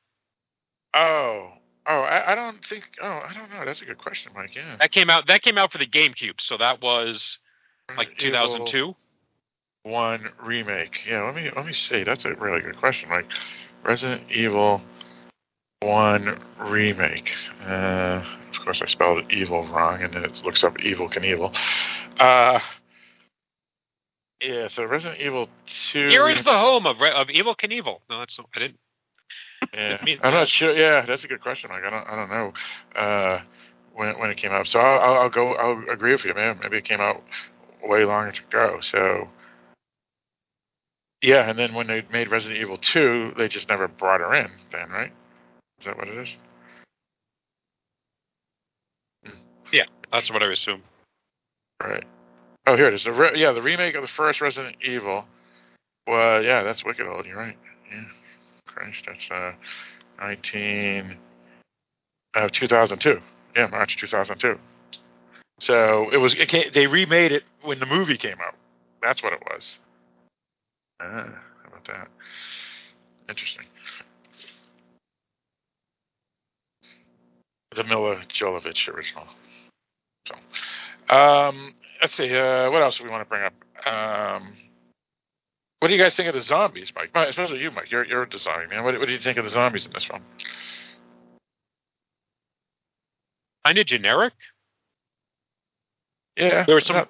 Oh, 0.94 1.52
oh, 1.86 2.00
I, 2.00 2.32
I 2.32 2.34
don't 2.34 2.64
think. 2.64 2.84
Oh, 3.02 3.06
I 3.28 3.32
don't 3.34 3.50
know. 3.52 3.64
That's 3.64 3.82
a 3.82 3.84
good 3.84 3.98
question, 3.98 4.32
Mike. 4.34 4.54
Yeah. 4.54 4.76
That 4.80 4.92
came 4.92 5.10
out. 5.10 5.26
That 5.26 5.42
came 5.42 5.58
out 5.58 5.72
for 5.72 5.78
the 5.78 5.86
GameCube, 5.86 6.40
so 6.40 6.56
that 6.56 6.80
was 6.80 7.38
like 7.96 8.08
Resident 8.08 8.22
Evil 8.22 8.66
2002. 8.66 8.96
One 9.84 10.28
remake. 10.42 11.06
Yeah, 11.08 11.22
let 11.22 11.34
me 11.34 11.50
let 11.56 11.64
me 11.64 11.72
see. 11.72 12.04
That's 12.04 12.24
a 12.24 12.34
really 12.34 12.60
good 12.60 12.76
question, 12.76 13.08
Like 13.08 13.26
Resident 13.82 14.30
Evil 14.30 14.82
One 15.80 16.38
remake. 16.58 17.32
Uh, 17.66 18.22
of 18.50 18.60
course, 18.60 18.82
I 18.82 18.86
spelled 18.86 19.18
it 19.24 19.32
evil 19.32 19.64
wrong, 19.68 20.02
and 20.02 20.12
then 20.12 20.24
it 20.24 20.42
looks 20.44 20.62
up 20.64 20.76
Evel 20.78 21.10
Knievel. 21.10 21.56
Uh, 22.18 22.60
yeah. 24.42 24.66
So 24.68 24.84
Resident 24.84 25.20
Evil 25.20 25.48
Two. 25.66 26.08
Here 26.08 26.28
is 26.28 26.44
the 26.44 26.50
home 26.58 26.86
of 26.86 27.00
of 27.00 27.28
Evel 27.28 27.56
Knievel. 27.56 28.00
No, 28.10 28.18
that's 28.18 28.38
I 28.38 28.58
didn't. 28.58 28.78
Yeah, 29.74 29.98
mean- 30.04 30.18
I'm 30.22 30.34
not 30.34 30.48
sure. 30.48 30.74
Yeah, 30.74 31.02
that's 31.02 31.24
a 31.24 31.28
good 31.28 31.40
question, 31.40 31.70
Mike. 31.70 31.84
I 31.84 31.90
don't, 31.90 32.08
I 32.08 32.16
don't 32.16 32.30
know 32.30 32.52
uh, 33.00 33.40
when 33.94 34.18
when 34.18 34.30
it 34.30 34.36
came 34.36 34.52
out. 34.52 34.66
So 34.66 34.80
I'll, 34.80 35.00
I'll, 35.00 35.20
I'll 35.22 35.30
go. 35.30 35.54
I'll 35.54 35.88
agree 35.90 36.12
with 36.12 36.24
you, 36.24 36.34
man. 36.34 36.58
Maybe 36.62 36.78
it 36.78 36.84
came 36.84 37.00
out 37.00 37.22
way 37.82 38.04
longer 38.04 38.32
to 38.32 38.42
go. 38.50 38.80
So, 38.80 39.28
yeah, 41.22 41.48
and 41.48 41.58
then 41.58 41.74
when 41.74 41.86
they 41.86 42.02
made 42.12 42.30
Resident 42.30 42.60
Evil 42.60 42.78
2, 42.78 43.34
they 43.36 43.48
just 43.48 43.68
never 43.68 43.88
brought 43.88 44.20
her 44.20 44.34
in, 44.34 44.50
then, 44.72 44.90
right? 44.90 45.12
Is 45.78 45.86
that 45.86 45.96
what 45.96 46.08
it 46.08 46.16
is? 46.16 46.36
Yeah, 49.72 49.84
that's 50.12 50.30
what 50.30 50.42
I 50.42 50.50
assume. 50.50 50.82
Right. 51.82 52.04
Oh, 52.66 52.76
here 52.76 52.88
it 52.88 52.94
is. 52.94 53.04
The 53.04 53.12
re- 53.12 53.32
yeah, 53.36 53.52
the 53.52 53.62
remake 53.62 53.94
of 53.94 54.02
the 54.02 54.08
first 54.08 54.40
Resident 54.40 54.76
Evil. 54.82 55.26
Well, 56.06 56.42
yeah, 56.42 56.62
that's 56.62 56.84
wicked 56.84 57.06
old. 57.06 57.26
You're 57.26 57.38
right. 57.38 57.56
Yeah. 57.90 58.04
Christ, 58.66 59.04
that's 59.06 59.30
uh, 59.30 59.52
19. 60.20 61.16
Uh, 62.34 62.48
2002. 62.50 63.20
Yeah, 63.56 63.66
March 63.68 63.96
2002. 63.96 64.58
So 65.58 66.10
it 66.10 66.16
was. 66.18 66.34
It 66.34 66.48
came, 66.48 66.70
they 66.72 66.86
remade 66.86 67.32
it 67.32 67.44
when 67.62 67.78
the 67.78 67.86
movie 67.86 68.16
came 68.16 68.38
out. 68.44 68.54
That's 69.02 69.22
what 69.22 69.32
it 69.32 69.42
was. 69.50 69.78
Ah, 71.00 71.40
how 71.62 71.68
about 71.68 71.84
that? 71.86 72.08
Interesting. 73.28 73.64
The 77.72 77.84
Milla 77.84 78.16
Jovovich 78.28 78.92
original. 78.92 79.26
So, 80.26 80.34
um, 81.14 81.74
let's 82.00 82.14
see. 82.14 82.34
Uh, 82.34 82.70
what 82.70 82.82
else 82.82 82.98
do 82.98 83.04
we 83.04 83.10
want 83.10 83.22
to 83.22 83.28
bring 83.28 83.42
up? 83.44 83.54
Um, 83.86 84.52
what 85.78 85.88
do 85.88 85.94
you 85.94 86.02
guys 86.02 86.16
think 86.16 86.28
of 86.28 86.34
the 86.34 86.40
zombies, 86.40 86.92
Mike? 86.94 87.10
Especially 87.14 87.60
you, 87.60 87.70
Mike. 87.70 87.90
You're 87.90 88.04
you're 88.04 88.22
a 88.22 88.28
designer, 88.28 88.66
man. 88.68 88.84
What, 88.84 88.98
what 88.98 89.06
do 89.06 89.12
you 89.12 89.18
think 89.20 89.38
of 89.38 89.44
the 89.44 89.50
zombies 89.50 89.86
in 89.86 89.92
this 89.92 90.04
film? 90.04 90.22
Kind 93.64 93.78
of 93.78 93.86
generic. 93.86 94.32
Yeah, 96.36 96.64
There 96.64 96.74
was 96.74 96.86
some- 96.86 96.96
not- 96.96 97.08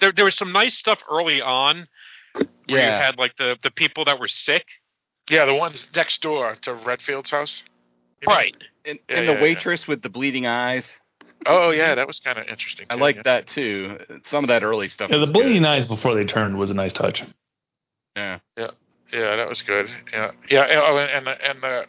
There, 0.00 0.12
there 0.12 0.24
was 0.24 0.34
some 0.36 0.52
nice 0.52 0.74
stuff 0.74 1.02
early 1.10 1.42
on 1.42 1.86
where 2.72 2.84
you 2.84 2.90
had 2.90 3.18
like 3.18 3.36
the 3.36 3.56
the 3.62 3.70
people 3.70 4.04
that 4.06 4.18
were 4.20 4.28
sick. 4.28 4.66
yeah, 5.28 5.44
the 5.44 5.54
ones 5.54 5.86
next 5.94 6.22
door 6.22 6.54
to 6.62 6.74
Redfield's 6.74 7.30
house. 7.30 7.62
Right. 8.26 8.56
And, 8.84 8.98
Yeah, 9.08 9.16
and 9.18 9.28
the 9.28 9.32
yeah. 9.34 9.42
waitress 9.42 9.86
with 9.88 10.02
the 10.02 10.08
bleeding 10.08 10.46
eyes. 10.46 10.84
Oh 11.46 11.52
mm-hmm. 11.70 11.78
yeah, 11.78 11.94
that 11.94 12.06
was 12.06 12.18
kind 12.20 12.38
of 12.38 12.46
interesting. 12.48 12.86
I 12.90 12.96
like 12.96 13.16
yeah. 13.16 13.22
that 13.24 13.46
too. 13.46 13.98
Some 14.26 14.44
of 14.44 14.48
that 14.48 14.62
early 14.62 14.88
stuff. 14.88 15.10
Yeah, 15.10 15.18
the 15.18 15.26
bleeding 15.26 15.62
good. 15.62 15.68
eyes 15.68 15.86
before 15.86 16.14
they 16.14 16.24
turned 16.24 16.58
was 16.58 16.70
a 16.70 16.74
nice 16.74 16.92
touch. 16.92 17.22
Yeah. 18.16 18.38
Yeah, 18.58 18.70
Yeah, 19.12 19.36
that 19.36 19.48
was 19.48 19.62
good. 19.62 19.90
Yeah, 20.12 20.30
yeah. 20.50 20.62
and- 20.64 20.80
Oh, 20.80 20.98
and 20.98 21.26
the 21.26 21.48
and 21.48 21.60
the 21.62 21.86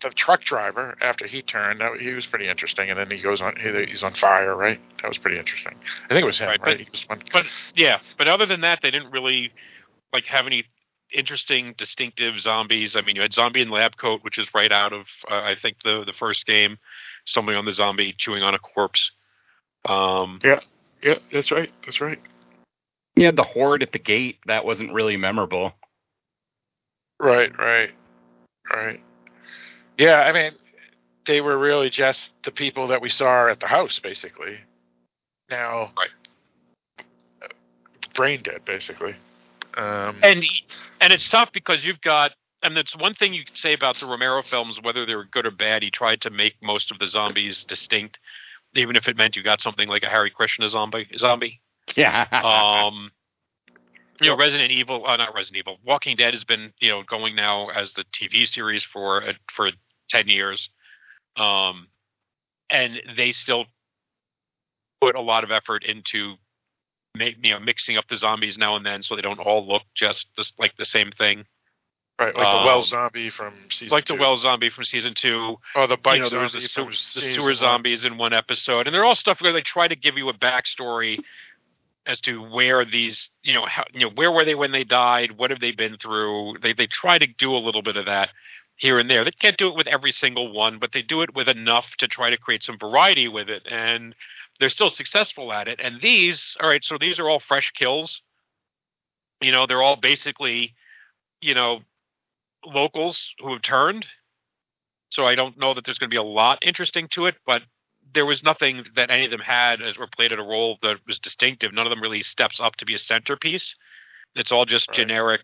the 0.00 0.10
truck 0.10 0.42
driver 0.42 0.96
after 1.02 1.26
he 1.26 1.42
turned, 1.42 1.80
that, 1.80 1.98
he 2.00 2.12
was 2.12 2.24
pretty 2.24 2.46
interesting. 2.46 2.88
And 2.88 2.96
then 2.96 3.10
he 3.10 3.20
goes 3.20 3.40
on, 3.40 3.56
he, 3.56 3.84
he's 3.86 4.04
on 4.04 4.12
fire, 4.12 4.54
right? 4.54 4.78
That 5.02 5.08
was 5.08 5.18
pretty 5.18 5.38
interesting. 5.40 5.74
I 6.04 6.14
think 6.14 6.22
it 6.22 6.24
was 6.26 6.38
him, 6.38 6.46
Right, 6.46 6.60
right? 6.60 6.78
but- 6.78 6.80
He 6.86 6.88
was 6.92 7.02
one, 7.08 7.20
But 7.32 7.46
yeah, 7.74 7.98
but 8.16 8.28
other 8.28 8.46
than 8.46 8.60
that, 8.60 8.80
they 8.80 8.92
didn't 8.92 9.10
really 9.10 9.50
like 10.12 10.26
have 10.26 10.46
any 10.46 10.64
interesting, 11.12 11.74
distinctive 11.76 12.38
zombies. 12.38 12.96
I 12.96 13.00
mean, 13.00 13.16
you 13.16 13.22
had 13.22 13.32
zombie 13.32 13.62
in 13.62 13.70
lab 13.70 13.96
coat, 13.96 14.22
which 14.22 14.38
is 14.38 14.52
right 14.54 14.72
out 14.72 14.92
of 14.92 15.06
uh, 15.30 15.40
I 15.42 15.54
think 15.54 15.82
the 15.82 16.04
the 16.04 16.12
first 16.12 16.46
game, 16.46 16.78
stumbling 17.24 17.56
on 17.56 17.64
the 17.64 17.72
zombie, 17.72 18.14
chewing 18.16 18.42
on 18.42 18.54
a 18.54 18.58
corpse. 18.58 19.10
Um, 19.86 20.40
yeah, 20.42 21.18
that's 21.32 21.50
right. 21.50 21.70
That's 21.84 22.00
right. 22.00 22.18
You 23.16 23.26
had 23.26 23.36
the 23.36 23.42
horde 23.42 23.82
at 23.82 23.92
the 23.92 23.98
gate. 23.98 24.38
That 24.46 24.64
wasn't 24.64 24.92
really 24.92 25.16
memorable. 25.16 25.72
Right, 27.20 27.56
right, 27.58 27.90
right. 28.72 29.00
Yeah, 29.96 30.20
I 30.20 30.32
mean, 30.32 30.52
they 31.26 31.40
were 31.40 31.58
really 31.58 31.90
just 31.90 32.30
the 32.44 32.52
people 32.52 32.86
that 32.88 33.02
we 33.02 33.08
saw 33.08 33.48
at 33.48 33.58
the 33.58 33.66
house, 33.66 33.98
basically. 33.98 34.58
Now, 35.50 35.92
Right. 35.98 36.10
brain 38.14 38.40
dead, 38.42 38.64
basically. 38.64 39.14
Um, 39.76 40.18
and 40.22 40.44
and 41.00 41.12
it's 41.12 41.28
tough 41.28 41.52
because 41.52 41.84
you've 41.84 42.00
got 42.00 42.32
and 42.62 42.76
that's 42.76 42.96
one 42.96 43.14
thing 43.14 43.34
you 43.34 43.44
can 43.44 43.54
say 43.54 43.72
about 43.72 43.98
the 43.98 44.06
Romero 44.06 44.42
films, 44.42 44.80
whether 44.82 45.06
they 45.06 45.14
were 45.14 45.24
good 45.24 45.46
or 45.46 45.50
bad. 45.50 45.82
He 45.82 45.90
tried 45.90 46.20
to 46.22 46.30
make 46.30 46.54
most 46.62 46.90
of 46.90 46.98
the 46.98 47.06
zombies 47.06 47.64
distinct, 47.64 48.18
even 48.74 48.96
if 48.96 49.06
it 49.08 49.16
meant 49.16 49.36
you 49.36 49.42
got 49.42 49.60
something 49.60 49.88
like 49.88 50.02
a 50.02 50.08
Hare 50.08 50.28
Krishna 50.30 50.68
zombie. 50.68 51.08
Zombie. 51.16 51.60
Yeah. 51.96 52.26
Um, 52.30 53.12
you 54.20 54.28
know, 54.28 54.36
Resident 54.36 54.70
Evil, 54.70 55.06
uh, 55.06 55.16
not 55.16 55.34
Resident 55.34 55.60
Evil, 55.60 55.78
Walking 55.86 56.16
Dead 56.16 56.34
has 56.34 56.44
been 56.44 56.70
you 56.80 56.90
know 56.90 57.02
going 57.02 57.34
now 57.34 57.68
as 57.68 57.94
the 57.94 58.04
TV 58.12 58.46
series 58.46 58.84
for 58.84 59.22
uh, 59.22 59.32
for 59.50 59.70
ten 60.10 60.28
years, 60.28 60.68
um, 61.38 61.88
and 62.68 63.00
they 63.16 63.32
still 63.32 63.64
put 65.00 65.16
a 65.16 65.20
lot 65.20 65.44
of 65.44 65.50
effort 65.50 65.84
into 65.84 66.34
make, 67.18 67.36
you 67.42 67.52
know 67.52 67.60
mixing 67.60 67.96
up 67.96 68.06
the 68.08 68.16
zombies 68.16 68.56
now 68.56 68.76
and 68.76 68.86
then 68.86 69.02
so 69.02 69.16
they 69.16 69.22
don't 69.22 69.40
all 69.40 69.66
look 69.66 69.82
just 69.94 70.28
this, 70.36 70.52
like 70.58 70.76
the 70.76 70.84
same 70.84 71.10
thing. 71.10 71.44
right, 72.18 72.34
like 72.34 72.52
the 72.52 72.58
um, 72.58 72.64
well 72.64 72.82
zombie 72.82 73.30
from 73.30 73.54
season 73.70 73.94
like 73.94 74.06
the 74.06 74.14
well 74.14 74.36
zombie 74.36 74.70
from 74.70 74.84
season 74.84 75.14
two. 75.14 75.56
Oh, 75.74 75.86
the 75.86 75.96
bike 75.96 76.16
you 76.16 76.22
know, 76.22 76.28
there 76.28 76.40
was 76.40 76.52
the, 76.52 76.60
sewer, 76.60 76.90
the 76.90 77.34
sewer 77.34 77.54
zombies 77.54 78.04
in 78.04 78.18
one 78.18 78.32
episode, 78.32 78.86
and 78.86 78.94
they're 78.94 79.04
all 79.04 79.14
stuff 79.14 79.40
where 79.42 79.52
they 79.52 79.62
try 79.62 79.88
to 79.88 79.96
give 79.96 80.16
you 80.16 80.28
a 80.28 80.34
backstory 80.34 81.18
as 82.08 82.20
to 82.22 82.42
where 82.42 82.84
these, 82.86 83.30
you 83.42 83.52
know, 83.52 83.66
how, 83.66 83.84
you 83.92 84.00
know, 84.00 84.10
where 84.14 84.32
were 84.32 84.44
they 84.44 84.54
when 84.54 84.72
they 84.72 84.82
died? 84.82 85.36
What 85.36 85.50
have 85.50 85.60
they 85.60 85.72
been 85.72 85.98
through? 85.98 86.56
They 86.62 86.72
they 86.72 86.86
try 86.86 87.18
to 87.18 87.26
do 87.26 87.54
a 87.54 87.58
little 87.58 87.82
bit 87.82 87.96
of 87.96 88.06
that 88.06 88.30
here 88.76 88.98
and 88.98 89.10
there. 89.10 89.24
They 89.24 89.30
can't 89.30 89.58
do 89.58 89.68
it 89.68 89.76
with 89.76 89.86
every 89.86 90.12
single 90.12 90.50
one, 90.50 90.78
but 90.78 90.92
they 90.92 91.02
do 91.02 91.20
it 91.20 91.34
with 91.34 91.48
enough 91.48 91.96
to 91.98 92.08
try 92.08 92.30
to 92.30 92.38
create 92.38 92.62
some 92.62 92.78
variety 92.78 93.28
with 93.28 93.50
it, 93.50 93.62
and 93.70 94.14
they're 94.60 94.68
still 94.68 94.90
successful 94.90 95.52
at 95.52 95.68
it. 95.68 95.80
And 95.82 96.00
these, 96.00 96.56
all 96.60 96.68
right, 96.68 96.84
so 96.84 96.98
these 96.98 97.18
are 97.18 97.28
all 97.28 97.40
fresh 97.40 97.72
kills. 97.72 98.22
You 99.40 99.52
know, 99.52 99.66
they're 99.66 99.82
all 99.82 99.96
basically, 99.96 100.74
you 101.40 101.54
know, 101.54 101.80
locals 102.64 103.34
who 103.38 103.52
have 103.52 103.62
turned. 103.62 104.06
So 105.10 105.24
I 105.24 105.36
don't 105.36 105.58
know 105.58 105.74
that 105.74 105.84
there's 105.84 105.98
going 105.98 106.10
to 106.10 106.14
be 106.14 106.18
a 106.18 106.22
lot 106.22 106.58
interesting 106.62 107.08
to 107.08 107.26
it, 107.26 107.36
but 107.46 107.62
there 108.12 108.26
was 108.26 108.42
nothing 108.42 108.84
that 108.96 109.10
any 109.10 109.24
of 109.24 109.30
them 109.30 109.40
had 109.40 109.80
as 109.80 109.96
or 109.96 110.06
played 110.06 110.32
at 110.32 110.38
a 110.38 110.42
role 110.42 110.78
that 110.82 110.96
was 111.06 111.18
distinctive. 111.18 111.72
None 111.72 111.86
of 111.86 111.90
them 111.90 112.02
really 112.02 112.22
steps 112.22 112.60
up 112.60 112.76
to 112.76 112.86
be 112.86 112.94
a 112.94 112.98
centerpiece. 112.98 113.76
It's 114.34 114.52
all 114.52 114.64
just 114.64 114.88
Right. 114.88 114.96
generic 114.96 115.42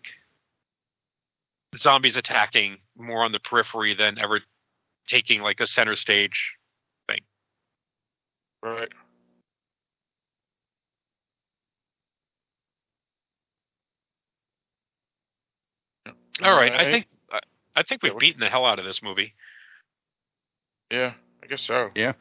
zombies 1.75 2.15
attacking 2.15 2.77
more 2.97 3.23
on 3.23 3.31
the 3.31 3.39
periphery 3.39 3.93
than 3.93 4.19
ever 4.19 4.41
taking 5.07 5.41
like 5.41 5.59
a 5.59 5.67
center 5.67 5.95
stage. 5.95 6.53
Thing. 7.07 7.21
Right. 8.63 8.91
All 16.41 16.55
right, 16.55 16.73
I 16.73 16.91
think 16.91 17.07
I, 17.31 17.39
I 17.75 17.83
think 17.83 18.03
we've 18.03 18.17
beaten 18.17 18.39
the 18.39 18.49
hell 18.49 18.65
out 18.65 18.79
of 18.79 18.85
this 18.85 19.01
movie. 19.01 19.33
Yeah, 20.91 21.13
I 21.43 21.47
guess 21.47 21.61
so. 21.61 21.89
Yeah. 21.95 22.13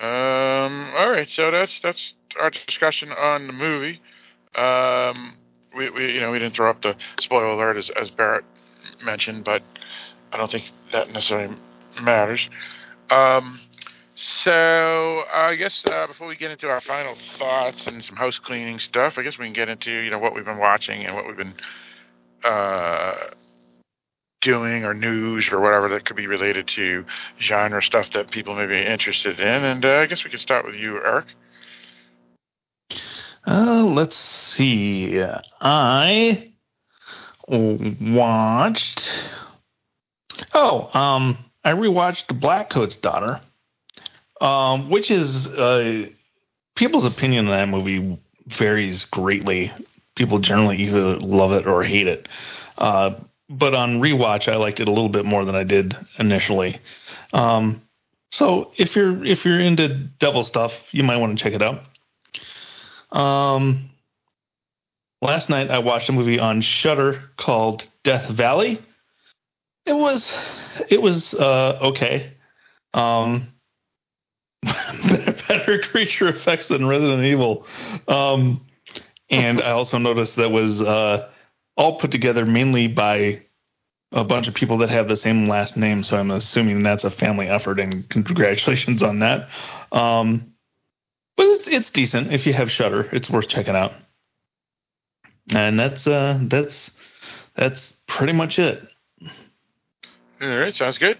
Um. 0.00 0.92
All 0.96 1.10
right. 1.10 1.28
So 1.28 1.50
that's 1.50 1.80
that's 1.80 2.14
our 2.38 2.50
discussion 2.50 3.10
on 3.10 3.46
the 3.46 3.52
movie. 3.52 4.00
Um. 4.54 5.38
We, 5.76 5.90
we 5.90 6.12
you 6.14 6.20
know 6.20 6.30
we 6.32 6.38
didn't 6.38 6.54
throw 6.54 6.70
up 6.70 6.82
the 6.82 6.96
spoiler 7.20 7.46
alert 7.46 7.76
as 7.76 7.90
as 7.90 8.10
Barrett 8.10 8.44
mentioned, 9.04 9.44
but 9.44 9.62
I 10.32 10.36
don't 10.38 10.50
think 10.50 10.70
that 10.92 11.08
necessarily 11.12 11.54
matters. 12.02 12.48
Um. 13.10 13.58
So 14.14 15.24
I 15.34 15.56
guess 15.58 15.84
uh, 15.84 16.06
before 16.06 16.26
we 16.26 16.36
get 16.36 16.50
into 16.50 16.70
our 16.70 16.80
final 16.80 17.14
thoughts 17.38 17.86
and 17.86 18.02
some 18.02 18.16
house 18.16 18.38
cleaning 18.38 18.78
stuff, 18.78 19.18
I 19.18 19.22
guess 19.22 19.38
we 19.38 19.44
can 19.44 19.52
get 19.52 19.68
into 19.68 19.92
you 19.92 20.10
know 20.10 20.18
what 20.18 20.34
we've 20.34 20.44
been 20.44 20.58
watching 20.58 21.04
and 21.04 21.14
what 21.14 21.26
we've 21.26 21.36
been 21.36 21.54
uh, 22.46 23.14
doing 24.40 24.84
or 24.84 24.94
news 24.94 25.50
or 25.50 25.60
whatever 25.60 25.88
that 25.88 26.04
could 26.04 26.16
be 26.16 26.26
related 26.26 26.68
to 26.68 27.04
genre 27.40 27.82
stuff 27.82 28.10
that 28.12 28.30
people 28.30 28.54
may 28.54 28.66
be 28.66 28.80
interested 28.80 29.40
in. 29.40 29.64
And 29.64 29.84
uh, 29.84 29.96
I 29.96 30.06
guess 30.06 30.24
we 30.24 30.30
could 30.30 30.40
start 30.40 30.64
with 30.64 30.76
you, 30.76 30.96
Eric. 30.96 31.26
Uh, 33.46 33.84
let's 33.84 34.16
see. 34.16 35.20
I 35.60 36.52
watched. 37.48 39.28
Oh, 40.52 40.90
um, 40.98 41.38
I 41.64 41.72
rewatched 41.72 42.28
The 42.28 42.34
Black 42.34 42.70
Blackcoat's 42.70 42.96
Daughter, 42.96 43.40
um, 44.40 44.90
which 44.90 45.10
is 45.10 45.46
uh, 45.46 46.08
people's 46.74 47.04
opinion 47.04 47.46
of 47.46 47.52
that 47.52 47.68
movie 47.68 48.18
varies 48.46 49.04
greatly. 49.04 49.72
People 50.16 50.38
generally 50.40 50.78
either 50.78 51.18
love 51.18 51.52
it 51.52 51.66
or 51.66 51.84
hate 51.84 52.08
it. 52.08 52.28
Uh, 52.76 53.14
but 53.48 53.74
on 53.74 54.00
rewatch, 54.00 54.50
I 54.50 54.56
liked 54.56 54.80
it 54.80 54.88
a 54.88 54.90
little 54.90 55.08
bit 55.08 55.24
more 55.24 55.44
than 55.44 55.54
I 55.54 55.62
did 55.62 55.96
initially. 56.18 56.80
Um, 57.32 57.82
so 58.32 58.72
if 58.76 58.96
you're 58.96 59.24
if 59.24 59.44
you're 59.44 59.60
into 59.60 59.88
devil 59.88 60.42
stuff, 60.44 60.72
you 60.90 61.04
might 61.04 61.18
want 61.18 61.38
to 61.38 61.42
check 61.42 61.52
it 61.52 61.62
out. 61.62 61.84
Um, 63.16 63.90
last 65.22 65.48
night 65.48 65.70
I 65.70 65.78
watched 65.78 66.08
a 66.08 66.12
movie 66.12 66.40
on 66.40 66.60
Shudder 66.60 67.22
called 67.36 67.86
Death 68.02 68.28
Valley. 68.28 68.82
It 69.84 69.94
was 69.94 70.34
it 70.88 71.00
was 71.00 71.34
uh, 71.34 71.78
okay. 71.82 72.32
Um, 72.92 73.52
better 74.64 75.78
creature 75.78 76.28
effects 76.28 76.68
than 76.68 76.86
Resident 76.86 77.24
Evil. 77.24 77.66
Um, 78.08 78.65
and 79.30 79.60
I 79.60 79.70
also 79.70 79.98
noticed 79.98 80.36
that 80.36 80.50
was 80.50 80.80
uh, 80.80 81.28
all 81.76 81.98
put 81.98 82.10
together 82.10 82.46
mainly 82.46 82.88
by 82.88 83.42
a 84.12 84.24
bunch 84.24 84.48
of 84.48 84.54
people 84.54 84.78
that 84.78 84.90
have 84.90 85.08
the 85.08 85.16
same 85.16 85.48
last 85.48 85.76
name. 85.76 86.04
So 86.04 86.16
I'm 86.16 86.30
assuming 86.30 86.82
that's 86.82 87.04
a 87.04 87.10
family 87.10 87.48
effort, 87.48 87.80
and 87.80 88.08
congratulations 88.08 89.02
on 89.02 89.20
that. 89.20 89.48
Um, 89.92 90.54
but 91.36 91.46
it's 91.46 91.68
it's 91.68 91.90
decent 91.90 92.32
if 92.32 92.46
you 92.46 92.52
have 92.52 92.70
Shudder. 92.70 93.08
It's 93.12 93.28
worth 93.28 93.48
checking 93.48 93.76
out. 93.76 93.92
And 95.50 95.78
that's 95.78 96.06
uh, 96.06 96.38
that's 96.42 96.90
that's 97.54 97.92
pretty 98.06 98.32
much 98.32 98.58
it. 98.58 98.82
All 100.40 100.58
right, 100.58 100.74
sounds 100.74 100.98
good. 100.98 101.18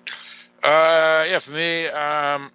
Uh, 0.63 1.25
yeah, 1.29 1.39
for 1.39 1.53
me, 1.53 1.87
um, 1.87 2.51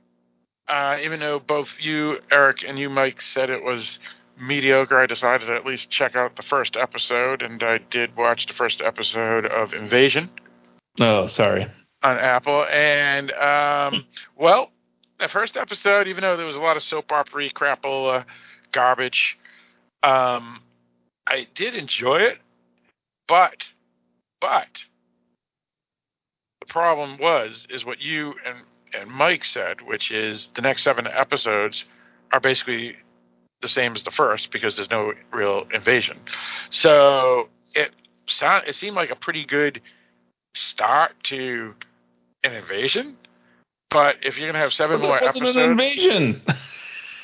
uh, 0.67 0.97
even 1.03 1.19
though 1.19 1.39
both 1.39 1.69
you, 1.79 2.19
Eric, 2.29 2.63
and 2.67 2.77
you, 2.77 2.89
Mike, 2.89 3.21
said 3.21 3.49
it 3.49 3.63
was 3.63 3.99
mediocre, 4.41 4.99
I 4.99 5.05
decided 5.05 5.47
to 5.47 5.55
at 5.55 5.65
least 5.65 5.89
check 5.89 6.15
out 6.15 6.35
the 6.35 6.43
first 6.43 6.75
episode, 6.75 7.41
and 7.41 7.61
I 7.63 7.77
did 7.77 8.15
watch 8.15 8.47
the 8.47 8.53
first 8.53 8.81
episode 8.81 9.45
of 9.45 9.73
Invasion 9.73 10.29
Oh, 10.99 11.27
sorry. 11.27 11.67
on 12.03 12.17
Apple. 12.17 12.65
And, 12.65 13.31
um, 13.33 14.05
well, 14.35 14.71
the 15.19 15.27
first 15.27 15.57
episode, 15.57 16.07
even 16.07 16.21
though 16.21 16.35
there 16.35 16.45
was 16.45 16.55
a 16.55 16.59
lot 16.59 16.77
of 16.77 16.83
soap 16.83 17.11
opera 17.11 17.49
crapola 17.49 18.25
garbage, 18.71 19.37
um, 20.03 20.59
I 21.27 21.47
did 21.53 21.75
enjoy 21.75 22.17
it, 22.17 22.39
but, 23.27 23.67
but, 24.41 24.83
the 26.59 26.65
problem 26.67 27.17
was, 27.17 27.67
is 27.69 27.85
what 27.85 28.01
you 28.01 28.35
and, 28.45 28.57
and 28.99 29.09
Mike 29.09 29.45
said, 29.45 29.81
which 29.81 30.11
is 30.11 30.49
the 30.55 30.61
next 30.61 30.83
seven 30.83 31.07
episodes 31.07 31.85
are 32.31 32.39
basically 32.39 32.95
the 33.61 33.67
same 33.67 33.95
as 33.95 34.03
the 34.03 34.11
first 34.11 34.51
because 34.51 34.75
there's 34.75 34.89
no 34.91 35.13
real 35.31 35.67
invasion. 35.73 36.17
So 36.69 37.49
it 37.73 37.91
sound, 38.27 38.67
it 38.67 38.75
seemed 38.75 38.95
like 38.95 39.09
a 39.11 39.15
pretty 39.15 39.45
good 39.45 39.81
start 40.55 41.11
to 41.23 41.73
an 42.43 42.53
invasion. 42.53 43.17
But 43.89 44.17
if 44.23 44.37
you're 44.37 44.47
gonna 44.47 44.59
have 44.63 44.73
seven 44.73 45.01
more 45.01 45.19
wasn't 45.21 45.35
episodes, 45.45 45.57
an 45.57 45.71
invasion. 45.71 46.41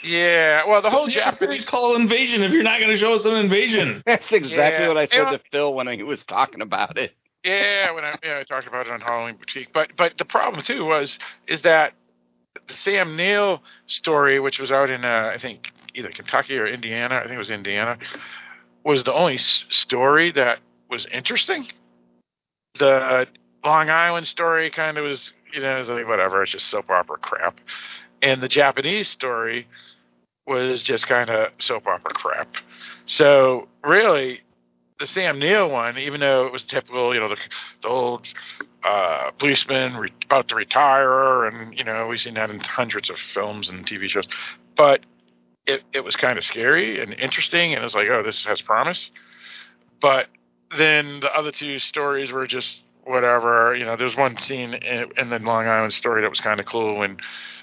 yeah. 0.04 0.66
Well, 0.68 0.82
the 0.82 0.90
whole 0.90 1.08
Japanese 1.08 1.66
call 1.66 1.96
Invasion 1.96 2.44
if 2.44 2.52
you're 2.52 2.64
not 2.64 2.80
going 2.80 2.92
to 2.92 2.98
show 2.98 3.14
us 3.14 3.26
an 3.26 3.36
invasion. 3.36 4.04
That's 4.06 4.32
exactly 4.32 4.84
Yeah. 4.84 4.88
what 4.90 4.98
I 4.98 5.08
said 5.08 5.18
Yeah. 5.24 5.32
to 5.32 5.40
Phil 5.52 5.74
when 5.74 5.88
he 5.88 6.04
was 6.04 6.24
talking 6.26 6.62
about 6.62 6.98
it. 6.98 7.14
Yeah, 7.44 7.92
when 7.92 8.04
I, 8.04 8.16
yeah, 8.24 8.40
I 8.40 8.44
talked 8.44 8.68
about 8.68 8.88
it 8.88 8.92
on 8.92 9.00
Halloween 9.00 9.38
Boutique. 9.38 9.72
But 9.72 9.92
but 9.96 10.18
the 10.18 10.26
problem 10.26 10.62
too 10.64 10.84
was 10.86 11.18
is 11.48 11.62
that 11.62 11.94
the 12.68 12.74
Sam 12.74 13.16
Neill 13.16 13.62
story, 13.86 14.40
which 14.40 14.60
was 14.60 14.72
out 14.72 14.90
in 14.90 15.06
uh, 15.06 15.32
I 15.34 15.38
think 15.38 15.72
either 15.94 16.10
Kentucky 16.10 16.58
or 16.58 16.68
Indiana, 16.68 17.16
I 17.16 17.22
think 17.22 17.34
it 17.34 17.38
was 17.38 17.52
Indiana, 17.52 17.98
was 18.84 19.04
the 19.04 19.14
only 19.14 19.36
s- 19.36 19.66
story 19.70 20.32
that 20.32 20.60
was 20.90 21.06
interesting. 21.12 21.66
The 22.80 23.28
Long 23.66 23.90
Island 23.90 24.28
story 24.28 24.70
kind 24.70 24.98
of 24.98 25.04
was, 25.04 25.34
you 25.54 25.62
know, 25.62 25.76
was 25.76 25.90
like 25.90 26.08
whatever, 26.08 26.44
it's 26.44 26.52
just 26.52 26.68
soap 26.68 26.90
opera 26.90 27.18
crap, 27.18 27.60
and 28.22 28.42
the 28.42 28.48
Japanese 28.48 29.08
story 29.08 29.68
was 30.46 30.82
just 30.82 31.08
kind 31.08 31.30
of 31.30 31.52
soap 31.60 31.88
opera 31.88 32.14
crap. 32.14 32.56
So 33.06 33.68
really, 33.84 34.42
the 35.00 35.08
Sam 35.08 35.40
Neill 35.40 35.70
one, 35.70 35.98
even 35.98 36.20
though 36.20 36.46
it 36.46 36.52
was 36.52 36.64
typical, 36.64 37.14
you 37.14 37.20
know, 37.20 37.30
the, 37.30 37.38
the 37.82 37.88
old 37.88 38.28
uh, 38.84 39.32
policeman 39.32 39.98
re- 39.98 40.14
about 40.26 40.48
to 40.50 40.56
retire, 40.56 41.46
and 41.46 41.78
you 41.78 41.84
know, 41.84 42.08
we've 42.08 42.20
seen 42.20 42.36
that 42.36 42.50
in 42.50 42.60
hundreds 42.60 43.10
of 43.10 43.18
films 43.18 43.70
and 43.70 43.86
TV 43.86 44.08
shows, 44.08 44.28
but 44.76 45.06
it 45.66 45.84
it 45.94 46.02
was 46.02 46.16
kind 46.16 46.38
of 46.38 46.44
scary 46.44 47.02
and 47.02 47.14
interesting, 47.14 47.74
and 47.74 47.82
it 47.82 47.84
was 47.84 47.96
like, 47.96 48.08
oh, 48.10 48.24
this 48.24 48.46
has 48.46 48.62
promise. 48.62 49.12
But 50.00 50.28
then 50.78 51.20
the 51.20 51.34
other 51.34 51.52
two 51.52 51.80
stories 51.80 52.32
were 52.32 52.48
just 52.48 52.82
whatever. 53.04 53.76
You 53.76 53.86
know, 53.86 53.96
there 53.96 54.06
was 54.06 54.18
one 54.18 54.38
scene 54.38 54.74
in, 54.74 55.12
in 55.18 55.30
the 55.30 55.40
Long 55.40 55.68
Island 55.68 55.94
story 55.94 56.22
that 56.22 56.30
was 56.30 56.40
kind 56.40 56.60
of 56.60 56.66
cool 56.66 56.98
when 57.00 57.18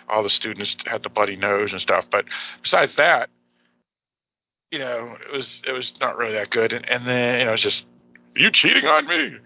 all 0.08 0.22
the 0.22 0.30
students 0.30 0.76
had 0.86 1.02
the 1.02 1.08
bloody 1.08 1.36
nose 1.36 1.72
and 1.72 1.80
stuff. 1.80 2.06
But 2.10 2.26
besides 2.62 2.96
that, 2.96 3.30
you 4.70 4.78
know, 4.78 5.16
it 5.26 5.32
was 5.32 5.60
it 5.66 5.72
was 5.72 5.92
not 6.00 6.16
really 6.16 6.32
that 6.34 6.50
good. 6.50 6.72
And, 6.72 6.88
and 6.88 7.06
then 7.06 7.40
you 7.40 7.46
know, 7.46 7.52
it's 7.52 7.62
just 7.62 7.86
you 8.34 8.50
cheating 8.50 8.86
on 8.86 9.06
me. 9.06 9.36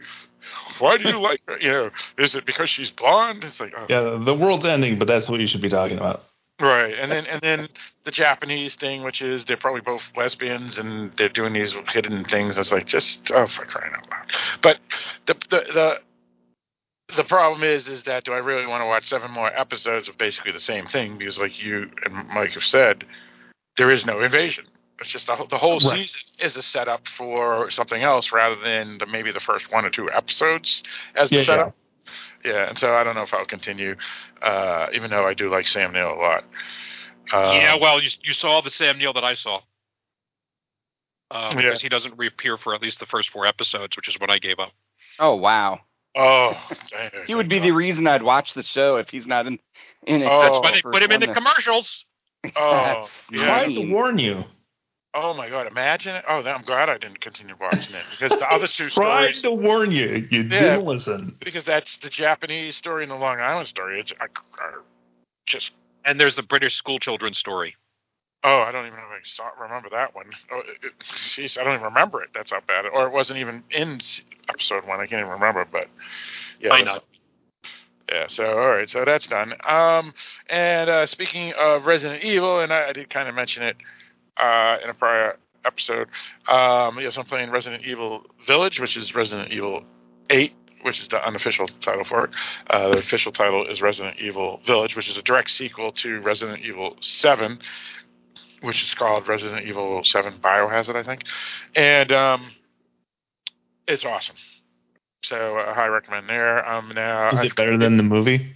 Why 0.78 0.96
do 0.96 1.08
you 1.08 1.20
like 1.20 1.40
her? 1.48 1.58
You 1.60 1.70
know, 1.70 1.90
is 2.18 2.34
it 2.34 2.46
because 2.46 2.70
she's 2.70 2.90
blonde? 2.90 3.44
It's 3.44 3.60
like, 3.60 3.74
oh, 3.76 3.86
Yeah, 3.88 4.18
the 4.22 4.34
world's 4.34 4.66
ending, 4.66 4.98
but 4.98 5.08
that's 5.08 5.28
what 5.28 5.40
you 5.40 5.46
should 5.46 5.62
be 5.62 5.68
talking 5.68 5.98
about. 5.98 6.24
right. 6.60 6.94
And 6.94 7.10
then 7.10 7.26
and 7.26 7.40
then 7.40 7.68
the 8.04 8.10
Japanese 8.10 8.74
thing, 8.76 9.02
which 9.02 9.22
is 9.22 9.44
they're 9.44 9.56
probably 9.56 9.80
both 9.80 10.02
lesbians 10.16 10.78
and 10.78 11.12
they're 11.12 11.28
doing 11.28 11.52
these 11.52 11.74
hidden 11.88 12.24
things. 12.24 12.58
It's 12.58 12.72
like 12.72 12.86
just 12.86 13.30
oh 13.32 13.46
for 13.46 13.64
crying 13.64 13.92
out 13.94 14.08
loud. 14.10 14.26
But 14.62 14.78
the 15.26 15.34
the 15.50 15.72
the 15.72 16.00
the 17.16 17.24
problem 17.24 17.62
is, 17.62 17.88
is 17.88 18.02
that 18.04 18.24
do 18.24 18.32
I 18.32 18.38
really 18.38 18.66
want 18.66 18.82
to 18.82 18.86
watch 18.86 19.06
seven 19.06 19.30
more 19.30 19.48
episodes 19.48 20.08
of 20.08 20.18
basically 20.18 20.52
the 20.52 20.60
same 20.60 20.84
thing? 20.86 21.16
Because, 21.16 21.38
like 21.38 21.62
you 21.62 21.90
and 22.04 22.28
Mike 22.28 22.50
have 22.50 22.64
said, 22.64 23.04
there 23.78 23.90
is 23.90 24.04
no 24.04 24.20
invasion. 24.20 24.66
It's 25.00 25.08
just 25.10 25.26
the, 25.28 25.34
whole- 25.36 25.46
the 25.46 25.58
whole 25.58 25.78
Right. 25.80 25.98
season 26.06 26.20
is 26.40 26.56
a 26.56 26.62
setup 26.62 27.06
for 27.08 27.70
something 27.70 28.02
else 28.02 28.32
rather 28.32 28.56
than 28.56 28.98
the, 28.98 29.06
maybe 29.06 29.30
the 29.30 29.40
first 29.40 29.72
one 29.72 29.84
or 29.84 29.90
two 29.90 30.10
episodes 30.10 30.82
as 31.14 31.30
the 31.30 31.36
Yeah, 31.36 31.42
setup. 31.44 31.76
Yeah. 32.44 32.68
and 32.68 32.78
so 32.78 32.92
I 32.94 33.04
don't 33.04 33.14
know 33.14 33.22
if 33.22 33.32
I'll 33.32 33.44
continue, 33.44 33.94
uh, 34.42 34.86
even 34.92 35.10
though 35.10 35.26
I 35.26 35.34
do 35.34 35.48
like 35.50 35.68
Sam 35.68 35.92
Neill 35.92 36.12
a 36.12 36.14
lot. 36.20 36.44
Um, 37.32 37.56
yeah, 37.56 37.76
well, 37.76 38.02
you 38.02 38.08
you 38.22 38.32
saw 38.32 38.60
the 38.62 38.70
Sam 38.70 38.96
Neill 38.98 39.12
that 39.12 39.24
I 39.24 39.34
saw. 39.34 39.60
Uh, 41.30 41.50
Yeah. 41.52 41.60
because 41.62 41.82
he 41.82 41.88
doesn't 41.90 42.16
reappear 42.16 42.56
for 42.56 42.74
at 42.74 42.80
least 42.80 43.00
the 43.00 43.06
first 43.06 43.30
four 43.30 43.44
episodes, 43.46 43.96
which 43.96 44.08
is 44.08 44.18
what 44.18 44.30
I 44.30 44.38
gave 44.38 44.58
up. 44.58 44.72
Oh 45.18 45.34
wow. 45.36 45.80
Oh, 46.16 46.54
He 47.26 47.34
would 47.34 47.48
be 47.50 47.56
thank 47.56 47.64
the 47.66 47.72
reason 47.72 48.06
I'd 48.06 48.22
watch 48.22 48.54
the 48.54 48.62
show 48.62 48.96
if 48.96 49.10
he's 49.10 49.26
not 49.26 49.46
in 49.46 49.58
in 50.06 50.22
it. 50.22 50.26
Oh. 50.30 50.40
That's 50.40 50.58
why 50.64 50.70
they 50.72 50.80
put 50.82 51.02
him 51.02 51.10
in 51.12 51.20
one 51.20 51.28
the 51.28 51.34
commercials. 51.34 52.04
Oh, 52.56 53.08
Yeah. 53.30 53.44
Tried 53.44 53.74
to 53.74 53.92
warn 53.92 54.18
you. 54.18 54.44
Oh 55.14 55.34
my 55.34 55.48
God! 55.48 55.66
Imagine 55.66 56.16
it. 56.16 56.24
Oh, 56.28 56.42
I'm 56.42 56.62
glad 56.62 56.88
I 56.88 56.98
didn't 56.98 57.20
continue 57.20 57.54
watching 57.60 57.94
it 57.94 58.04
because 58.10 58.32
the 58.38 58.50
other 58.50 58.66
two 58.66 58.88
Tried 58.90 59.34
stories. 59.34 59.42
to 59.42 59.50
warn 59.50 59.90
you. 59.90 60.26
You 60.30 60.42
Yeah. 60.42 60.76
didn't 60.76 60.84
listen. 60.84 61.36
because 61.40 61.64
that's 61.64 61.96
the 61.98 62.08
Japanese 62.10 62.76
story 62.76 63.02
and 63.02 63.10
the 63.10 63.16
Long 63.16 63.40
Island 63.40 63.68
story. 63.68 64.00
It's 64.00 64.12
are, 64.20 64.30
are 64.60 64.82
just 65.46 65.72
And 66.04 66.20
there's 66.20 66.36
the 66.36 66.42
British 66.42 66.76
school 66.76 66.98
children 66.98 67.34
story. 67.34 67.74
oh, 68.44 68.60
I 68.60 68.70
don't 68.70 68.86
even 68.86 68.98
know 68.98 69.04
if 69.14 69.20
I 69.20 69.24
saw, 69.24 69.48
remember 69.60 69.88
that 69.90 70.14
one. 70.14 70.26
Oh, 70.52 70.60
it, 70.60 70.78
it, 70.86 70.98
jeez, 71.00 71.58
I 71.58 71.64
don't 71.64 71.74
even 71.74 71.84
remember 71.84 72.22
it. 72.22 72.30
That's 72.34 72.50
how 72.52 72.60
bad 72.66 72.84
it. 72.84 72.92
Or 72.94 73.06
it 73.06 73.12
wasn't 73.12 73.40
even 73.40 73.62
in 73.70 74.00
episode 74.48 74.86
one. 74.86 75.00
I 75.00 75.06
can't 75.06 75.20
even 75.20 75.32
remember. 75.32 75.64
But 75.70 75.88
yeah, 76.60 76.72
I 76.72 76.82
know. 76.82 77.00
Yeah. 78.10 78.26
So 78.28 78.44
all 78.58 78.68
right. 78.68 78.88
So 78.88 79.04
that's 79.04 79.26
done. 79.26 79.54
Um, 79.66 80.14
and 80.48 80.88
uh, 80.88 81.06
speaking 81.06 81.52
of 81.58 81.86
Resident 81.86 82.22
Evil, 82.22 82.60
and 82.60 82.72
I, 82.72 82.88
I 82.88 82.92
did 82.92 83.10
kind 83.10 83.28
of 83.28 83.34
mention 83.34 83.62
it 83.64 83.76
uh, 84.38 84.78
in 84.82 84.90
a 84.90 84.94
prior 84.94 85.36
episode. 85.64 86.08
Um, 86.48 86.98
yes, 87.00 87.16
I'm 87.16 87.24
playing 87.24 87.50
Resident 87.50 87.84
Evil 87.84 88.24
Village, 88.46 88.80
which 88.80 88.96
is 88.96 89.14
Resident 89.14 89.52
Evil 89.52 89.84
Eight, 90.30 90.54
which 90.82 91.00
is 91.00 91.08
the 91.08 91.24
unofficial 91.26 91.66
title 91.80 92.04
for 92.04 92.24
it. 92.24 92.30
Uh, 92.68 92.90
the 92.90 92.98
official 92.98 93.32
title 93.32 93.66
is 93.66 93.82
Resident 93.82 94.18
Evil 94.18 94.60
Village, 94.64 94.96
which 94.96 95.08
is 95.08 95.16
a 95.16 95.22
direct 95.22 95.50
sequel 95.50 95.92
to 95.92 96.20
Resident 96.20 96.60
Evil 96.64 96.96
Seven, 97.00 97.58
which 98.62 98.82
is 98.82 98.94
called 98.94 99.28
Resident 99.28 99.66
Evil 99.66 100.02
Seven 100.04 100.32
Biohazard, 100.34 100.96
I 100.96 101.02
think. 101.02 101.22
And 101.74 102.12
um, 102.12 102.50
it's 103.86 104.04
awesome. 104.04 104.36
So 105.24 105.58
uh, 105.58 105.70
I 105.70 105.74
highly 105.74 105.90
recommend 105.90 106.28
there. 106.28 106.66
Um, 106.68 106.92
now 106.94 107.30
Is 107.30 107.42
it 107.42 107.56
better 107.56 107.76
than 107.76 107.96
the 107.96 108.02
movie? 108.02 108.54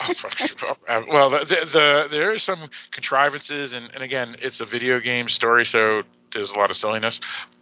Uh, 0.00 1.02
well, 1.08 1.30
the, 1.30 1.38
the, 1.38 1.66
the 1.72 2.08
there 2.10 2.32
is 2.32 2.42
some 2.42 2.70
contrivances, 2.90 3.72
and, 3.72 3.90
and 3.94 4.02
again, 4.02 4.36
it's 4.40 4.60
a 4.60 4.66
video 4.66 5.00
game 5.00 5.28
story, 5.28 5.64
so 5.64 6.02
there's 6.32 6.50
a 6.50 6.54
lot 6.54 6.70
of 6.70 6.76
silliness. 6.76 7.20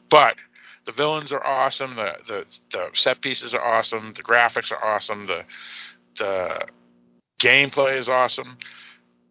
But 0.09 0.37
the 0.87 0.93
villains 0.93 1.33
are 1.33 1.45
awesome. 1.45 1.97
The 1.97 2.17
the, 2.27 2.45
the 2.73 2.89
set 2.95 3.21
pieces 3.21 3.55
are 3.55 3.63
awesome. 3.63 4.13
The 4.15 4.23
graphics 4.23 4.73
are 4.73 4.83
awesome. 4.83 5.27
The 5.27 5.45
the 6.19 6.67
gameplay 7.39 7.97
is 7.97 8.09
awesome. 8.09 8.59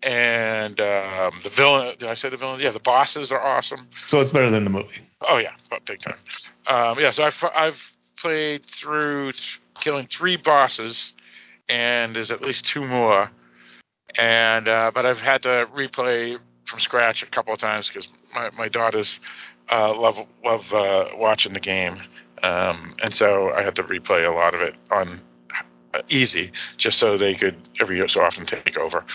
And 0.02 0.80
um, 0.80 1.42
the 1.44 1.50
villain, 1.50 1.94
did 1.98 2.08
I 2.08 2.14
say 2.14 2.30
the 2.30 2.38
villain? 2.38 2.62
Yeah, 2.62 2.72
the 2.72 2.80
bosses 2.80 3.34
are 3.34 3.42
awesome. 3.42 3.90
So 4.08 4.22
it's 4.22 4.32
better 4.32 4.50
than 4.50 4.64
the 4.64 4.70
movie. 4.70 5.02
Oh 5.22 5.38
yeah, 5.38 5.52
but 5.70 5.86
big 5.86 6.00
time. 6.00 6.16
Um, 6.68 7.00
yeah, 7.00 7.12
so 7.12 7.24
I've 7.24 7.44
I've 7.54 7.82
played 8.16 8.66
through 8.66 9.34
killing 9.82 10.08
three 10.08 10.38
bosses, 10.38 11.14
and 11.70 12.16
there's 12.16 12.32
at 12.32 12.42
least 12.42 12.66
two 12.66 12.84
more. 12.84 13.32
And 14.18 14.68
uh, 14.68 14.92
but 14.94 15.06
I've 15.06 15.20
had 15.20 15.44
to 15.44 15.68
replay 15.74 16.38
from 16.66 16.80
scratch 16.80 17.24
a 17.24 17.28
couple 17.28 17.54
of 17.54 17.60
times 17.60 17.88
because 17.88 18.08
my 18.34 18.50
my 18.58 18.68
daughters 18.68 19.20
uh, 19.72 19.96
love 19.96 20.18
love 20.44 20.74
uh, 20.74 21.06
watching 21.16 21.54
the 21.54 21.60
game, 21.60 21.96
um, 22.42 22.96
and 23.04 23.14
so 23.14 23.52
I 23.54 23.62
had 23.62 23.76
to 23.76 23.84
replay 23.84 24.28
a 24.28 24.32
lot 24.32 24.56
of 24.56 24.62
it 24.62 24.76
on 24.90 25.20
uh, 25.94 26.02
easy, 26.10 26.52
just 26.78 26.98
so 26.98 27.18
they 27.18 27.36
could 27.36 27.56
every 27.80 28.08
so 28.10 28.22
often 28.22 28.48
take 28.48 28.78
over, 28.78 29.06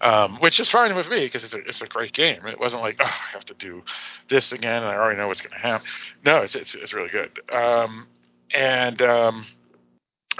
um, 0.00 0.38
which 0.38 0.60
is 0.60 0.70
fine 0.70 0.94
with 0.94 1.08
me 1.08 1.20
because 1.20 1.42
it's 1.42 1.54
a, 1.54 1.58
it's 1.68 1.82
a 1.82 1.88
great 1.88 2.12
game. 2.12 2.46
It 2.46 2.60
wasn't 2.60 2.82
like 2.82 2.96
oh 3.00 3.04
I 3.04 3.32
have 3.32 3.44
to 3.46 3.54
do 3.54 3.82
this 4.28 4.52
again 4.52 4.84
and 4.84 4.86
I 4.86 4.94
already 4.94 5.18
know 5.18 5.26
what's 5.26 5.40
going 5.40 5.52
to 5.52 5.58
happen. 5.58 5.86
No, 6.24 6.38
it's 6.38 6.54
it's 6.54 6.74
it's 6.76 6.92
really 6.92 7.10
good. 7.10 7.40
Um, 7.52 8.06
and 8.54 9.02
um, 9.02 9.44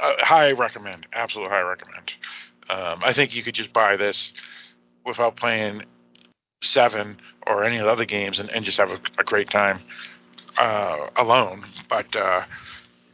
uh, 0.03 0.25
high 0.25 0.53
recommend, 0.53 1.07
absolute 1.13 1.49
high 1.49 1.63
recommend. 1.63 2.15
Um, 2.69 3.01
I 3.05 3.13
think 3.13 3.35
you 3.35 3.43
could 3.43 3.55
just 3.55 3.73
buy 3.73 3.97
this 3.97 4.33
without 5.05 5.37
playing 5.37 5.85
seven 6.63 7.19
or 7.47 7.65
any 7.65 7.77
of 7.77 7.85
the 7.85 7.91
other 7.91 8.05
games 8.05 8.41
and, 8.41 8.51
and 8.51 8.65
just 8.65 8.79
have 8.79 8.91
a, 8.91 9.01
a 9.19 9.25
great 9.25 9.49
time 9.49 9.81
uh, 10.59 11.09
alone. 11.17 11.65
But 11.89 12.15
uh, 12.17 12.43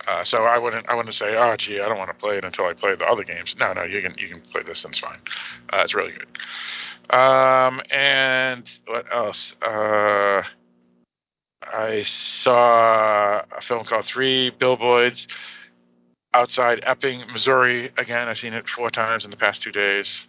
uh, 0.06 0.24
so 0.24 0.44
I 0.44 0.58
wouldn't 0.58 0.88
I 0.88 0.94
wouldn't 0.94 1.14
say 1.14 1.36
oh 1.36 1.56
gee 1.56 1.80
I 1.80 1.88
don't 1.88 1.98
want 1.98 2.10
to 2.10 2.16
play 2.16 2.38
it 2.38 2.44
until 2.44 2.66
I 2.66 2.72
play 2.72 2.94
the 2.94 3.06
other 3.06 3.24
games. 3.24 3.54
No 3.58 3.72
no 3.72 3.82
you 3.82 4.00
can 4.00 4.14
you 4.18 4.28
can 4.28 4.40
play 4.40 4.62
this 4.62 4.84
and 4.84 4.92
it's 4.92 5.00
fine. 5.00 5.18
Uh, 5.72 5.82
it's 5.82 5.94
really 5.94 6.12
good. 6.12 7.14
Um, 7.14 7.82
and 7.90 8.68
what 8.86 9.06
else? 9.12 9.54
Uh, 9.60 10.42
I 11.62 12.02
saw 12.02 13.42
a 13.56 13.60
film 13.60 13.84
called 13.84 14.04
Three 14.04 14.50
Billboards 14.50 15.28
outside 16.34 16.80
Ebbing, 16.84 17.24
Missouri. 17.32 17.90
Again, 17.98 18.28
I've 18.28 18.38
seen 18.38 18.54
it 18.54 18.68
four 18.68 18.90
times 18.90 19.24
in 19.24 19.30
the 19.30 19.36
past 19.36 19.62
two 19.62 19.72
days. 19.72 20.26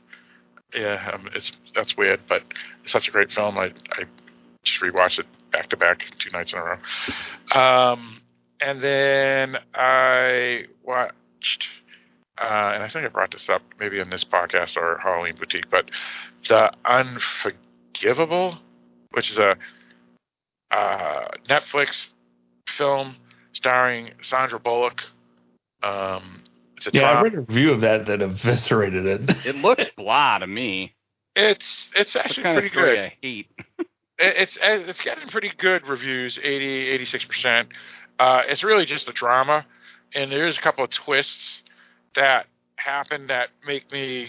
Yeah, 0.76 1.12
um, 1.14 1.30
it's 1.36 1.52
that's 1.76 1.96
weird, 1.96 2.22
but 2.28 2.44
it's 2.82 2.92
such 2.92 3.08
a 3.08 3.12
great 3.12 3.32
film. 3.32 3.58
I 3.58 3.72
I 3.92 4.06
just 4.64 4.82
rewatched 4.82 5.20
it 5.20 5.28
back 5.52 5.70
to 5.70 5.78
back 5.78 6.08
two 6.18 6.32
nights 6.32 6.54
in 6.54 6.60
a 6.60 6.64
row. 6.64 6.78
Um, 7.60 8.22
and 8.60 8.82
then 8.82 9.58
I 9.74 10.66
watched, 10.84 11.68
uh, 12.40 12.72
and 12.74 12.84
I 12.84 12.88
think 12.88 13.06
I 13.06 13.10
brought 13.10 13.32
this 13.32 13.50
up 13.50 13.62
maybe 13.80 14.00
in 14.00 14.10
this 14.10 14.24
podcast 14.24 14.78
or 14.78 14.98
Halloween 14.98 15.36
Boutique, 15.38 15.70
but 15.70 15.92
the 16.48 16.72
Unforgivable, 16.86 18.56
which 19.12 19.30
is 19.30 19.38
a 19.38 19.58
uh, 20.72 21.28
Netflix 21.48 22.10
film 22.68 23.16
starring 23.54 24.12
Sandra 24.22 24.60
Bullock. 24.60 25.04
Um, 25.84 26.44
it's 26.78 26.88
a 26.88 26.92
Yeah, 26.94 27.12
I 27.12 27.22
read 27.22 27.34
a 27.36 27.42
review 27.42 27.72
of 27.72 27.82
that 27.82 28.06
that 28.08 28.22
eviscerated 28.22 29.06
it. 29.06 29.22
It 29.46 29.56
looks 29.56 29.86
blah 29.98 30.40
to 30.40 30.48
me. 30.48 30.94
It's 31.36 31.92
it's 31.96 32.14
That's 32.14 32.26
actually 32.28 32.44
kind 32.44 32.56
pretty 32.60 32.70
story 32.70 32.86
good. 32.96 33.00
I 33.00 33.18
hate. 33.22 33.48
It- 33.60 33.88
It's 34.20 34.58
it's 34.62 35.02
getting 35.02 35.28
pretty 35.28 35.52
good 35.58 35.86
reviews, 35.88 36.40
80, 36.42 36.88
86 36.90 37.26
percent. 37.26 37.70
Uh, 38.20 38.44
it's 38.48 38.64
really 38.64 38.86
just 38.86 39.10
a 39.10 39.12
drama, 39.12 39.66
and 40.14 40.32
there's 40.32 40.58
a 40.58 40.62
couple 40.62 40.84
of 40.84 40.90
twists 40.92 41.64
that 42.16 42.46
happen 42.78 43.28
that 43.28 43.50
make 43.66 43.92
me 43.92 44.28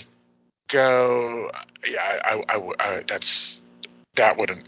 go, 0.69 1.51
yeah, 1.87 2.01
I, 2.25 2.43
I, 2.49 2.57
I- 2.57 2.75
I- 2.99 3.05
that's 3.07 3.61
that 4.17 4.37
wouldn't, 4.39 4.65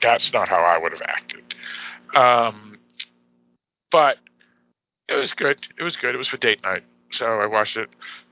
that's 0.00 0.32
not 0.32 0.48
how 0.48 0.60
I 0.62 0.78
would 0.78 0.92
have 0.92 1.02
acted. 1.02 1.42
Um, 2.14 2.78
but 3.90 4.18
it 5.10 5.16
was 5.16 5.32
good. 5.32 5.66
It 5.78 5.82
was 5.82 5.96
good. 5.96 6.14
It 6.14 6.18
was 6.18 6.28
for 6.28 6.36
date 6.36 6.62
night, 6.62 6.82
so 7.10 7.26
I 7.40 7.46
watched 7.46 7.76
it 7.76 7.88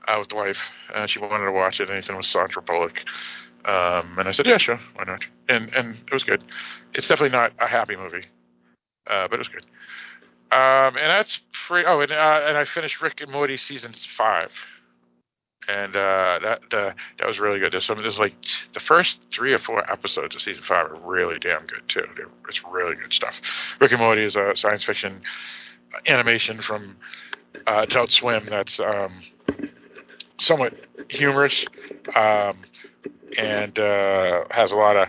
uh, 0.07 0.15
with 0.19 0.29
the 0.29 0.35
wife. 0.35 0.57
Uh, 0.93 1.05
she 1.05 1.19
wanted 1.19 1.45
to 1.45 1.51
watch 1.51 1.79
it. 1.79 1.89
Anything 1.89 2.15
with 2.15 2.25
Sandra 2.25 2.61
Bullock. 2.61 3.03
Um, 3.65 4.17
and 4.17 4.27
I 4.27 4.31
said, 4.31 4.47
yeah, 4.47 4.57
sure, 4.57 4.79
why 4.95 5.03
not? 5.03 5.25
And 5.49 5.73
and 5.75 5.95
it 5.95 6.13
was 6.13 6.23
good. 6.23 6.43
It's 6.93 7.07
definitely 7.07 7.37
not 7.37 7.51
a 7.59 7.67
happy 7.67 7.95
movie, 7.95 8.25
uh, 9.07 9.27
but 9.27 9.35
it 9.35 9.39
was 9.39 9.49
good. 9.49 9.65
Um, 10.51 10.97
and 10.97 11.11
that's 11.11 11.41
pretty. 11.67 11.85
Oh, 11.85 11.99
and 11.99 12.11
uh, 12.11 12.41
and 12.47 12.57
I 12.57 12.63
finished 12.63 13.01
Rick 13.01 13.21
and 13.21 13.31
Morty 13.31 13.57
season 13.57 13.91
five, 14.17 14.51
and 15.67 15.95
uh, 15.95 16.39
that 16.41 16.61
uh, 16.71 16.93
that 17.19 17.27
was 17.27 17.39
really 17.39 17.59
good. 17.59 17.73
There's 17.73 17.85
some. 17.85 18.01
There's 18.01 18.17
like 18.17 18.33
the 18.73 18.79
first 18.79 19.19
three 19.31 19.53
or 19.53 19.59
four 19.59 19.89
episodes 19.91 20.35
of 20.35 20.41
season 20.41 20.63
five 20.63 20.87
are 20.89 20.99
really 21.03 21.37
damn 21.37 21.67
good 21.67 21.87
too. 21.87 22.05
It's 22.47 22.63
really 22.65 22.95
good 22.95 23.13
stuff. 23.13 23.39
Rick 23.79 23.91
and 23.91 23.99
Morty 23.99 24.23
is 24.23 24.35
a 24.35 24.55
science 24.55 24.83
fiction 24.83 25.21
animation 26.07 26.61
from 26.61 26.97
uh, 27.67 27.85
Adult 27.87 28.11
Swim 28.11 28.45
that's 28.49 28.79
um, 28.79 29.13
somewhat 30.37 30.73
humorous. 31.09 31.65
Um, 32.15 32.57
and 33.37 33.77
uh, 33.77 34.43
has 34.51 34.71
a 34.71 34.75
lot 34.75 34.95
of 34.95 35.07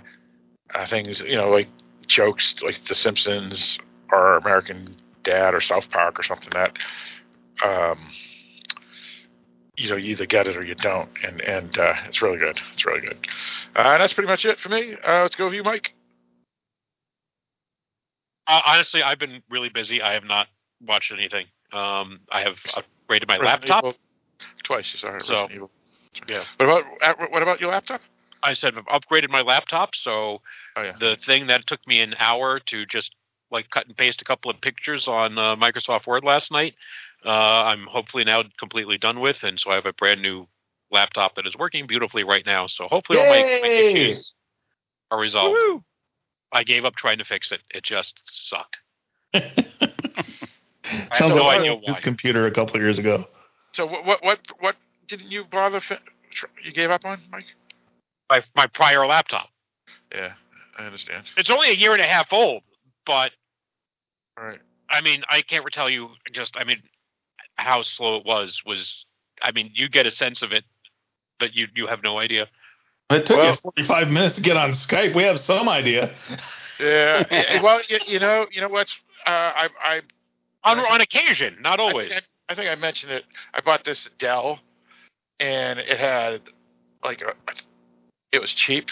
uh, 0.74 0.86
things, 0.86 1.20
you 1.20 1.36
know, 1.36 1.51
like 1.51 1.69
jokes 2.07 2.62
like 2.62 2.82
The 2.85 2.94
Simpsons 2.94 3.78
or 4.11 4.36
American 4.36 4.97
Dad 5.23 5.55
or 5.55 5.61
South 5.61 5.90
Park 5.90 6.19
or 6.19 6.23
something 6.23 6.51
that, 6.52 6.77
um, 7.65 7.98
you 9.77 9.89
know, 9.89 9.97
you 9.97 10.11
either 10.11 10.27
get 10.27 10.47
it 10.47 10.57
or 10.57 10.65
you 10.65 10.74
don't, 10.74 11.11
and 11.24 11.40
and 11.40 11.78
uh, 11.78 11.94
it's 12.07 12.20
really 12.20 12.39
good. 12.39 12.59
It's 12.74 12.85
really 12.85 13.01
good. 13.01 13.27
Uh, 13.77 13.81
and 13.93 14.02
that's 14.02 14.12
pretty 14.12 14.28
much 14.28 14.44
it 14.44 14.59
for 14.59 14.69
me. 14.69 14.94
Uh, 15.07 15.23
let's 15.23 15.36
go 15.36 15.47
with 15.47 15.55
you, 15.55 15.62
Mike. 15.62 15.93
Uh, 18.47 18.61
honestly, 18.66 19.02
I've 19.02 19.19
been 19.19 19.43
really 19.48 19.69
busy. 19.69 20.02
I 20.02 20.12
have 20.15 20.24
not 20.24 20.48
watched 20.86 21.12
anything. 21.12 21.47
Um, 21.73 22.20
I 22.31 22.40
have 22.43 22.57
upgraded 22.69 23.28
my 23.28 23.39
Resident 23.39 23.44
laptop. 23.69 23.85
Evil. 23.85 23.97
Twice, 24.62 24.93
you 24.93 24.98
saw 24.98 25.16
it. 25.16 25.23
So, 25.23 25.32
Resident 25.32 25.52
Evil. 25.52 25.70
yeah. 26.28 26.44
What 26.57 26.66
about 26.66 27.31
what 27.31 27.43
about 27.43 27.61
your 27.61 27.70
laptop? 27.70 28.01
I 28.43 28.55
said 28.55 28.74
I've 28.77 28.86
upgraded 28.86 29.28
my 29.28 29.43
laptop, 29.43 29.94
so 29.94 30.40
Oh 30.77 30.82
yeah. 30.82 30.97
the 30.98 31.16
thing 31.16 31.47
that 31.48 31.66
took 31.66 31.86
me 31.86 32.01
an 32.01 32.15
hour 32.19 32.59
to 32.61 32.86
just 32.86 33.15
like 33.51 33.69
cut 33.70 33.86
and 33.86 33.97
paste 33.97 34.23
a 34.23 34.24
couple 34.24 34.51
of 34.51 34.61
pictures 34.61 35.09
on 35.09 35.36
uh, 35.36 35.57
Microsoft 35.57 36.07
Word 36.07 36.24
last 36.24 36.51
night, 36.52 36.74
uh, 37.24 37.28
I'm 37.31 37.86
hopefully 37.86 38.24
now 38.24 38.44
completely 38.59 38.97
done 38.97 39.20
with, 39.20 39.43
and 39.43 39.59
so 39.59 39.70
I 39.70 39.74
have 39.74 39.86
a 39.86 39.93
brand 39.93 40.23
new 40.23 40.47
laptop 40.90 41.35
that 41.35 41.47
is 41.47 41.57
working 41.57 41.86
beautifully 41.86 42.24
right 42.24 42.44
now. 42.47 42.66
So 42.66 42.86
hopefully 42.89 43.19
all 43.19 43.27
my, 43.27 43.43
my 43.62 43.69
issues 43.69 44.35
are 45.11 45.19
resolved. 45.19 45.59
I 46.52 46.65
gave 46.65 46.85
up 46.85 46.97
trying 46.97 47.19
to 47.19 47.24
fix 47.24 47.52
it. 47.52 47.61
It 47.70 47.85
just 47.85 48.20
sucked. 48.24 48.78
I 50.91 50.95
have 50.95 51.17
Sounds 51.17 51.37
no 51.37 51.45
like 51.45 51.61
idea 51.61 51.81
his 51.87 52.01
computer 52.01 52.47
a 52.47 52.51
couple 52.51 52.77
of 52.77 52.83
years 52.83 52.99
ago. 52.99 53.27
So 53.73 53.87
what 53.87 54.05
what 54.05 54.23
what, 54.23 54.41
what 54.59 54.77
didn't 55.07 55.31
you 55.31 55.45
bother? 55.45 55.81
Fi- 55.81 55.99
you 56.65 56.73
gave 56.73 56.91
up 56.91 57.05
on, 57.05 57.21
Mike? 57.31 57.45
My 58.29 58.43
my 58.57 58.67
prior 58.67 59.07
laptop. 59.07 59.49
Yeah, 60.12 60.33
I 60.79 60.85
understand. 60.85 61.25
It's 61.37 61.51
only 61.51 61.71
a 61.71 61.75
year 61.75 61.93
and 61.93 62.01
a 62.01 62.07
half 62.07 62.33
old, 62.33 62.62
but 63.07 63.33
All 64.39 64.45
right. 64.45 64.61
I 64.89 65.01
mean, 65.03 65.23
I 65.29 65.43
can't 65.43 65.65
tell 65.73 65.89
you 65.89 66.11
just. 66.33 66.57
I 66.59 66.65
mean, 66.65 66.83
how 67.57 67.83
slow 67.83 68.17
it 68.17 68.25
was 68.27 68.62
was. 68.67 69.05
I 69.43 69.53
mean, 69.53 69.71
you 69.75 69.89
get 69.89 70.07
a 70.07 70.11
sense 70.11 70.43
of 70.43 70.53
it, 70.53 70.65
but 71.39 71.55
you 71.55 71.69
you 71.75 71.87
have 71.87 72.03
no 72.03 72.19
idea. 72.19 72.49
It 73.11 73.27
took 73.27 73.39
Well- 73.39 73.51
you 73.51 73.57
45 73.57 74.11
minutes 74.11 74.35
to 74.37 74.41
get 74.41 74.57
on 74.57 74.71
Skype. 74.71 75.15
We 75.15 75.25
have 75.25 75.41
some 75.41 75.69
idea. 75.69 76.15
Yeah. 76.79 77.25
yeah, 77.31 77.62
well, 77.62 77.81
you, 77.89 77.99
you 78.07 78.19
know, 78.21 78.47
you 78.51 78.61
know 78.61 78.69
what's 78.69 78.99
uh, 79.27 79.31
I 79.31 79.69
I 79.83 80.01
On 80.65 80.78
I 80.78 80.82
on 80.82 81.01
occasion, 81.01 81.57
not 81.61 81.81
always. 81.81 82.07
I 82.07 82.09
think 82.09 82.23
I, 82.49 82.53
I 82.53 82.55
think 82.55 82.70
I 82.70 82.74
mentioned 82.74 83.12
it. 83.12 83.24
I 83.55 83.61
bought 83.61 83.85
this 83.85 84.09
Dell, 84.19 84.61
and 85.39 85.78
it 85.78 85.99
had 85.99 86.43
like 87.05 87.23
a, 87.23 87.35
it 88.32 88.41
was 88.41 88.53
cheap, 88.53 88.91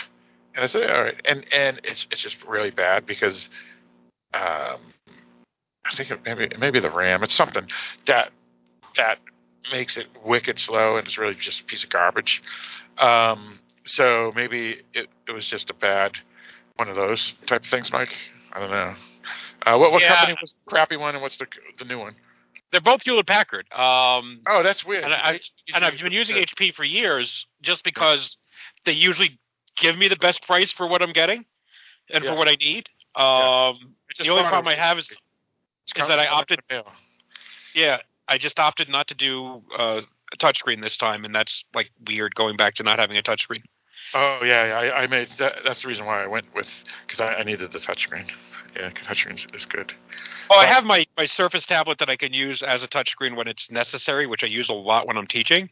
and 0.54 0.64
I 0.64 0.66
said, 0.66 0.90
all 0.90 1.02
right, 1.02 1.20
and 1.28 1.44
and 1.52 1.80
it's 1.84 2.06
it's 2.10 2.20
just 2.20 2.42
really 2.44 2.70
bad 2.70 3.06
because, 3.06 3.48
um, 4.32 4.80
I 5.84 5.94
think 5.94 6.10
it 6.10 6.20
maybe 6.24 6.48
maybe 6.58 6.80
the 6.80 6.90
RAM. 6.90 7.22
It's 7.22 7.34
something 7.34 7.68
that 8.06 8.30
that 8.96 9.18
makes 9.70 9.96
it 9.96 10.06
wicked 10.24 10.58
slow, 10.58 10.96
and 10.96 11.06
it's 11.06 11.18
really 11.18 11.34
just 11.34 11.60
a 11.60 11.64
piece 11.64 11.84
of 11.84 11.90
garbage. 11.90 12.42
Um, 12.96 13.58
so 13.84 14.32
maybe 14.34 14.82
it 14.94 15.08
it 15.26 15.32
was 15.32 15.46
just 15.46 15.70
a 15.70 15.74
bad 15.74 16.12
one 16.76 16.88
of 16.88 16.96
those 16.96 17.34
type 17.46 17.62
of 17.62 17.66
things, 17.66 17.92
Mike. 17.92 18.14
I 18.52 18.60
don't 18.60 18.70
know. 18.70 18.94
Uh, 19.66 19.78
what 19.78 19.92
what 19.92 20.02
Yeah. 20.02 20.14
company 20.16 20.38
was 20.40 20.54
the 20.64 20.70
crappy 20.70 20.96
one, 20.96 21.14
and 21.14 21.22
what's 21.22 21.36
the 21.36 21.46
the 21.78 21.84
new 21.84 21.98
one? 21.98 22.14
They're 22.70 22.80
both 22.82 23.02
Hewlett 23.02 23.26
Packard. 23.26 23.66
Um, 23.72 24.42
Oh, 24.46 24.62
that's 24.62 24.84
weird. 24.84 25.04
and, 25.04 25.14
I, 25.14 25.34
H- 25.34 25.52
and 25.74 25.84
I've 25.84 25.98
been 25.98 26.12
using 26.12 26.36
HP 26.36 26.74
for 26.74 26.84
years 26.84 27.46
just 27.62 27.82
because 27.82 28.36
they 28.84 28.92
usually 28.92 29.38
give 29.76 29.96
me 29.96 30.06
the 30.08 30.16
best 30.16 30.42
price 30.42 30.70
for 30.70 30.86
what 30.86 31.00
I'm 31.00 31.12
getting 31.12 31.46
and 32.10 32.22
Yeah. 32.24 32.30
for 32.32 32.36
what 32.36 32.46
I 32.48 32.56
need. 32.56 32.90
Um, 33.16 33.94
the 34.18 34.28
only 34.28 34.42
problem 34.42 34.68
I 34.68 34.74
have 34.74 34.98
is, 34.98 35.10
is 35.10 35.16
that 36.08 36.18
I 36.18 36.26
opted- 36.26 36.58
in 36.58 36.64
the 36.68 36.74
mail. 36.84 36.92
yeah, 37.74 37.98
I 38.28 38.36
just 38.36 38.60
opted 38.60 38.88
not 38.90 39.08
to 39.08 39.14
do 39.14 39.62
uh, 39.78 40.02
a 40.32 40.36
touchscreen 40.36 40.82
this 40.82 40.98
time, 40.98 41.24
and 41.24 41.34
that's 41.34 41.64
like 41.74 41.90
weird 42.06 42.34
going 42.34 42.56
back 42.58 42.74
to 42.74 42.82
not 42.82 42.98
having 42.98 43.16
a 43.16 43.22
touchscreen. 43.22 43.62
Oh 44.14 44.40
yeah, 44.42 44.66
yeah, 44.66 44.92
I, 44.92 45.02
I 45.02 45.06
made 45.06 45.28
that. 45.38 45.60
That's 45.64 45.82
the 45.82 45.88
reason 45.88 46.06
why 46.06 46.22
I 46.22 46.26
went 46.26 46.46
with 46.54 46.70
because 47.06 47.20
I, 47.20 47.34
I 47.34 47.42
needed 47.42 47.72
the 47.72 47.78
touchscreen. 47.78 48.30
Yeah, 48.76 48.90
touchscreen 48.90 49.54
is, 49.54 49.64
good. 49.64 49.92
Oh, 50.50 50.58
I 50.58 50.66
have 50.66 50.84
my, 50.84 51.04
my 51.16 51.26
Surface 51.26 51.66
tablet 51.66 51.98
that 51.98 52.08
I 52.08 52.16
can 52.16 52.32
use 52.32 52.62
as 52.62 52.84
a 52.84 52.88
touchscreen 52.88 53.36
when 53.36 53.48
it's 53.48 53.70
necessary, 53.70 54.26
which 54.26 54.44
I 54.44 54.46
use 54.46 54.68
a 54.68 54.74
lot 54.74 55.06
when 55.06 55.16
I'm 55.16 55.26
teaching. 55.26 55.70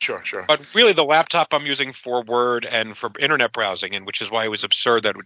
Sure, 0.00 0.20
sure. 0.24 0.44
But 0.46 0.60
really, 0.74 0.92
the 0.92 1.04
laptop 1.04 1.48
I'm 1.52 1.66
using 1.66 1.92
for 1.92 2.22
Word 2.22 2.64
and 2.64 2.96
for 2.96 3.10
internet 3.18 3.52
browsing, 3.52 3.94
and 3.94 4.06
which 4.06 4.20
is 4.20 4.30
why 4.30 4.44
it 4.44 4.48
was 4.48 4.64
absurd 4.64 5.04
that 5.04 5.16
it 5.16 5.24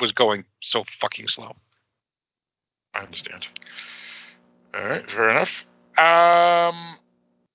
was 0.00 0.12
going 0.12 0.44
so 0.60 0.84
fucking 1.00 1.28
slow. 1.28 1.54
I 2.94 3.00
understand. 3.00 3.48
All 4.74 4.84
right, 4.84 5.08
fair 5.10 5.30
enough. 5.30 5.64
Um, 5.98 6.96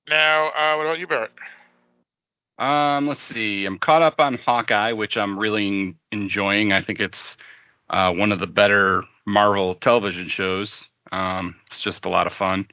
Now, 0.10 0.48
uh, 0.50 0.78
what 0.78 0.86
about 0.86 1.00
you, 1.00 1.08
Barrett? 1.08 1.32
Um, 2.58 3.08
let's 3.08 3.22
see. 3.22 3.66
I'm 3.66 3.78
caught 3.78 4.02
up 4.02 4.20
on 4.20 4.36
Hawkeye, 4.38 4.94
which 4.94 5.18
I'm 5.18 5.38
really 5.38 5.96
enjoying. 6.12 6.72
I 6.72 6.82
think 6.82 7.00
it's 7.00 7.38
uh, 7.90 8.12
one 8.14 8.32
of 8.32 8.40
the 8.40 8.48
better 8.48 9.04
Marvel 9.26 9.76
television 9.76 10.28
shows. 10.28 10.86
Um, 11.12 11.56
it's 11.68 11.80
just 11.80 12.06
a 12.06 12.10
lot 12.10 12.28
of 12.28 12.34
fun. 12.34 12.68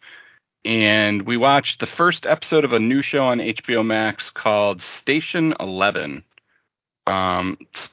And 0.65 1.27
we 1.27 1.37
watched 1.37 1.81
the 1.81 1.87
first 1.87 2.25
episode 2.25 2.65
of 2.65 2.73
a 2.73 2.79
new 2.79 3.03
show 3.03 3.25
on 3.27 3.39
HBO 3.39 3.85
Max 3.85 4.31
called 4.31 4.81
Station 4.81 5.55
Eleven. 5.61 6.25
Um, 7.07 7.59
it's 7.61 7.91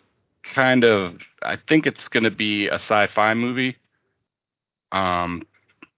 kind 0.53 0.85
of, 0.85 1.17
I 1.43 1.57
think 1.67 1.85
it's 1.85 2.07
going 2.07 2.23
to 2.23 2.31
be 2.31 2.67
a 2.67 2.75
sci-fi 2.75 3.33
movie. 3.33 3.77
Um, 4.93 5.43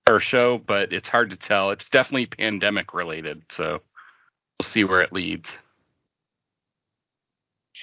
or 0.08 0.20
show, 0.20 0.58
but 0.58 0.92
it's 0.92 1.10
hard 1.10 1.30
to 1.30 1.38
tell. 1.38 1.72
It's 1.72 1.90
definitely 1.90 2.26
pandemic 2.26 2.94
related, 2.94 3.44
so 3.50 3.82
we'll 4.60 4.70
see 4.70 4.84
where 4.84 5.02
it 5.02 5.14
leads. 5.14 5.50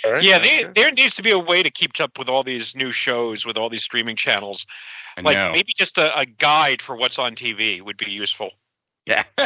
All 0.05 0.13
right. 0.13 0.23
Yeah, 0.23 0.39
they, 0.39 0.67
there 0.75 0.91
needs 0.91 1.15
to 1.15 1.23
be 1.23 1.31
a 1.31 1.39
way 1.39 1.63
to 1.63 1.71
keep 1.71 2.01
up 2.01 2.19
with 2.19 2.29
all 2.29 2.43
these 2.43 2.75
new 2.75 2.93
shows 2.93 3.45
with 3.45 3.57
all 3.57 3.69
these 3.69 3.85
streaming 3.85 4.17
channels. 4.17 4.67
I 5.17 5.21
Like 5.23 5.37
know. 5.37 5.53
maybe 5.53 5.73
just 5.77 5.99
a, 5.99 6.17
a 6.19 6.27
guide 6.27 6.81
for 6.83 6.97
what's 6.97 7.19
on 7.19 7.35
TV 7.35 7.83
would 7.83 7.97
be 7.97 8.11
useful. 8.11 8.51
Yeah. 9.07 9.25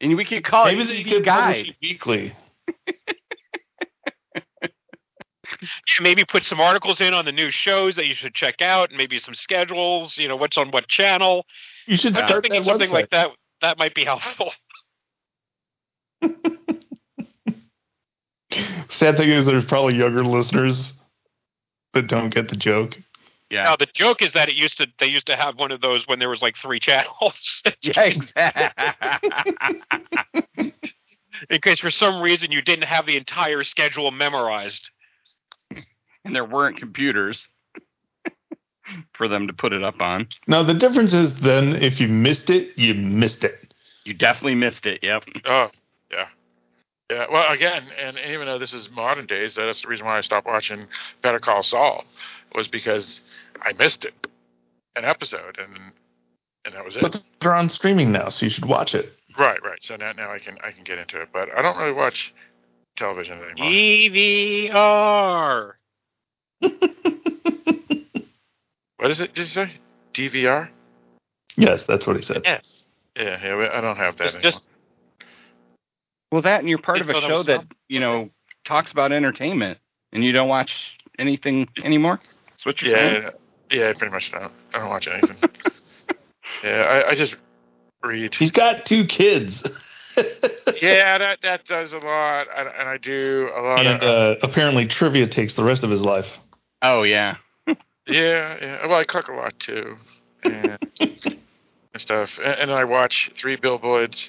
and 0.00 0.16
we 0.16 0.24
could 0.24 0.44
call 0.44 0.66
Maybe 0.66 0.82
it 0.82 0.86
they 0.86 1.02
TV 1.04 1.10
could 1.10 1.24
guide. 1.24 1.76
weekly. 1.82 2.34
Yeah, 5.52 6.02
maybe 6.02 6.24
put 6.24 6.44
some 6.44 6.60
articles 6.60 7.00
in 7.00 7.14
on 7.14 7.24
the 7.24 7.32
new 7.32 7.50
shows 7.50 7.96
that 7.96 8.06
you 8.06 8.14
should 8.14 8.34
check 8.34 8.60
out, 8.60 8.88
and 8.90 8.98
maybe 8.98 9.18
some 9.18 9.34
schedules. 9.34 10.16
You 10.16 10.26
know, 10.28 10.36
what's 10.36 10.58
on 10.58 10.70
what 10.70 10.88
channel. 10.88 11.46
You 11.86 11.96
should 11.96 12.16
I'm 12.16 12.26
start 12.26 12.42
thinking 12.42 12.62
something 12.64 12.90
website. 12.90 12.92
like 12.92 13.10
that. 13.10 13.30
That 13.60 13.78
might 13.78 13.94
be 13.94 14.04
helpful. 14.04 14.52
Sad 18.90 19.16
thing 19.16 19.30
is, 19.30 19.46
there's 19.46 19.64
probably 19.64 19.96
younger 19.96 20.24
listeners 20.24 20.92
that 21.92 22.06
don't 22.06 22.30
get 22.30 22.48
the 22.48 22.56
joke. 22.56 22.96
Yeah. 23.50 23.64
Now 23.64 23.76
the 23.76 23.86
joke 23.86 24.22
is 24.22 24.32
that 24.32 24.48
it 24.48 24.54
used 24.54 24.78
to 24.78 24.86
they 24.98 25.06
used 25.06 25.26
to 25.26 25.36
have 25.36 25.58
one 25.58 25.70
of 25.70 25.80
those 25.80 26.08
when 26.08 26.18
there 26.18 26.28
was 26.28 26.42
like 26.42 26.56
three 26.56 26.80
channels. 26.80 27.62
Yeah, 27.82 28.00
exactly. 28.02 28.72
in 31.50 31.60
case 31.60 31.80
for 31.80 31.90
some 31.90 32.20
reason 32.20 32.50
you 32.50 32.62
didn't 32.62 32.84
have 32.84 33.06
the 33.06 33.16
entire 33.16 33.62
schedule 33.62 34.10
memorized. 34.10 34.90
and 36.24 36.34
there 36.34 36.44
weren't 36.44 36.78
computers 36.78 37.46
for 39.12 39.28
them 39.28 39.46
to 39.46 39.52
put 39.52 39.72
it 39.72 39.84
up 39.84 40.00
on. 40.00 40.26
Now 40.46 40.62
the 40.62 40.74
difference 40.74 41.14
is 41.14 41.34
then 41.40 41.76
if 41.76 42.00
you 42.00 42.08
missed 42.08 42.50
it, 42.50 42.76
you 42.76 42.94
missed 42.94 43.44
it. 43.44 43.72
You 44.04 44.14
definitely 44.14 44.56
missed 44.56 44.86
it. 44.86 45.00
Yep. 45.02 45.24
Oh, 45.46 45.68
yeah. 46.10 46.26
Yeah, 47.10 47.26
well, 47.30 47.52
again, 47.52 47.84
and 48.00 48.18
even 48.18 48.46
though 48.46 48.58
this 48.58 48.72
is 48.72 48.90
modern 48.90 49.26
days, 49.26 49.54
that's 49.54 49.82
the 49.82 49.88
reason 49.88 50.06
why 50.06 50.16
I 50.16 50.22
stopped 50.22 50.46
watching 50.46 50.86
Better 51.20 51.38
Call 51.38 51.62
Saul, 51.62 52.06
was 52.54 52.66
because 52.66 53.20
I 53.60 53.74
missed 53.74 54.06
it, 54.06 54.26
an 54.96 55.04
episode, 55.04 55.58
and 55.58 55.78
and 56.64 56.74
that 56.74 56.82
was 56.84 56.96
it. 56.96 57.02
But 57.02 57.22
they're 57.40 57.54
on 57.54 57.68
streaming 57.68 58.10
now, 58.10 58.30
so 58.30 58.46
you 58.46 58.50
should 58.50 58.64
watch 58.64 58.94
it. 58.94 59.12
Right, 59.38 59.62
right. 59.62 59.82
So 59.82 59.96
now, 59.96 60.12
now 60.12 60.32
I 60.32 60.38
can 60.38 60.56
I 60.64 60.70
can 60.70 60.84
get 60.84 60.98
into 60.98 61.20
it, 61.20 61.28
but 61.32 61.50
I 61.54 61.60
don't 61.60 61.76
really 61.76 61.92
watch 61.92 62.32
television 62.96 63.38
anymore. 63.38 63.70
DVR. 63.70 65.72
What 69.04 69.10
is 69.10 69.20
it? 69.20 69.34
Did 69.34 69.42
you 69.42 69.48
say 69.48 69.70
DVR? 70.14 70.70
Yes, 71.56 71.84
that's 71.84 72.06
what 72.06 72.16
he 72.16 72.22
said. 72.22 72.40
Yes. 72.42 72.84
Yeah, 73.14 73.38
yeah. 73.44 73.68
I 73.74 73.82
don't 73.82 73.98
have 73.98 74.16
that. 74.16 74.24
Just, 74.24 74.36
anymore. 74.36 74.50
just 74.50 74.62
Well, 76.34 76.42
that 76.42 76.58
and 76.58 76.68
you're 76.68 76.78
part 76.78 77.00
of 77.00 77.08
a 77.08 77.12
Didn't 77.12 77.28
know 77.28 77.36
that 77.36 77.38
show 77.38 77.42
that 77.44 77.58
on. 77.60 77.68
you 77.86 78.00
know 78.00 78.28
talks 78.64 78.90
about 78.90 79.12
entertainment, 79.12 79.78
and 80.12 80.24
you 80.24 80.32
don't 80.32 80.48
watch 80.48 80.98
anything 81.16 81.68
anymore. 81.84 82.18
That's 82.50 82.66
what 82.66 82.82
you're 82.82 82.90
saying. 82.90 83.22
yeah, 83.22 83.30
yeah. 83.70 83.92
Pretty 83.92 84.12
much 84.12 84.32
don't. 84.32 84.50
I 84.74 84.80
don't 84.80 84.88
watch 84.88 85.06
anything. 85.06 85.36
yeah, 86.64 86.80
I, 87.06 87.10
I 87.10 87.14
just 87.14 87.36
read. 88.02 88.34
He's 88.34 88.50
got 88.50 88.84
two 88.84 89.04
kids. 89.06 89.62
Yeah, 90.80 91.18
that 91.18 91.40
that 91.42 91.66
does 91.66 91.92
a 91.92 91.98
lot, 91.98 92.46
and, 92.56 92.68
and 92.68 92.88
I 92.88 92.98
do 92.98 93.50
a 93.54 93.60
lot 93.60 93.86
and 93.86 94.02
of. 94.02 94.02
uh, 94.02 94.38
apparently 94.42 94.86
trivia 94.86 95.26
takes 95.28 95.54
the 95.54 95.62
rest 95.64 95.84
of 95.84 95.90
his 95.90 96.02
life. 96.02 96.26
Oh 96.82 97.04
yeah. 97.04 97.36
Yeah, 98.06 98.56
yeah. 98.60 98.86
Well, 98.86 98.98
I 98.98 99.04
cook 99.04 99.28
a 99.28 99.32
lot 99.32 99.58
too, 99.60 99.96
and, 100.42 100.78
and 101.00 101.38
stuff. 101.96 102.38
And, 102.38 102.60
and 102.60 102.70
I 102.72 102.84
watch 102.84 103.30
three 103.36 103.56
billboards 103.56 104.28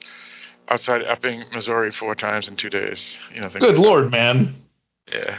outside 0.69 1.03
Ebbing, 1.03 1.43
Missouri, 1.53 1.91
four 1.91 2.15
times 2.15 2.47
in 2.47 2.55
two 2.55 2.69
days. 2.69 3.17
You 3.33 3.41
know, 3.41 3.49
things 3.49 3.65
Good 3.65 3.77
like 3.77 3.85
lord, 3.85 4.11
man. 4.11 4.55
Yeah, 5.11 5.37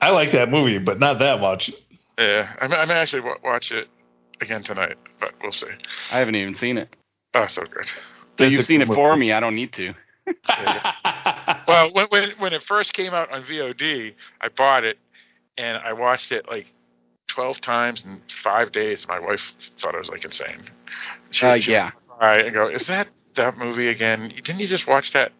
I 0.00 0.10
like 0.10 0.32
that 0.32 0.50
movie, 0.50 0.78
but 0.78 0.98
not 0.98 1.18
that 1.20 1.40
much. 1.40 1.70
yeah. 2.18 2.54
I 2.60 2.66
may, 2.68 2.76
I 2.76 2.84
may 2.84 2.94
actually 2.94 3.22
wa- 3.22 3.38
watch 3.42 3.72
it 3.72 3.88
again 4.40 4.62
tonight, 4.62 4.96
but 5.20 5.32
we'll 5.42 5.52
see. 5.52 5.66
I 6.12 6.18
haven't 6.18 6.34
even 6.34 6.54
seen 6.56 6.76
it. 6.78 6.94
Oh, 7.34 7.46
so 7.46 7.62
good. 7.62 7.86
So 7.86 8.44
It's 8.44 8.50
you've 8.52 8.60
a 8.60 8.64
seen 8.64 8.82
it 8.82 8.88
good 8.88 8.94
for 8.94 9.16
me. 9.16 9.32
I 9.32 9.40
don't 9.40 9.54
need 9.54 9.72
to. 9.74 9.94
Well, 11.68 11.90
when, 11.92 12.06
when 12.10 12.30
when 12.38 12.52
it 12.52 12.62
first 12.62 12.92
came 12.92 13.12
out 13.12 13.30
on 13.32 13.42
VOD, 13.42 14.14
I 14.40 14.48
bought 14.48 14.84
it 14.84 14.98
and 15.58 15.78
I 15.78 15.92
watched 15.92 16.30
it 16.32 16.48
like 16.48 16.72
twelve 17.28 17.60
times 17.60 18.04
in 18.04 18.20
five 18.42 18.70
days. 18.72 19.06
My 19.08 19.18
wife 19.18 19.52
thought 19.78 19.94
I 19.94 19.98
was 19.98 20.08
like 20.08 20.24
insane. 20.24 20.62
She, 21.30 21.46
Uh, 21.46 21.58
she 21.58 21.72
yeah. 21.72 21.90
Would 22.16 22.20
cry 22.20 22.38
and 22.38 22.52
go, 22.52 22.68
"Is 22.68 22.86
that 22.86 23.08
that 23.34 23.56
movie 23.58 23.88
again? 23.88 24.28
Didn't 24.28 24.60
you 24.60 24.66
just 24.66 24.86
watch 24.86 25.12
that 25.12 25.32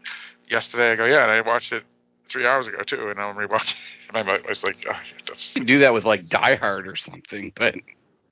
yesterday?" 0.49 0.93
I 0.93 0.95
go, 0.97 1.05
"Yeah, 1.05 1.23
and 1.23 1.33
I 1.33 1.41
watched 1.41 1.73
it 1.73 1.85
three 2.29 2.47
hours 2.47 2.67
ago 2.67 2.83
too." 2.83 3.09
And 3.09 3.17
now 3.17 3.29
I'm 3.29 3.37
rewatching. 3.37 3.75
And 4.09 4.17
I'm, 4.17 4.29
I 4.29 4.41
was 4.49 4.65
like, 4.65 4.85
oh, 4.89 4.99
"That's 5.27 5.55
You 5.55 5.61
can 5.61 5.67
do 5.67 5.79
that 5.81 5.93
with 5.93 6.05
like 6.05 6.29
Die 6.29 6.55
Hard 6.57 6.87
or 6.87 6.97
something, 6.97 7.53
but 7.57 7.75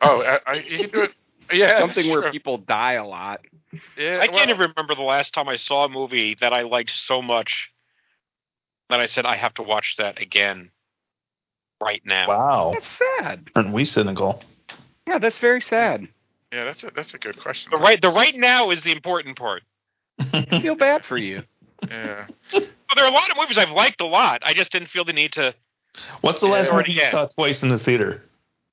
oh, 0.00 0.22
I, 0.22 0.38
I, 0.46 0.54
you 0.60 0.78
can 0.78 0.90
do 0.90 1.02
it." 1.02 1.12
Yeah, 1.52 1.78
something 1.80 2.06
that's 2.06 2.08
where 2.08 2.22
true. 2.22 2.30
people 2.30 2.58
die 2.58 2.94
a 2.94 3.06
lot. 3.06 3.40
Yeah, 3.96 4.18
I 4.20 4.26
can't 4.28 4.34
well, 4.34 4.50
even 4.50 4.72
remember 4.76 4.94
the 4.94 5.02
last 5.02 5.34
time 5.34 5.48
I 5.48 5.56
saw 5.56 5.84
a 5.84 5.88
movie 5.88 6.36
that 6.40 6.52
I 6.52 6.62
liked 6.62 6.90
so 6.90 7.20
much 7.20 7.70
that 8.90 9.00
I 9.00 9.06
said 9.06 9.26
I 9.26 9.36
have 9.36 9.54
to 9.54 9.62
watch 9.62 9.96
that 9.98 10.20
again 10.20 10.70
right 11.80 12.02
now. 12.04 12.28
wow. 12.28 12.70
That's 12.72 12.86
sad. 13.18 13.50
Aren't 13.56 13.72
we 13.72 13.84
cynical? 13.84 14.42
Yeah, 15.06 15.18
that's 15.18 15.38
very 15.38 15.60
sad. 15.60 16.08
Yeah, 16.54 16.64
that's 16.64 16.84
a 16.84 16.90
that's 16.94 17.14
a 17.14 17.18
good 17.18 17.38
question. 17.40 17.72
The 17.74 17.80
right 17.80 18.00
the 18.00 18.10
right 18.10 18.34
now 18.36 18.70
is 18.70 18.84
the 18.84 18.92
important 18.92 19.36
part. 19.36 19.62
I 20.32 20.60
feel 20.60 20.76
bad 20.76 21.04
for 21.04 21.18
you. 21.18 21.42
Yeah. 21.88 22.26
Well, 22.86 22.96
there 22.96 23.06
are 23.06 23.10
a 23.10 23.14
lot 23.14 23.30
of 23.30 23.36
movies 23.38 23.58
I've 23.58 23.70
liked 23.70 24.00
a 24.02 24.06
lot. 24.06 24.42
I 24.44 24.52
just 24.54 24.70
didn't 24.70 24.88
feel 24.88 25.04
the 25.04 25.12
need 25.14 25.32
to 25.32 25.52
What's 26.20 26.38
the 26.40 26.46
last 26.46 26.72
movie 26.72 26.92
you 26.92 27.00
yeah. 27.00 27.10
saw 27.10 27.26
twice 27.26 27.62
in 27.62 27.68
the 27.68 27.78
theater? 27.78 28.22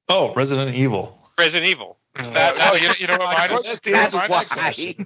Oh, 0.10 0.34
Resident 0.34 0.76
Evil. 0.76 1.18
Resident 1.40 1.70
Evil. 1.70 1.98
Uh, 2.16 2.30
That- 2.32 2.54
oh, 2.60 2.76
you, 2.76 2.92
you 3.00 3.08
know 3.08 3.18
what 3.18 3.36
mine 3.36 3.52
was? 3.52 3.64
That's 3.64 3.80
You 3.86 3.94
know 3.94 4.10
what 4.12 4.30
mine 4.30 4.30
was? 4.30 4.98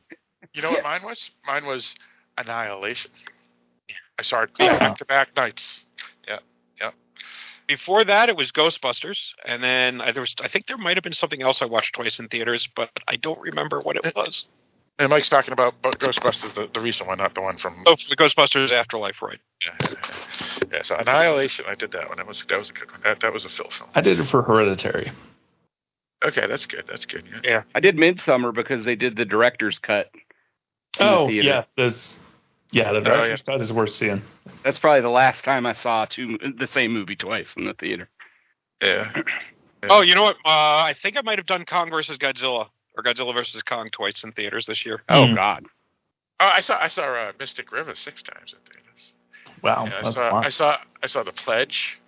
You 0.53 0.61
know 0.61 0.71
what 0.71 0.83
mine 0.83 1.03
was? 1.03 1.29
Mine 1.47 1.65
was 1.65 1.93
Annihilation. 2.37 3.11
I 4.17 4.23
saw 4.23 4.43
it 4.43 4.57
back 4.57 4.97
to 4.97 5.05
back 5.05 5.35
nights. 5.35 5.85
Before 7.67 8.03
that, 8.03 8.29
it 8.29 8.37
was 8.37 8.51
Ghostbusters, 8.51 9.29
and 9.45 9.63
then 9.63 10.01
I, 10.01 10.11
there 10.11 10.21
was 10.21 10.35
I 10.41 10.47
think 10.47 10.67
there 10.67 10.77
might 10.77 10.97
have 10.97 11.03
been 11.03 11.13
something 11.13 11.41
else 11.41 11.61
I 11.61 11.65
watched 11.65 11.95
twice 11.95 12.19
in 12.19 12.27
theaters, 12.27 12.67
but 12.75 12.89
I 13.07 13.15
don't 13.15 13.39
remember 13.39 13.79
what 13.79 13.95
it 13.95 14.13
was. 14.15 14.45
And 14.97 15.09
Mike's 15.09 15.27
talking 15.27 15.51
about 15.51 15.81
Bo- 15.81 15.91
Ghostbusters, 15.91 16.53
the, 16.53 16.69
the 16.73 16.79
recent 16.79 17.09
one, 17.09 17.17
not 17.17 17.35
the 17.35 17.41
one 17.41 17.57
from. 17.57 17.83
Oh, 17.85 17.95
the 18.07 18.15
Ghostbusters 18.15 18.71
Afterlife, 18.71 19.21
right? 19.21 19.39
Yeah, 19.65 19.75
yeah, 19.81 19.89
yeah. 19.91 20.67
yeah, 20.73 20.81
so 20.83 20.95
Annihilation, 20.95 21.65
I 21.67 21.75
did 21.75 21.91
that 21.91 22.07
one. 22.07 22.17
That 22.17 22.27
was 22.27 22.45
that 22.45 22.57
was 22.57 22.69
a 22.69 22.73
good 22.73 22.91
one. 22.91 23.01
That, 23.03 23.19
that 23.21 23.33
was 23.33 23.45
a 23.45 23.49
Phil 23.49 23.69
film. 23.69 23.89
I 23.95 24.01
did 24.01 24.19
it 24.19 24.25
for 24.25 24.41
Hereditary. 24.41 25.11
Okay, 26.23 26.47
that's 26.47 26.65
good. 26.65 26.85
That's 26.87 27.05
good. 27.05 27.23
Yeah. 27.31 27.39
Yeah. 27.43 27.63
I 27.75 27.79
did 27.79 27.97
Midsummer 27.97 28.51
because 28.51 28.85
they 28.85 28.95
did 28.95 29.15
the 29.15 29.25
director's 29.25 29.79
cut. 29.79 30.09
in 30.13 30.21
the 31.05 31.05
Oh, 31.05 31.27
yeah. 31.27 31.65
This, 31.75 32.17
yeah, 32.71 32.91
the 32.93 33.01
director's 33.01 33.41
cut 33.41 33.61
is 33.61 33.71
worth 33.71 33.93
seeing. 33.93 34.21
That's 34.63 34.79
probably 34.79 35.01
the 35.01 35.09
last 35.09 35.43
time 35.43 35.65
I 35.65 35.73
saw 35.73 36.05
two 36.05 36.37
the 36.57 36.67
same 36.67 36.93
movie 36.93 37.15
twice 37.15 37.53
in 37.57 37.65
the 37.65 37.73
theater. 37.73 38.09
Yeah. 38.81 39.11
Oh, 39.87 40.01
you 40.01 40.15
know 40.15 40.23
what? 40.23 40.37
Uh, 40.37 40.49
I 40.81 40.95
think 40.99 41.15
I 41.15 41.21
might 41.21 41.37
have 41.37 41.45
done 41.45 41.63
Kong 41.63 41.91
versus 41.91 42.17
Godzilla 42.17 42.69
or 42.97 43.03
Godzilla 43.03 43.35
versus 43.35 43.61
Kong 43.61 43.89
twice 43.91 44.23
in 44.23 44.31
theaters 44.31 44.65
this 44.65 44.83
year. 44.83 45.03
Oh 45.07 45.27
Hmm. 45.27 45.35
God. 45.35 45.65
Oh, 46.39 46.47
I 46.51 46.61
saw 46.61 46.79
I 46.81 46.87
saw 46.87 47.03
uh, 47.03 47.33
Mystic 47.39 47.71
River 47.71 47.93
six 47.93 48.23
times 48.23 48.53
in 48.53 48.59
theaters. 48.73 49.13
Wow, 49.61 49.85
Yeah, 49.85 49.99
I 49.99 50.01
that's 50.01 50.15
saw 50.15 50.31
fun. 50.31 50.43
I 50.45 50.49
saw 50.49 50.77
I 51.03 51.07
saw 51.07 51.21
The 51.21 51.33
Pledge, 51.33 51.99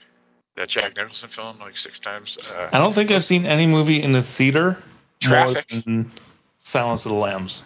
that 0.56 0.70
Jack 0.70 0.96
Nicholson 0.98 1.30
film, 1.30 1.60
like 1.60 1.78
six 1.78 2.00
times. 2.00 2.40
Uh, 2.52 2.70
I 2.74 2.80
don't 2.80 2.94
think 2.94 3.12
I've 3.12 3.26
seen 3.26 3.46
any 3.46 3.68
movie 3.68 4.02
in 4.02 4.12
the 4.12 4.24
theater 4.24 4.82
Traffic. 5.22 5.66
more 5.72 5.82
than 5.86 6.12
Silence 6.62 7.06
of 7.06 7.12
the 7.12 7.18
Lambs. 7.18 7.64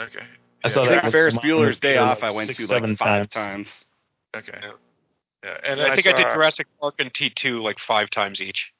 okay. 0.00 0.24
I 0.64 0.68
Yeah, 0.68 0.74
saw 0.74 0.82
I 0.84 0.88
that 0.88 1.02
think 1.02 1.12
Ferris 1.12 1.36
Bueller's 1.36 1.78
Day 1.78 1.96
mom 1.96 2.08
Off. 2.08 2.22
I 2.22 2.32
went 2.32 2.46
six, 2.48 2.58
to 2.66 2.72
like 2.72 2.80
seven 2.82 2.96
five 2.96 3.28
times. 3.28 3.68
times. 4.34 4.48
Okay. 4.48 4.58
Yeah. 4.62 4.70
Yeah, 5.44 5.58
and 5.62 5.80
I 5.80 5.84
then 5.84 5.96
think 5.96 6.06
I, 6.06 6.22
did 6.22 6.32
Jurassic 6.32 6.66
Park 6.80 6.94
and 7.00 7.12
T 7.12 7.28
two 7.28 7.60
like 7.60 7.78
five 7.78 8.08
times 8.08 8.40
each. 8.40 8.72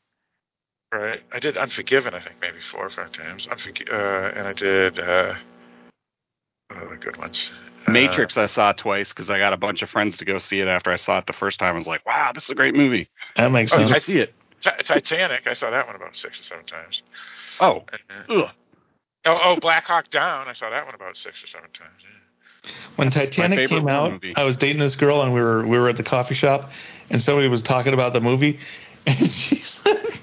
Right. 0.91 1.21
I 1.31 1.39
did 1.39 1.59
Unforgiven, 1.59 2.15
I 2.15 2.21
think 2.21 2.37
maybe 2.41 2.59
four 2.59 2.87
or 2.87 2.89
five 2.89 3.13
times. 3.13 3.47
Unforg- 3.47 3.93
uh, 3.93 4.33
and 4.35 4.49
I 4.49 4.53
did 4.55 4.99
uh, 4.99 5.35
other 6.75 6.97
good 6.97 7.19
ones. 7.19 7.51
Uh, 7.87 7.91
Matrix 7.91 8.39
I 8.39 8.47
saw 8.47 8.73
twice 8.73 9.11
because 9.11 9.29
I 9.29 9.39
got 9.39 9.53
a 9.53 9.59
bunch 9.59 9.83
of 9.83 9.91
friends 9.91 10.17
to 10.19 10.25
go 10.25 10.39
see 10.39 10.61
it 10.61 10.69
after 10.69 10.91
I 10.91 10.97
saw 10.97 11.19
it 11.19 11.27
the 11.27 11.35
first 11.35 11.59
time. 11.59 11.75
I 11.75 11.79
was 11.79 11.87
like, 11.87 12.07
wow, 12.07 12.33
this 12.33 12.45
is 12.45 12.51
a 12.51 12.55
great 12.55 12.75
movie. 12.75 13.11
That 13.37 13.53
makes 13.53 13.73
Oh, 13.75 13.77
sense. 13.79 13.91
I 13.91 13.99
see 13.99 14.17
it. 14.19 14.33
Ti- 14.63 14.83
Titanic. 14.85 15.47
I 15.47 15.53
saw 15.53 15.69
that 15.71 15.87
one 15.87 15.97
about 15.97 16.17
six 16.17 16.41
or 16.41 16.45
seven 16.45 16.65
times. 16.65 17.03
Oh, 17.61 17.85
Uh, 17.93 18.33
ugh. 18.33 18.51
Oh, 19.27 19.41
oh, 19.43 19.57
Black 19.61 19.85
Hawk 19.85 20.11
Down. 20.11 20.49
I 20.49 20.53
saw 20.53 20.71
that 20.71 20.85
one 20.85 20.95
about 20.95 21.17
six 21.17 21.43
or 21.43 21.47
seven 21.47 21.71
times. 21.71 21.91
Yeah. 22.03 22.71
when 22.97 23.09
my 23.09 23.13
Titanic 23.13 23.69
came 23.69 23.89
out, 23.89 24.13
movie. 24.13 24.35
I 24.37 24.45
was 24.45 24.57
dating 24.57 24.81
this 24.81 24.97
girl 24.97 25.23
and 25.23 25.33
we 25.33 25.41
were 25.41 25.67
we 25.67 25.79
were 25.79 25.89
at 25.89 25.97
the 25.97 26.03
coffee 26.03 26.35
shop 26.35 26.71
and 27.11 27.23
somebody 27.23 27.49
was 27.49 27.63
talking 27.63 27.95
about 27.95 28.13
the 28.13 28.21
movie 28.21 28.59
and 29.07 29.31
she 29.31 29.57
said 29.63 30.21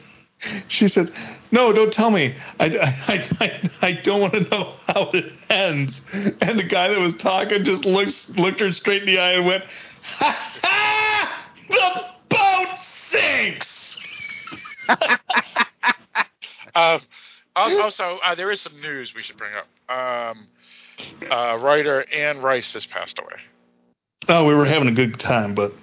she 0.68 0.88
said, 0.88 1.12
"No, 1.52 1.72
don't 1.72 1.94
tell 1.94 2.10
me. 2.10 2.36
I, 2.60 2.66
I, 3.08 3.30
I, 3.40 3.70
I 3.82 3.92
don't 3.92 4.22
want 4.22 4.34
to 4.34 4.42
know 4.50 4.74
how 4.88 5.10
it 5.14 5.32
ends." 5.50 6.02
And 6.14 6.58
the 6.58 6.64
guy 6.64 6.88
that 6.90 7.00
was 7.00 7.16
talking 7.18 7.64
just 7.64 7.86
looked 7.86 8.30
looked 8.38 8.60
her 8.60 8.74
straight 8.74 9.04
in 9.04 9.08
the 9.08 9.20
eye 9.20 9.34
and 9.34 9.46
went, 9.46 9.64
"Ha 10.02 10.52
ha! 10.62 11.52
The 11.68 12.06
boat 12.30 12.80
sinks." 13.10 13.98
Uh, 16.74 16.78
al- 16.80 17.02
also, 17.56 18.20
uh, 18.24 18.36
there 18.36 18.52
is 18.52 18.62
some 18.62 18.80
news 18.82 19.14
we 19.16 19.22
should 19.22 19.38
bring 19.38 19.52
up. 19.54 19.68
Um, 19.90 20.48
uh, 21.30 21.58
writer 21.62 22.06
Anne 22.14 22.42
Rice 22.42 22.74
has 22.74 22.86
passed 22.86 23.20
away. 23.20 23.36
Oh, 24.30 24.46
we 24.46 24.54
were 24.54 24.66
having 24.66 24.88
a 24.88 24.92
good 24.94 25.20
time, 25.20 25.56
but 25.56 25.74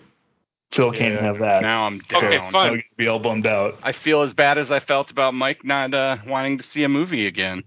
Phil 0.72 0.92
can't 0.92 1.20
have 1.20 1.38
that. 1.40 1.62
now 1.62 1.86
I'm 1.86 2.00
Okay, 2.12 2.36
down. 2.36 2.52
fine. 2.52 2.68
So 2.70 2.74
you'd 2.74 2.84
be 2.96 3.08
all 3.08 3.18
bummed 3.18 3.46
out. 3.46 3.78
I 3.82 3.92
feel 3.92 4.22
as 4.22 4.32
bad 4.34 4.58
as 4.58 4.70
I 4.70 4.80
felt 4.80 5.10
about 5.10 5.34
Mike 5.34 5.64
not 5.64 5.92
uh, 5.94 6.18
wanting 6.26 6.58
to 6.58 6.64
see 6.64 6.84
a 6.84 6.88
movie 6.88 7.26
again. 7.26 7.64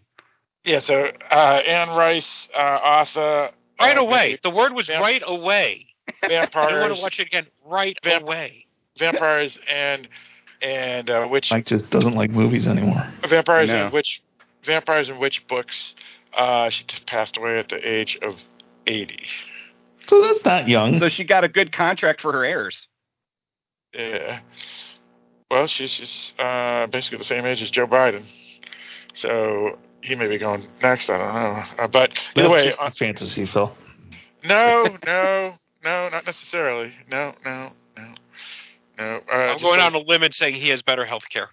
Yeah, 0.63 0.79
so 0.79 1.11
uh, 1.29 1.61
Anne 1.65 1.89
Rice, 1.97 2.47
uh, 2.55 2.59
author. 2.59 3.51
Right 3.79 3.97
uh, 3.97 4.01
away. 4.01 4.39
The 4.43 4.51
word 4.51 4.73
was 4.73 4.87
Vamp- 4.87 5.01
right 5.01 5.23
away. 5.25 5.87
I 6.23 6.47
want 6.53 6.95
to 6.95 7.01
watch 7.01 7.19
it 7.19 7.27
again. 7.27 7.47
Right 7.65 7.97
Vamp- 8.03 8.23
away. 8.25 8.65
vampires, 8.97 9.57
and 9.69 10.07
and 10.61 11.09
uh, 11.09 11.27
witch 11.29 11.51
Mike 11.51 11.65
just 11.65 11.89
doesn't 11.89 12.15
like 12.15 12.29
movies 12.31 12.67
anymore. 12.67 13.05
vampires 13.27 13.69
No. 13.69 13.85
and 13.85 13.93
witch 13.93 14.21
vampires 14.63 15.09
and 15.09 15.19
witch 15.19 15.45
books. 15.47 15.95
Uh, 16.35 16.69
she 16.69 16.83
just 16.85 17.05
passed 17.05 17.37
away 17.37 17.59
at 17.59 17.69
the 17.69 17.77
age 17.87 18.17
of 18.21 18.41
eighty. 18.87 19.23
So 20.07 20.21
that's 20.21 20.43
not 20.45 20.67
young. 20.67 20.99
So 20.99 21.09
she 21.09 21.23
got 21.23 21.43
a 21.43 21.47
good 21.47 21.71
contract 21.71 22.21
for 22.21 22.31
her 22.31 22.43
heirs. 22.45 22.87
Yeah. 23.93 24.39
Well, 25.49 25.67
she's 25.67 25.91
just 25.95 26.39
uh, 26.39 26.87
basically 26.87 27.17
the 27.17 27.25
same 27.25 27.45
age 27.45 27.61
as 27.61 27.69
Joe 27.69 27.85
Biden, 27.85 28.25
so 29.13 29.77
he 30.01 30.15
may 30.15 30.27
be 30.27 30.37
going 30.37 30.61
next. 30.81 31.09
I 31.09 31.17
don't 31.17 31.33
know. 31.33 31.83
Uh, 31.83 31.87
but 31.87 32.11
either 32.35 32.47
That's 32.47 32.49
way, 32.49 32.65
just 32.67 32.79
a 32.79 32.83
uh, 32.83 32.91
fantasy, 32.91 33.45
Phil. 33.45 33.75
no, 34.47 34.83
no, 35.05 35.53
no, 35.83 36.09
not 36.09 36.25
necessarily. 36.25 36.93
No, 37.09 37.33
no, 37.45 37.69
no, 37.97 38.03
no. 38.03 38.13
Uh, 39.01 39.19
I'm 39.35 39.57
going 39.59 39.79
like- 39.79 39.93
on 39.93 39.95
a 39.95 39.99
limb 39.99 40.23
and 40.23 40.33
saying 40.33 40.55
he 40.55 40.69
has 40.69 40.81
better 40.81 41.05
health 41.05 41.25
care. 41.29 41.49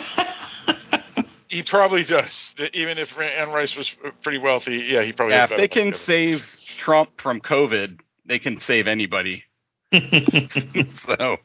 He 1.49 1.63
probably 1.63 2.03
does. 2.03 2.55
Even 2.75 2.99
if 2.99 3.17
Anne 3.19 3.51
Rice 3.51 3.77
was 3.77 3.95
pretty 4.23 4.39
wealthy, 4.39 4.79
yeah, 4.79 5.03
he 5.03 5.13
probably. 5.13 5.35
Yeah, 5.37 5.43
has 5.43 5.53
if 5.53 5.57
they 5.57 5.69
can 5.69 5.93
healthcare. 5.93 6.05
save 6.05 6.61
Trump 6.77 7.21
from 7.21 7.41
COVID, 7.41 8.01
they 8.27 8.41
can 8.41 8.61
save 8.61 8.89
anybody. 8.89 9.45
so 9.93 11.37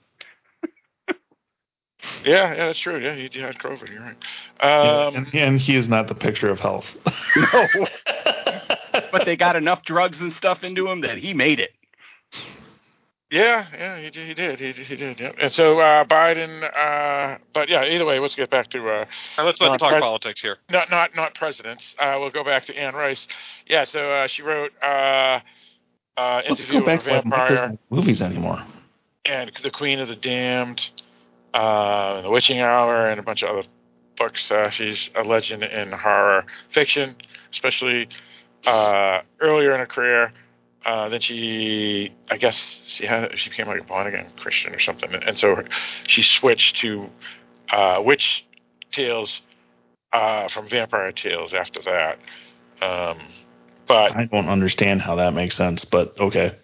Yeah, 2.25 2.53
yeah, 2.53 2.55
that's 2.55 2.79
true. 2.79 2.97
Yeah, 2.99 3.13
he, 3.15 3.29
he 3.31 3.39
had 3.39 3.55
COVID. 3.59 3.89
You're 3.91 4.01
right. 4.01 4.17
Um, 4.59 5.15
and, 5.15 5.35
and 5.35 5.59
he 5.59 5.75
is 5.75 5.87
not 5.87 6.07
the 6.07 6.15
picture 6.15 6.49
of 6.49 6.59
health. 6.59 6.87
no, 7.35 7.67
but 9.11 9.25
they 9.25 9.35
got 9.35 9.55
enough 9.55 9.83
drugs 9.83 10.19
and 10.19 10.33
stuff 10.33 10.63
into 10.63 10.89
him 10.89 11.01
that 11.01 11.19
he 11.19 11.33
made 11.35 11.59
it. 11.59 11.71
Yeah, 13.31 13.65
yeah, 13.73 13.97
he 13.99 14.09
did. 14.09 14.27
He 14.27 14.33
did. 14.33 14.59
He 14.59 14.73
did. 14.73 14.85
He 14.85 14.95
did 14.97 15.19
yeah. 15.21 15.31
And 15.41 15.53
so 15.53 15.79
uh, 15.79 16.03
Biden. 16.03 16.61
Uh, 16.75 17.37
but 17.53 17.69
yeah, 17.69 17.85
either 17.85 18.05
way, 18.05 18.19
let's 18.19 18.35
get 18.35 18.49
back 18.49 18.67
to 18.71 18.79
uh, 18.79 18.91
All 18.91 18.97
right, 19.37 19.43
let's 19.45 19.61
let 19.61 19.71
him 19.71 19.79
talk 19.79 19.91
pres- 19.91 20.01
politics 20.01 20.41
here. 20.41 20.57
not 20.69 20.91
not 20.91 21.15
not 21.15 21.33
presidents. 21.33 21.95
Uh, 21.97 22.17
we'll 22.19 22.29
go 22.29 22.43
back 22.43 22.65
to 22.65 22.77
Anne 22.77 22.93
Rice. 22.93 23.27
Yeah, 23.67 23.85
so 23.85 24.09
uh, 24.09 24.27
she 24.27 24.41
wrote 24.41 24.71
uh, 24.83 25.39
uh, 26.17 26.41
Let's 26.49 26.65
go 26.65 26.81
back 26.83 27.05
with 27.05 27.05
to 27.05 27.11
a 27.11 27.21
why 27.21 27.21
Mike 27.23 27.49
doesn't 27.49 27.49
vampire 27.49 27.69
like 27.69 27.79
movies 27.89 28.21
anymore. 28.21 28.61
and 29.25 29.49
the 29.63 29.71
Queen 29.71 29.99
of 29.99 30.09
the 30.09 30.15
Damned, 30.17 30.89
uh, 31.53 32.21
the 32.23 32.29
Witching 32.29 32.59
Hour, 32.59 33.07
and 33.07 33.17
a 33.17 33.23
bunch 33.23 33.43
of 33.43 33.49
other 33.57 33.67
books. 34.17 34.51
Uh, 34.51 34.69
she's 34.69 35.09
a 35.15 35.23
legend 35.23 35.63
in 35.63 35.93
horror 35.93 36.43
fiction, 36.69 37.15
especially 37.49 38.09
uh, 38.65 39.21
earlier 39.39 39.71
in 39.71 39.79
her 39.79 39.85
career. 39.85 40.33
Uh, 40.83 41.09
then 41.09 41.19
she, 41.19 42.11
I 42.29 42.37
guess, 42.37 42.55
she 42.85 43.05
had 43.05 43.37
she 43.37 43.49
became 43.49 43.67
like 43.67 43.81
a 43.81 43.83
born 43.83 44.07
again 44.07 44.31
Christian 44.37 44.73
or 44.73 44.79
something, 44.79 45.13
and 45.13 45.37
so 45.37 45.63
she 46.07 46.23
switched 46.23 46.77
to 46.77 47.07
uh, 47.71 48.01
witch 48.03 48.45
tales 48.91 49.41
uh, 50.11 50.47
from 50.47 50.67
vampire 50.67 51.11
tales 51.11 51.53
after 51.53 51.81
that. 51.83 52.17
Um, 52.81 53.19
but 53.85 54.15
I 54.15 54.25
don't 54.25 54.49
understand 54.49 55.01
how 55.01 55.15
that 55.15 55.33
makes 55.33 55.55
sense, 55.55 55.85
but 55.85 56.17
okay. 56.19 56.55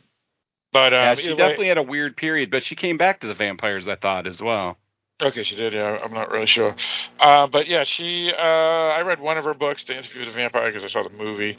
but 0.73 0.93
um, 0.93 1.03
yeah, 1.03 1.15
she 1.15 1.23
either 1.25 1.33
way- 1.33 1.37
definitely 1.37 1.67
had 1.67 1.77
a 1.77 1.83
weird 1.83 2.17
period, 2.17 2.49
but 2.49 2.63
she 2.63 2.75
came 2.75 2.97
back 2.97 3.21
to 3.21 3.27
the 3.27 3.35
vampires. 3.35 3.87
I 3.87 3.95
thought 3.95 4.25
as 4.25 4.41
well. 4.41 4.77
Okay, 5.21 5.41
she 5.43 5.55
did. 5.55 5.73
Yeah, 5.73 5.99
I'm 6.03 6.13
not 6.13 6.29
really 6.29 6.45
sure. 6.45 6.75
Uh, 7.19 7.47
but 7.47 7.67
yeah, 7.67 7.83
she. 7.83 8.31
Uh, 8.31 8.41
I 8.41 9.01
read 9.01 9.19
one 9.19 9.37
of 9.37 9.45
her 9.45 9.55
books, 9.55 9.83
The 9.83 9.97
Interview 9.97 10.21
with 10.21 10.29
the 10.29 10.35
Vampire, 10.35 10.71
because 10.71 10.83
I 10.83 10.87
saw 10.87 11.07
the 11.07 11.15
movie, 11.15 11.57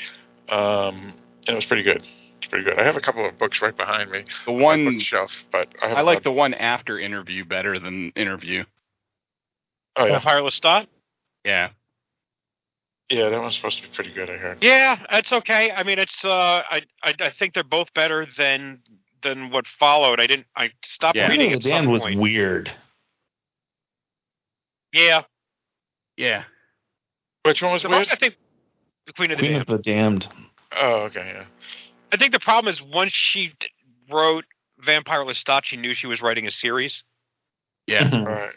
um, 0.49 1.13
and 1.15 1.21
it 1.49 1.55
was 1.55 1.65
pretty 1.65 1.83
good. 1.83 1.97
It's 1.97 2.47
pretty 2.49 2.65
good. 2.65 2.79
I 2.79 2.85
have 2.85 2.97
a 2.97 3.01
couple 3.01 3.27
of 3.27 3.37
books 3.39 3.61
right 3.63 3.77
behind 3.77 4.11
me 4.11 4.25
The 4.47 4.53
one 4.53 4.85
the 4.85 4.99
shelf, 5.01 5.45
but 5.51 5.69
I, 5.83 5.89
I 5.95 6.01
like 6.03 6.23
the 6.23 6.33
one 6.33 6.55
after 6.55 6.99
interview 6.99 7.45
better 7.45 7.79
than 7.79 8.11
interview. 8.11 8.65
Oh 9.97 10.05
yeah, 10.07 10.13
Vampire 10.13 10.41
Lestat. 10.41 10.87
Yeah, 11.45 11.71
yeah, 13.11 13.31
that 13.31 13.41
one's 13.41 13.57
supposed 13.57 13.83
to 13.83 13.89
be 13.89 13.95
pretty 13.95 14.13
good. 14.13 14.29
I 14.31 14.37
heard. 14.37 14.59
Yeah, 14.63 15.05
that's 15.11 15.33
okay. 15.33 15.71
I 15.73 15.83
mean, 15.83 15.99
it's. 15.99 16.25
Uh, 16.25 16.63
I, 16.71 16.83
I 17.03 17.15
I 17.21 17.31
think 17.31 17.55
they're 17.55 17.65
both 17.65 17.93
better 17.95 18.27
than 18.37 18.81
than 19.23 19.51
what 19.51 19.67
followed. 19.67 20.21
I 20.21 20.27
didn't. 20.27 20.47
I 20.55 20.71
stopped 20.85 21.17
Yeah. 21.17 21.29
reading 21.29 21.51
the 21.51 21.57
at 21.57 21.63
some 21.63 21.71
Dan 21.73 21.91
was 21.91 22.03
point. 22.03 22.21
weird. 22.21 22.71
Yeah, 24.93 25.23
yeah. 26.17 26.45
Which 27.45 27.63
one 27.63 27.73
was 27.73 27.83
The 27.83 27.89
weird? 27.89 28.07
problem- 28.07 28.17
I 28.17 28.19
think 28.19 28.37
the 29.07 29.13
Queen 29.13 29.31
of 29.31 29.37
the 29.39 29.43
Queen 29.43 29.53
Damned. 29.53 29.63
of 29.71 29.77
the 29.77 29.83
Damned. 29.83 30.29
Oh, 30.73 31.03
okay, 31.05 31.33
yeah. 31.35 31.45
I 32.13 32.17
think 32.17 32.33
the 32.33 32.41
problem 32.41 32.71
is 32.71 32.81
once 32.83 33.13
she 33.13 33.53
d- 33.61 33.69
wrote 34.11 34.45
Vampire 34.79 35.25
Lestat, 35.25 35.65
she 35.65 35.77
knew 35.77 35.95
she 35.95 36.07
was 36.07 36.21
writing 36.23 36.47
a 36.47 36.51
series, 36.51 37.03
Yeah. 37.87 38.05
Mhm. 38.05 38.27
Right. 38.27 38.55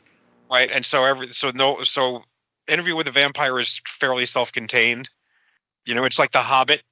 right? 0.50 0.70
And 0.72 0.86
so 0.86 1.04
every 1.04 1.28
so 1.30 1.52
no 1.54 1.84
so 1.84 2.24
Interview 2.68 2.96
with 2.96 3.06
the 3.08 3.12
Vampire 3.12 3.60
is 3.60 3.82
fairly 4.00 4.26
self-contained. 4.26 5.10
You 5.86 5.96
know, 5.96 6.06
it's 6.06 6.20
like 6.20 6.32
The 6.32 6.42
Hobbit, 6.44 6.84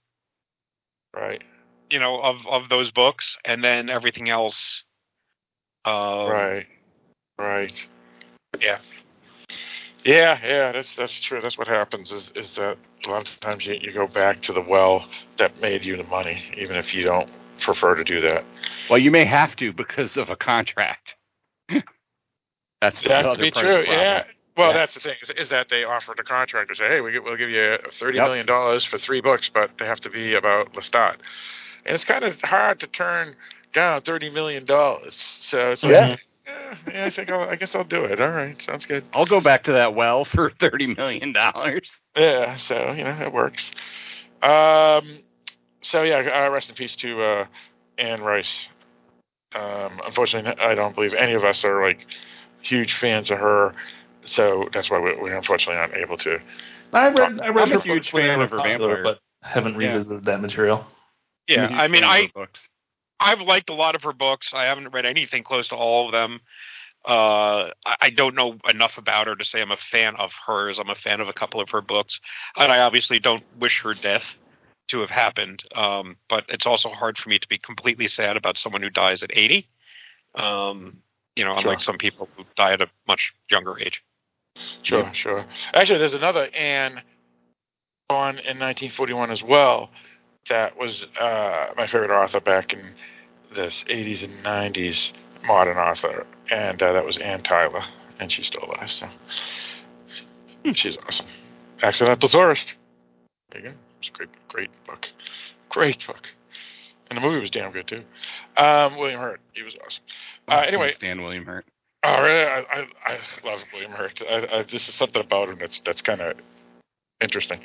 Right. 1.13 1.43
you 1.89 1.99
know, 1.99 2.19
of 2.21 2.45
of 2.47 2.69
those 2.69 2.91
books, 2.91 3.37
and 3.45 3.63
then 3.63 3.89
everything 3.89 4.29
else. 4.29 4.83
Uh, 5.85 6.27
right. 6.29 6.67
Right. 7.37 7.87
Yeah. 8.59 8.79
Yeah, 10.05 10.39
yeah, 10.43 10.71
that's 10.71 10.95
that's 10.95 11.19
true. 11.19 11.41
That's 11.41 11.57
what 11.57 11.67
happens 11.67 12.11
is 12.11 12.31
is 12.35 12.55
that 12.55 12.77
a 13.05 13.09
lot 13.09 13.29
of 13.29 13.39
times 13.41 13.65
you, 13.65 13.75
you 13.81 13.91
go 13.91 14.07
back 14.07 14.41
to 14.43 14.53
the 14.53 14.61
well 14.61 15.05
that 15.37 15.61
made 15.61 15.83
you 15.83 15.97
the 15.97 16.05
money, 16.05 16.41
even 16.57 16.75
if 16.77 16.93
you 16.93 17.03
don't 17.03 17.29
prefer 17.59 17.95
to 17.95 18.03
do 18.03 18.21
that. 18.21 18.45
Well, 18.89 18.99
you 18.99 19.11
may 19.11 19.25
have 19.25 19.55
to 19.57 19.73
because 19.73 20.17
of 20.17 20.29
a 20.29 20.35
contract. 20.35 21.15
That's 22.81 23.01
That 23.01 23.25
could 23.25 23.39
be 23.41 23.51
true. 23.51 23.83
Yeah. 23.87 24.23
Well, 24.57 24.69
Yeah. 24.69 24.73
that's 24.73 24.93
the 24.95 24.99
thing 24.99 25.15
is, 25.21 25.29
is 25.31 25.49
that 25.49 25.69
they 25.69 25.85
offer 25.85 26.13
the 26.17 26.23
contract 26.23 26.69
to 26.69 26.75
say, 26.75 26.87
hey, 26.89 27.01
we, 27.01 27.17
we'll 27.19 27.37
give 27.37 27.49
you 27.49 27.77
thirty 27.93 28.17
Yep. 28.17 28.25
million 28.27 28.45
dollars 28.45 28.83
for 28.85 28.97
three 28.97 29.21
books, 29.21 29.49
but 29.49 29.71
they 29.77 29.85
have 29.85 30.01
to 30.01 30.09
be 30.09 30.35
about 30.35 30.73
Lestat. 30.73 31.15
And 31.85 31.95
it's 31.95 32.03
kind 32.03 32.23
of 32.25 32.41
hard 32.41 32.79
to 32.81 32.87
turn 32.87 33.35
down 33.73 34.01
thirty 34.01 34.29
million 34.29 34.65
dollars. 34.65 35.15
So 35.15 35.71
it's 35.71 35.83
like, 35.83 36.19
Yeah. 36.49 36.75
yeah, 36.87 36.93
yeah, 36.93 37.05
I 37.05 37.09
think 37.09 37.29
I'll, 37.29 37.49
I 37.49 37.55
guess 37.55 37.75
I'll 37.75 37.83
do 37.83 38.03
it. 38.05 38.19
All 38.21 38.29
right, 38.29 38.59
sounds 38.61 38.85
good. 38.85 39.03
I'll 39.13 39.25
go 39.25 39.41
back 39.41 39.63
to 39.65 39.73
that 39.73 39.95
well 39.95 40.25
for 40.25 40.51
thirty 40.59 40.87
million 40.87 41.33
dollars. 41.33 41.89
Yeah, 42.15 42.55
so 42.57 42.91
you 42.93 43.03
know 43.03 43.17
it 43.21 43.33
works. 43.33 43.71
Um, 44.41 45.03
so 45.81 46.03
yeah, 46.03 46.45
uh, 46.45 46.49
rest 46.51 46.69
in 46.69 46.75
peace 46.75 46.95
to 46.97 47.21
uh, 47.21 47.45
Anne 47.97 48.21
Rice. 48.21 48.67
Um, 49.55 49.99
unfortunately, 50.05 50.53
I 50.63 50.75
don't 50.75 50.93
believe 50.95 51.13
any 51.13 51.33
of 51.33 51.43
us 51.43 51.63
are 51.63 51.81
like 51.81 52.05
huge 52.61 52.93
fans 52.93 53.31
of 53.31 53.39
her, 53.39 53.73
so 54.25 54.69
that's 54.71 54.91
why 54.91 54.99
we, 54.99 55.15
we're 55.15 55.35
unfortunately 55.35 55.79
not 55.81 55.95
able 55.97 56.17
to. 56.17 56.39
I 56.93 57.09
read, 57.09 57.39
I 57.39 57.49
read 57.49 57.71
I'm 57.71 57.77
a 57.77 57.81
huge 57.81 57.95
books 57.97 58.13
when 58.13 58.23
they 58.23 58.29
fan 58.29 58.41
of 58.41 58.49
her 58.51 58.57
popular, 58.57 58.95
vampire. 58.95 59.03
but 59.03 59.19
haven't 59.47 59.79
Yeah. 59.79 59.93
revisited 59.93 60.25
that 60.25 60.41
material. 60.41 60.85
Yeah, 61.47 61.65
I'm 61.65 61.71
a 61.71 61.75
I 61.75 61.81
huge 61.81 61.91
mean, 61.91 62.03
I 62.03 62.31
books. 62.33 62.67
I've 63.19 63.41
liked 63.41 63.69
a 63.69 63.73
lot 63.73 63.95
of 63.95 64.03
her 64.03 64.13
books. 64.13 64.51
I 64.53 64.65
haven't 64.65 64.89
read 64.89 65.05
anything 65.05 65.43
close 65.43 65.67
to 65.69 65.75
all 65.75 66.05
of 66.07 66.11
them. 66.11 66.39
Uh, 67.05 67.71
I, 67.85 67.95
I 68.01 68.09
don't 68.09 68.35
know 68.35 68.57
enough 68.69 68.97
about 68.97 69.27
her 69.27 69.35
to 69.35 69.45
say 69.45 69.61
I'm 69.61 69.71
a 69.71 69.77
fan 69.77 70.15
of 70.17 70.31
hers. 70.45 70.79
I'm 70.79 70.89
a 70.89 70.95
fan 70.95 71.21
of 71.21 71.29
a 71.29 71.33
couple 71.33 71.61
of 71.61 71.69
her 71.69 71.81
books, 71.81 72.19
and 72.57 72.71
I 72.71 72.79
obviously 72.79 73.19
don't 73.19 73.43
wish 73.59 73.81
her 73.83 73.93
death. 73.93 74.35
to 74.89 74.99
have 75.01 75.09
happened. 75.09 75.63
Um, 75.75 76.17
but 76.27 76.45
it's 76.49 76.65
also 76.65 76.89
hard 76.89 77.17
for 77.17 77.29
me 77.29 77.39
to 77.39 77.47
be 77.47 77.57
completely 77.57 78.07
sad 78.07 78.35
about 78.35 78.57
someone 78.57 78.81
who 78.81 78.89
dies 78.89 79.23
at 79.23 79.29
80. 79.33 79.67
Um, 80.35 80.97
you 81.35 81.45
know, 81.45 81.53
unlike 81.55 81.79
some 81.79 81.97
people 81.97 82.27
who 82.35 82.43
die 82.55 82.73
at 82.73 82.81
a 82.81 82.89
much 83.07 83.33
younger 83.49 83.79
age. 83.79 84.03
Sure, 84.83 85.09
sure. 85.13 85.45
Actually, 85.73 85.99
there's 85.99 86.13
another 86.13 86.47
Anne 86.53 87.01
born 88.09 88.39
in 88.39 88.57
1941 88.59 89.31
as 89.31 89.43
well. 89.43 89.91
That 90.49 90.77
was 90.77 91.05
uh, 91.19 91.67
my 91.77 91.85
favorite 91.85 92.11
author 92.11 92.39
back 92.39 92.73
in 92.73 92.81
the 93.53 93.63
80s 93.63 94.23
and 94.23 94.33
90s, 94.43 95.13
modern 95.45 95.77
author, 95.77 96.25
and 96.51 96.81
uh, 96.81 96.93
that 96.93 97.05
was 97.05 97.17
Anne 97.17 97.41
Tyler, 97.41 97.83
and 98.19 98.31
she's 98.31 98.47
still 98.47 98.63
alive. 98.65 98.89
So 98.89 99.07
she's 100.73 100.97
awesome. 101.07 101.27
Accidental 101.81 102.29
Tourist. 102.29 102.73
There 103.51 103.61
you 103.61 103.69
go. 103.69 103.75
It's 103.99 104.09
a 104.09 104.11
great, 104.11 104.29
great 104.47 104.69
book. 104.85 105.07
Great 105.69 106.05
book. 106.07 106.27
And 107.09 107.17
the 107.17 107.21
movie 107.21 107.41
was 107.41 107.51
damn 107.51 107.71
good 107.71 107.87
too. 107.87 108.03
Um, 108.57 108.97
William 108.97 109.19
Hurt, 109.19 109.39
he 109.53 109.63
was 109.63 109.75
awesome. 109.83 110.03
Uh, 110.47 110.63
anyway, 110.67 110.95
Dan 110.99 111.21
William 111.21 111.45
Hurt. 111.45 111.65
Oh, 112.03 112.21
really? 112.23 112.45
I, 112.45 112.59
I, 112.59 112.87
I 113.05 113.19
love 113.43 113.63
William 113.73 113.91
Hurt. 113.91 114.21
I, 114.29 114.47
I, 114.51 114.63
this 114.63 114.87
is 114.87 114.95
something 114.95 115.21
about 115.21 115.49
him 115.49 115.57
that's 115.59 115.79
that's 115.81 116.01
kind 116.01 116.21
of 116.21 116.37
interesting. 117.19 117.59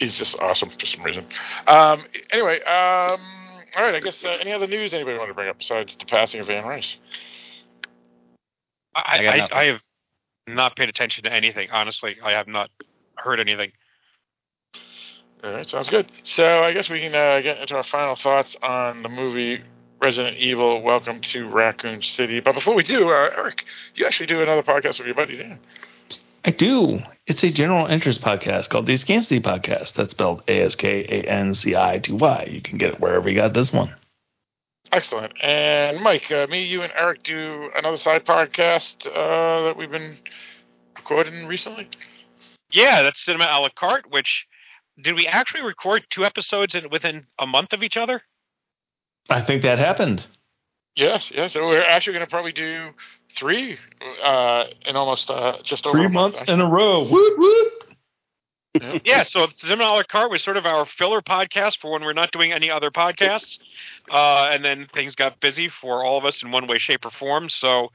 He's 0.00 0.16
just 0.16 0.38
awesome 0.40 0.70
for 0.70 0.86
some 0.86 1.04
reason. 1.04 1.26
Um, 1.66 2.02
anyway, 2.32 2.56
um, 2.62 3.20
all 3.76 3.84
right. 3.84 3.94
I 3.94 4.00
guess 4.00 4.24
uh, 4.24 4.38
any 4.40 4.50
other 4.50 4.66
news 4.66 4.94
anybody 4.94 5.18
want 5.18 5.28
to 5.28 5.34
bring 5.34 5.50
up 5.50 5.58
besides 5.58 5.94
the 5.94 6.06
passing 6.06 6.40
of 6.40 6.48
Anne 6.48 6.64
Rice? 6.64 6.96
I, 8.94 9.02
I 9.04 9.26
I. 9.26 9.60
I 9.60 9.64
have 9.64 9.82
not 10.48 10.74
paid 10.74 10.88
attention 10.88 11.24
to 11.24 11.32
anything. 11.32 11.68
Honestly, 11.70 12.16
I 12.24 12.30
have 12.32 12.48
not 12.48 12.70
heard 13.16 13.40
anything. 13.40 13.72
All 15.44 15.52
right, 15.52 15.68
sounds 15.68 15.90
good. 15.90 16.10
So 16.22 16.62
I 16.62 16.72
guess 16.72 16.88
we 16.88 17.00
can 17.00 17.14
uh, 17.14 17.40
get 17.40 17.60
into 17.60 17.76
our 17.76 17.84
final 17.84 18.16
thoughts 18.16 18.56
on 18.62 19.02
the 19.02 19.10
movie 19.10 19.62
Resident 20.00 20.38
Evil: 20.38 20.80
Welcome 20.80 21.20
to 21.20 21.46
Raccoon 21.46 22.00
City. 22.00 22.40
But 22.40 22.54
before 22.54 22.74
we 22.74 22.84
do, 22.84 23.10
uh, 23.10 23.30
Eric, 23.36 23.66
you 23.94 24.06
actually 24.06 24.26
do 24.26 24.40
another 24.40 24.62
podcast 24.62 24.98
with 24.98 25.06
your 25.06 25.14
buddy 25.14 25.36
Dan. 25.36 25.60
I 26.44 26.50
do. 26.50 27.00
It's 27.26 27.42
a 27.44 27.50
general 27.50 27.86
interest 27.86 28.22
podcast 28.22 28.70
called 28.70 28.86
the 28.86 28.94
Askancity 28.94 29.42
Podcast. 29.42 29.94
That's 29.94 30.12
spelled 30.12 30.42
A 30.48 30.62
S 30.62 30.74
K 30.74 31.04
A 31.04 31.28
N 31.28 31.54
C 31.54 31.76
I 31.76 31.98
T 31.98 32.12
Y. 32.12 32.48
You 32.50 32.62
can 32.62 32.78
get 32.78 32.94
it 32.94 33.00
wherever 33.00 33.28
you 33.28 33.36
got 33.36 33.52
this 33.52 33.72
one. 33.72 33.94
Excellent. 34.90 35.32
And 35.42 36.00
Mike, 36.00 36.30
uh, 36.32 36.46
me, 36.48 36.64
you, 36.64 36.82
and 36.82 36.92
Eric 36.96 37.22
do 37.22 37.70
another 37.76 37.96
side 37.96 38.24
podcast 38.24 39.06
uh, 39.06 39.64
that 39.64 39.76
we've 39.76 39.92
been 39.92 40.16
recording 40.96 41.46
recently. 41.46 41.88
Yeah, 42.72 43.02
that's 43.02 43.20
Cinema 43.24 43.46
a 43.50 43.60
la 43.60 43.68
carte. 43.68 44.10
Which 44.10 44.46
did 45.00 45.14
we 45.14 45.26
actually 45.26 45.62
record 45.62 46.06
two 46.10 46.24
episodes 46.24 46.74
in, 46.74 46.88
within 46.90 47.26
a 47.38 47.46
month 47.46 47.72
of 47.72 47.82
each 47.82 47.96
other? 47.96 48.22
I 49.28 49.42
think 49.42 49.62
that 49.62 49.78
happened. 49.78 50.26
Yes, 50.96 51.30
yes. 51.34 51.52
So 51.52 51.66
we're 51.66 51.82
actually 51.82 52.14
going 52.14 52.26
to 52.26 52.30
probably 52.30 52.52
do 52.52 52.90
three 53.34 53.78
uh, 54.22 54.64
in 54.86 54.96
almost 54.96 55.30
uh, 55.30 55.58
just 55.62 55.86
over 55.86 55.98
Three 55.98 56.06
a 56.06 56.08
month, 56.08 56.34
months 56.36 56.50
in 56.50 56.60
a 56.60 56.66
row. 56.66 57.08
Woot 57.08 57.38
woot. 57.38 57.72
yeah, 59.04 59.24
so 59.24 59.48
Cinema 59.56 59.84
a 59.84 59.86
la 59.96 60.02
carte 60.04 60.30
was 60.30 60.42
sort 60.42 60.56
of 60.56 60.64
our 60.64 60.84
filler 60.84 61.20
podcast 61.20 61.78
for 61.80 61.90
when 61.90 62.02
we're 62.02 62.12
not 62.12 62.30
doing 62.30 62.52
any 62.52 62.70
other 62.70 62.90
podcasts. 62.90 63.58
Uh, 64.10 64.50
and 64.52 64.64
then 64.64 64.86
things 64.92 65.14
got 65.14 65.40
busy 65.40 65.68
for 65.68 66.04
all 66.04 66.18
of 66.18 66.24
us 66.24 66.42
in 66.42 66.50
one 66.50 66.66
way, 66.66 66.78
shape, 66.78 67.04
or 67.04 67.10
form. 67.10 67.48
So 67.48 67.88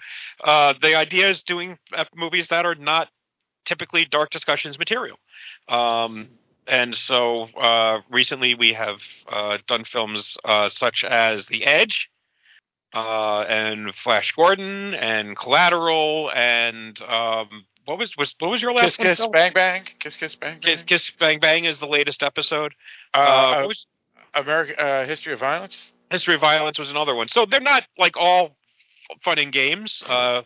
uh, 0.44 0.74
the 0.82 0.96
idea 0.96 1.30
is 1.30 1.44
doing 1.44 1.78
uh, 1.94 2.04
movies 2.16 2.50
that 2.50 2.66
are 2.66 2.76
not 2.76 3.10
typically 3.66 4.06
dark 4.06 4.30
discussions 4.30 4.78
material. 4.78 5.18
Um, 5.70 6.28
and 6.68 6.96
so 6.96 7.44
uh, 7.58 8.02
recently 8.10 8.56
we 8.56 8.74
have 8.74 9.02
uh, 9.30 9.58
done 9.68 9.84
films 9.84 10.38
uh, 10.46 10.70
such 10.70 11.04
as 11.04 11.46
The 11.48 11.66
Edge. 11.66 12.10
Uh, 12.96 13.42
and 13.50 13.94
Flash 13.94 14.32
Gordon 14.32 14.94
and 14.94 15.36
Collateral 15.38 16.32
and 16.34 17.00
um, 17.04 17.66
what 17.84 18.00
was 18.00 18.16
was 18.18 18.34
what 18.40 18.50
was 18.50 18.62
your 18.62 18.72
last 18.74 18.98
Kiss, 18.98 19.00
one? 19.00 19.08
kiss, 19.08 19.20
Phil? 19.20 19.30
bang, 19.30 19.52
bang. 19.54 19.84
Kiss, 20.00 20.16
kiss, 20.16 20.36
bang, 20.36 20.54
bang. 20.54 20.62
Kiss, 20.62 20.84
Kiss 20.84 21.12
Bang 21.20 21.40
Bang 21.40 21.66
is 21.66 21.78
the 21.80 21.88
latest 21.88 22.24
episode. 22.24 22.74
Uh, 23.14 23.18
Uh, 23.18 23.64
uh, 23.64 23.68
was- 23.68 23.86
American 24.34 24.76
uh, 24.80 25.06
History 25.06 25.34
of 25.34 25.40
Violence. 25.40 25.92
History 26.10 26.36
of 26.36 26.42
Violence 26.42 26.80
was 26.80 26.90
another 26.90 27.16
one. 27.16 27.28
So 27.28 27.46
they're 27.46 27.60
not 27.60 27.84
like 27.98 28.16
all 28.18 28.56
fun 29.24 29.40
and 29.40 29.52
games. 29.52 30.02
Uh, 30.08 30.44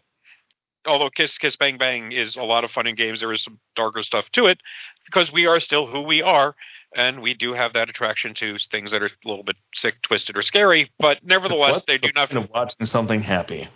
although 0.86 1.10
Kiss 1.10 1.38
Kiss 1.38 1.56
Bang 1.56 1.78
Bang 1.78 2.12
is 2.12 2.36
a 2.36 2.44
lot 2.44 2.64
of 2.64 2.72
fun 2.72 2.88
and 2.88 2.98
games, 2.98 3.20
there 3.20 3.32
is 3.32 3.44
some 3.44 3.60
darker 3.76 4.02
stuff 4.02 4.30
to 4.32 4.48
it 4.48 4.60
because 5.06 5.32
we 5.32 5.46
are 5.48 5.60
still 5.60 5.86
who 5.86 6.02
we 6.02 6.22
are, 6.22 6.56
and 6.96 7.22
we 7.22 7.34
do 7.34 7.54
have 7.54 7.74
that 7.74 7.90
attraction 7.90 8.34
to 8.36 8.58
things 8.58 8.92
that 8.92 9.02
are 9.02 9.08
a 9.08 9.28
little 9.28 9.44
bit 9.44 9.56
sick, 9.76 10.02
twisted, 10.02 10.38
or 10.38 10.42
scary. 10.42 10.92
But 11.00 11.24
nevertheless, 11.24 11.72
What's 11.74 11.86
they 11.86 11.98
the 11.98 12.08
do 12.08 12.12
not. 12.16 12.30
point 12.30 12.46
of 12.46 12.50
watching 12.52 12.86
something 12.86 13.22
happy. 13.22 13.68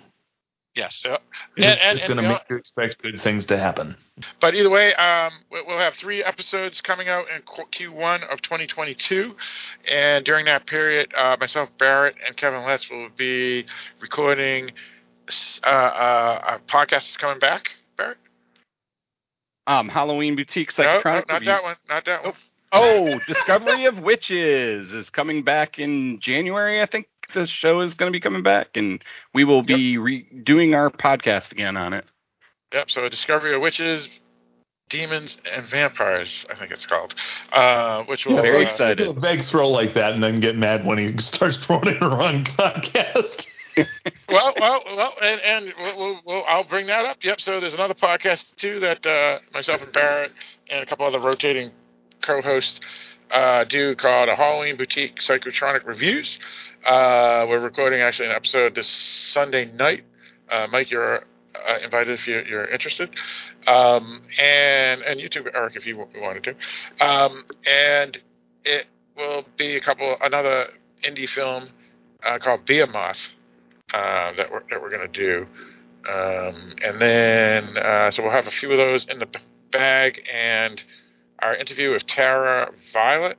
Yes. 0.76 1.04
Yeah. 1.06 1.18
It's 1.56 1.68
And- 1.68 1.80
and- 1.80 1.98
just 2.00 2.08
going 2.08 2.18
to 2.24 2.28
make 2.28 2.42
you 2.50 2.56
expect 2.56 3.00
good 3.04 3.22
things 3.22 3.46
to 3.46 3.58
happen. 3.60 3.96
But 4.40 4.56
either 4.56 4.72
way, 4.72 4.96
um, 4.96 5.32
we- 5.52 5.62
we'll 5.62 5.78
have 5.78 5.94
three 5.94 6.24
episodes 6.24 6.82
coming 6.82 7.08
out 7.10 7.30
in 7.30 7.44
Q- 7.44 7.92
Q1 7.92 8.24
of 8.24 8.42
2022. 8.42 9.38
And 9.88 10.26
during 10.26 10.46
that 10.46 10.66
period, 10.66 11.14
uh, 11.16 11.38
myself, 11.40 11.70
Barrett, 11.78 12.16
and 12.26 12.36
Kevin 12.36 12.64
Letts 12.66 12.90
will 12.90 13.10
be 13.10 13.68
recording 14.00 14.72
uh, 15.64 15.68
uh, 15.70 16.58
a 16.58 16.60
podcast 16.70 17.10
is 17.10 17.18
coming 17.18 17.40
back, 17.40 17.72
Barrett? 17.96 18.18
Um, 19.68 19.88
Halloween 19.90 20.36
Boutique 20.36 20.78
No, 20.78 20.84
no, 20.84 20.90
Psychotronic. 21.02 21.28
not 21.30 21.44
that 21.46 21.64
one. 21.64 21.76
Not 21.88 22.06
that 22.06 22.24
one. 22.26 22.34
Oh, 22.74 23.20
Discovery 23.28 23.86
of 23.86 24.00
Witches 24.00 24.92
is 24.94 25.10
coming 25.12 25.44
back 25.44 25.78
in 25.78 26.20
January. 26.20 26.82
I 26.82 26.88
think 26.88 27.08
the 27.34 27.46
show 27.46 27.82
is 27.82 27.94
going 27.94 28.12
to 28.12 28.16
be 28.16 28.20
coming 28.20 28.42
back, 28.42 28.70
and 28.76 29.04
we 29.34 29.44
will 29.44 29.62
be 29.62 29.98
redoing 29.98 30.76
our 30.76 30.90
podcast 30.90 31.52
again 31.52 31.78
on 31.78 31.94
it. 31.94 32.06
Yep. 32.74 32.90
So, 32.90 33.08
Discovery 33.08 33.54
of 33.54 33.62
Witches, 33.62 34.10
Demons, 34.90 35.38
and 35.52 35.64
Vampires, 35.66 36.46
I 36.52 36.56
think 36.56 36.72
it's 36.72 36.88
called. 36.88 37.14
Uh, 37.52 38.04
which 38.06 38.26
will. 38.26 38.42
Very 38.42 38.66
uh, 38.66 38.70
excited. 38.70 38.98
Do 38.98 39.10
a 39.12 39.14
vague 39.14 39.44
throw 39.44 39.70
like 39.70 39.94
that 39.94 40.14
and 40.14 40.24
then 40.24 40.40
get 40.40 40.58
mad 40.58 40.84
when 40.84 40.98
he 40.98 41.16
starts 41.20 41.58
throwing 41.58 41.88
in 41.88 42.00
the 42.00 42.08
wrong 42.08 42.44
podcast. 42.44 43.46
well, 44.30 44.54
well, 44.60 44.84
well, 44.86 45.14
and, 45.22 45.42
and 45.42 45.74
we'll, 45.80 45.98
we'll, 45.98 46.22
we'll, 46.26 46.44
I'll 46.48 46.64
bring 46.64 46.88
that 46.88 47.06
up. 47.06 47.24
Yep. 47.24 47.40
So 47.40 47.60
there's 47.60 47.74
another 47.76 47.94
podcast 47.94 48.56
too 48.56 48.80
that 48.80 49.06
uh, 49.06 49.40
myself 49.54 49.82
and 49.84 49.92
Barrett 49.94 50.32
and 50.70 50.82
a 50.82 50.86
couple 50.88 51.06
other 51.06 51.20
rotating 51.20 51.72
co-hosts 52.24 52.80
uh, 53.32 53.64
do 53.66 53.96
called 53.96 54.30
a 54.30 54.36
Halloween 54.36 54.78
Boutique 54.78 55.18
Psychotronic 55.18 55.86
Reviews. 55.86 56.40
Uh, 56.86 57.46
we're 57.48 57.60
recording 57.60 58.02
actually 58.02 58.30
an 58.30 58.36
episode 58.36 58.76
this 58.76 58.88
Sunday 58.88 59.66
night. 59.66 60.04
Uh, 60.50 60.68
Mike, 60.72 60.90
you're 60.90 61.24
uh, 61.56 61.78
invited 61.84 62.14
if 62.14 62.28
you're, 62.28 62.46
you're 62.46 62.66
interested, 62.66 63.10
um, 63.68 64.22
and 64.40 65.02
and 65.02 65.20
you 65.20 65.30
too, 65.30 65.46
Eric, 65.54 65.76
if 65.76 65.86
you 65.86 65.98
wanted 65.98 66.44
to. 66.44 67.06
Um, 67.06 67.44
and 67.66 68.20
it 68.66 68.88
will 69.16 69.46
be 69.58 69.76
a 69.76 69.82
couple 69.82 70.16
another 70.22 70.70
indie 71.04 71.28
film 71.28 71.70
uh, 72.24 72.40
called 72.40 72.66
Behemoth 72.66 73.30
uh, 73.94 74.34
that 74.34 74.52
we're 74.52 74.64
that 74.70 74.82
we're 74.82 74.92
gonna 74.92 75.08
do, 75.08 75.48
um, 76.10 76.74
and 76.84 77.00
then 77.00 77.78
uh, 77.78 78.12
so 78.12 78.24
we'll 78.24 78.32
have 78.32 78.48
a 78.48 78.52
few 78.52 78.72
of 78.72 78.78
those 78.78 79.06
in 79.06 79.20
the 79.20 79.28
bag, 79.72 80.28
and 80.34 80.84
our 81.44 81.56
interview 81.56 81.92
with 81.92 82.06
Tara 82.06 82.72
Violet, 82.94 83.38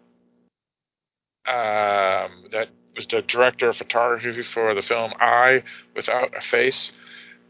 um, 1.46 2.44
that 2.52 2.68
was 2.94 3.06
the 3.06 3.22
director 3.22 3.68
of 3.70 3.76
photography 3.76 4.42
for 4.42 4.74
the 4.74 4.82
film 4.82 5.12
I 5.20 5.62
Without 5.96 6.36
a 6.36 6.40
Face. 6.40 6.92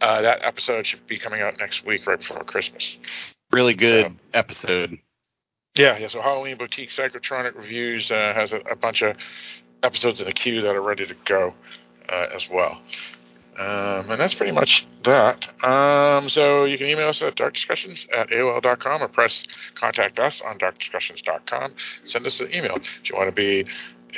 Uh, 0.01 0.22
that 0.22 0.40
episode 0.43 0.86
should 0.86 1.06
be 1.06 1.18
coming 1.18 1.40
out 1.40 1.59
next 1.59 1.85
week, 1.85 2.06
right 2.06 2.18
before 2.18 2.43
Christmas. 2.44 2.97
Really 3.52 3.74
good 3.74 4.06
So- 4.06 4.12
episode. 4.32 4.98
Yeah, 5.76 5.98
yeah. 5.98 6.06
So 6.09 6.22
Halloween 6.22 6.56
Boutique 6.56 6.89
Psychotronic 6.90 7.56
Reviews 7.56 8.10
uh, 8.10 8.32
has 8.35 8.52
a, 8.52 8.59
a 8.70 8.76
bunch 8.76 9.02
of 9.02 9.16
episodes 9.82 10.20
in 10.20 10.26
the 10.26 10.32
queue 10.32 10.60
that 10.62 10.74
are 10.74 10.81
ready 10.81 11.05
to 11.05 11.14
go 11.24 11.52
uh, 12.09 12.26
as 12.35 12.48
well. 12.48 12.81
Um, 13.59 14.10
and 14.10 14.20
that's 14.20 14.35
pretty 14.35 14.52
much 14.52 14.86
that. 15.05 15.47
Um, 15.64 16.28
so 16.28 16.64
you 16.64 16.76
can 16.76 16.89
email 16.89 17.09
us 17.09 17.22
at 17.22 17.36
darkdiscussions 17.36 18.06
at 18.12 18.31
AOL.com 18.31 19.02
or 19.02 19.09
press 19.09 19.44
contact 19.74 20.18
us 20.18 20.40
on 20.40 20.59
darkdiscussions.com. 20.59 21.74
Send 22.05 22.26
us 22.26 22.40
an 22.40 22.52
email. 22.52 22.76
If 22.76 23.10
you 23.10 23.16
want 23.16 23.28
to 23.28 23.35
be 23.35 23.64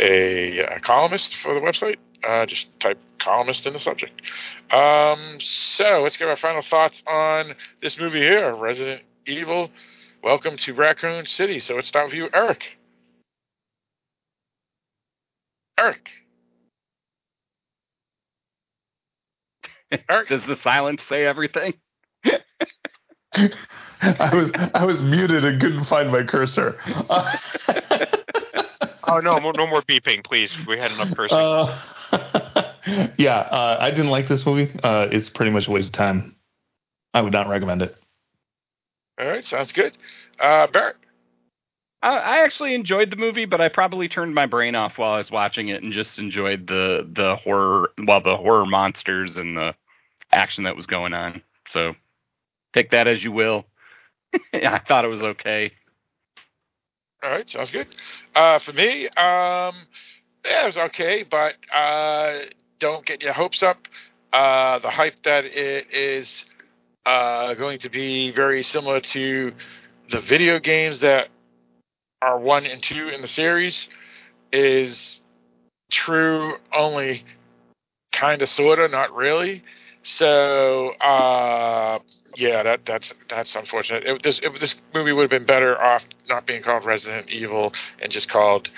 a, 0.01 0.59
a 0.61 0.81
columnist 0.81 1.37
for 1.37 1.53
the 1.53 1.61
website, 1.61 1.97
uh, 2.27 2.47
just 2.47 2.69
type 2.81 2.99
columnist 3.19 3.67
in 3.67 3.73
the 3.75 3.79
subject. 3.79 4.23
Um, 4.71 5.39
so 5.39 6.01
let's 6.03 6.17
give 6.17 6.29
our 6.29 6.37
final 6.37 6.63
thoughts 6.63 7.03
on 7.07 7.55
this 7.83 7.99
movie 7.99 8.21
here 8.21 8.55
Resident 8.55 9.03
Evil 9.27 9.71
Welcome 10.27 10.57
to 10.57 10.75
Raccoon 10.75 11.25
City. 11.27 11.61
So 11.61 11.77
let's 11.77 11.87
start 11.87 12.07
with 12.07 12.15
you, 12.15 12.29
Eric. 12.35 12.79
Eric. 15.79 16.11
Does 20.29 20.45
the 20.47 20.57
silence 20.57 21.03
say 21.05 21.27
everything? 21.27 21.75
I 23.35 24.35
was 24.35 24.51
I 24.75 24.85
was 24.85 25.03
muted 25.03 25.45
and 25.45 25.61
couldn't 25.61 25.85
find 25.85 26.11
my 26.11 26.23
cursor. 26.23 26.77
Oh 29.09 29.21
no, 29.21 29.39
no 29.39 29.67
more 29.67 29.83
beeping, 29.83 30.25
please. 30.25 30.57
We 30.67 30.79
had 30.79 30.91
enough 30.91 31.15
cursing. 31.17 31.39
Uh, 31.39 31.79
yeah, 33.17 33.37
uh, 33.39 33.77
I 33.81 33.91
didn't 33.91 34.11
like 34.11 34.27
this 34.27 34.45
movie. 34.45 34.79
Uh, 34.83 35.09
it's 35.11 35.29
pretty 35.29 35.53
much 35.53 35.69
a 35.69 35.71
waste 35.71 35.89
of 35.89 35.93
time. 35.93 36.35
I 37.15 37.23
would 37.23 37.33
not 37.33 37.49
recommend 37.49 37.83
it. 37.83 37.97
All 39.19 39.27
right, 39.29 39.45
sounds 39.45 39.73
good. 39.73 39.97
Uh, 40.41 40.67
Barrett. 40.67 40.97
I, 42.03 42.45
actually 42.45 42.75
enjoyed 42.75 43.11
the 43.11 43.17
movie, 43.17 43.47
but 43.47 43.61
I 43.61 43.69
probably 43.69 44.09
turned 44.09 44.35
my 44.35 44.47
brain 44.47 44.75
off 44.75 44.99
while 44.99 45.13
I 45.13 45.19
was 45.19 45.31
watching 45.31 45.69
it 45.69 45.83
and 45.83 45.93
just 45.93 46.19
enjoyed 46.19 46.67
the 46.67 47.09
the 47.11 47.37
horror, 47.37 47.91
well, 48.07 48.21
the 48.21 48.37
horror 48.37 48.67
monsters 48.67 49.37
and 49.37 49.57
the 49.57 49.75
action 50.31 50.65
that 50.65 50.77
was 50.77 50.87
going 50.87 51.15
on. 51.15 51.43
So 51.69 51.95
take 52.73 52.91
that 52.91 53.09
as 53.09 53.25
you 53.25 53.33
will. 53.33 53.67
I 54.53 54.79
thought 54.87 55.05
it 55.05 55.09
was 55.09 55.23
okay. 55.23 55.73
All 57.23 57.31
right, 57.31 57.49
sounds 57.49 57.71
good. 57.71 57.89
Uh, 58.35 58.59
for 58.59 58.73
me, 58.73 59.07
um, 59.07 59.75
yeah, 60.45 60.63
it 60.63 60.67
was 60.67 60.77
okay, 60.77 61.25
but 61.29 61.55
uh, 61.75 62.41
don't 62.79 63.05
get 63.05 63.23
your 63.23 63.33
hopes 63.33 63.63
up. 63.63 63.89
Uh, 64.33 64.79
the 64.81 64.91
hype 64.91 65.23
that 65.23 65.45
it 65.45 65.91
is 65.91 66.45
uh, 67.07 67.55
going 67.55 67.79
to 67.79 67.89
be 67.89 68.31
very 68.31 68.63
similar 68.63 69.01
to 69.01 69.53
the 70.11 70.21
video 70.21 70.61
games 70.61 71.01
that 71.01 71.29
are 72.23 72.39
one 72.39 72.67
and 72.67 72.83
two 72.83 73.09
in 73.09 73.21
the 73.21 73.29
series 73.29 73.89
is 74.53 75.21
true 75.91 76.55
only 76.73 77.25
kind 78.13 78.43
of 78.43 78.49
sorta 78.49 78.89
not 78.89 79.15
really. 79.15 79.63
So 80.03 80.91
uh 81.01 81.99
yeah 82.37 82.63
that 82.63 82.87
that's 82.87 83.13
that's 83.29 83.55
unfortunate. 83.55 84.05
It, 84.05 84.23
this 84.23 84.39
it, 84.39 84.59
this 84.61 84.77
movie 84.95 85.13
would 85.13 85.23
have 85.23 85.31
been 85.31 85.47
better 85.47 85.81
off 85.81 86.07
not 86.29 86.47
being 86.47 86.63
called 86.63 86.85
resident 86.85 87.29
evil 87.29 87.73
and 88.01 88.11
just 88.11 88.29
called 88.29 88.71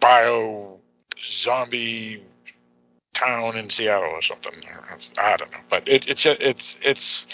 bio 0.00 0.78
zombie 1.22 2.22
town 3.14 3.56
in 3.56 3.70
seattle 3.70 4.10
or 4.10 4.22
something. 4.22 4.54
I 5.18 5.36
don't 5.36 5.50
know. 5.50 5.58
But 5.68 5.88
it, 5.88 6.08
it's 6.08 6.26
it's 6.26 6.78
it's 6.82 7.26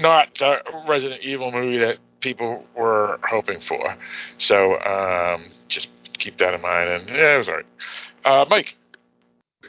not 0.00 0.34
the 0.38 0.62
resident 0.88 1.22
evil 1.22 1.50
movie 1.50 1.78
that 1.78 1.98
people 2.20 2.64
were 2.76 3.18
hoping 3.28 3.60
for 3.60 3.96
so 4.38 4.80
um 4.80 5.44
just 5.68 5.88
keep 6.18 6.36
that 6.38 6.54
in 6.54 6.60
mind 6.60 6.88
and 6.88 7.08
yeah 7.08 7.34
it 7.34 7.38
was 7.38 7.48
all 7.48 7.54
right 7.54 7.66
uh 8.24 8.44
mike 8.48 8.76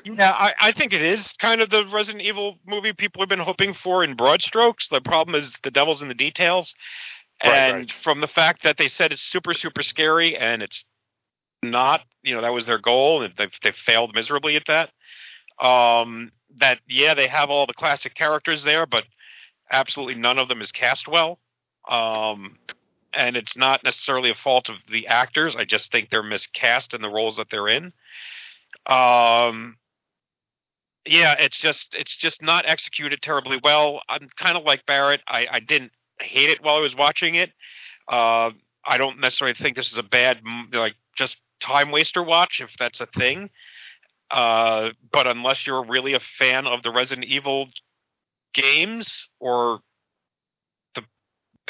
Yeah, 0.03 0.31
I, 0.31 0.53
I 0.59 0.71
think 0.71 0.93
it 0.93 1.01
is 1.01 1.33
kind 1.39 1.61
of 1.61 1.69
the 1.69 1.85
Resident 1.85 2.23
Evil 2.23 2.57
movie 2.65 2.93
people 2.93 3.21
have 3.21 3.29
been 3.29 3.39
hoping 3.39 3.73
for 3.73 4.03
in 4.03 4.15
broad 4.15 4.41
strokes. 4.41 4.87
The 4.87 5.01
problem 5.01 5.35
is 5.35 5.57
the 5.63 5.69
devil's 5.69 6.01
in 6.01 6.07
the 6.07 6.15
details. 6.15 6.73
Right, 7.43 7.53
and 7.53 7.75
right. 7.75 7.91
from 7.91 8.21
the 8.21 8.27
fact 8.27 8.63
that 8.63 8.77
they 8.77 8.87
said 8.87 9.11
it's 9.11 9.21
super, 9.21 9.53
super 9.53 9.83
scary 9.83 10.37
and 10.37 10.61
it's 10.61 10.85
not, 11.61 12.01
you 12.23 12.33
know, 12.33 12.41
that 12.41 12.53
was 12.53 12.65
their 12.65 12.79
goal 12.79 13.21
and 13.21 13.33
they've, 13.35 13.59
they've 13.61 13.75
failed 13.75 14.15
miserably 14.15 14.55
at 14.55 14.65
that. 14.67 14.89
Um, 15.63 16.31
that, 16.57 16.79
yeah, 16.87 17.13
they 17.13 17.27
have 17.27 17.49
all 17.49 17.65
the 17.65 17.73
classic 17.73 18.15
characters 18.15 18.63
there, 18.63 18.85
but 18.85 19.03
absolutely 19.71 20.15
none 20.15 20.39
of 20.39 20.49
them 20.49 20.61
is 20.61 20.71
cast 20.71 21.07
well. 21.07 21.39
Um, 21.87 22.57
and 23.13 23.35
it's 23.35 23.57
not 23.57 23.83
necessarily 23.83 24.29
a 24.29 24.35
fault 24.35 24.69
of 24.69 24.77
the 24.89 25.07
actors. 25.07 25.55
I 25.55 25.65
just 25.65 25.91
think 25.91 26.09
they're 26.09 26.23
miscast 26.23 26.93
in 26.93 27.01
the 27.01 27.09
roles 27.09 27.37
that 27.37 27.49
they're 27.49 27.67
in. 27.67 27.91
Um, 28.85 29.77
yeah, 31.05 31.35
it's 31.39 31.57
just 31.57 31.95
it's 31.95 32.15
just 32.15 32.41
not 32.41 32.65
executed 32.67 33.21
terribly 33.21 33.59
well. 33.63 34.01
I'm 34.07 34.29
kind 34.37 34.55
of 34.55 34.63
like 34.63 34.85
Barrett. 34.85 35.21
I, 35.27 35.47
I 35.51 35.59
didn't 35.59 35.91
hate 36.19 36.49
it 36.49 36.63
while 36.63 36.75
I 36.75 36.79
was 36.79 36.95
watching 36.95 37.35
it. 37.35 37.51
Uh, 38.07 38.51
I 38.85 38.97
don't 38.97 39.19
necessarily 39.19 39.55
think 39.55 39.75
this 39.75 39.91
is 39.91 39.97
a 39.97 40.03
bad 40.03 40.39
like 40.71 40.95
just 41.15 41.37
time 41.59 41.91
waster 41.91 42.23
watch 42.23 42.61
if 42.61 42.75
that's 42.77 43.01
a 43.01 43.05
thing. 43.07 43.49
Uh, 44.29 44.91
but 45.11 45.27
unless 45.27 45.67
you're 45.67 45.83
really 45.83 46.13
a 46.13 46.19
fan 46.19 46.65
of 46.65 46.83
the 46.83 46.91
Resident 46.91 47.27
Evil 47.27 47.67
games 48.53 49.27
or 49.39 49.81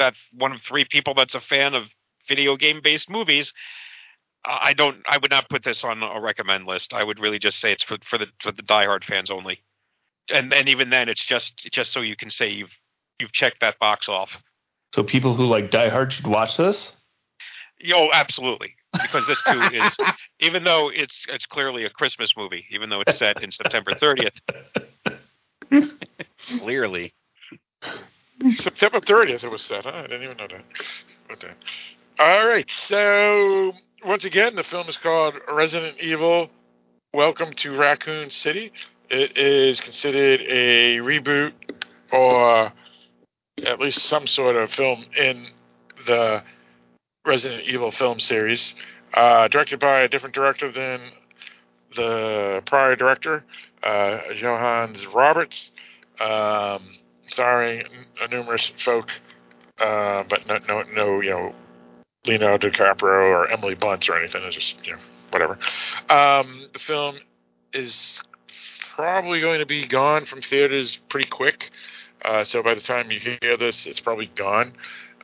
that 0.02 0.14
one 0.32 0.52
of 0.52 0.60
three 0.60 0.84
people 0.84 1.14
that's 1.14 1.36
a 1.36 1.40
fan 1.40 1.74
of 1.74 1.84
video 2.28 2.56
game 2.56 2.80
based 2.82 3.08
movies, 3.08 3.52
I 4.44 4.74
don't. 4.74 4.96
I 5.08 5.18
would 5.18 5.30
not 5.30 5.48
put 5.48 5.62
this 5.62 5.84
on 5.84 6.02
a 6.02 6.20
recommend 6.20 6.66
list. 6.66 6.92
I 6.92 7.04
would 7.04 7.20
really 7.20 7.38
just 7.38 7.60
say 7.60 7.70
it's 7.72 7.84
for 7.84 7.96
for 8.04 8.18
the 8.18 8.26
for 8.40 8.50
the 8.50 8.62
diehard 8.62 9.04
fans 9.04 9.30
only. 9.30 9.60
And 10.32 10.52
and 10.52 10.68
even 10.68 10.90
then, 10.90 11.08
it's 11.08 11.24
just 11.24 11.56
just 11.70 11.92
so 11.92 12.00
you 12.00 12.16
can 12.16 12.30
say 12.30 12.48
you've 12.48 12.76
you've 13.20 13.32
checked 13.32 13.60
that 13.60 13.78
box 13.78 14.08
off. 14.08 14.42
So 14.94 15.04
people 15.04 15.34
who 15.34 15.46
like 15.46 15.70
Die 15.70 15.88
Hard 15.88 16.12
should 16.12 16.26
watch 16.26 16.56
this. 16.56 16.92
Yo, 17.78 18.08
absolutely, 18.12 18.74
because 18.92 19.26
this 19.28 19.40
too 19.44 19.60
is 19.72 19.96
even 20.40 20.64
though 20.64 20.88
it's 20.88 21.24
it's 21.28 21.46
clearly 21.46 21.84
a 21.84 21.90
Christmas 21.90 22.36
movie, 22.36 22.66
even 22.70 22.90
though 22.90 23.00
it's 23.00 23.18
set 23.18 23.44
in 23.44 23.52
September 23.52 23.92
30th. 23.92 24.40
Clearly. 26.58 27.14
September 28.50 28.98
30th 28.98 29.44
it 29.44 29.50
was 29.50 29.62
set. 29.62 29.84
Huh? 29.84 29.92
I 29.94 30.02
didn't 30.02 30.24
even 30.24 30.36
know 30.36 30.48
that. 30.48 31.56
All 32.18 32.46
right. 32.46 32.68
So 32.68 33.72
once 34.04 34.24
again, 34.24 34.54
the 34.54 34.62
film 34.62 34.88
is 34.88 34.96
called 34.96 35.34
Resident 35.50 35.98
Evil: 36.00 36.50
Welcome 37.14 37.52
to 37.54 37.76
Raccoon 37.76 38.30
City. 38.30 38.72
It 39.08 39.38
is 39.38 39.80
considered 39.80 40.40
a 40.42 40.98
reboot 40.98 41.52
or 42.10 42.72
at 43.64 43.80
least 43.80 43.98
some 44.04 44.26
sort 44.26 44.56
of 44.56 44.70
film 44.70 45.04
in 45.16 45.46
the 46.06 46.42
Resident 47.24 47.64
Evil 47.64 47.90
film 47.90 48.18
series. 48.18 48.74
Uh, 49.14 49.46
directed 49.48 49.78
by 49.78 50.00
a 50.00 50.08
different 50.08 50.34
director 50.34 50.72
than 50.72 51.00
the 51.94 52.62
prior 52.66 52.96
director, 52.96 53.44
uh, 53.82 54.18
Johannes 54.34 55.06
Roberts. 55.06 55.70
Um, 56.20 56.94
starring 57.26 57.84
numerous 58.30 58.72
folk, 58.76 59.10
uh, 59.80 60.24
but 60.28 60.46
no, 60.46 60.58
no, 60.68 60.82
no, 60.94 61.20
you 61.20 61.30
know, 61.30 61.54
Leonardo 62.26 62.70
DiCaprio 62.70 63.30
or 63.30 63.48
Emily 63.48 63.74
Blunt 63.74 64.08
or 64.08 64.18
anything. 64.18 64.42
It's 64.44 64.54
just 64.54 64.86
you 64.86 64.92
know 64.92 64.98
whatever. 65.30 65.58
Um, 66.08 66.68
the 66.72 66.78
film 66.78 67.16
is 67.72 68.20
probably 68.94 69.40
going 69.40 69.60
to 69.60 69.66
be 69.66 69.86
gone 69.86 70.24
from 70.24 70.42
theaters 70.42 70.98
pretty 71.08 71.28
quick. 71.28 71.70
Uh, 72.24 72.44
so 72.44 72.62
by 72.62 72.74
the 72.74 72.80
time 72.80 73.10
you 73.10 73.18
hear 73.18 73.56
this, 73.56 73.86
it's 73.86 74.00
probably 74.00 74.26
gone. 74.26 74.74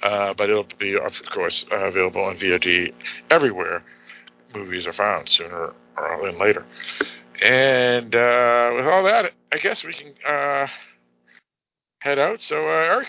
Uh, 0.03 0.33
but 0.35 0.49
it'll 0.49 0.67
be, 0.79 0.97
of 0.97 1.21
course, 1.31 1.65
uh, 1.73 1.77
available 1.77 2.23
on 2.23 2.37
VOD 2.37 2.93
everywhere 3.31 3.83
movies 4.55 4.87
are 4.87 4.93
found 4.93 5.29
sooner 5.29 5.73
or 5.97 6.33
later. 6.33 6.65
And 7.43 8.15
uh, 8.15 8.73
with 8.77 8.87
all 8.87 9.05
that, 9.05 9.33
I 9.53 9.59
guess 9.59 9.85
we 9.85 9.93
can 9.93 10.15
uh, 10.27 10.67
head 12.01 12.19
out. 12.19 12.41
So, 12.41 12.67
uh, 12.67 12.71
Eric, 12.71 13.09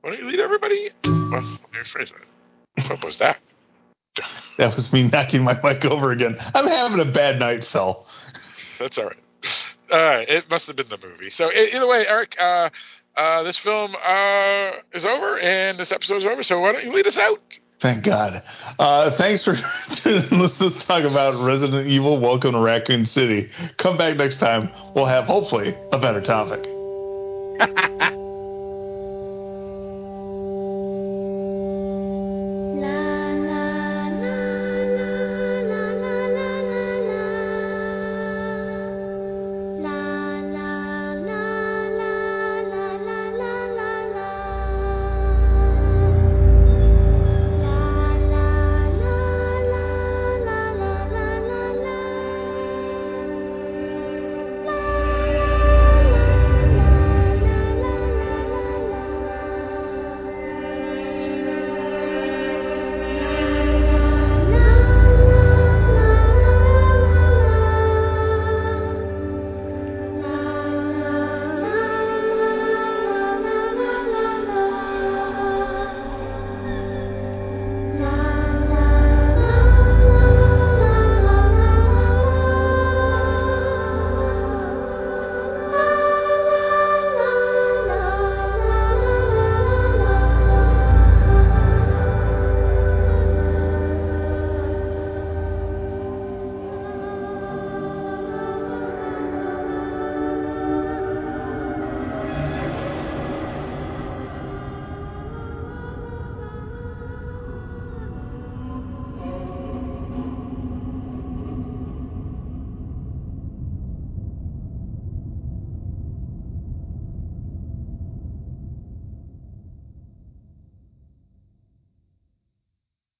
why 0.00 0.10
don't 0.10 0.20
you 0.20 0.26
lead 0.26 0.40
everybody? 0.40 0.90
Well, 1.04 1.30
let 1.30 1.42
me 1.42 1.58
rephrase 1.74 2.12
that. 2.12 2.88
What 2.88 3.04
was 3.04 3.18
that? 3.18 3.38
That 4.58 4.76
was 4.76 4.92
me 4.92 5.04
knocking 5.04 5.42
my 5.42 5.58
mic 5.62 5.86
over 5.86 6.12
again. 6.12 6.36
I'm 6.54 6.66
having 6.66 7.00
a 7.00 7.10
bad 7.10 7.38
night, 7.38 7.64
Phil. 7.64 8.04
That's 8.78 8.98
all 8.98 9.06
right. 9.06 9.16
All 9.90 9.98
right, 9.98 10.28
it 10.28 10.50
must 10.50 10.66
have 10.66 10.76
been 10.76 10.88
the 10.90 10.98
movie. 10.98 11.30
So 11.30 11.50
either 11.50 11.86
way, 11.86 12.06
Eric, 12.06 12.36
uh, 12.38 12.68
uh, 13.16 13.42
this 13.42 13.56
film 13.56 13.94
uh, 14.04 14.72
is 14.92 15.06
over 15.06 15.38
and 15.38 15.78
this 15.78 15.92
episode 15.92 16.16
is 16.16 16.26
over. 16.26 16.42
So 16.42 16.60
why 16.60 16.72
don't 16.72 16.84
you 16.84 16.92
lead 16.92 17.06
us 17.06 17.16
out? 17.16 17.40
Thank 17.80 18.04
God. 18.04 18.42
Uh, 18.78 19.10
thanks 19.16 19.42
for 19.42 19.56
tuning 19.94 20.28
in. 20.30 20.38
Let's 20.38 20.84
talk 20.84 21.04
about 21.04 21.42
Resident 21.42 21.88
Evil. 21.88 22.18
Welcome 22.18 22.52
to 22.52 22.60
Raccoon 22.60 23.06
City. 23.06 23.48
Come 23.78 23.96
back 23.96 24.16
next 24.16 24.36
time. 24.36 24.68
We'll 24.94 25.06
have 25.06 25.24
hopefully 25.24 25.74
a 25.90 25.98
better 25.98 26.20
topic. 26.20 26.66